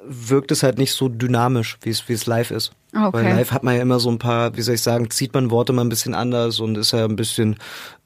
wirkt 0.08 0.52
es 0.52 0.64
halt 0.64 0.78
nicht 0.78 0.94
so 0.94 1.10
dynamisch, 1.10 1.78
wie 1.82 1.90
es 1.90 2.08
wie 2.08 2.14
es 2.14 2.26
live 2.26 2.52
ist. 2.52 2.72
Okay. 2.96 3.12
Weil 3.12 3.36
live 3.36 3.52
hat 3.52 3.64
man 3.64 3.76
ja 3.76 3.82
immer 3.82 4.00
so 4.00 4.10
ein 4.12 4.20
paar, 4.20 4.56
wie 4.56 4.62
soll 4.62 4.76
ich 4.76 4.82
sagen, 4.82 5.10
zieht 5.10 5.34
man 5.34 5.50
Worte 5.50 5.74
mal 5.74 5.84
ein 5.84 5.90
bisschen 5.90 6.14
anders 6.14 6.60
und 6.60 6.78
ist 6.78 6.92
ja 6.92 7.06
ein 7.06 7.16
bisschen 7.16 7.56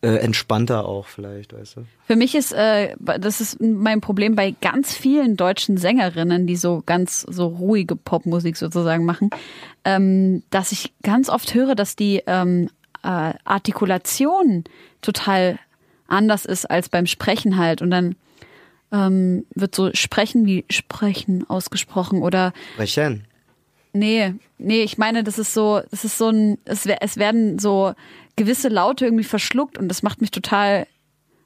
äh, 0.02 0.16
entspannter 0.16 0.86
auch 0.86 1.08
vielleicht, 1.08 1.54
weißt 1.54 1.78
du. 1.78 1.82
Für 2.06 2.16
mich 2.16 2.36
ist, 2.36 2.54
äh, 2.54 2.96
das 3.00 3.42
ist 3.42 3.60
mein 3.60 4.00
Problem 4.00 4.36
bei 4.36 4.56
ganz 4.62 4.94
vielen 4.94 5.36
deutschen 5.36 5.78
Sängerinnen, 5.78 6.48
die 6.48 6.56
so 6.56 6.84
ganz 6.86 7.22
so 7.22 7.48
ruhige 7.48 7.98
Popmusik 7.98 8.56
sozusagen 8.56 9.04
machen, 9.04 9.30
ähm, 9.84 10.44
dass 10.52 10.72
ich 10.72 10.94
ganz 11.04 11.30
oft 11.30 11.54
höre, 11.54 11.76
dass 11.76 11.98
die 11.98 12.24
ähm, 12.26 12.70
äh, 13.04 13.34
Artikulation 13.44 14.64
total 15.02 15.60
anders 16.08 16.46
ist 16.46 16.66
als 16.66 16.88
beim 16.88 17.08
Sprechen 17.08 17.58
halt 17.58 17.82
und 17.82 17.92
dann 17.92 18.16
ähm, 18.92 19.46
wird 19.56 19.76
so 19.76 19.92
sprechen 19.94 20.46
wie 20.46 20.66
sprechen 20.70 21.50
ausgesprochen 21.50 22.22
oder 22.22 22.54
Rechen. 22.78 23.26
Nee, 23.94 24.34
nee, 24.58 24.82
ich 24.84 24.98
meine, 24.98 25.24
das 25.24 25.40
ist 25.40 25.54
so, 25.54 25.82
das 25.92 26.04
ist 26.06 26.18
so 26.18 26.30
ein, 26.30 26.58
es, 26.66 26.86
wer- 26.86 27.02
es 27.02 27.18
werden 27.18 27.58
so 27.60 27.94
gewisse 28.36 28.70
Laute 28.70 29.06
irgendwie 29.06 29.24
verschluckt 29.24 29.78
und 29.78 29.88
das 29.90 30.04
macht 30.04 30.22
mich 30.22 30.30
total 30.32 30.86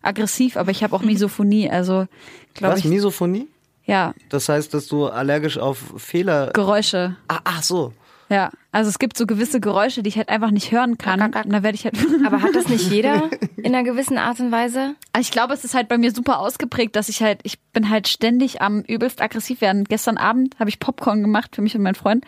aggressiv, 0.02 0.58
aber 0.58 0.72
ich 0.72 0.84
habe 0.84 0.96
auch 0.96 1.02
Misophonie, 1.04 1.70
also 1.70 2.08
glaube 2.54 2.74
Was, 2.74 2.80
ich, 2.80 2.86
Misophonie? 2.86 3.48
ja, 3.86 4.14
Das 4.30 4.50
heißt, 4.50 4.74
dass 4.74 4.88
du 4.88 5.06
allergisch 5.08 5.58
auf 5.58 5.78
Fehler... 5.98 6.52
Geräusche. 6.54 7.16
Ah, 7.28 7.40
ach 7.44 7.64
so. 7.64 7.94
Ja, 8.32 8.50
also 8.72 8.90
es 8.90 8.98
gibt 8.98 9.18
so 9.18 9.26
gewisse 9.28 9.60
Geräusche, 9.60 10.04
die 10.04 10.08
ich 10.08 10.18
halt 10.18 10.30
einfach 10.30 10.52
nicht 10.52 10.72
hören 10.72 10.98
kann 10.98 11.22
und 11.22 11.36
da 11.54 11.64
werde 11.64 11.76
ich 11.76 11.84
halt 11.84 11.98
Aber 12.26 12.42
hat 12.42 12.56
das 12.56 12.70
nicht 12.70 12.90
jeder 12.90 13.30
in 13.58 13.76
einer 13.76 13.84
gewissen 13.84 14.18
Art 14.18 14.40
und 14.40 14.52
Weise? 14.54 14.96
Ich 15.20 15.32
glaube, 15.32 15.54
es 15.54 15.66
ist 15.66 15.74
halt 15.76 15.90
bei 15.90 15.98
mir 15.98 16.12
super 16.14 16.40
ausgeprägt, 16.40 16.96
dass 16.96 17.10
ich 17.10 17.22
halt, 17.22 17.42
ich 17.44 17.60
bin 17.74 17.90
halt 17.90 18.08
ständig 18.08 18.62
am 18.62 18.82
übelst 18.84 19.22
aggressiv 19.22 19.60
werden. 19.60 19.84
Gestern 19.84 20.18
Abend 20.18 20.58
habe 20.60 20.70
ich 20.70 20.80
Popcorn 20.80 21.22
gemacht 21.22 21.56
für 21.58 21.62
mich 21.62 21.76
und 21.76 21.84
meinen 21.84 21.96
Freund 21.96 22.24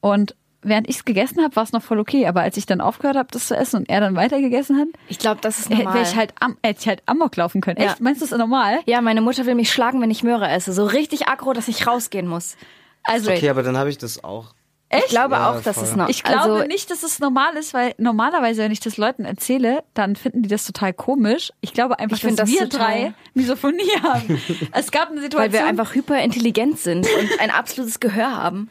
und 0.00 0.34
während 0.62 0.88
ich 0.88 0.96
es 0.96 1.04
gegessen 1.04 1.42
habe, 1.42 1.54
war 1.56 1.64
es 1.64 1.72
noch 1.72 1.82
voll 1.82 1.98
okay, 1.98 2.26
aber 2.26 2.40
als 2.40 2.56
ich 2.56 2.64
dann 2.66 2.80
aufgehört 2.80 3.16
habe, 3.16 3.28
das 3.30 3.48
zu 3.48 3.56
essen 3.56 3.76
und 3.76 3.90
er 3.90 4.00
dann 4.00 4.14
weiter 4.16 4.40
gegessen 4.40 4.78
hat, 4.78 4.88
Ich 5.08 5.18
glaube, 5.18 5.40
das 5.42 5.58
ist 5.58 5.68
hätte 5.70 5.82
normal. 5.84 6.02
ich 6.02 6.16
halt 6.16 6.32
am, 6.40 6.56
hätte 6.64 6.80
ich 6.80 6.88
halt 6.88 7.02
Amok 7.06 7.36
laufen 7.36 7.60
können. 7.60 7.80
Ja. 7.80 7.88
Echt? 7.90 8.00
Meinst 8.00 8.22
du 8.22 8.24
das 8.24 8.32
ist 8.32 8.38
normal? 8.38 8.78
ja, 8.86 9.00
meine 9.02 9.20
Mutter 9.20 9.44
will 9.44 9.54
mich 9.56 9.70
schlagen, 9.70 10.00
wenn 10.00 10.10
ich 10.10 10.22
Möhre 10.22 10.48
esse. 10.48 10.72
So 10.72 10.86
richtig 10.86 11.28
aggro, 11.28 11.52
dass 11.52 11.68
ich 11.68 11.86
rausgehen 11.86 12.26
muss. 12.26 12.56
Also 13.04 13.32
Okay, 13.32 13.50
aber 13.50 13.62
dann 13.62 13.76
habe 13.76 13.90
ich 13.90 13.98
das 13.98 14.22
auch. 14.24 14.54
Ich 14.98 15.06
glaube 15.06 15.34
Ja, 15.36 15.50
auch, 15.50 15.60
dass 15.62 15.76
voll. 15.76 15.84
es 15.84 15.96
noch. 15.96 16.08
ich 16.08 16.22
glaube 16.22 16.52
also, 16.54 16.66
nicht, 16.66 16.90
dass 16.90 17.02
es 17.02 17.18
normal 17.18 17.56
ist, 17.56 17.72
weil 17.72 17.94
normalerweise, 17.98 18.62
wenn 18.62 18.72
ich 18.72 18.80
das 18.80 18.96
Leuten 18.96 19.24
erzähle, 19.24 19.82
dann 19.94 20.16
finden 20.16 20.42
die 20.42 20.48
das 20.48 20.64
total 20.66 20.92
komisch. 20.92 21.50
Ich 21.60 21.72
glaube 21.72 21.98
einfach, 21.98 22.16
Ich 22.16 22.22
dass 22.22 22.34
das 22.34 22.48
wir 22.50 22.66
drei 22.66 23.14
Misophonie 23.34 23.90
haben. 24.02 24.40
es 24.72 24.90
gab 24.90 25.10
eine 25.10 25.20
Situation, 25.20 25.52
Weil 25.52 25.58
wir 25.58 25.66
einfach 25.66 25.94
hyperintelligent 25.94 26.78
sind 26.78 27.06
und 27.18 27.40
ein 27.40 27.50
absolutes 27.50 28.00
Gehör 28.00 28.36
haben. 28.36 28.68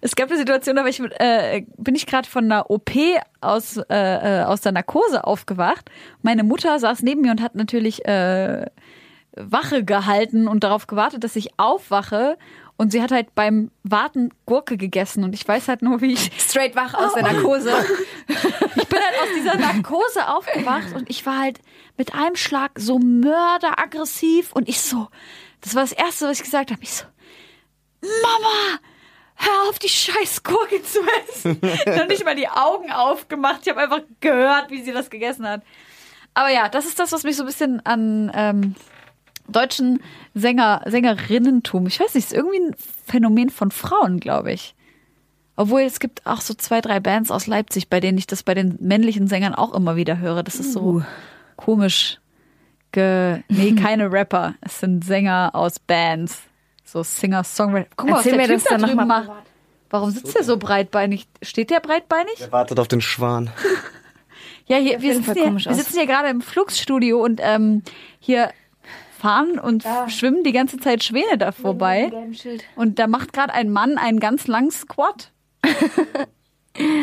Es 0.00 0.14
gab 0.14 0.28
eine 0.28 0.38
Situation, 0.38 0.76
da 0.76 0.82
war 0.82 0.88
ich, 0.90 1.00
äh, 1.20 1.64
bin 1.78 1.94
ich 1.94 2.06
gerade 2.06 2.28
von 2.28 2.44
einer 2.44 2.70
OP 2.70 2.90
aus, 3.40 3.76
äh, 3.76 4.40
äh, 4.40 4.44
aus 4.44 4.60
der 4.60 4.72
Narkose 4.72 5.24
aufgewacht. 5.24 5.90
Meine 6.22 6.44
Mutter 6.44 6.78
saß 6.78 7.02
neben 7.02 7.22
mir 7.22 7.30
und 7.30 7.40
hat 7.42 7.54
natürlich 7.54 8.04
äh, 8.06 8.66
Wache 9.38 9.84
gehalten 9.84 10.48
und 10.48 10.64
darauf 10.64 10.86
gewartet, 10.86 11.22
dass 11.24 11.36
ich 11.36 11.48
aufwache. 11.58 12.38
Und 12.78 12.92
sie 12.92 13.02
hat 13.02 13.10
halt 13.10 13.34
beim 13.34 13.70
Warten 13.84 14.34
Gurke 14.44 14.76
gegessen. 14.76 15.24
Und 15.24 15.34
ich 15.34 15.46
weiß 15.46 15.68
halt 15.68 15.82
nur, 15.82 16.00
wie 16.02 16.12
ich. 16.12 16.30
Straight 16.38 16.76
wach 16.76 16.94
aus 16.94 17.14
der 17.14 17.22
Narkose. 17.32 17.72
Ich 18.28 18.88
bin 18.88 18.98
halt 18.98 19.22
aus 19.22 19.28
dieser 19.34 19.56
Narkose 19.56 20.28
aufgewacht 20.28 20.94
und 20.94 21.08
ich 21.08 21.24
war 21.24 21.38
halt 21.38 21.60
mit 21.96 22.14
einem 22.14 22.36
Schlag 22.36 22.72
so 22.76 22.98
mörderaggressiv. 22.98 24.52
Und 24.52 24.68
ich 24.68 24.80
so, 24.80 25.08
das 25.62 25.74
war 25.74 25.82
das 25.82 25.92
Erste, 25.92 26.26
was 26.28 26.38
ich 26.38 26.44
gesagt 26.44 26.70
habe. 26.70 26.82
Ich 26.82 26.92
so, 26.92 27.04
Mama! 28.02 28.78
Hör 29.38 29.68
auf, 29.68 29.78
die 29.78 29.90
scheiß 29.90 30.42
Gurke 30.42 30.82
zu 30.82 30.98
essen. 31.28 31.60
Noch 31.94 32.08
nicht 32.08 32.24
mal 32.24 32.34
die 32.34 32.48
Augen 32.48 32.90
aufgemacht. 32.90 33.60
Ich 33.62 33.68
habe 33.68 33.82
einfach 33.82 34.00
gehört, 34.20 34.70
wie 34.70 34.82
sie 34.82 34.92
das 34.92 35.10
gegessen 35.10 35.46
hat. 35.46 35.62
Aber 36.32 36.50
ja, 36.50 36.68
das 36.68 36.86
ist 36.86 36.98
das, 36.98 37.12
was 37.12 37.22
mich 37.22 37.36
so 37.36 37.42
ein 37.42 37.46
bisschen 37.46 37.84
an 37.84 38.30
ähm, 38.34 38.74
deutschen 39.48 40.00
Sänger, 40.34 40.82
Sängerinnentum, 40.86 41.86
ich 41.86 42.00
weiß 42.00 42.14
nicht, 42.14 42.26
ist 42.26 42.32
irgendwie 42.32 42.60
ein 42.60 42.76
Phänomen 43.06 43.50
von 43.50 43.70
Frauen, 43.70 44.20
glaube 44.20 44.52
ich. 44.52 44.74
Obwohl 45.56 45.82
es 45.82 46.00
gibt 46.00 46.26
auch 46.26 46.42
so 46.42 46.52
zwei, 46.54 46.80
drei 46.80 47.00
Bands 47.00 47.30
aus 47.30 47.46
Leipzig, 47.46 47.88
bei 47.88 48.00
denen 48.00 48.18
ich 48.18 48.26
das 48.26 48.42
bei 48.42 48.54
den 48.54 48.76
männlichen 48.80 49.26
Sängern 49.26 49.54
auch 49.54 49.72
immer 49.72 49.96
wieder 49.96 50.18
höre. 50.18 50.42
Das 50.42 50.56
ist 50.56 50.72
so 50.72 51.02
komisch. 51.56 52.20
Ge 52.92 53.42
nee, 53.48 53.72
keine 53.80 54.12
Rapper. 54.12 54.54
Es 54.60 54.80
sind 54.80 55.04
Sänger 55.04 55.50
aus 55.54 55.78
Bands. 55.78 56.42
So 56.84 57.02
Singer, 57.02 57.42
Songwriter. 57.42 57.88
Guck 57.96 58.10
mal, 58.10 58.16
Erzähl 58.18 58.32
was 58.32 58.38
der 58.38 58.48
mir 58.48 58.54
Typ 58.54 58.68
das 58.70 58.80
da 58.80 58.86
drüben 58.86 59.08
mal 59.08 59.26
macht. 59.26 59.30
Warum 59.88 60.10
sitzt 60.10 60.34
der 60.34 60.44
so 60.44 60.58
breitbeinig? 60.58 61.26
Steht 61.42 61.70
der 61.70 61.80
breitbeinig? 61.80 62.40
Er 62.40 62.52
wartet 62.52 62.78
auf 62.78 62.88
den 62.88 63.00
Schwan. 63.00 63.50
Ja, 64.68 64.78
hier, 64.78 65.00
wir, 65.00 65.14
sitzen 65.14 65.34
hier, 65.34 65.54
wir 65.54 65.74
sitzen 65.74 65.92
hier 65.92 66.06
gerade 66.06 66.28
im 66.28 66.40
Flugsstudio 66.40 67.22
und 67.22 67.40
ähm, 67.40 67.82
hier 68.18 68.50
fahren 69.26 69.58
und 69.58 69.84
schwimmen 70.08 70.44
die 70.44 70.52
ganze 70.52 70.78
Zeit 70.78 71.02
Schwäne 71.02 71.36
da 71.36 71.50
vorbei. 71.50 72.12
Und 72.76 72.98
da 72.98 73.08
macht 73.08 73.32
gerade 73.32 73.52
ein 73.52 73.70
Mann 73.70 73.98
einen 73.98 74.20
ganz 74.20 74.46
langen 74.46 74.70
Squat. 74.70 75.32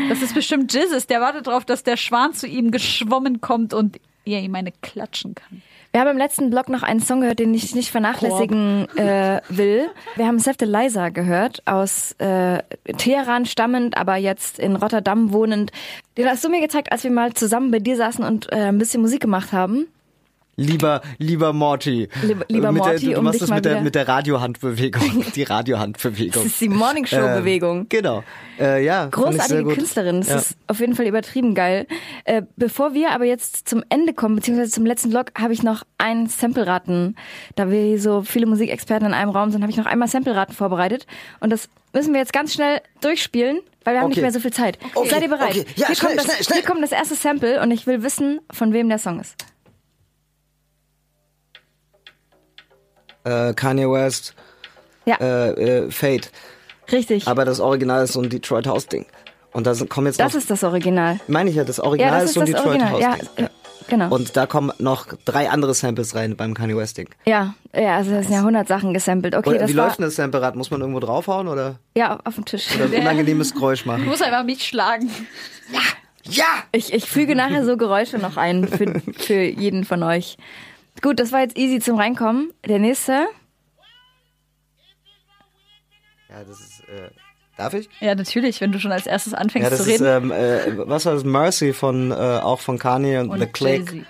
das 0.09 0.21
ist 0.21 0.33
bestimmt 0.33 0.73
Jizzes. 0.73 1.07
Der 1.07 1.19
wartet 1.19 1.47
darauf, 1.47 1.65
dass 1.65 1.83
der 1.83 1.97
Schwan 1.97 2.33
zu 2.33 2.47
ihm 2.47 2.71
geschwommen 2.71 3.41
kommt 3.41 3.73
und 3.73 3.99
er 4.25 4.39
ihm 4.39 4.55
eine 4.55 4.71
klatschen 4.71 5.35
kann. 5.35 5.61
Wir 5.91 6.01
haben 6.01 6.07
im 6.07 6.17
letzten 6.17 6.49
Blog 6.49 6.69
noch 6.69 6.81
einen 6.81 7.01
Song 7.01 7.21
gehört, 7.21 7.39
den 7.39 7.53
ich 7.53 7.75
nicht 7.75 7.91
vernachlässigen 7.91 8.87
äh, 8.97 9.41
will. 9.49 9.89
Wir 10.15 10.25
haben 10.25 10.39
Seth 10.39 10.61
Eliza 10.61 11.09
gehört, 11.09 11.61
aus 11.67 12.13
äh, 12.13 12.63
Teheran 12.97 13.45
stammend, 13.45 13.95
aber 13.97 14.15
jetzt 14.15 14.57
in 14.57 14.75
Rotterdam 14.75 15.33
wohnend. 15.33 15.71
Den 16.17 16.27
hast 16.27 16.43
du 16.43 16.49
mir 16.49 16.61
gezeigt, 16.61 16.91
als 16.91 17.03
wir 17.03 17.11
mal 17.11 17.33
zusammen 17.33 17.69
bei 17.69 17.79
dir 17.79 17.95
saßen 17.95 18.23
und 18.23 18.51
äh, 18.51 18.69
ein 18.69 18.79
bisschen 18.79 19.01
Musik 19.01 19.21
gemacht 19.21 19.51
haben. 19.51 19.87
Lieber, 20.55 21.01
lieber 21.17 21.51
Morty. 21.51 22.07
Lieber- 22.21 22.45
lieber 22.47 22.71
mit 22.71 22.83
Morty, 22.83 23.05
der, 23.07 23.13
du 23.13 23.17
um 23.19 23.23
machst 23.25 23.35
dich 23.35 23.39
das 23.41 23.49
mal 23.49 23.55
mit 23.55 23.65
der, 23.65 23.81
mit 23.81 23.95
der 23.95 24.07
Radiohandbewegung. 24.07 25.25
Die 25.35 25.43
Radiohandbewegung. 25.43 26.43
Das 26.43 26.45
ist 26.45 26.61
die 26.61 26.69
Morning 26.69 27.05
Show 27.07 27.17
Bewegung. 27.21 27.79
Ähm, 27.79 27.85
genau. 27.89 28.23
Äh, 28.59 28.85
ja, 28.85 29.07
Großartige. 29.07 29.73
Künstlerin, 29.73 30.19
das 30.19 30.29
Ja. 30.29 30.35
ist 30.37 30.55
auf 30.67 30.79
jeden 30.79 30.95
Fall 30.95 31.07
übertrieben 31.07 31.55
geil. 31.55 31.87
Äh, 32.25 32.43
bevor 32.55 32.93
wir 32.93 33.11
aber 33.11 33.25
jetzt 33.25 33.67
zum 33.67 33.83
Ende 33.89 34.13
kommen, 34.13 34.35
beziehungsweise 34.35 34.69
zum 34.71 34.85
letzten 34.85 35.09
Blog, 35.09 35.31
habe 35.39 35.53
ich 35.53 35.63
noch 35.63 35.83
ein 35.97 36.27
Sample-Raten. 36.27 37.15
Da 37.55 37.71
wir 37.71 37.99
so 37.99 38.21
viele 38.21 38.45
Musikexperten 38.45 39.07
in 39.07 39.13
einem 39.15 39.31
Raum 39.31 39.49
sind, 39.49 39.61
habe 39.63 39.71
ich 39.71 39.77
noch 39.77 39.87
einmal 39.87 40.07
Sample-Raten 40.07 40.53
vorbereitet. 40.53 41.07
Und 41.39 41.49
das 41.49 41.67
müssen 41.93 42.13
wir 42.13 42.19
jetzt 42.19 42.33
ganz 42.33 42.53
schnell 42.53 42.79
durchspielen, 43.01 43.59
weil 43.85 43.95
wir 43.95 44.01
haben 44.01 44.05
Okay. 44.05 44.15
nicht 44.17 44.21
mehr 44.21 44.31
so 44.31 44.39
viel 44.39 44.53
Zeit. 44.53 44.77
Okay, 44.93 45.09
Seid 45.09 45.23
ihr 45.23 45.29
bereit? 45.29 45.49
okay. 45.49 45.65
Ja, 45.77 45.87
hier, 45.87 45.95
schnell, 45.95 46.09
kommt 46.09 46.19
das, 46.19 46.25
schnell, 46.25 46.43
schnell. 46.43 46.59
hier 46.59 46.67
kommt 46.69 46.83
das 46.83 46.91
erste 46.91 47.15
Sample 47.15 47.59
und 47.59 47.71
ich 47.71 47.87
will 47.87 48.03
wissen, 48.03 48.39
von 48.51 48.71
wem 48.71 48.87
der 48.89 48.99
Song 48.99 49.19
ist. 49.19 49.35
Äh, 53.23 53.53
Kanye 53.53 53.89
West, 53.89 54.35
Ja, 55.05 55.15
äh, 55.17 55.49
äh, 55.85 55.91
Fate. 55.91 56.31
richtig. 56.91 57.27
Aber 57.27 57.45
das 57.45 57.59
Original 57.59 58.03
ist 58.03 58.13
so 58.13 58.21
ein 58.21 58.29
Detroit 58.29 58.67
House 58.67 58.87
Ding. 58.87 59.05
Und 59.51 59.67
da 59.67 59.73
sind, 59.75 59.89
kommen 59.89 60.07
jetzt 60.07 60.19
Das 60.19 60.33
noch, 60.33 60.39
ist 60.39 60.49
das 60.49 60.63
Original. 60.63 61.19
meine 61.27 61.49
ich 61.49 61.55
ja, 61.55 61.63
das 61.63 61.77
Ja, 61.77 61.83
Original 61.83 62.11
das 62.21 62.23
ist 62.29 62.33
so 62.33 62.39
ein 62.41 62.51
das 62.51 62.55
Detroit 62.63 62.81
Original. 62.81 63.01
Ja, 63.01 63.11
House. 63.11 63.29
äh, 63.35 63.47
genau. 63.87 64.09
Und 64.13 64.35
da 64.35 64.47
kommen 64.47 64.71
noch 64.79 65.05
drei 65.25 65.49
andere 65.49 65.73
Samples 65.75 66.15
rein 66.15 66.35
beim 66.35 66.53
Kanye 66.55 66.75
West 66.75 66.97
Ding. 66.97 67.07
ja, 67.25 67.53
ja, 67.75 67.97
also 67.97 68.11
es 68.15 68.25
sind 68.25 68.33
ja 68.33 68.39
100 68.39 68.67
Sachen 68.67 68.93
gesampelt. 68.93 69.35
Okay, 69.35 69.57
das 69.59 69.69
wie 69.69 69.75
war 69.77 69.85
läuft 69.85 69.99
denn 69.99 70.05
das 70.05 70.15
Sample-Rad? 70.15 70.55
Muss 70.55 70.71
man 70.71 70.81
irgendwo 70.81 70.99
draufhauen 70.99 71.47
oder, 71.47 71.75
ja 71.95 72.19
auf 72.23 72.35
dem 72.35 72.45
Tisch. 72.45 72.67
oder 72.75 72.85
ein 72.85 72.93
unangenehmes 73.01 73.53
Geräusch 73.53 73.85
machen? 73.85 74.01
Ich 74.03 74.07
muss 74.09 74.21
einfach 74.23 74.43
mich 74.43 74.63
schlagen. 74.65 75.09
Ja! 76.25 76.45
Ich, 76.71 76.93
ich 76.93 77.05
füge 77.05 77.35
nachher 77.35 77.65
so 77.65 77.75
Geräusche 77.77 78.17
noch 78.17 78.37
ein 78.37 78.67
für, 78.67 79.01
für 79.17 79.41
jeden 79.41 79.83
von 79.85 80.01
euch. 80.03 80.37
Gut, 81.01 81.19
das 81.19 81.31
war 81.31 81.41
jetzt 81.41 81.57
easy 81.57 81.79
zum 81.79 81.97
Reinkommen. 81.99 82.53
Der 82.65 82.79
nächste. 82.79 83.27
Ja, 86.29 86.43
das 86.47 86.59
ist, 86.59 86.79
äh, 86.89 87.09
darf 87.57 87.73
ich? 87.73 87.89
Ja, 87.99 88.15
natürlich, 88.15 88.61
wenn 88.61 88.71
du 88.71 88.79
schon 88.79 88.91
als 88.91 89.05
erstes 89.05 89.33
anfängst 89.33 89.63
Ja, 89.65 89.69
das 89.69 89.83
zu 89.85 89.91
ist, 89.91 90.01
reden. 90.01 90.31
ähm, 90.31 90.31
äh, 90.31 90.87
was 90.87 91.05
war 91.05 91.13
das? 91.13 91.23
Mercy 91.23 91.73
von, 91.73 92.11
äh, 92.11 92.15
auch 92.15 92.59
von 92.59 92.79
Kanye 92.79 93.19
und, 93.19 93.29
und 93.29 93.39
The 93.39 93.45
Click. 93.47 93.91
Jay-Z. 93.91 94.05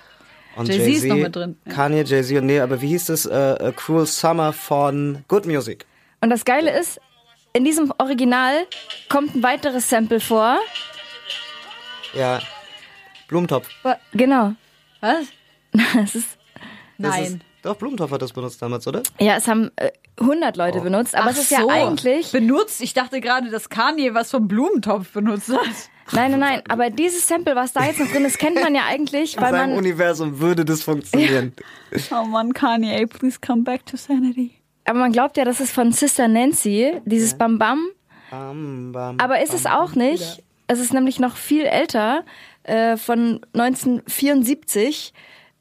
Und 0.55 0.67
Jay-Z 0.67 0.87
ist 0.87 1.05
noch 1.05 1.15
mit 1.15 1.35
drin, 1.35 1.57
ja. 1.65 1.73
Kanye, 1.73 2.03
Jay-Z 2.03 2.37
und 2.37 2.45
nee, 2.45 2.59
aber 2.59 2.79
wie 2.81 2.89
hieß 2.89 3.05
das? 3.05 3.25
Äh, 3.25 3.73
Cruel 3.75 4.05
Summer 4.05 4.53
von 4.53 5.23
Good 5.27 5.45
Music. 5.47 5.85
Und 6.21 6.29
das 6.29 6.45
Geile 6.45 6.77
ist, 6.79 7.01
in 7.53 7.65
diesem 7.65 7.91
Original 7.97 8.53
kommt 9.09 9.35
ein 9.35 9.43
weiteres 9.43 9.89
Sample 9.89 10.19
vor. 10.19 10.57
Ja. 12.13 12.39
Blumentopf. 13.27 13.67
Genau. 14.13 14.53
Was? 15.01 15.25
Es 16.03 16.13
ist, 16.15 16.37
Nein. 16.97 17.23
Ist, 17.23 17.37
doch, 17.63 17.75
Blumentopf 17.77 18.11
hat 18.11 18.21
das 18.21 18.33
benutzt 18.33 18.61
damals, 18.61 18.85
oder? 18.87 19.03
ja, 19.19 19.37
es 19.37 19.47
haben 19.47 19.71
äh, 19.77 19.91
100 20.19 20.57
Leute 20.57 20.79
Oh. 20.79 20.83
benutzt, 20.83 21.15
aber 21.15 21.27
Ach 21.27 21.31
es 21.31 21.39
ist 21.39 21.49
so. 21.49 21.55
ja 21.55 21.67
eigentlich. 21.67 22.31
benutzt. 22.31 22.81
Ich 22.81 22.93
dachte 22.93 23.21
gerade, 23.21 23.49
dass 23.49 23.69
Kanye 23.69 24.13
was 24.13 24.31
vom 24.31 24.47
Blumentopf 24.47 25.11
benutzt 25.13 25.49
hat. 25.49 25.59
Nein, 26.11 26.31
nein, 26.31 26.39
nein. 26.41 26.61
Aber 26.67 26.89
dieses 26.89 27.25
Sample, 27.25 27.55
was 27.55 27.71
da 27.71 27.85
jetzt 27.85 27.99
noch 27.99 28.11
drin 28.11 28.25
ist, 28.25 28.37
kennt 28.37 28.61
man 28.61 28.75
ja 28.75 28.81
eigentlich, 28.89 29.37
In 29.37 29.41
weil 29.41 29.51
seinem 29.53 29.69
man. 29.71 29.79
Universum 29.79 30.39
würde 30.39 30.65
das 30.65 30.83
funktionieren. 30.83 31.53
Oh 32.11 32.25
Mann, 32.25 32.53
Kanye, 32.53 33.05
please 33.07 33.37
come 33.39 33.61
back 33.63 33.85
to 33.85 33.95
sanity. 33.97 34.51
Aber 34.85 34.99
man 34.99 35.11
glaubt 35.13 35.37
ja, 35.37 35.45
das 35.45 35.61
ist 35.61 35.71
von 35.71 35.91
Sister 35.93 36.27
Nancy, 36.27 36.99
dieses 37.05 37.35
Bam 37.37 37.57
Bam. 37.59 37.87
Bam, 38.31 38.91
bam, 38.91 39.19
Aber 39.19 39.41
ist 39.41 39.53
es 39.53 39.65
auch 39.65 39.93
nicht. 39.95 40.43
Es 40.67 40.79
ist 40.79 40.91
nämlich 40.93 41.19
noch 41.19 41.37
viel 41.37 41.63
älter, 41.65 42.25
äh, 42.63 42.97
von 42.97 43.39
1974. 43.53 45.13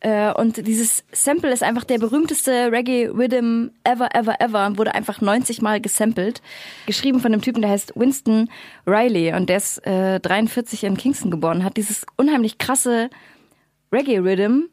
Äh, 0.03 0.32
und 0.32 0.66
dieses 0.66 1.05
Sample 1.12 1.53
ist 1.53 1.62
einfach 1.62 1.84
der 1.84 1.98
berühmteste 1.98 2.72
Reggae-Rhythm 2.72 3.68
ever, 3.84 4.09
ever, 4.14 4.40
ever. 4.40 4.76
Wurde 4.76 4.96
einfach 4.96 5.20
90 5.20 5.62
Mal 5.62 5.80
gesampelt. 5.80 6.42
Geschrieben 6.86 7.20
von 7.20 7.32
einem 7.32 7.40
Typen, 7.40 7.62
der 7.62 7.70
heißt 7.70 7.92
Winston 7.94 8.50
Riley. 8.84 9.32
Und 9.32 9.48
der 9.48 9.59
ist 9.59 9.78
äh, 9.86 10.18
43 10.18 10.82
in 10.84 10.96
Kingston 10.96 11.30
geboren. 11.30 11.62
Hat 11.62 11.76
dieses 11.76 12.05
unheimlich 12.16 12.59
krasse 12.59 13.11
Reggae-Rhythm 13.92 14.64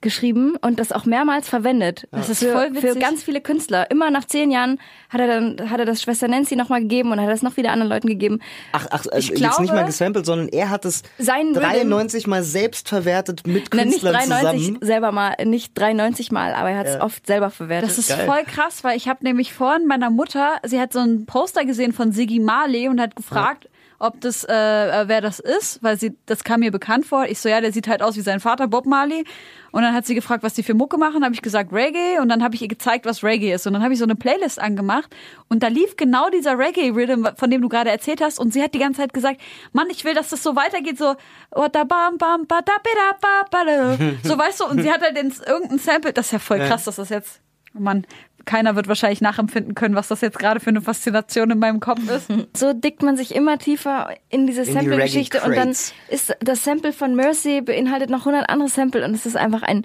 geschrieben 0.00 0.56
und 0.60 0.78
das 0.78 0.92
auch 0.92 1.04
mehrmals 1.04 1.48
verwendet. 1.48 2.06
Das 2.10 2.28
ist 2.28 2.40
für, 2.40 2.52
voll 2.52 2.74
witzig. 2.74 2.90
für 2.92 2.98
ganz 2.98 3.22
viele 3.22 3.40
Künstler. 3.40 3.90
Immer 3.90 4.10
nach 4.10 4.24
zehn 4.24 4.50
Jahren 4.50 4.78
hat 5.08 5.20
er 5.20 5.26
dann 5.26 5.70
hat 5.70 5.80
er 5.80 5.86
das 5.86 6.02
Schwester 6.02 6.28
Nancy 6.28 6.54
nochmal 6.56 6.80
gegeben 6.80 7.12
und 7.12 7.20
hat 7.20 7.28
es 7.30 7.42
noch 7.42 7.56
wieder 7.56 7.70
anderen 7.72 7.90
Leuten 7.90 8.08
gegeben. 8.08 8.40
Ach, 8.72 8.86
ach 8.90 9.04
Ich 9.06 9.12
also 9.12 9.32
jetzt 9.34 9.60
nicht 9.60 9.72
mal 9.72 9.84
gesampelt, 9.84 10.26
sondern 10.26 10.48
er 10.48 10.70
hat 10.70 10.84
es 10.84 11.02
Sein 11.18 11.48
Rhythm- 11.48 11.60
93 11.60 12.26
Mal 12.26 12.42
selbst 12.42 12.88
verwertet 12.88 13.46
mit 13.46 13.68
Na, 13.72 13.84
nicht 13.84 14.00
Künstlern 14.00 14.14
93 14.14 14.60
zusammen. 14.60 14.78
selber 14.82 15.12
mal, 15.12 15.34
nicht 15.44 15.72
93 15.78 16.30
Mal, 16.32 16.54
aber 16.54 16.70
er 16.70 16.78
hat 16.78 16.86
es 16.86 17.00
oft 17.00 17.26
selber 17.26 17.50
verwertet. 17.50 17.90
Das 17.90 17.98
ist 17.98 18.08
Geil. 18.10 18.26
voll 18.26 18.44
krass, 18.44 18.84
weil 18.84 18.96
ich 18.96 19.08
habe 19.08 19.24
nämlich 19.24 19.52
vorhin 19.54 19.86
meiner 19.86 20.10
Mutter, 20.10 20.56
sie 20.64 20.80
hat 20.80 20.92
so 20.92 21.00
ein 21.00 21.26
Poster 21.26 21.64
gesehen 21.64 21.92
von 21.92 22.12
Siggy 22.12 22.38
Marley 22.40 22.88
und 22.88 23.00
hat 23.00 23.16
gefragt, 23.16 23.68
ob 23.98 24.20
das, 24.20 24.44
äh, 24.44 24.52
äh, 24.52 25.08
wer 25.08 25.20
das 25.20 25.40
ist, 25.40 25.82
weil 25.82 25.98
sie, 25.98 26.16
das 26.26 26.44
kam 26.44 26.60
mir 26.60 26.70
bekannt 26.70 27.06
vor. 27.06 27.24
Ich 27.24 27.38
so, 27.38 27.48
ja, 27.48 27.60
der 27.60 27.72
sieht 27.72 27.88
halt 27.88 28.02
aus 28.02 28.16
wie 28.16 28.20
sein 28.20 28.40
Vater, 28.40 28.68
Bob 28.68 28.86
Marley. 28.86 29.24
Und 29.72 29.82
dann 29.82 29.94
hat 29.94 30.06
sie 30.06 30.14
gefragt, 30.14 30.42
was 30.42 30.54
die 30.54 30.62
für 30.62 30.74
Mucke 30.74 30.96
machen. 30.96 31.24
habe 31.24 31.34
ich 31.34 31.42
gesagt 31.42 31.72
Reggae 31.72 32.18
und 32.20 32.28
dann 32.28 32.42
habe 32.42 32.54
ich 32.54 32.62
ihr 32.62 32.68
gezeigt, 32.68 33.04
was 33.04 33.22
Reggae 33.22 33.52
ist. 33.52 33.66
Und 33.66 33.74
dann 33.74 33.82
habe 33.82 33.92
ich 33.92 33.98
so 33.98 34.04
eine 34.04 34.14
Playlist 34.14 34.58
angemacht 34.58 35.14
und 35.48 35.62
da 35.62 35.68
lief 35.68 35.96
genau 35.96 36.30
dieser 36.30 36.58
Reggae-Rhythm, 36.58 37.26
von 37.36 37.50
dem 37.50 37.62
du 37.62 37.68
gerade 37.68 37.90
erzählt 37.90 38.20
hast. 38.20 38.38
Und 38.38 38.52
sie 38.52 38.62
hat 38.62 38.74
die 38.74 38.78
ganze 38.78 39.02
Zeit 39.02 39.12
gesagt, 39.12 39.40
Mann, 39.72 39.88
ich 39.90 40.04
will, 40.04 40.14
dass 40.14 40.30
das 40.30 40.42
so 40.42 40.56
weitergeht, 40.56 40.98
so 40.98 41.14
da 41.50 41.84
bam 41.84 42.16
bam 42.18 42.46
ba 42.46 42.60
da 42.62 42.72
bida 42.82 43.18
ba 43.20 43.44
ba 43.50 43.64
da. 43.64 43.98
so 44.22 44.38
weißt 44.38 44.60
du. 44.60 44.64
Und 44.66 44.82
sie 44.82 44.90
hat 44.90 45.02
halt 45.02 45.16
irgendein 45.16 45.78
Sample. 45.78 46.12
Das 46.12 46.26
ist 46.26 46.32
ja 46.32 46.38
voll 46.38 46.58
krass, 46.58 46.84
dass 46.84 46.96
das 46.96 47.10
jetzt, 47.10 47.40
Mann, 47.74 48.06
keiner 48.46 48.76
wird 48.76 48.88
wahrscheinlich 48.88 49.20
nachempfinden 49.20 49.74
können, 49.74 49.94
was 49.94 50.08
das 50.08 50.20
jetzt 50.20 50.38
gerade 50.38 50.60
für 50.60 50.70
eine 50.70 50.80
Faszination 50.80 51.50
in 51.50 51.58
meinem 51.58 51.80
Kopf 51.80 52.08
ist. 52.08 52.28
so 52.56 52.72
dickt 52.72 53.02
man 53.02 53.16
sich 53.16 53.34
immer 53.34 53.58
tiefer 53.58 54.10
in 54.30 54.46
diese 54.46 54.62
die 54.62 54.72
Sample-Geschichte 54.72 55.42
und 55.42 55.54
dann 55.54 55.70
ist 55.70 56.36
das 56.40 56.64
Sample 56.64 56.92
von 56.92 57.14
Mercy 57.14 57.60
beinhaltet 57.60 58.08
noch 58.08 58.20
100 58.20 58.48
andere 58.48 58.68
Sample 58.68 59.04
und 59.04 59.14
es 59.14 59.26
ist 59.26 59.36
einfach 59.36 59.62
ein, 59.62 59.84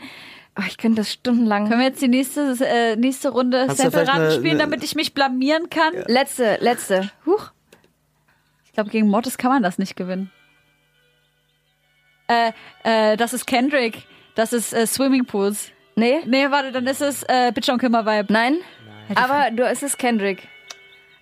oh, 0.58 0.64
ich 0.68 0.78
könnte 0.78 1.02
das 1.02 1.12
stundenlang. 1.12 1.68
Können 1.68 1.82
wir 1.82 1.88
jetzt 1.88 2.02
die 2.02 2.08
nächste, 2.08 2.56
äh, 2.62 2.96
nächste 2.96 3.30
Runde 3.30 3.68
Sample-Raten 3.70 4.32
spielen, 4.32 4.60
damit 4.60 4.84
ich 4.84 4.96
mich 4.96 5.14
blamieren 5.14 5.70
kann? 5.70 5.94
Letzte, 6.08 6.58
letzte. 6.62 7.12
Huch. 7.26 7.52
Ich 8.66 8.74
glaube, 8.74 8.90
gegen 8.90 9.08
Mortis 9.08 9.38
kann 9.38 9.52
man 9.52 9.64
das 9.64 9.80
nicht 9.80 9.98
gewinnen. 9.98 10.32
Äh, 12.28 12.52
äh, 12.84 13.18
das 13.18 13.34
ist 13.34 13.46
Kendrick. 13.46 14.04
Das 14.36 14.54
ist 14.54 14.72
äh, 14.72 14.88
Swimmingpools. 14.88 15.72
Nee? 16.02 16.22
Nee, 16.26 16.50
warte, 16.50 16.72
dann 16.72 16.88
ist 16.88 17.00
es 17.00 17.22
äh, 17.28 17.52
Bitch 17.54 17.70
on 17.70 17.78
Kimmer 17.78 18.04
Vibe. 18.04 18.34
Nein? 18.34 18.58
Aber 19.14 19.52
du, 19.52 19.64
es 19.64 19.84
ist 19.84 20.00
Kendrick. 20.00 20.48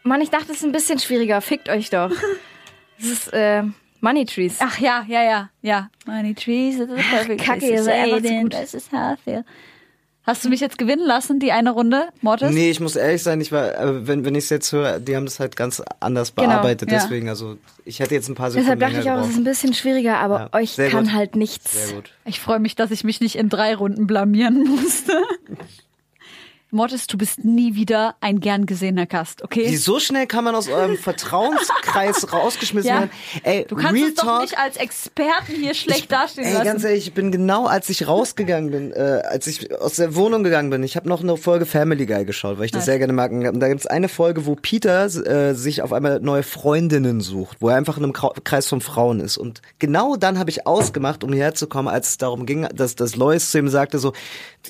Mann, 0.03 0.21
ich 0.21 0.29
dachte, 0.29 0.53
es 0.53 0.59
ist 0.59 0.63
ein 0.63 0.71
bisschen 0.71 0.99
schwieriger. 0.99 1.41
Fickt 1.41 1.69
euch 1.69 1.89
doch. 1.89 2.11
Es 3.01 3.05
ist 3.05 3.33
äh, 3.33 3.63
Money 4.01 4.25
Trees. 4.25 4.57
Ach 4.59 4.77
ja, 4.77 5.05
ja, 5.07 5.23
ja, 5.23 5.49
ja. 5.61 5.89
Money 6.05 6.33
Trees, 6.33 6.75
this 6.75 6.89
is 6.89 6.95
the 6.97 7.09
perfect 7.09 7.41
Kacke, 7.41 7.69
ihr 7.69 7.81
seid 7.81 8.11
einfach 8.11 8.21
zu 8.21 8.41
gut. 8.41 8.53
Das 8.53 8.73
ist 8.73 8.91
healthy. 8.91 9.43
Hast 10.29 10.45
du 10.45 10.49
mich 10.49 10.59
jetzt 10.59 10.77
gewinnen 10.77 11.07
lassen, 11.07 11.39
die 11.39 11.51
eine 11.51 11.71
Runde, 11.71 12.09
Mortis? 12.21 12.51
Nee, 12.51 12.69
ich 12.69 12.79
muss 12.79 12.95
ehrlich 12.95 13.23
sein, 13.23 13.41
ich 13.41 13.51
war, 13.51 13.73
äh, 13.75 14.07
wenn, 14.07 14.25
wenn 14.25 14.35
ich 14.35 14.43
es 14.43 14.51
jetzt 14.51 14.71
höre, 14.71 14.99
die 14.99 15.15
haben 15.15 15.25
das 15.25 15.39
halt 15.39 15.55
ganz 15.55 15.81
anders 15.99 16.35
Genau, 16.35 16.47
bearbeitet, 16.49 16.91
ja. 16.91 16.99
deswegen, 16.99 17.29
also 17.29 17.57
ich 17.83 17.99
hätte 17.99 18.13
jetzt 18.13 18.29
ein 18.29 18.35
paar 18.35 18.51
Sekunden 18.51 18.79
Deshalb 18.79 18.93
dachte 18.93 19.01
ich 19.03 19.09
auch, 19.11 19.23
es 19.23 19.29
ist 19.31 19.37
ein 19.37 19.43
bisschen 19.43 19.73
schwieriger, 19.73 20.17
aber 20.19 20.49
Ja, 20.53 20.59
euch 20.59 20.73
sehr 20.73 20.91
kann 20.91 21.05
gut. 21.05 21.13
halt 21.15 21.35
nichts. 21.35 21.71
Sehr 21.87 21.95
gut. 21.95 22.11
Ich 22.25 22.39
freue 22.39 22.59
mich, 22.59 22.75
dass 22.75 22.91
ich 22.91 23.03
mich 23.03 23.21
nicht 23.21 23.37
in 23.37 23.49
drei 23.49 23.73
Runden 23.73 24.05
blamieren 24.05 24.63
musste. 24.67 25.13
Mortis, 26.71 27.07
du 27.07 27.17
bist 27.17 27.43
nie 27.43 27.73
wieder 27.73 28.15
ein 28.21 28.39
gern 28.41 28.67
gesehener 28.67 29.07
Gast, 29.07 29.41
okay? 29.43 29.65
Wie 29.69 29.75
so 29.75 29.99
schnell 29.99 30.27
kann 30.27 30.43
man 30.43 30.53
aus 30.53 30.67
eurem 30.67 30.97
Vertrauenskreis 31.49 32.31
rausgeschmissen 32.31 32.87
Ja. 32.87 32.95
werden? 32.99 33.09
Ey, 33.43 33.65
Du 33.67 33.75
kannst 33.75 33.95
Real 34.01 34.11
doch 34.15 34.41
nicht 34.41 34.57
als 34.57 34.77
Experten 34.77 35.55
hier 35.59 35.73
schlecht 35.73 36.11
dastehen 36.11 36.45
Ey, 36.45 36.53
lassen. 36.53 36.65
ganz 36.65 36.83
ehrlich, 36.83 37.07
ich 37.07 37.13
bin 37.13 37.31
genau, 37.31 37.65
als 37.65 37.89
ich 37.89 38.07
rausgegangen 38.07 38.69
bin, 38.69 38.91
äh, 38.91 39.23
als 39.27 39.47
ich 39.47 39.73
aus 39.81 39.95
der 39.95 40.13
Wohnung 40.15 40.43
gegangen 40.43 40.69
bin, 40.69 40.83
ich 40.83 40.95
habe 40.95 41.09
noch 41.09 41.21
eine 41.23 41.37
Folge 41.37 41.65
Family 41.65 42.05
Guy 42.05 42.23
geschaut, 42.25 42.59
weil 42.59 42.65
ich 42.65 42.71
das 42.71 42.81
Nice. 42.81 42.85
sehr 42.85 42.99
gerne 42.99 43.13
mag. 43.13 43.31
Und 43.31 43.59
da 43.59 43.67
gibt's 43.67 43.87
eine 43.87 44.07
Folge, 44.07 44.45
wo 44.45 44.55
Peter 44.55 45.05
äh, 45.05 45.55
sich 45.55 45.81
auf 45.81 45.91
einmal 45.91 46.19
neue 46.19 46.43
Freundinnen 46.43 47.19
sucht, 47.21 47.57
wo 47.61 47.69
er 47.69 47.77
einfach 47.77 47.97
in 47.97 48.03
einem 48.03 48.13
Kreis 48.13 48.67
von 48.67 48.81
Frauen 48.81 49.21
ist. 49.21 49.37
Und 49.37 49.61
genau 49.79 50.15
dann 50.17 50.37
habe 50.37 50.51
ich 50.51 50.67
ausgemacht, 50.67 51.23
um 51.23 51.33
hierher 51.33 51.55
zu 51.55 51.65
kommen, 51.67 51.87
als 51.87 52.09
es 52.09 52.17
darum 52.19 52.45
ging, 52.45 52.67
dass, 52.75 52.95
dass 52.95 53.15
Lois 53.15 53.49
zu 53.49 53.57
ihm 53.57 53.69
sagte, 53.69 53.97
so, 53.97 54.13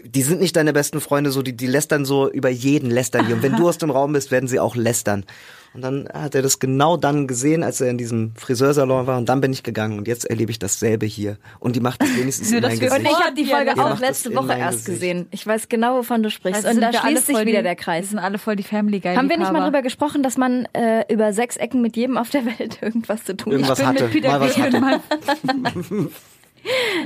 die 0.05 0.21
sind 0.21 0.39
nicht 0.39 0.55
deine 0.55 0.71
besten 0.71 1.01
Freunde, 1.01 1.31
so 1.31 1.41
die, 1.41 1.57
die 1.57 1.67
lästern 1.89 2.05
so 2.05 2.29
über 2.29 2.49
jeden 2.49 2.91
lästern 2.91 3.25
die. 3.27 3.33
Und 3.33 3.41
wenn 3.41 3.55
du 3.55 3.67
aus 3.69 3.77
dem 3.79 3.89
Raum 3.89 4.13
bist, 4.13 4.29
werden 4.31 4.47
sie 4.47 4.59
auch 4.59 4.75
lästern. 4.75 5.25
Und 5.73 5.81
dann 5.83 6.07
hat 6.11 6.33
er 6.33 6.41
das 6.41 6.57
genau 6.59 6.97
dann 6.97 7.27
gesehen, 7.27 7.61
als 7.63 7.79
er 7.81 7.89
in 7.91 7.97
diesem 7.99 8.33
Friseursalon 8.35 9.05
war. 9.07 9.17
Und 9.19 9.29
dann 9.29 9.39
bin 9.41 9.51
ich 9.53 9.61
gegangen. 9.63 9.99
Und 9.99 10.07
jetzt 10.07 10.25
erlebe 10.25 10.51
ich 10.51 10.57
dasselbe 10.59 11.05
hier. 11.05 11.37
Und 11.59 11.75
die 11.75 11.79
macht 11.79 12.01
es 12.03 12.15
wenigstens 12.17 12.51
in 12.51 12.61
mein 12.61 12.79
Gesicht. 12.79 12.91
Und 12.99 13.05
ich 13.05 13.19
habe 13.19 13.35
die 13.35 13.45
Folge 13.45 13.71
Ihr 13.75 13.83
auch 13.85 13.89
das 13.91 13.99
letzte 13.99 14.35
Woche 14.35 14.53
erst 14.53 14.85
Gesicht. 14.85 15.01
gesehen. 15.01 15.27
Ich 15.31 15.45
weiß 15.45 15.69
genau, 15.69 15.97
wovon 15.97 16.21
du 16.23 16.29
sprichst. 16.31 16.65
Also 16.65 16.79
und 16.79 16.81
da 16.81 16.91
schließt 16.93 17.25
sich 17.27 17.35
voll 17.35 17.45
wieder 17.45 17.59
die- 17.59 17.63
der 17.63 17.71
Wir 17.71 17.75
Kreis. 17.75 18.09
sind 18.09 18.19
alle 18.19 18.37
voll 18.39 18.55
die 18.55 18.63
Family 18.63 18.99
Guy. 18.99 19.15
Haben 19.15 19.29
wir 19.29 19.37
nicht 19.37 19.51
mal 19.51 19.63
drüber 19.63 19.81
gesprochen, 19.83 20.21
dass 20.23 20.37
man 20.37 20.67
äh, 20.73 21.05
über 21.11 21.33
sechs 21.33 21.55
Ecken 21.57 21.81
mit 21.81 21.95
jedem 21.95 22.17
auf 22.17 22.29
der 22.31 22.45
Welt 22.45 22.79
irgendwas 22.81 23.23
zu 23.25 23.35
tun 23.37 23.53
Irgendwas 23.53 23.83
hat? 23.83 23.95
bin 23.97 24.03
hatte, 24.03 24.03
mit 24.05 24.13
Peter 24.13 24.29
mal 24.29 24.41
was 24.41 24.57
hatte. 24.57 26.09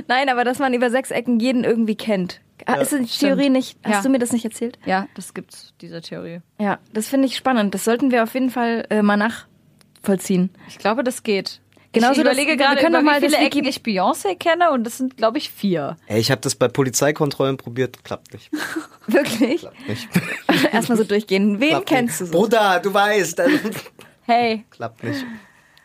Nein, 0.08 0.28
aber 0.30 0.44
dass 0.44 0.58
man 0.58 0.72
über 0.74 0.90
sechs 0.90 1.10
Ecken 1.10 1.38
jeden 1.38 1.64
irgendwie 1.64 1.94
kennt. 1.96 2.40
Ah, 2.66 2.74
ist 2.74 2.92
die 2.92 3.04
Theorie 3.04 3.50
nicht? 3.50 3.76
Hast 3.84 3.92
Ja. 3.96 4.02
du 4.02 4.08
mir 4.10 4.18
das 4.18 4.32
nicht 4.32 4.44
erzählt? 4.44 4.78
Ja, 4.86 5.08
das 5.14 5.34
gibt's, 5.34 5.74
diese 5.80 6.00
Theorie. 6.00 6.40
Ja, 6.58 6.78
das 6.92 7.08
finde 7.08 7.26
ich 7.26 7.36
spannend. 7.36 7.74
Das 7.74 7.84
sollten 7.84 8.10
wir 8.10 8.22
auf 8.22 8.34
jeden 8.34 8.50
Fall 8.50 8.86
äh, 8.90 9.02
mal 9.02 9.16
nachvollziehen. 9.16 10.50
Ich 10.68 10.78
glaube, 10.78 11.02
das 11.04 11.22
geht. 11.22 11.60
Genauso, 11.92 12.14
ich 12.14 12.20
überlege 12.22 12.50
wir 12.50 12.56
gerade, 12.56 12.76
können 12.80 12.88
über 12.94 12.98
doch 12.98 13.04
mal 13.04 13.22
wie 13.22 13.26
viele 13.26 13.36
Ecken 13.38 13.64
ich 13.66 13.78
Beyoncé 13.78 14.34
kenne 14.36 14.72
und 14.72 14.82
das 14.82 14.98
sind, 14.98 15.16
glaube 15.16 15.38
ich, 15.38 15.50
vier. 15.50 15.96
Ey, 16.08 16.18
ich 16.18 16.32
habe 16.32 16.40
das 16.40 16.56
bei 16.56 16.66
Polizeikontrollen 16.66 17.56
probiert, 17.56 18.02
klappt 18.02 18.32
nicht. 18.32 18.50
Wirklich? 19.06 19.64
nicht. 19.86 20.08
Erstmal 20.72 20.98
so 20.98 21.04
durchgehen. 21.04 21.60
Wen 21.60 21.68
Klappt 21.70 21.86
kennst 21.86 22.20
du 22.20 22.24
nicht. 22.24 22.32
so? 22.32 22.38
Bruder, 22.40 22.80
du 22.80 22.92
weißt, 22.92 23.38
also, 23.40 23.56
Hey, 24.22 24.64
klappt 24.70 25.04
nicht. 25.04 25.24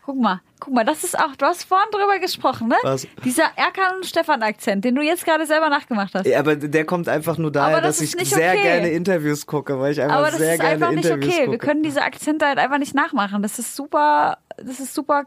Guck 0.10 0.20
mal, 0.20 0.42
guck 0.60 0.74
mal, 0.74 0.84
das 0.84 1.04
ist 1.04 1.20
auch, 1.20 1.36
du 1.36 1.46
hast 1.46 1.66
vorhin 1.66 1.88
drüber 1.92 2.18
gesprochen, 2.18 2.68
ne? 2.68 2.76
Was? 2.82 3.06
Dieser 3.24 3.44
Erkan 3.56 3.98
und 3.98 4.08
Stefan-Akzent, 4.08 4.84
den 4.84 4.96
du 4.96 5.04
jetzt 5.04 5.24
gerade 5.24 5.46
selber 5.46 5.70
nachgemacht 5.70 6.16
hast. 6.16 6.26
Ja, 6.26 6.40
aber 6.40 6.56
der 6.56 6.84
kommt 6.84 7.08
einfach 7.08 7.38
nur 7.38 7.52
daher, 7.52 7.80
das 7.80 8.00
dass 8.00 8.16
ich 8.16 8.28
sehr 8.28 8.54
okay. 8.54 8.62
gerne 8.64 8.90
Interviews 8.90 9.46
gucke, 9.46 9.80
weil 9.80 9.92
ich 9.92 10.02
einfach 10.02 10.18
Aber 10.18 10.32
das 10.32 10.40
sehr 10.40 10.54
ist 10.54 10.62
gerne 10.62 10.74
einfach 10.74 10.92
nicht 10.94 11.06
Interviews 11.06 11.32
okay. 11.32 11.40
gucke. 11.42 11.52
Wir 11.52 11.58
können 11.60 11.84
diese 11.84 12.02
Akzente 12.02 12.48
halt 12.48 12.58
einfach 12.58 12.80
nicht 12.80 12.96
nachmachen. 12.96 13.44
Das 13.44 13.60
ist 13.60 13.76
super, 13.76 14.40
das 14.58 14.80
ist 14.80 14.96
super 14.96 15.26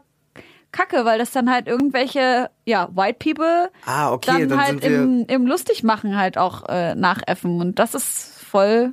kacke, 0.73 1.05
weil 1.05 1.17
das 1.17 1.31
dann 1.31 1.49
halt 1.49 1.67
irgendwelche, 1.69 2.49
ja, 2.65 2.89
White 2.93 3.19
People 3.19 3.71
Ah, 3.85 4.11
okay, 4.11 4.31
dann, 4.31 4.49
dann 4.49 4.61
halt 4.65 4.83
im, 4.83 5.25
im 5.27 5.47
Lustigmachen 5.47 6.17
halt 6.17 6.37
auch 6.37 6.67
äh, 6.67 6.93
nachäffen. 6.93 7.61
Und 7.61 7.79
das 7.79 7.95
ist 7.95 8.37
voll. 8.37 8.91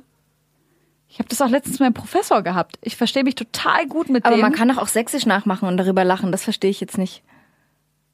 Ich 1.13 1.19
habe 1.19 1.27
das 1.27 1.41
auch 1.41 1.49
letztens 1.49 1.79
mit 1.79 1.87
meinem 1.87 1.93
Professor 1.93 2.41
gehabt. 2.41 2.77
Ich 2.81 2.95
verstehe 2.95 3.25
mich 3.25 3.35
total 3.35 3.85
gut 3.87 4.09
mit 4.09 4.23
Aber 4.25 4.35
dem. 4.37 4.41
man 4.41 4.53
kann 4.53 4.69
doch 4.69 4.77
auch 4.77 4.87
sächsisch 4.87 5.25
nachmachen 5.25 5.67
und 5.67 5.75
darüber 5.75 6.05
lachen. 6.05 6.31
Das 6.31 6.43
verstehe 6.45 6.69
ich 6.71 6.79
jetzt 6.79 6.97
nicht. 6.97 7.21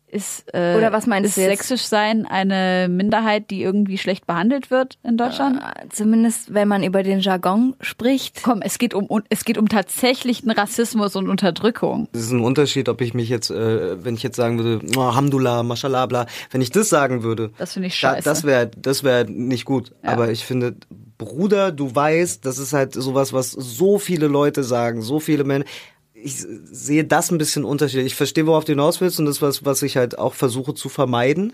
ist, 0.09 0.51
äh, 0.53 0.75
Oder 0.77 0.91
was 0.93 1.05
meinst 1.05 1.29
ist 1.29 1.37
du 1.37 1.41
jetzt? 1.41 1.49
sächsisch 1.67 1.83
sein 1.85 2.25
eine 2.25 2.87
Minderheit, 2.89 3.51
die 3.51 3.61
irgendwie 3.61 3.97
schlecht 3.99 4.25
behandelt 4.25 4.71
wird 4.71 4.97
in 5.03 5.15
Deutschland? 5.17 5.59
Äh, 5.61 5.89
Zumindest, 5.89 6.53
wenn 6.55 6.67
man 6.69 6.81
über 6.81 7.03
den 7.03 7.19
Jargon 7.19 7.75
spricht. 7.81 8.41
Komm, 8.41 8.61
es 8.63 8.79
geht 8.79 8.93
um 8.95 9.07
es 9.29 9.45
geht 9.45 9.57
um 9.59 9.67
tatsächlichen 9.69 10.49
Rassismus 10.49 11.15
und 11.15 11.29
Unterdrückung. 11.29 12.07
Es 12.13 12.21
ist 12.21 12.31
ein 12.31 12.39
Unterschied, 12.39 12.89
ob 12.89 13.01
ich 13.01 13.13
mich 13.13 13.29
jetzt, 13.29 13.51
äh, 13.51 14.03
wenn 14.03 14.15
ich 14.15 14.23
jetzt 14.23 14.37
sagen 14.37 14.57
würde, 14.57 14.83
oh, 14.97 15.01
Alhamdulillah, 15.01 15.61
Mashallah, 15.61 16.05
bla, 16.07 16.25
wenn 16.51 16.61
ich 16.61 16.71
das 16.71 16.89
sagen 16.89 17.21
würde. 17.21 17.51
Das 17.59 17.73
finde 17.73 17.89
ich 17.89 17.99
da- 18.01 18.13
scheiße. 18.15 18.23
Das 18.27 18.43
wäre 18.43 18.71
das 18.75 19.03
wär 19.03 19.25
nicht 19.25 19.65
gut. 19.65 19.91
Aber 20.01 20.31
ich 20.31 20.45
finde, 20.45 20.77
Bruder, 21.17 21.71
du 21.71 21.93
weißt, 21.93 22.45
das 22.45 22.59
ist 22.59 22.73
halt 22.73 22.93
sowas, 22.93 23.33
was 23.33 23.51
so 23.51 23.97
viele 23.97 24.27
Leute 24.27 24.63
sagen, 24.63 25.01
so 25.01 25.19
viele 25.19 25.43
Menschen. 25.43 25.67
Ich 26.13 26.35
sehe 26.35 27.05
das 27.05 27.31
ein 27.31 27.37
bisschen 27.37 27.63
unterschiedlich. 27.63 28.07
Ich 28.07 28.15
verstehe, 28.15 28.47
worauf 28.47 28.65
du 28.65 28.71
hinaus 28.73 29.01
willst 29.01 29.19
und 29.19 29.25
das, 29.25 29.41
was, 29.41 29.65
was 29.65 29.81
ich 29.81 29.97
halt 29.97 30.17
auch 30.17 30.33
versuche 30.33 30.73
zu 30.73 30.89
vermeiden, 30.89 31.53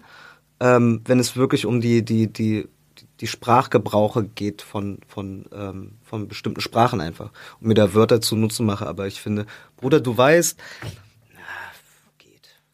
ähm, 0.60 1.02
wenn 1.06 1.20
es 1.20 1.36
wirklich 1.36 1.66
um 1.66 1.82
die, 1.82 2.04
die, 2.04 2.32
die, 2.32 2.68
die 3.20 3.28
Sprachgebrauche 3.28 4.24
geht 4.24 4.62
von, 4.62 5.00
von, 5.08 5.46
ähm, 5.54 5.94
von 6.04 6.28
bestimmten 6.28 6.62
Sprachen 6.62 7.02
einfach 7.02 7.32
und 7.60 7.68
mir 7.68 7.74
da 7.74 7.94
Wörter 7.94 8.22
zu 8.22 8.36
Nutzen 8.36 8.66
mache. 8.66 8.88
Aber 8.88 9.08
ich 9.08 9.22
finde, 9.22 9.46
Bruder, 9.78 10.00
du 10.00 10.18
weißt, 10.18 10.58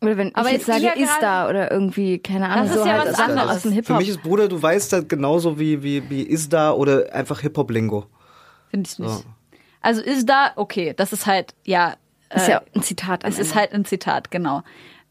Oder 0.02 0.16
wenn 0.16 0.34
Aber 0.34 0.48
ich 0.48 0.54
jetzt 0.54 0.66
sage, 0.66 0.94
hier 0.94 0.96
ist 0.96 1.18
da 1.20 1.50
oder 1.50 1.72
irgendwie, 1.72 2.20
keine 2.20 2.48
Ahnung, 2.50 2.68
ist 2.68 2.74
so 2.74 2.86
ja 2.86 3.00
halt 3.00 3.12
was 3.12 3.20
anderes. 3.20 3.50
aus 3.50 3.62
dem 3.64 3.72
Für 3.72 3.76
Hip-Hop. 3.76 3.98
mich 3.98 4.10
ist 4.10 4.24
Bruder, 4.24 4.48
du 4.48 4.62
weißt 4.62 4.94
das 4.94 5.08
genauso 5.08 5.60
wie, 5.60 5.84
wie, 5.84 6.10
wie 6.10 6.22
ist 6.22 6.54
da 6.54 6.72
oder 6.72 7.14
einfach 7.14 7.42
Hip-Hop-Lingo. 7.42 8.06
Finde 8.70 8.90
ich 8.90 9.00
nicht. 9.00 9.10
So. 9.10 9.24
Also 9.82 10.02
ist 10.02 10.28
da, 10.28 10.52
okay, 10.56 10.94
das 10.96 11.12
ist 11.12 11.26
halt, 11.26 11.54
ja. 11.66 11.96
ist 12.34 12.48
äh, 12.48 12.52
ja 12.52 12.62
ein 12.76 12.82
Zitat. 12.82 13.24
Es 13.26 13.40
ist 13.40 13.50
Ende. 13.50 13.56
halt 13.56 13.74
ein 13.74 13.86
Zitat, 13.86 14.32
genau. 14.32 14.64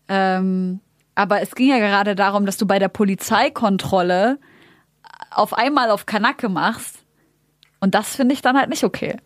Ähm, 0.08 0.80
aber 1.14 1.42
es 1.42 1.54
ging 1.54 1.68
ja 1.68 1.78
gerade 1.78 2.14
darum, 2.14 2.46
dass 2.46 2.56
du 2.56 2.66
bei 2.66 2.78
der 2.78 2.88
Polizeikontrolle 2.88 4.38
auf 5.30 5.52
einmal 5.52 5.90
auf 5.90 6.06
Kanake 6.06 6.48
machst. 6.48 7.04
Und 7.80 7.94
das 7.94 8.16
finde 8.16 8.34
ich 8.34 8.40
dann 8.40 8.56
halt 8.56 8.70
nicht 8.70 8.84
okay. 8.84 9.16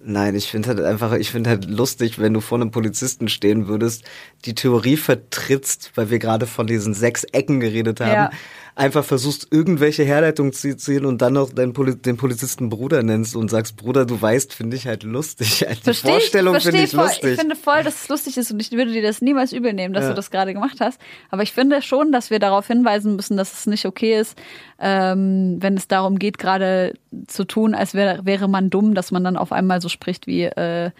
Nein, 0.00 0.36
ich 0.36 0.48
finde 0.48 0.68
halt 0.68 0.80
einfach, 0.80 1.12
ich 1.14 1.32
finde 1.32 1.50
halt 1.50 1.68
lustig, 1.68 2.20
wenn 2.20 2.32
du 2.32 2.40
vor 2.40 2.58
einem 2.58 2.70
Polizisten 2.70 3.26
stehen 3.28 3.66
würdest, 3.66 4.04
die 4.44 4.54
Theorie 4.54 4.96
vertrittst, 4.96 5.92
weil 5.96 6.08
wir 6.10 6.20
gerade 6.20 6.46
von 6.46 6.68
diesen 6.68 6.94
sechs 6.94 7.24
Ecken 7.24 7.58
geredet 7.58 8.00
haben, 8.00 8.12
Ja. 8.12 8.30
Einfach 8.78 9.04
versuchst, 9.04 9.48
irgendwelche 9.50 10.04
Herleitungen 10.04 10.52
zu 10.52 10.76
ziehen 10.76 11.04
und 11.04 11.20
dann 11.20 11.32
noch 11.34 11.52
deinen 11.52 11.72
Poli 11.72 11.96
den 11.96 12.16
Polizisten 12.16 12.68
Bruder 12.68 13.02
nennst 13.02 13.34
und 13.36 13.50
sagst, 13.50 13.76
Bruder, 13.76 14.06
du 14.06 14.20
weißt, 14.20 14.54
finde 14.54 14.76
ich 14.76 14.86
halt 14.86 15.02
lustig. 15.02 15.66
Die 15.68 15.74
Versteh 15.82 16.08
Vorstellung 16.08 16.56
ich, 16.56 16.62
finde 16.62 16.82
ich 16.84 16.90
voll. 16.92 17.04
lustig. 17.06 17.32
Ich 17.32 17.38
finde 17.40 17.56
voll, 17.56 17.82
dass 17.82 18.02
es 18.02 18.08
lustig 18.08 18.36
ist 18.36 18.50
und 18.52 18.60
ich 18.60 18.70
würde 18.72 18.92
dir 18.92 19.02
das 19.02 19.20
niemals 19.20 19.52
übel 19.52 19.72
nehmen, 19.72 19.94
dass 19.94 20.04
Ja. 20.04 20.10
du 20.10 20.14
das 20.16 20.30
gerade 20.30 20.54
gemacht 20.54 20.78
hast. 20.80 21.00
Aber 21.30 21.42
ich 21.42 21.52
finde 21.52 21.82
schon, 21.82 22.12
dass 22.12 22.30
wir 22.30 22.38
darauf 22.38 22.66
hinweisen 22.68 23.16
müssen, 23.16 23.36
dass 23.36 23.52
es 23.52 23.66
nicht 23.66 23.84
okay 23.84 24.18
ist, 24.18 24.38
ähm, 24.78 25.56
wenn 25.60 25.76
es 25.76 25.88
darum 25.88 26.18
geht, 26.18 26.38
gerade 26.38 26.94
zu 27.26 27.44
tun, 27.44 27.74
als 27.74 27.94
wäre, 27.94 28.24
wäre 28.26 28.48
man 28.48 28.70
dumm, 28.70 28.94
dass 28.94 29.10
man 29.10 29.24
dann 29.24 29.36
auf 29.36 29.50
einmal 29.52 29.80
so 29.80 29.88
spricht 29.88 30.26
wie, 30.26 30.44
äh, 30.44 30.90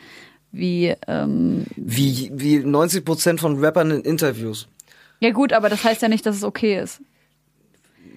wie, 0.50 0.94
ähm, 1.06 1.64
wie, 1.76 2.30
wie 2.34 2.58
90 2.58 3.04
Prozent 3.04 3.40
von 3.40 3.58
Rappern 3.64 3.90
in 3.90 4.00
Interviews. 4.00 4.66
ja 5.20 5.30
gut, 5.30 5.52
aber 5.52 5.68
das 5.68 5.84
heißt 5.84 6.02
ja 6.02 6.08
nicht, 6.08 6.26
dass 6.26 6.34
es 6.36 6.42
okay 6.44 6.80
ist. 6.80 7.00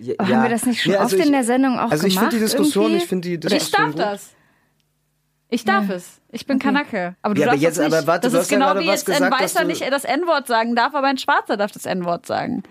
Ja, 0.04 0.16
Aber 0.18 0.30
haben 0.36 0.44
wir 0.44 0.50
das 0.50 0.66
nicht 0.66 0.82
schon 0.82 0.96
oft 0.96 1.14
in 1.14 1.32
der 1.32 1.44
Sendung 1.44 1.78
auch 1.78 1.92
Also 1.92 2.08
ich 2.08 2.14
finde 2.18 2.30
die 2.32 2.38
gemacht 2.38 2.54
Diskussion, 2.54 2.84
irgendwie? 2.86 3.04
ich 3.04 3.10
finde 3.10 3.28
die 3.28 3.34
Ich 3.36 3.40
Diskussion 3.40 3.82
darf 3.82 3.92
gut. 3.92 4.00
das. 4.00 4.30
Ich 5.54 5.66
darf 5.66 5.90
es. 5.90 6.22
Ich 6.32 6.48
bin 6.48 6.60
Kanake. 6.60 7.16
Aber 7.22 7.34
du 7.36 7.42
Ja, 7.42 7.48
aber 7.48 7.52
darfst 7.58 7.64
jetzt- 7.64 7.78
das 7.78 7.86
nicht. 7.86 7.98
aber 7.98 8.08
warte, 8.08 8.22
das 8.28 8.32
du 8.32 8.38
ist 8.40 8.44
hast 8.46 8.52
ja 8.52 8.58
genau 8.72 8.80
wie 8.80 8.86
jetzt 8.86 9.08
ein 9.10 9.14
gesagt, 9.16 9.34
dass 9.34 9.42
Weißer 9.42 9.62
du- 9.62 9.68
nicht 9.68 9.92
das 9.92 10.04
N-Wort 10.06 10.48
sagen 10.48 10.76
darf, 10.76 10.96
aber 10.96 11.08
ein 11.08 11.18
Schwarzer 11.18 11.58
darf 11.58 11.72
das 11.72 11.86
N-Wort 11.86 12.26
sagen. 12.26 12.64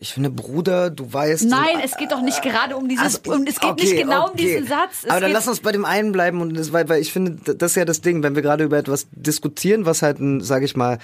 Ich 0.00 0.12
finde, 0.12 0.30
Bruder, 0.30 0.90
du 0.90 1.10
weißt. 1.12 1.44
Nein, 1.48 1.78
es 1.82 1.96
geht 1.96 2.12
doch 2.12 2.20
nicht 2.20 2.42
gerade 2.42 2.76
um 2.76 2.88
dieses, 2.88 3.04
Also, 3.24 3.32
um, 3.32 3.46
es 3.46 3.58
geht 3.58 3.70
okay, 3.70 3.82
nicht 3.84 3.96
genau 3.96 4.24
um 4.26 4.30
okay. 4.32 4.42
diesen 4.42 4.66
Satz. 4.66 5.04
Es 5.04 5.10
Aber 5.10 5.20
dann 5.20 5.32
lass 5.32 5.48
uns 5.48 5.60
bei 5.60 5.72
dem 5.72 5.84
einen 5.84 6.12
bleiben 6.12 6.40
und 6.42 6.54
das, 6.54 6.72
weil, 6.72 6.88
weil 6.88 7.00
ich 7.00 7.12
finde, 7.12 7.54
das 7.54 7.72
ist 7.72 7.76
ja 7.76 7.84
das 7.86 8.00
Ding, 8.02 8.22
wenn 8.22 8.34
wir 8.34 8.42
gerade 8.42 8.64
über 8.64 8.76
etwas 8.76 9.06
diskutieren, 9.12 9.86
was 9.86 10.02
halt, 10.02 10.18
ein, 10.20 10.40
sag 10.40 10.62
ich 10.62 10.76
mal, 10.76 10.92
ein, 10.94 10.98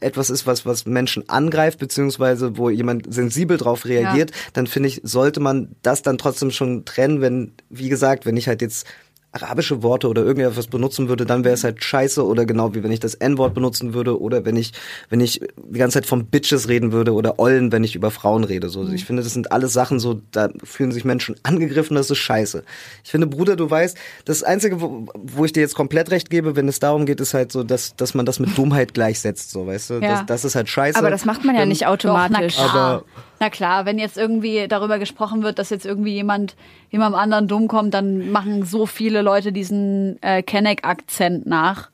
etwas 0.00 0.30
ist, 0.30 0.46
was, 0.46 0.64
was 0.64 0.86
Menschen 0.86 1.28
angreift, 1.28 1.78
beziehungsweise 1.78 2.56
wo 2.56 2.70
jemand 2.70 3.12
sensibel 3.12 3.56
drauf 3.56 3.84
reagiert, 3.84 4.32
dann 4.54 4.66
finde 4.66 4.88
ich, 4.88 5.00
sollte 5.04 5.40
man 5.40 5.76
das 5.82 6.02
dann 6.02 6.18
trotzdem 6.18 6.50
schon 6.50 6.84
trennen, 6.84 7.20
wenn, 7.20 7.52
wie 7.68 7.88
gesagt, 7.88 8.24
wenn 8.24 8.36
ich 8.36 8.48
halt 8.48 8.62
jetzt 8.62 8.86
arabische 9.32 9.82
Worte 9.82 10.08
oder 10.08 10.24
irgendetwas 10.24 10.68
benutzen 10.68 11.08
würde, 11.08 11.26
dann 11.26 11.44
wäre 11.44 11.54
es 11.54 11.62
halt 11.62 11.84
scheiße 11.84 12.24
oder 12.24 12.46
genau 12.46 12.74
wie 12.74 12.82
wenn 12.82 12.90
ich 12.90 13.00
das 13.00 13.14
N-Wort 13.14 13.52
benutzen 13.54 13.92
würde 13.92 14.20
oder 14.20 14.44
wenn 14.44 14.56
ich 14.56 14.72
wenn 15.10 15.20
ich 15.20 15.40
die 15.70 15.78
ganze 15.78 15.94
Zeit 15.94 16.06
von 16.06 16.26
Bitches 16.26 16.68
reden 16.68 16.92
würde 16.92 17.12
oder 17.12 17.38
Ollen, 17.38 17.70
wenn 17.70 17.84
ich 17.84 17.94
über 17.94 18.10
Frauen 18.10 18.44
rede. 18.44 18.68
So, 18.70 18.88
ich 18.88 19.04
finde, 19.04 19.22
das 19.22 19.32
sind 19.34 19.52
alles 19.52 19.72
Sachen 19.72 20.00
so, 20.00 20.20
da 20.32 20.48
fühlen 20.64 20.92
sich 20.92 21.04
Menschen 21.04 21.36
angegriffen, 21.42 21.94
das 21.94 22.10
ist 22.10 22.18
scheiße. 22.18 22.64
Ich 23.04 23.10
finde, 23.10 23.26
Bruder, 23.26 23.56
du 23.56 23.70
weißt, 23.70 23.96
das 24.24 24.42
Einzige, 24.42 24.80
wo, 24.80 25.06
wo 25.14 25.44
ich 25.44 25.52
dir 25.52 25.60
jetzt 25.60 25.74
komplett 25.74 26.10
recht 26.10 26.30
gebe, 26.30 26.56
wenn 26.56 26.66
es 26.68 26.78
darum 26.80 27.04
geht, 27.04 27.20
ist 27.20 27.34
halt 27.34 27.52
so, 27.52 27.62
dass 27.64 27.96
dass 27.96 28.14
man 28.14 28.24
das 28.24 28.38
mit 28.38 28.56
Dummheit 28.56 28.94
gleichsetzt, 28.94 29.50
so, 29.50 29.66
weißt 29.66 29.90
du? 29.90 29.94
Ja. 29.94 30.00
Das, 30.20 30.26
das 30.26 30.44
ist 30.46 30.54
halt 30.54 30.68
scheiße. 30.68 30.98
Aber 30.98 31.10
das 31.10 31.24
macht 31.26 31.44
man 31.44 31.54
ja 31.54 31.66
nicht 31.66 31.82
doch, 31.82 31.86
na 31.88 31.92
automatisch. 31.92 32.54
klar. 32.54 32.74
Aber- 32.74 33.04
na 33.40 33.50
klar, 33.50 33.86
wenn 33.86 33.98
jetzt 33.98 34.18
irgendwie 34.18 34.66
darüber 34.68 34.98
gesprochen 34.98 35.42
wird, 35.42 35.58
dass 35.58 35.70
jetzt 35.70 35.86
irgendwie 35.86 36.12
jemand 36.12 36.56
jemandem 36.90 37.20
anderen 37.20 37.48
dumm 37.48 37.68
kommt, 37.68 37.94
dann 37.94 38.30
machen 38.30 38.64
so 38.64 38.86
viele 38.86 39.22
Leute 39.22 39.52
diesen 39.52 40.20
äh, 40.22 40.42
Kenneck-Akzent 40.42 41.46
nach. 41.46 41.90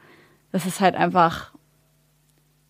Das 0.53 0.67
ist 0.67 0.81
halt 0.81 0.95
einfach, 0.95 1.53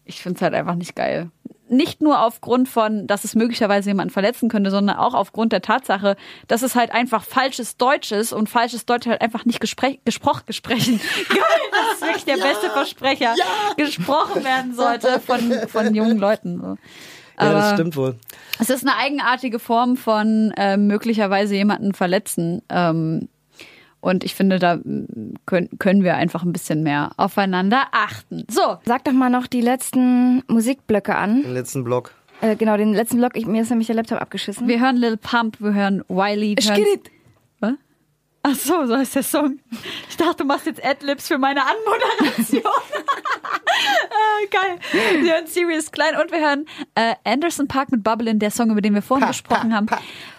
ich 0.05 0.23
finde 0.23 0.37
es 0.37 0.43
halt 0.43 0.55
einfach 0.55 0.75
nicht 0.75 0.97
geil. 0.97 1.31
Nicht 1.69 2.03
nur 2.03 2.21
aufgrund 2.21 2.69
von, 2.69 3.07
dass 3.07 3.25
es 3.25 3.35
möglicherweise 3.35 3.89
jemanden 3.89 4.13
verletzen 4.13 4.49
könnte, 4.49 4.71
sondern 4.71 4.97
auch 4.97 5.15
aufgrund 5.15 5.53
der 5.53 5.63
Tatsache, 5.63 6.17
dass 6.47 6.63
es 6.63 6.75
halt 6.75 6.93
einfach 6.93 7.25
falsches 7.25 7.79
Deutsch 7.79 8.13
ist 8.13 8.33
und 8.33 8.51
falsches 8.51 8.85
Deutsch 8.87 9.07
halt 9.07 9.23
einfach 9.23 9.45
nicht 9.45 9.61
gespräch, 9.61 9.99
gesprochen, 10.05 10.43
gesprechen. 10.47 11.01
Geil, 11.29 11.39
das 11.71 11.95
ist 11.95 12.03
wirklich 12.03 12.25
der 12.25 12.37
beste 12.37 12.71
Versprecher. 12.71 13.35
Gesprochen 13.77 14.45
werden 14.45 14.75
sollte 14.75 15.21
von, 15.21 15.53
von 15.69 15.95
jungen 15.95 16.19
Leuten. 16.19 16.61
So. 16.61 16.77
Ja, 17.41 17.53
das 17.53 17.73
stimmt 17.75 17.97
wohl. 17.97 18.17
Es 18.61 18.71
ist 18.71 18.87
eine 18.87 18.97
eigenartige 18.97 19.59
Form 19.59 19.97
von 19.97 20.53
äh, 20.57 20.77
möglicherweise 20.77 21.55
jemanden 21.55 21.95
verletzen. 21.95 22.63
Ähm, 22.69 23.29
und 24.01 24.23
ich 24.23 24.35
finde, 24.35 24.59
da 24.59 24.77
mm, 24.77 25.35
können, 25.47 25.71
können 25.79 26.05
wir 26.05 26.17
einfach 26.17 26.43
ein 26.43 26.53
bisschen 26.53 26.83
mehr 26.83 27.13
aufeinander 27.17 27.85
achten. 27.93 28.45
So, 28.51 28.77
Sag 28.85 29.05
doch 29.05 29.13
mal 29.13 29.31
noch 29.31 29.47
die 29.47 29.63
letzten 29.63 30.43
Musikblöcke 30.47 31.17
an. 31.17 31.43
Den 31.43 31.55
letzten 31.55 31.85
Block. 31.85 32.13
Äh, 32.41 32.57
genau, 32.57 32.77
den 32.77 32.93
letzten 32.93 33.17
Block. 33.17 33.33
Ich, 33.37 33.47
mir 33.47 33.63
ist 33.63 33.71
nämlich 33.71 33.87
der 33.87 33.97
Laptop 33.97 34.21
abgeschissen. 34.21 34.69
wir 34.69 34.81
hören 34.81 34.97
Lil 34.97 35.17
Pump, 35.17 35.61
wir 35.61 35.73
hören 35.73 36.03
Wiley. 36.09 36.55
Wir 36.59 36.71
hören? 36.71 37.01
Ach 38.47 38.55
so, 38.55 38.85
so 38.87 38.95
heißt 38.95 39.15
der 39.15 39.23
Song. 39.23 39.59
Ich 40.07 40.19
dachte, 40.19 40.37
du 40.39 40.45
machst 40.45 40.67
jetzt 40.67 40.85
Adlibs 40.85 41.29
für 41.29 41.39
meine 41.39 41.63
Anmoderation. 41.63 42.63
ah, 43.65 44.47
geil. 44.51 44.79
Wir 45.23 45.33
hören 45.35 45.47
Sirius 45.47 45.91
Klein 45.91 46.15
und 46.21 46.31
wir 46.31 46.41
hören 46.41 46.67
äh, 46.95 47.15
Anderson 47.25 47.69
Park 47.69 47.91
mit 47.91 48.05
Bubbling, 48.05 48.39
der 48.39 48.51
Song, 48.51 48.71
über 48.71 48.83
den 48.83 48.93
wir 48.93 49.01
vorhin 49.01 49.27
gesprochen 49.27 49.75
haben. 49.75 49.87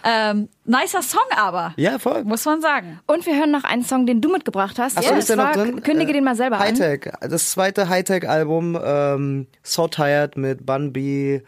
Ähm, 0.04 0.48
nicer 0.64 1.02
Song 1.02 1.24
aber. 1.36 1.74
Ja, 1.76 1.98
voll. 1.98 2.22
Muss 2.22 2.44
man 2.44 2.60
sagen. 2.60 3.00
Und 3.08 3.26
wir 3.26 3.36
hören 3.36 3.50
noch 3.50 3.64
einen 3.64 3.82
Song, 3.82 4.06
den 4.06 4.20
du 4.20 4.30
mitgebracht 4.30 4.78
hast. 4.78 4.98
Ach 4.98 5.02
so, 5.02 5.10
Ja, 5.10 5.16
ist 5.16 5.28
der 5.28 5.36
noch 5.36 5.50
drin? 5.50 5.82
Kündige 5.82 6.10
Äh, 6.12 6.14
den 6.14 6.24
mal 6.24 6.36
selber 6.36 6.58
an. 6.58 6.62
Hightech, 6.62 7.10
das 7.20 7.50
zweite 7.50 7.88
Hightech-Album, 7.88 8.78
ähm, 8.84 9.46
So 9.64 9.88
Tired 9.88 10.36
mit 10.36 10.64
Bun 10.64 10.92
B, 10.92 11.40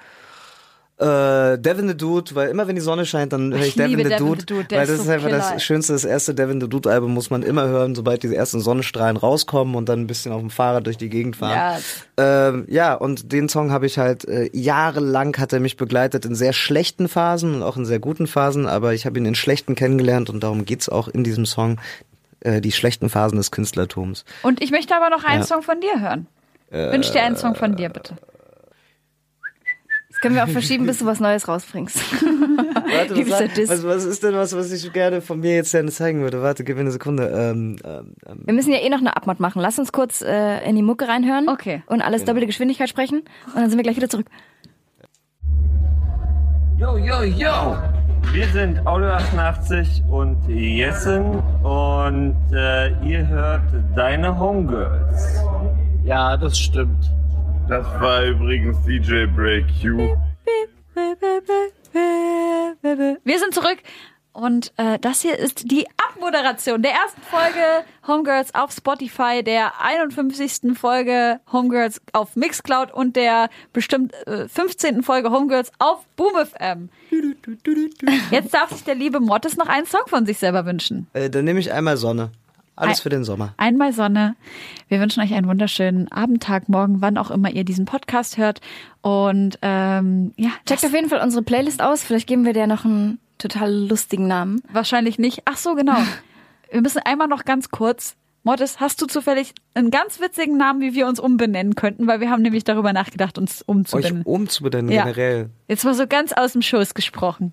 äh, 1.00 1.56
Devin 1.58 1.86
the 1.88 1.96
Dude, 1.96 2.34
weil 2.34 2.48
immer 2.48 2.66
wenn 2.66 2.74
die 2.74 2.80
Sonne 2.80 3.06
scheint, 3.06 3.32
dann 3.32 3.52
höre 3.52 3.60
ich, 3.60 3.68
Ich 3.68 3.76
liebe 3.76 4.02
Devin 4.02 4.04
the 4.04 4.10
Devin 4.16 4.26
Dude, 4.26 4.40
the 4.40 4.46
Dude, 4.46 4.66
weil 4.70 4.82
ist 4.82 4.88
das 4.90 4.96
so 4.98 5.02
ist 5.04 5.08
einfach 5.10 5.28
Killer. 5.28 5.38
das 5.52 5.62
Schönste, 5.62 5.92
das 5.92 6.04
erste 6.04 6.34
Devin 6.34 6.60
the 6.60 6.68
Dude-Album 6.68 7.14
muss 7.14 7.30
man 7.30 7.42
immer 7.42 7.68
hören, 7.68 7.94
sobald 7.94 8.22
die 8.24 8.34
ersten 8.34 8.60
Sonnenstrahlen 8.60 9.16
rauskommen 9.16 9.76
und 9.76 9.88
dann 9.88 10.00
ein 10.00 10.06
bisschen 10.08 10.32
auf 10.32 10.40
dem 10.40 10.50
Fahrrad 10.50 10.86
durch 10.86 10.96
die 10.96 11.08
Gegend 11.08 11.36
fahren. 11.36 11.80
Ja. 12.18 12.48
Ähm, 12.48 12.64
ja, 12.68 12.94
und 12.94 13.32
den 13.32 13.48
Song 13.48 13.70
habe 13.70 13.86
ich 13.86 13.98
halt 13.98 14.26
äh, 14.26 14.50
jahrelang 14.52 15.36
hat 15.38 15.52
er 15.52 15.60
mich 15.60 15.76
begleitet 15.76 16.24
in 16.24 16.34
sehr 16.34 16.52
schlechten 16.52 17.08
Phasen 17.08 17.54
und 17.54 17.62
auch 17.62 17.76
in 17.76 17.84
sehr 17.86 18.00
guten 18.00 18.26
Phasen, 18.26 18.66
aber 18.66 18.92
ich 18.94 19.06
habe 19.06 19.18
ihn 19.18 19.26
in 19.26 19.34
schlechten 19.36 19.74
kennengelernt 19.76 20.30
und 20.30 20.42
darum 20.42 20.64
geht's 20.64 20.88
auch 20.88 21.06
in 21.08 21.22
diesem 21.22 21.46
Song, 21.46 21.78
äh, 22.40 22.60
die 22.60 22.72
schlechten 22.72 23.08
Phasen 23.08 23.38
des 23.38 23.50
Künstlertums. 23.52 24.24
Und 24.42 24.60
ich 24.62 24.70
möchte 24.72 24.96
aber 24.96 25.10
noch 25.10 25.22
einen 25.24 25.42
Ja. 25.42 25.46
Song 25.46 25.62
von 25.62 25.80
dir 25.80 26.00
hören. 26.00 26.26
Wünsch 26.70 27.10
dir 27.12 27.22
einen 27.22 27.36
Song 27.36 27.54
von 27.54 27.76
dir, 27.76 27.88
bitte. 27.88 28.14
Das 30.18 30.22
können 30.22 30.34
wir 30.34 30.42
auch 30.42 30.48
verschieben, 30.48 30.84
bis 30.84 30.98
du 30.98 31.06
was 31.06 31.20
Neues 31.20 31.46
rausbringst. 31.46 31.96
Warte, 32.22 33.14
was, 33.30 33.68
was, 33.70 33.84
was 33.84 34.04
ist 34.04 34.24
denn 34.24 34.34
was, 34.34 34.56
was 34.56 34.72
ich 34.72 34.92
gerne 34.92 35.20
von 35.20 35.38
mir 35.38 35.54
jetzt 35.54 35.70
gerne 35.70 35.92
zeigen 35.92 36.22
würde? 36.22 36.42
Warte, 36.42 36.64
gib 36.64 36.74
mir 36.74 36.80
eine 36.80 36.90
Sekunde. 36.90 37.28
Ähm, 37.28 37.76
ähm, 37.84 38.14
ähm, 38.26 38.42
Wir 38.44 38.52
müssen 38.52 38.72
ja 38.72 38.80
eh 38.80 38.88
noch 38.88 38.98
eine 38.98 39.16
Abmod 39.16 39.38
machen. 39.38 39.62
Lass 39.62 39.78
uns 39.78 39.92
kurz 39.92 40.20
äh, 40.22 40.68
in 40.68 40.74
die 40.74 40.82
Mucke 40.82 41.06
reinhören. 41.06 41.48
Okay. 41.48 41.84
Und 41.86 42.02
alles 42.02 42.24
doppelte 42.24 42.48
Geschwindigkeit 42.48 42.88
sprechen. 42.88 43.20
Und 43.46 43.54
dann 43.54 43.70
sind 43.70 43.78
wir 43.78 43.84
gleich 43.84 43.94
wieder 43.94 44.08
zurück. 44.08 44.26
Yo, 46.78 46.96
yo, 46.96 47.22
yo! 47.22 47.76
Wir 48.32 48.48
sind 48.48 48.84
Audio 48.88 49.10
88 49.10 50.02
und 50.10 50.48
Jessen 50.48 51.38
und 51.62 52.36
äh, 52.52 52.88
ihr 53.06 53.28
hört 53.28 53.62
deine 53.94 54.36
Homegirls. 54.36 55.44
Ja, 56.02 56.36
das 56.36 56.58
stimmt. 56.58 57.08
Das 57.68 57.86
war 58.00 58.24
übrigens 58.24 58.78
DJ 58.86 59.26
Break 59.26 59.66
Q. 59.82 60.16
Wir 63.24 63.38
sind 63.38 63.52
zurück 63.52 63.78
und 64.32 64.72
äh, 64.78 64.98
das 64.98 65.20
hier 65.20 65.38
ist 65.38 65.70
die 65.70 65.86
Abmoderation 66.10 66.80
der 66.80 66.92
ersten 66.92 67.20
Folge 67.20 67.84
Homegirls 68.06 68.54
auf 68.54 68.72
Spotify, 68.72 69.42
der 69.44 69.80
51. 69.82 70.78
Folge 70.78 71.40
Homegirls 71.52 72.00
auf 72.12 72.36
Mixcloud 72.36 72.90
und 72.92 73.16
der 73.16 73.50
bestimmt 73.74 74.14
äh, 74.26 74.48
15. 74.48 75.02
Folge 75.02 75.30
Homegirls 75.30 75.70
auf 75.78 76.06
BoomFM. 76.16 76.88
Jetzt 78.30 78.54
darf 78.54 78.70
sich 78.70 78.84
der 78.84 78.94
liebe 78.94 79.20
Mortis 79.20 79.56
noch 79.58 79.68
einen 79.68 79.86
Song 79.86 80.06
von 80.06 80.24
sich 80.24 80.38
selber 80.38 80.64
wünschen. 80.64 81.06
äh, 81.12 81.28
dann 81.28 81.44
nehme 81.44 81.60
ich 81.60 81.70
einmal 81.70 81.98
Sonne. 81.98 82.30
Alles 82.78 83.00
für 83.00 83.08
den 83.08 83.24
Sommer. 83.24 83.54
Einmal 83.56 83.92
Sonne. 83.92 84.36
Wir 84.88 85.00
wünschen 85.00 85.22
euch 85.22 85.34
einen 85.34 85.48
wunderschönen 85.48 86.10
Abend, 86.12 86.42
Tag, 86.42 86.68
Morgen, 86.68 87.00
wann 87.00 87.18
auch 87.18 87.30
immer 87.30 87.50
ihr 87.50 87.64
diesen 87.64 87.84
Podcast 87.84 88.38
hört. 88.38 88.60
Und 89.02 89.58
ähm, 89.62 90.32
ja, 90.36 90.50
Checkt 90.66 90.84
auf 90.84 90.92
jeden 90.92 91.08
Fall 91.08 91.20
unsere 91.20 91.42
Playlist 91.42 91.82
aus. 91.82 92.02
Vielleicht 92.02 92.26
geben 92.26 92.44
wir 92.44 92.52
der 92.52 92.66
noch 92.66 92.84
einen 92.84 93.18
total 93.38 93.72
lustigen 93.72 94.26
Namen. 94.28 94.62
Wahrscheinlich 94.72 95.18
nicht. 95.18 95.42
Ach 95.44 95.56
so, 95.56 95.74
genau. 95.74 95.96
Wir 96.70 96.82
müssen 96.82 96.98
einmal 97.04 97.28
noch 97.28 97.44
ganz 97.46 97.70
kurz. 97.70 98.14
Mortis, 98.42 98.78
hast 98.78 99.00
du 99.00 99.06
zufällig 99.06 99.54
einen 99.74 99.90
ganz 99.90 100.20
witzigen 100.20 100.56
Namen, 100.58 100.80
wie 100.80 100.94
wir 100.94 101.06
uns 101.06 101.18
umbenennen 101.18 101.74
könnten? 101.74 102.06
Weil 102.06 102.20
wir 102.20 102.30
haben 102.30 102.42
nämlich 102.42 102.62
darüber 102.64 102.92
nachgedacht, 102.92 103.36
uns 103.38 103.62
Euch 103.62 103.68
umzubenennen. 103.68 104.22
umzubenennen 104.22 104.90
Ja. 104.92 105.02
generell. 105.04 105.50
Jetzt 105.66 105.84
mal 105.84 105.94
so 105.94 106.06
ganz 106.06 106.32
aus 106.32 106.52
dem 106.52 106.62
Schoß 106.62 106.94
gesprochen. 106.94 107.52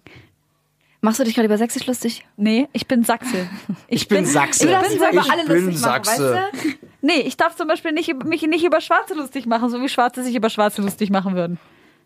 Machst 1.06 1.19
du 1.19 1.23
dich 1.23 1.36
gerade 1.36 1.45
über 1.45 1.57
Sächsisch 1.57 1.86
lustig? 1.86 2.26
Nee, 2.36 2.68
ich 2.73 2.88
bin 2.88 3.03
Sachse. 3.03 3.48
Ich 3.88 4.07
bin 4.07 4.26
Sachse. 4.26 4.65
Du 4.65 4.72
darfst 4.72 4.91
dich 4.91 4.99
mal 4.99 5.11
über 5.14 5.22
Ich 5.22 5.32
alle 5.32 5.45
bin 5.45 5.65
lustig 5.68 5.82
machen, 5.82 6.03
Sachse. 6.03 6.34
weißt 6.53 6.65
du? 6.65 6.69
Nee, 7.02 7.19
ich 7.22 7.38
darf 7.38 7.56
zum 7.56 7.68
Beispiel 7.68 7.91
nicht, 7.91 8.10
über- 8.10 8.26
mich 8.26 8.41
nicht 8.41 8.64
über 8.65 8.82
Schwarze 8.82 9.14
lustig 9.14 9.45
machen, 9.45 9.69
so 9.69 9.80
wie 9.82 9.88
Schwarze 9.90 10.23
sich 10.23 10.36
über 10.36 10.49
Schwarze 10.49 10.82
lustig 10.82 11.11
machen 11.11 11.36
würden. 11.36 11.60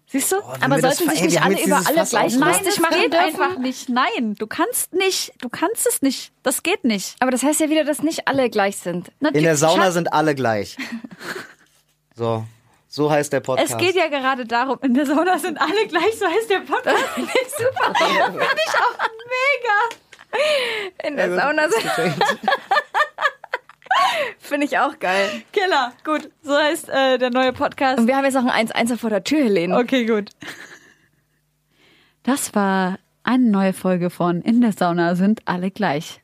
Siehst 0.08 0.32
du? 0.32 0.36
Wenn 0.38 0.64
Aber 0.72 0.82
sollten 0.82 1.10
sich 1.10 1.22
nicht 1.22 1.42
alle 1.42 1.64
über 1.64 1.78
alle 1.78 1.98
Fass 1.98 2.10
gleich. 2.10 2.36
Nein, 2.36 2.50
lustig 2.50 2.66
das 2.68 2.80
machen 2.80 3.02
geht 3.02 3.16
einfach 3.16 3.58
nicht. 3.60 3.90
Nein, 3.90 4.36
du 4.38 4.48
kannst 4.48 4.94
nicht. 4.94 5.32
Du 5.40 5.50
kannst 5.50 5.88
es 5.88 6.02
nicht. 6.02 6.32
Das 6.44 6.64
geht 6.64 6.84
nicht. 6.84 7.16
Aber 7.20 7.32
das 7.32 7.44
heißt 7.44 7.60
ja 7.60 7.70
wieder, 7.70 7.84
dass 7.86 8.02
nicht 8.04 8.28
alle 8.28 8.50
gleich 8.50 8.78
sind. 8.78 9.12
In 9.22 9.44
der 9.44 9.56
Sauna 9.56 9.92
sind 9.92 10.12
alle 10.14 10.36
gleich. 10.36 10.78
So. 12.16 12.44
So 12.92 13.12
heißt 13.12 13.32
der 13.32 13.40
Podcast. 13.42 13.72
Es 13.72 13.78
geht 13.78 13.94
ja 13.96 14.08
gerade 14.08 14.46
darum, 14.46 14.80
in 14.82 14.96
der 14.96 15.06
Sauna 15.06 15.38
sind 15.38 15.62
alle 15.62 15.88
gleich, 15.88 16.18
so 16.18 16.26
heißt 16.26 16.50
der 16.50 16.62
Podcast. 16.62 16.98
Finde 17.14 17.30
ich 17.40 17.50
super. 17.50 17.94
Finde 18.26 18.62
ich 18.66 18.74
auch 18.74 18.98
mega. 19.30 21.08
In 21.08 21.16
der 21.16 21.36
Sauna 21.36 21.70
sind. 21.70 21.86
Finde 24.40 24.66
ich 24.66 24.80
auch 24.80 24.98
geil. 24.98 25.44
Killer. 25.54 25.94
Gut, 26.04 26.32
so 26.42 26.58
heißt 26.58 26.90
äh, 26.90 27.20
der 27.20 27.30
neue 27.30 27.54
Podcast. 27.54 28.00
Und 28.00 28.08
wir 28.08 28.18
haben 28.18 28.26
jetzt 28.26 28.34
noch 28.34 28.46
ein 28.48 28.68
1-1 28.68 28.98
vor 28.98 29.12
der 29.12 29.24
Tür, 29.24 29.44
Helene. 29.44 29.78
Okay, 29.78 30.08
gut. 30.08 30.32
Das 32.24 32.56
war 32.56 32.98
eine 33.22 33.46
neue 33.46 33.74
Folge 33.74 34.10
von 34.10 34.42
In 34.42 34.62
der 34.62 34.74
Sauna 34.74 35.14
sind 35.14 35.42
alle 35.46 35.70
gleich. 35.70 36.22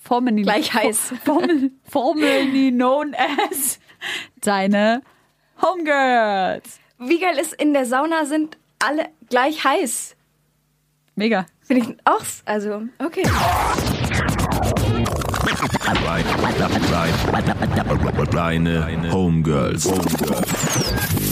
Formerly, 0.00 0.42
Gleich 0.42 0.72
heiß. 0.72 1.14
Formel, 1.24 1.72
formerly 1.90 2.70
known 2.70 3.16
as 3.16 3.80
deine 4.40 5.02
Homegirls. 5.62 6.80
Wie 6.98 7.18
geil 7.18 7.38
ist, 7.38 7.52
in 7.54 7.72
der 7.72 7.86
Sauna 7.86 8.24
sind 8.24 8.56
alle 8.78 9.06
gleich 9.28 9.64
heiß. 9.64 10.16
Mega. 11.14 11.46
Finde 11.62 11.82
ich 11.82 11.96
auch, 12.04 12.22
also, 12.44 12.82
okay. 12.98 13.22
Deine 18.30 19.12
Homegirls. 19.12 19.86
Homegirls. 19.86 21.25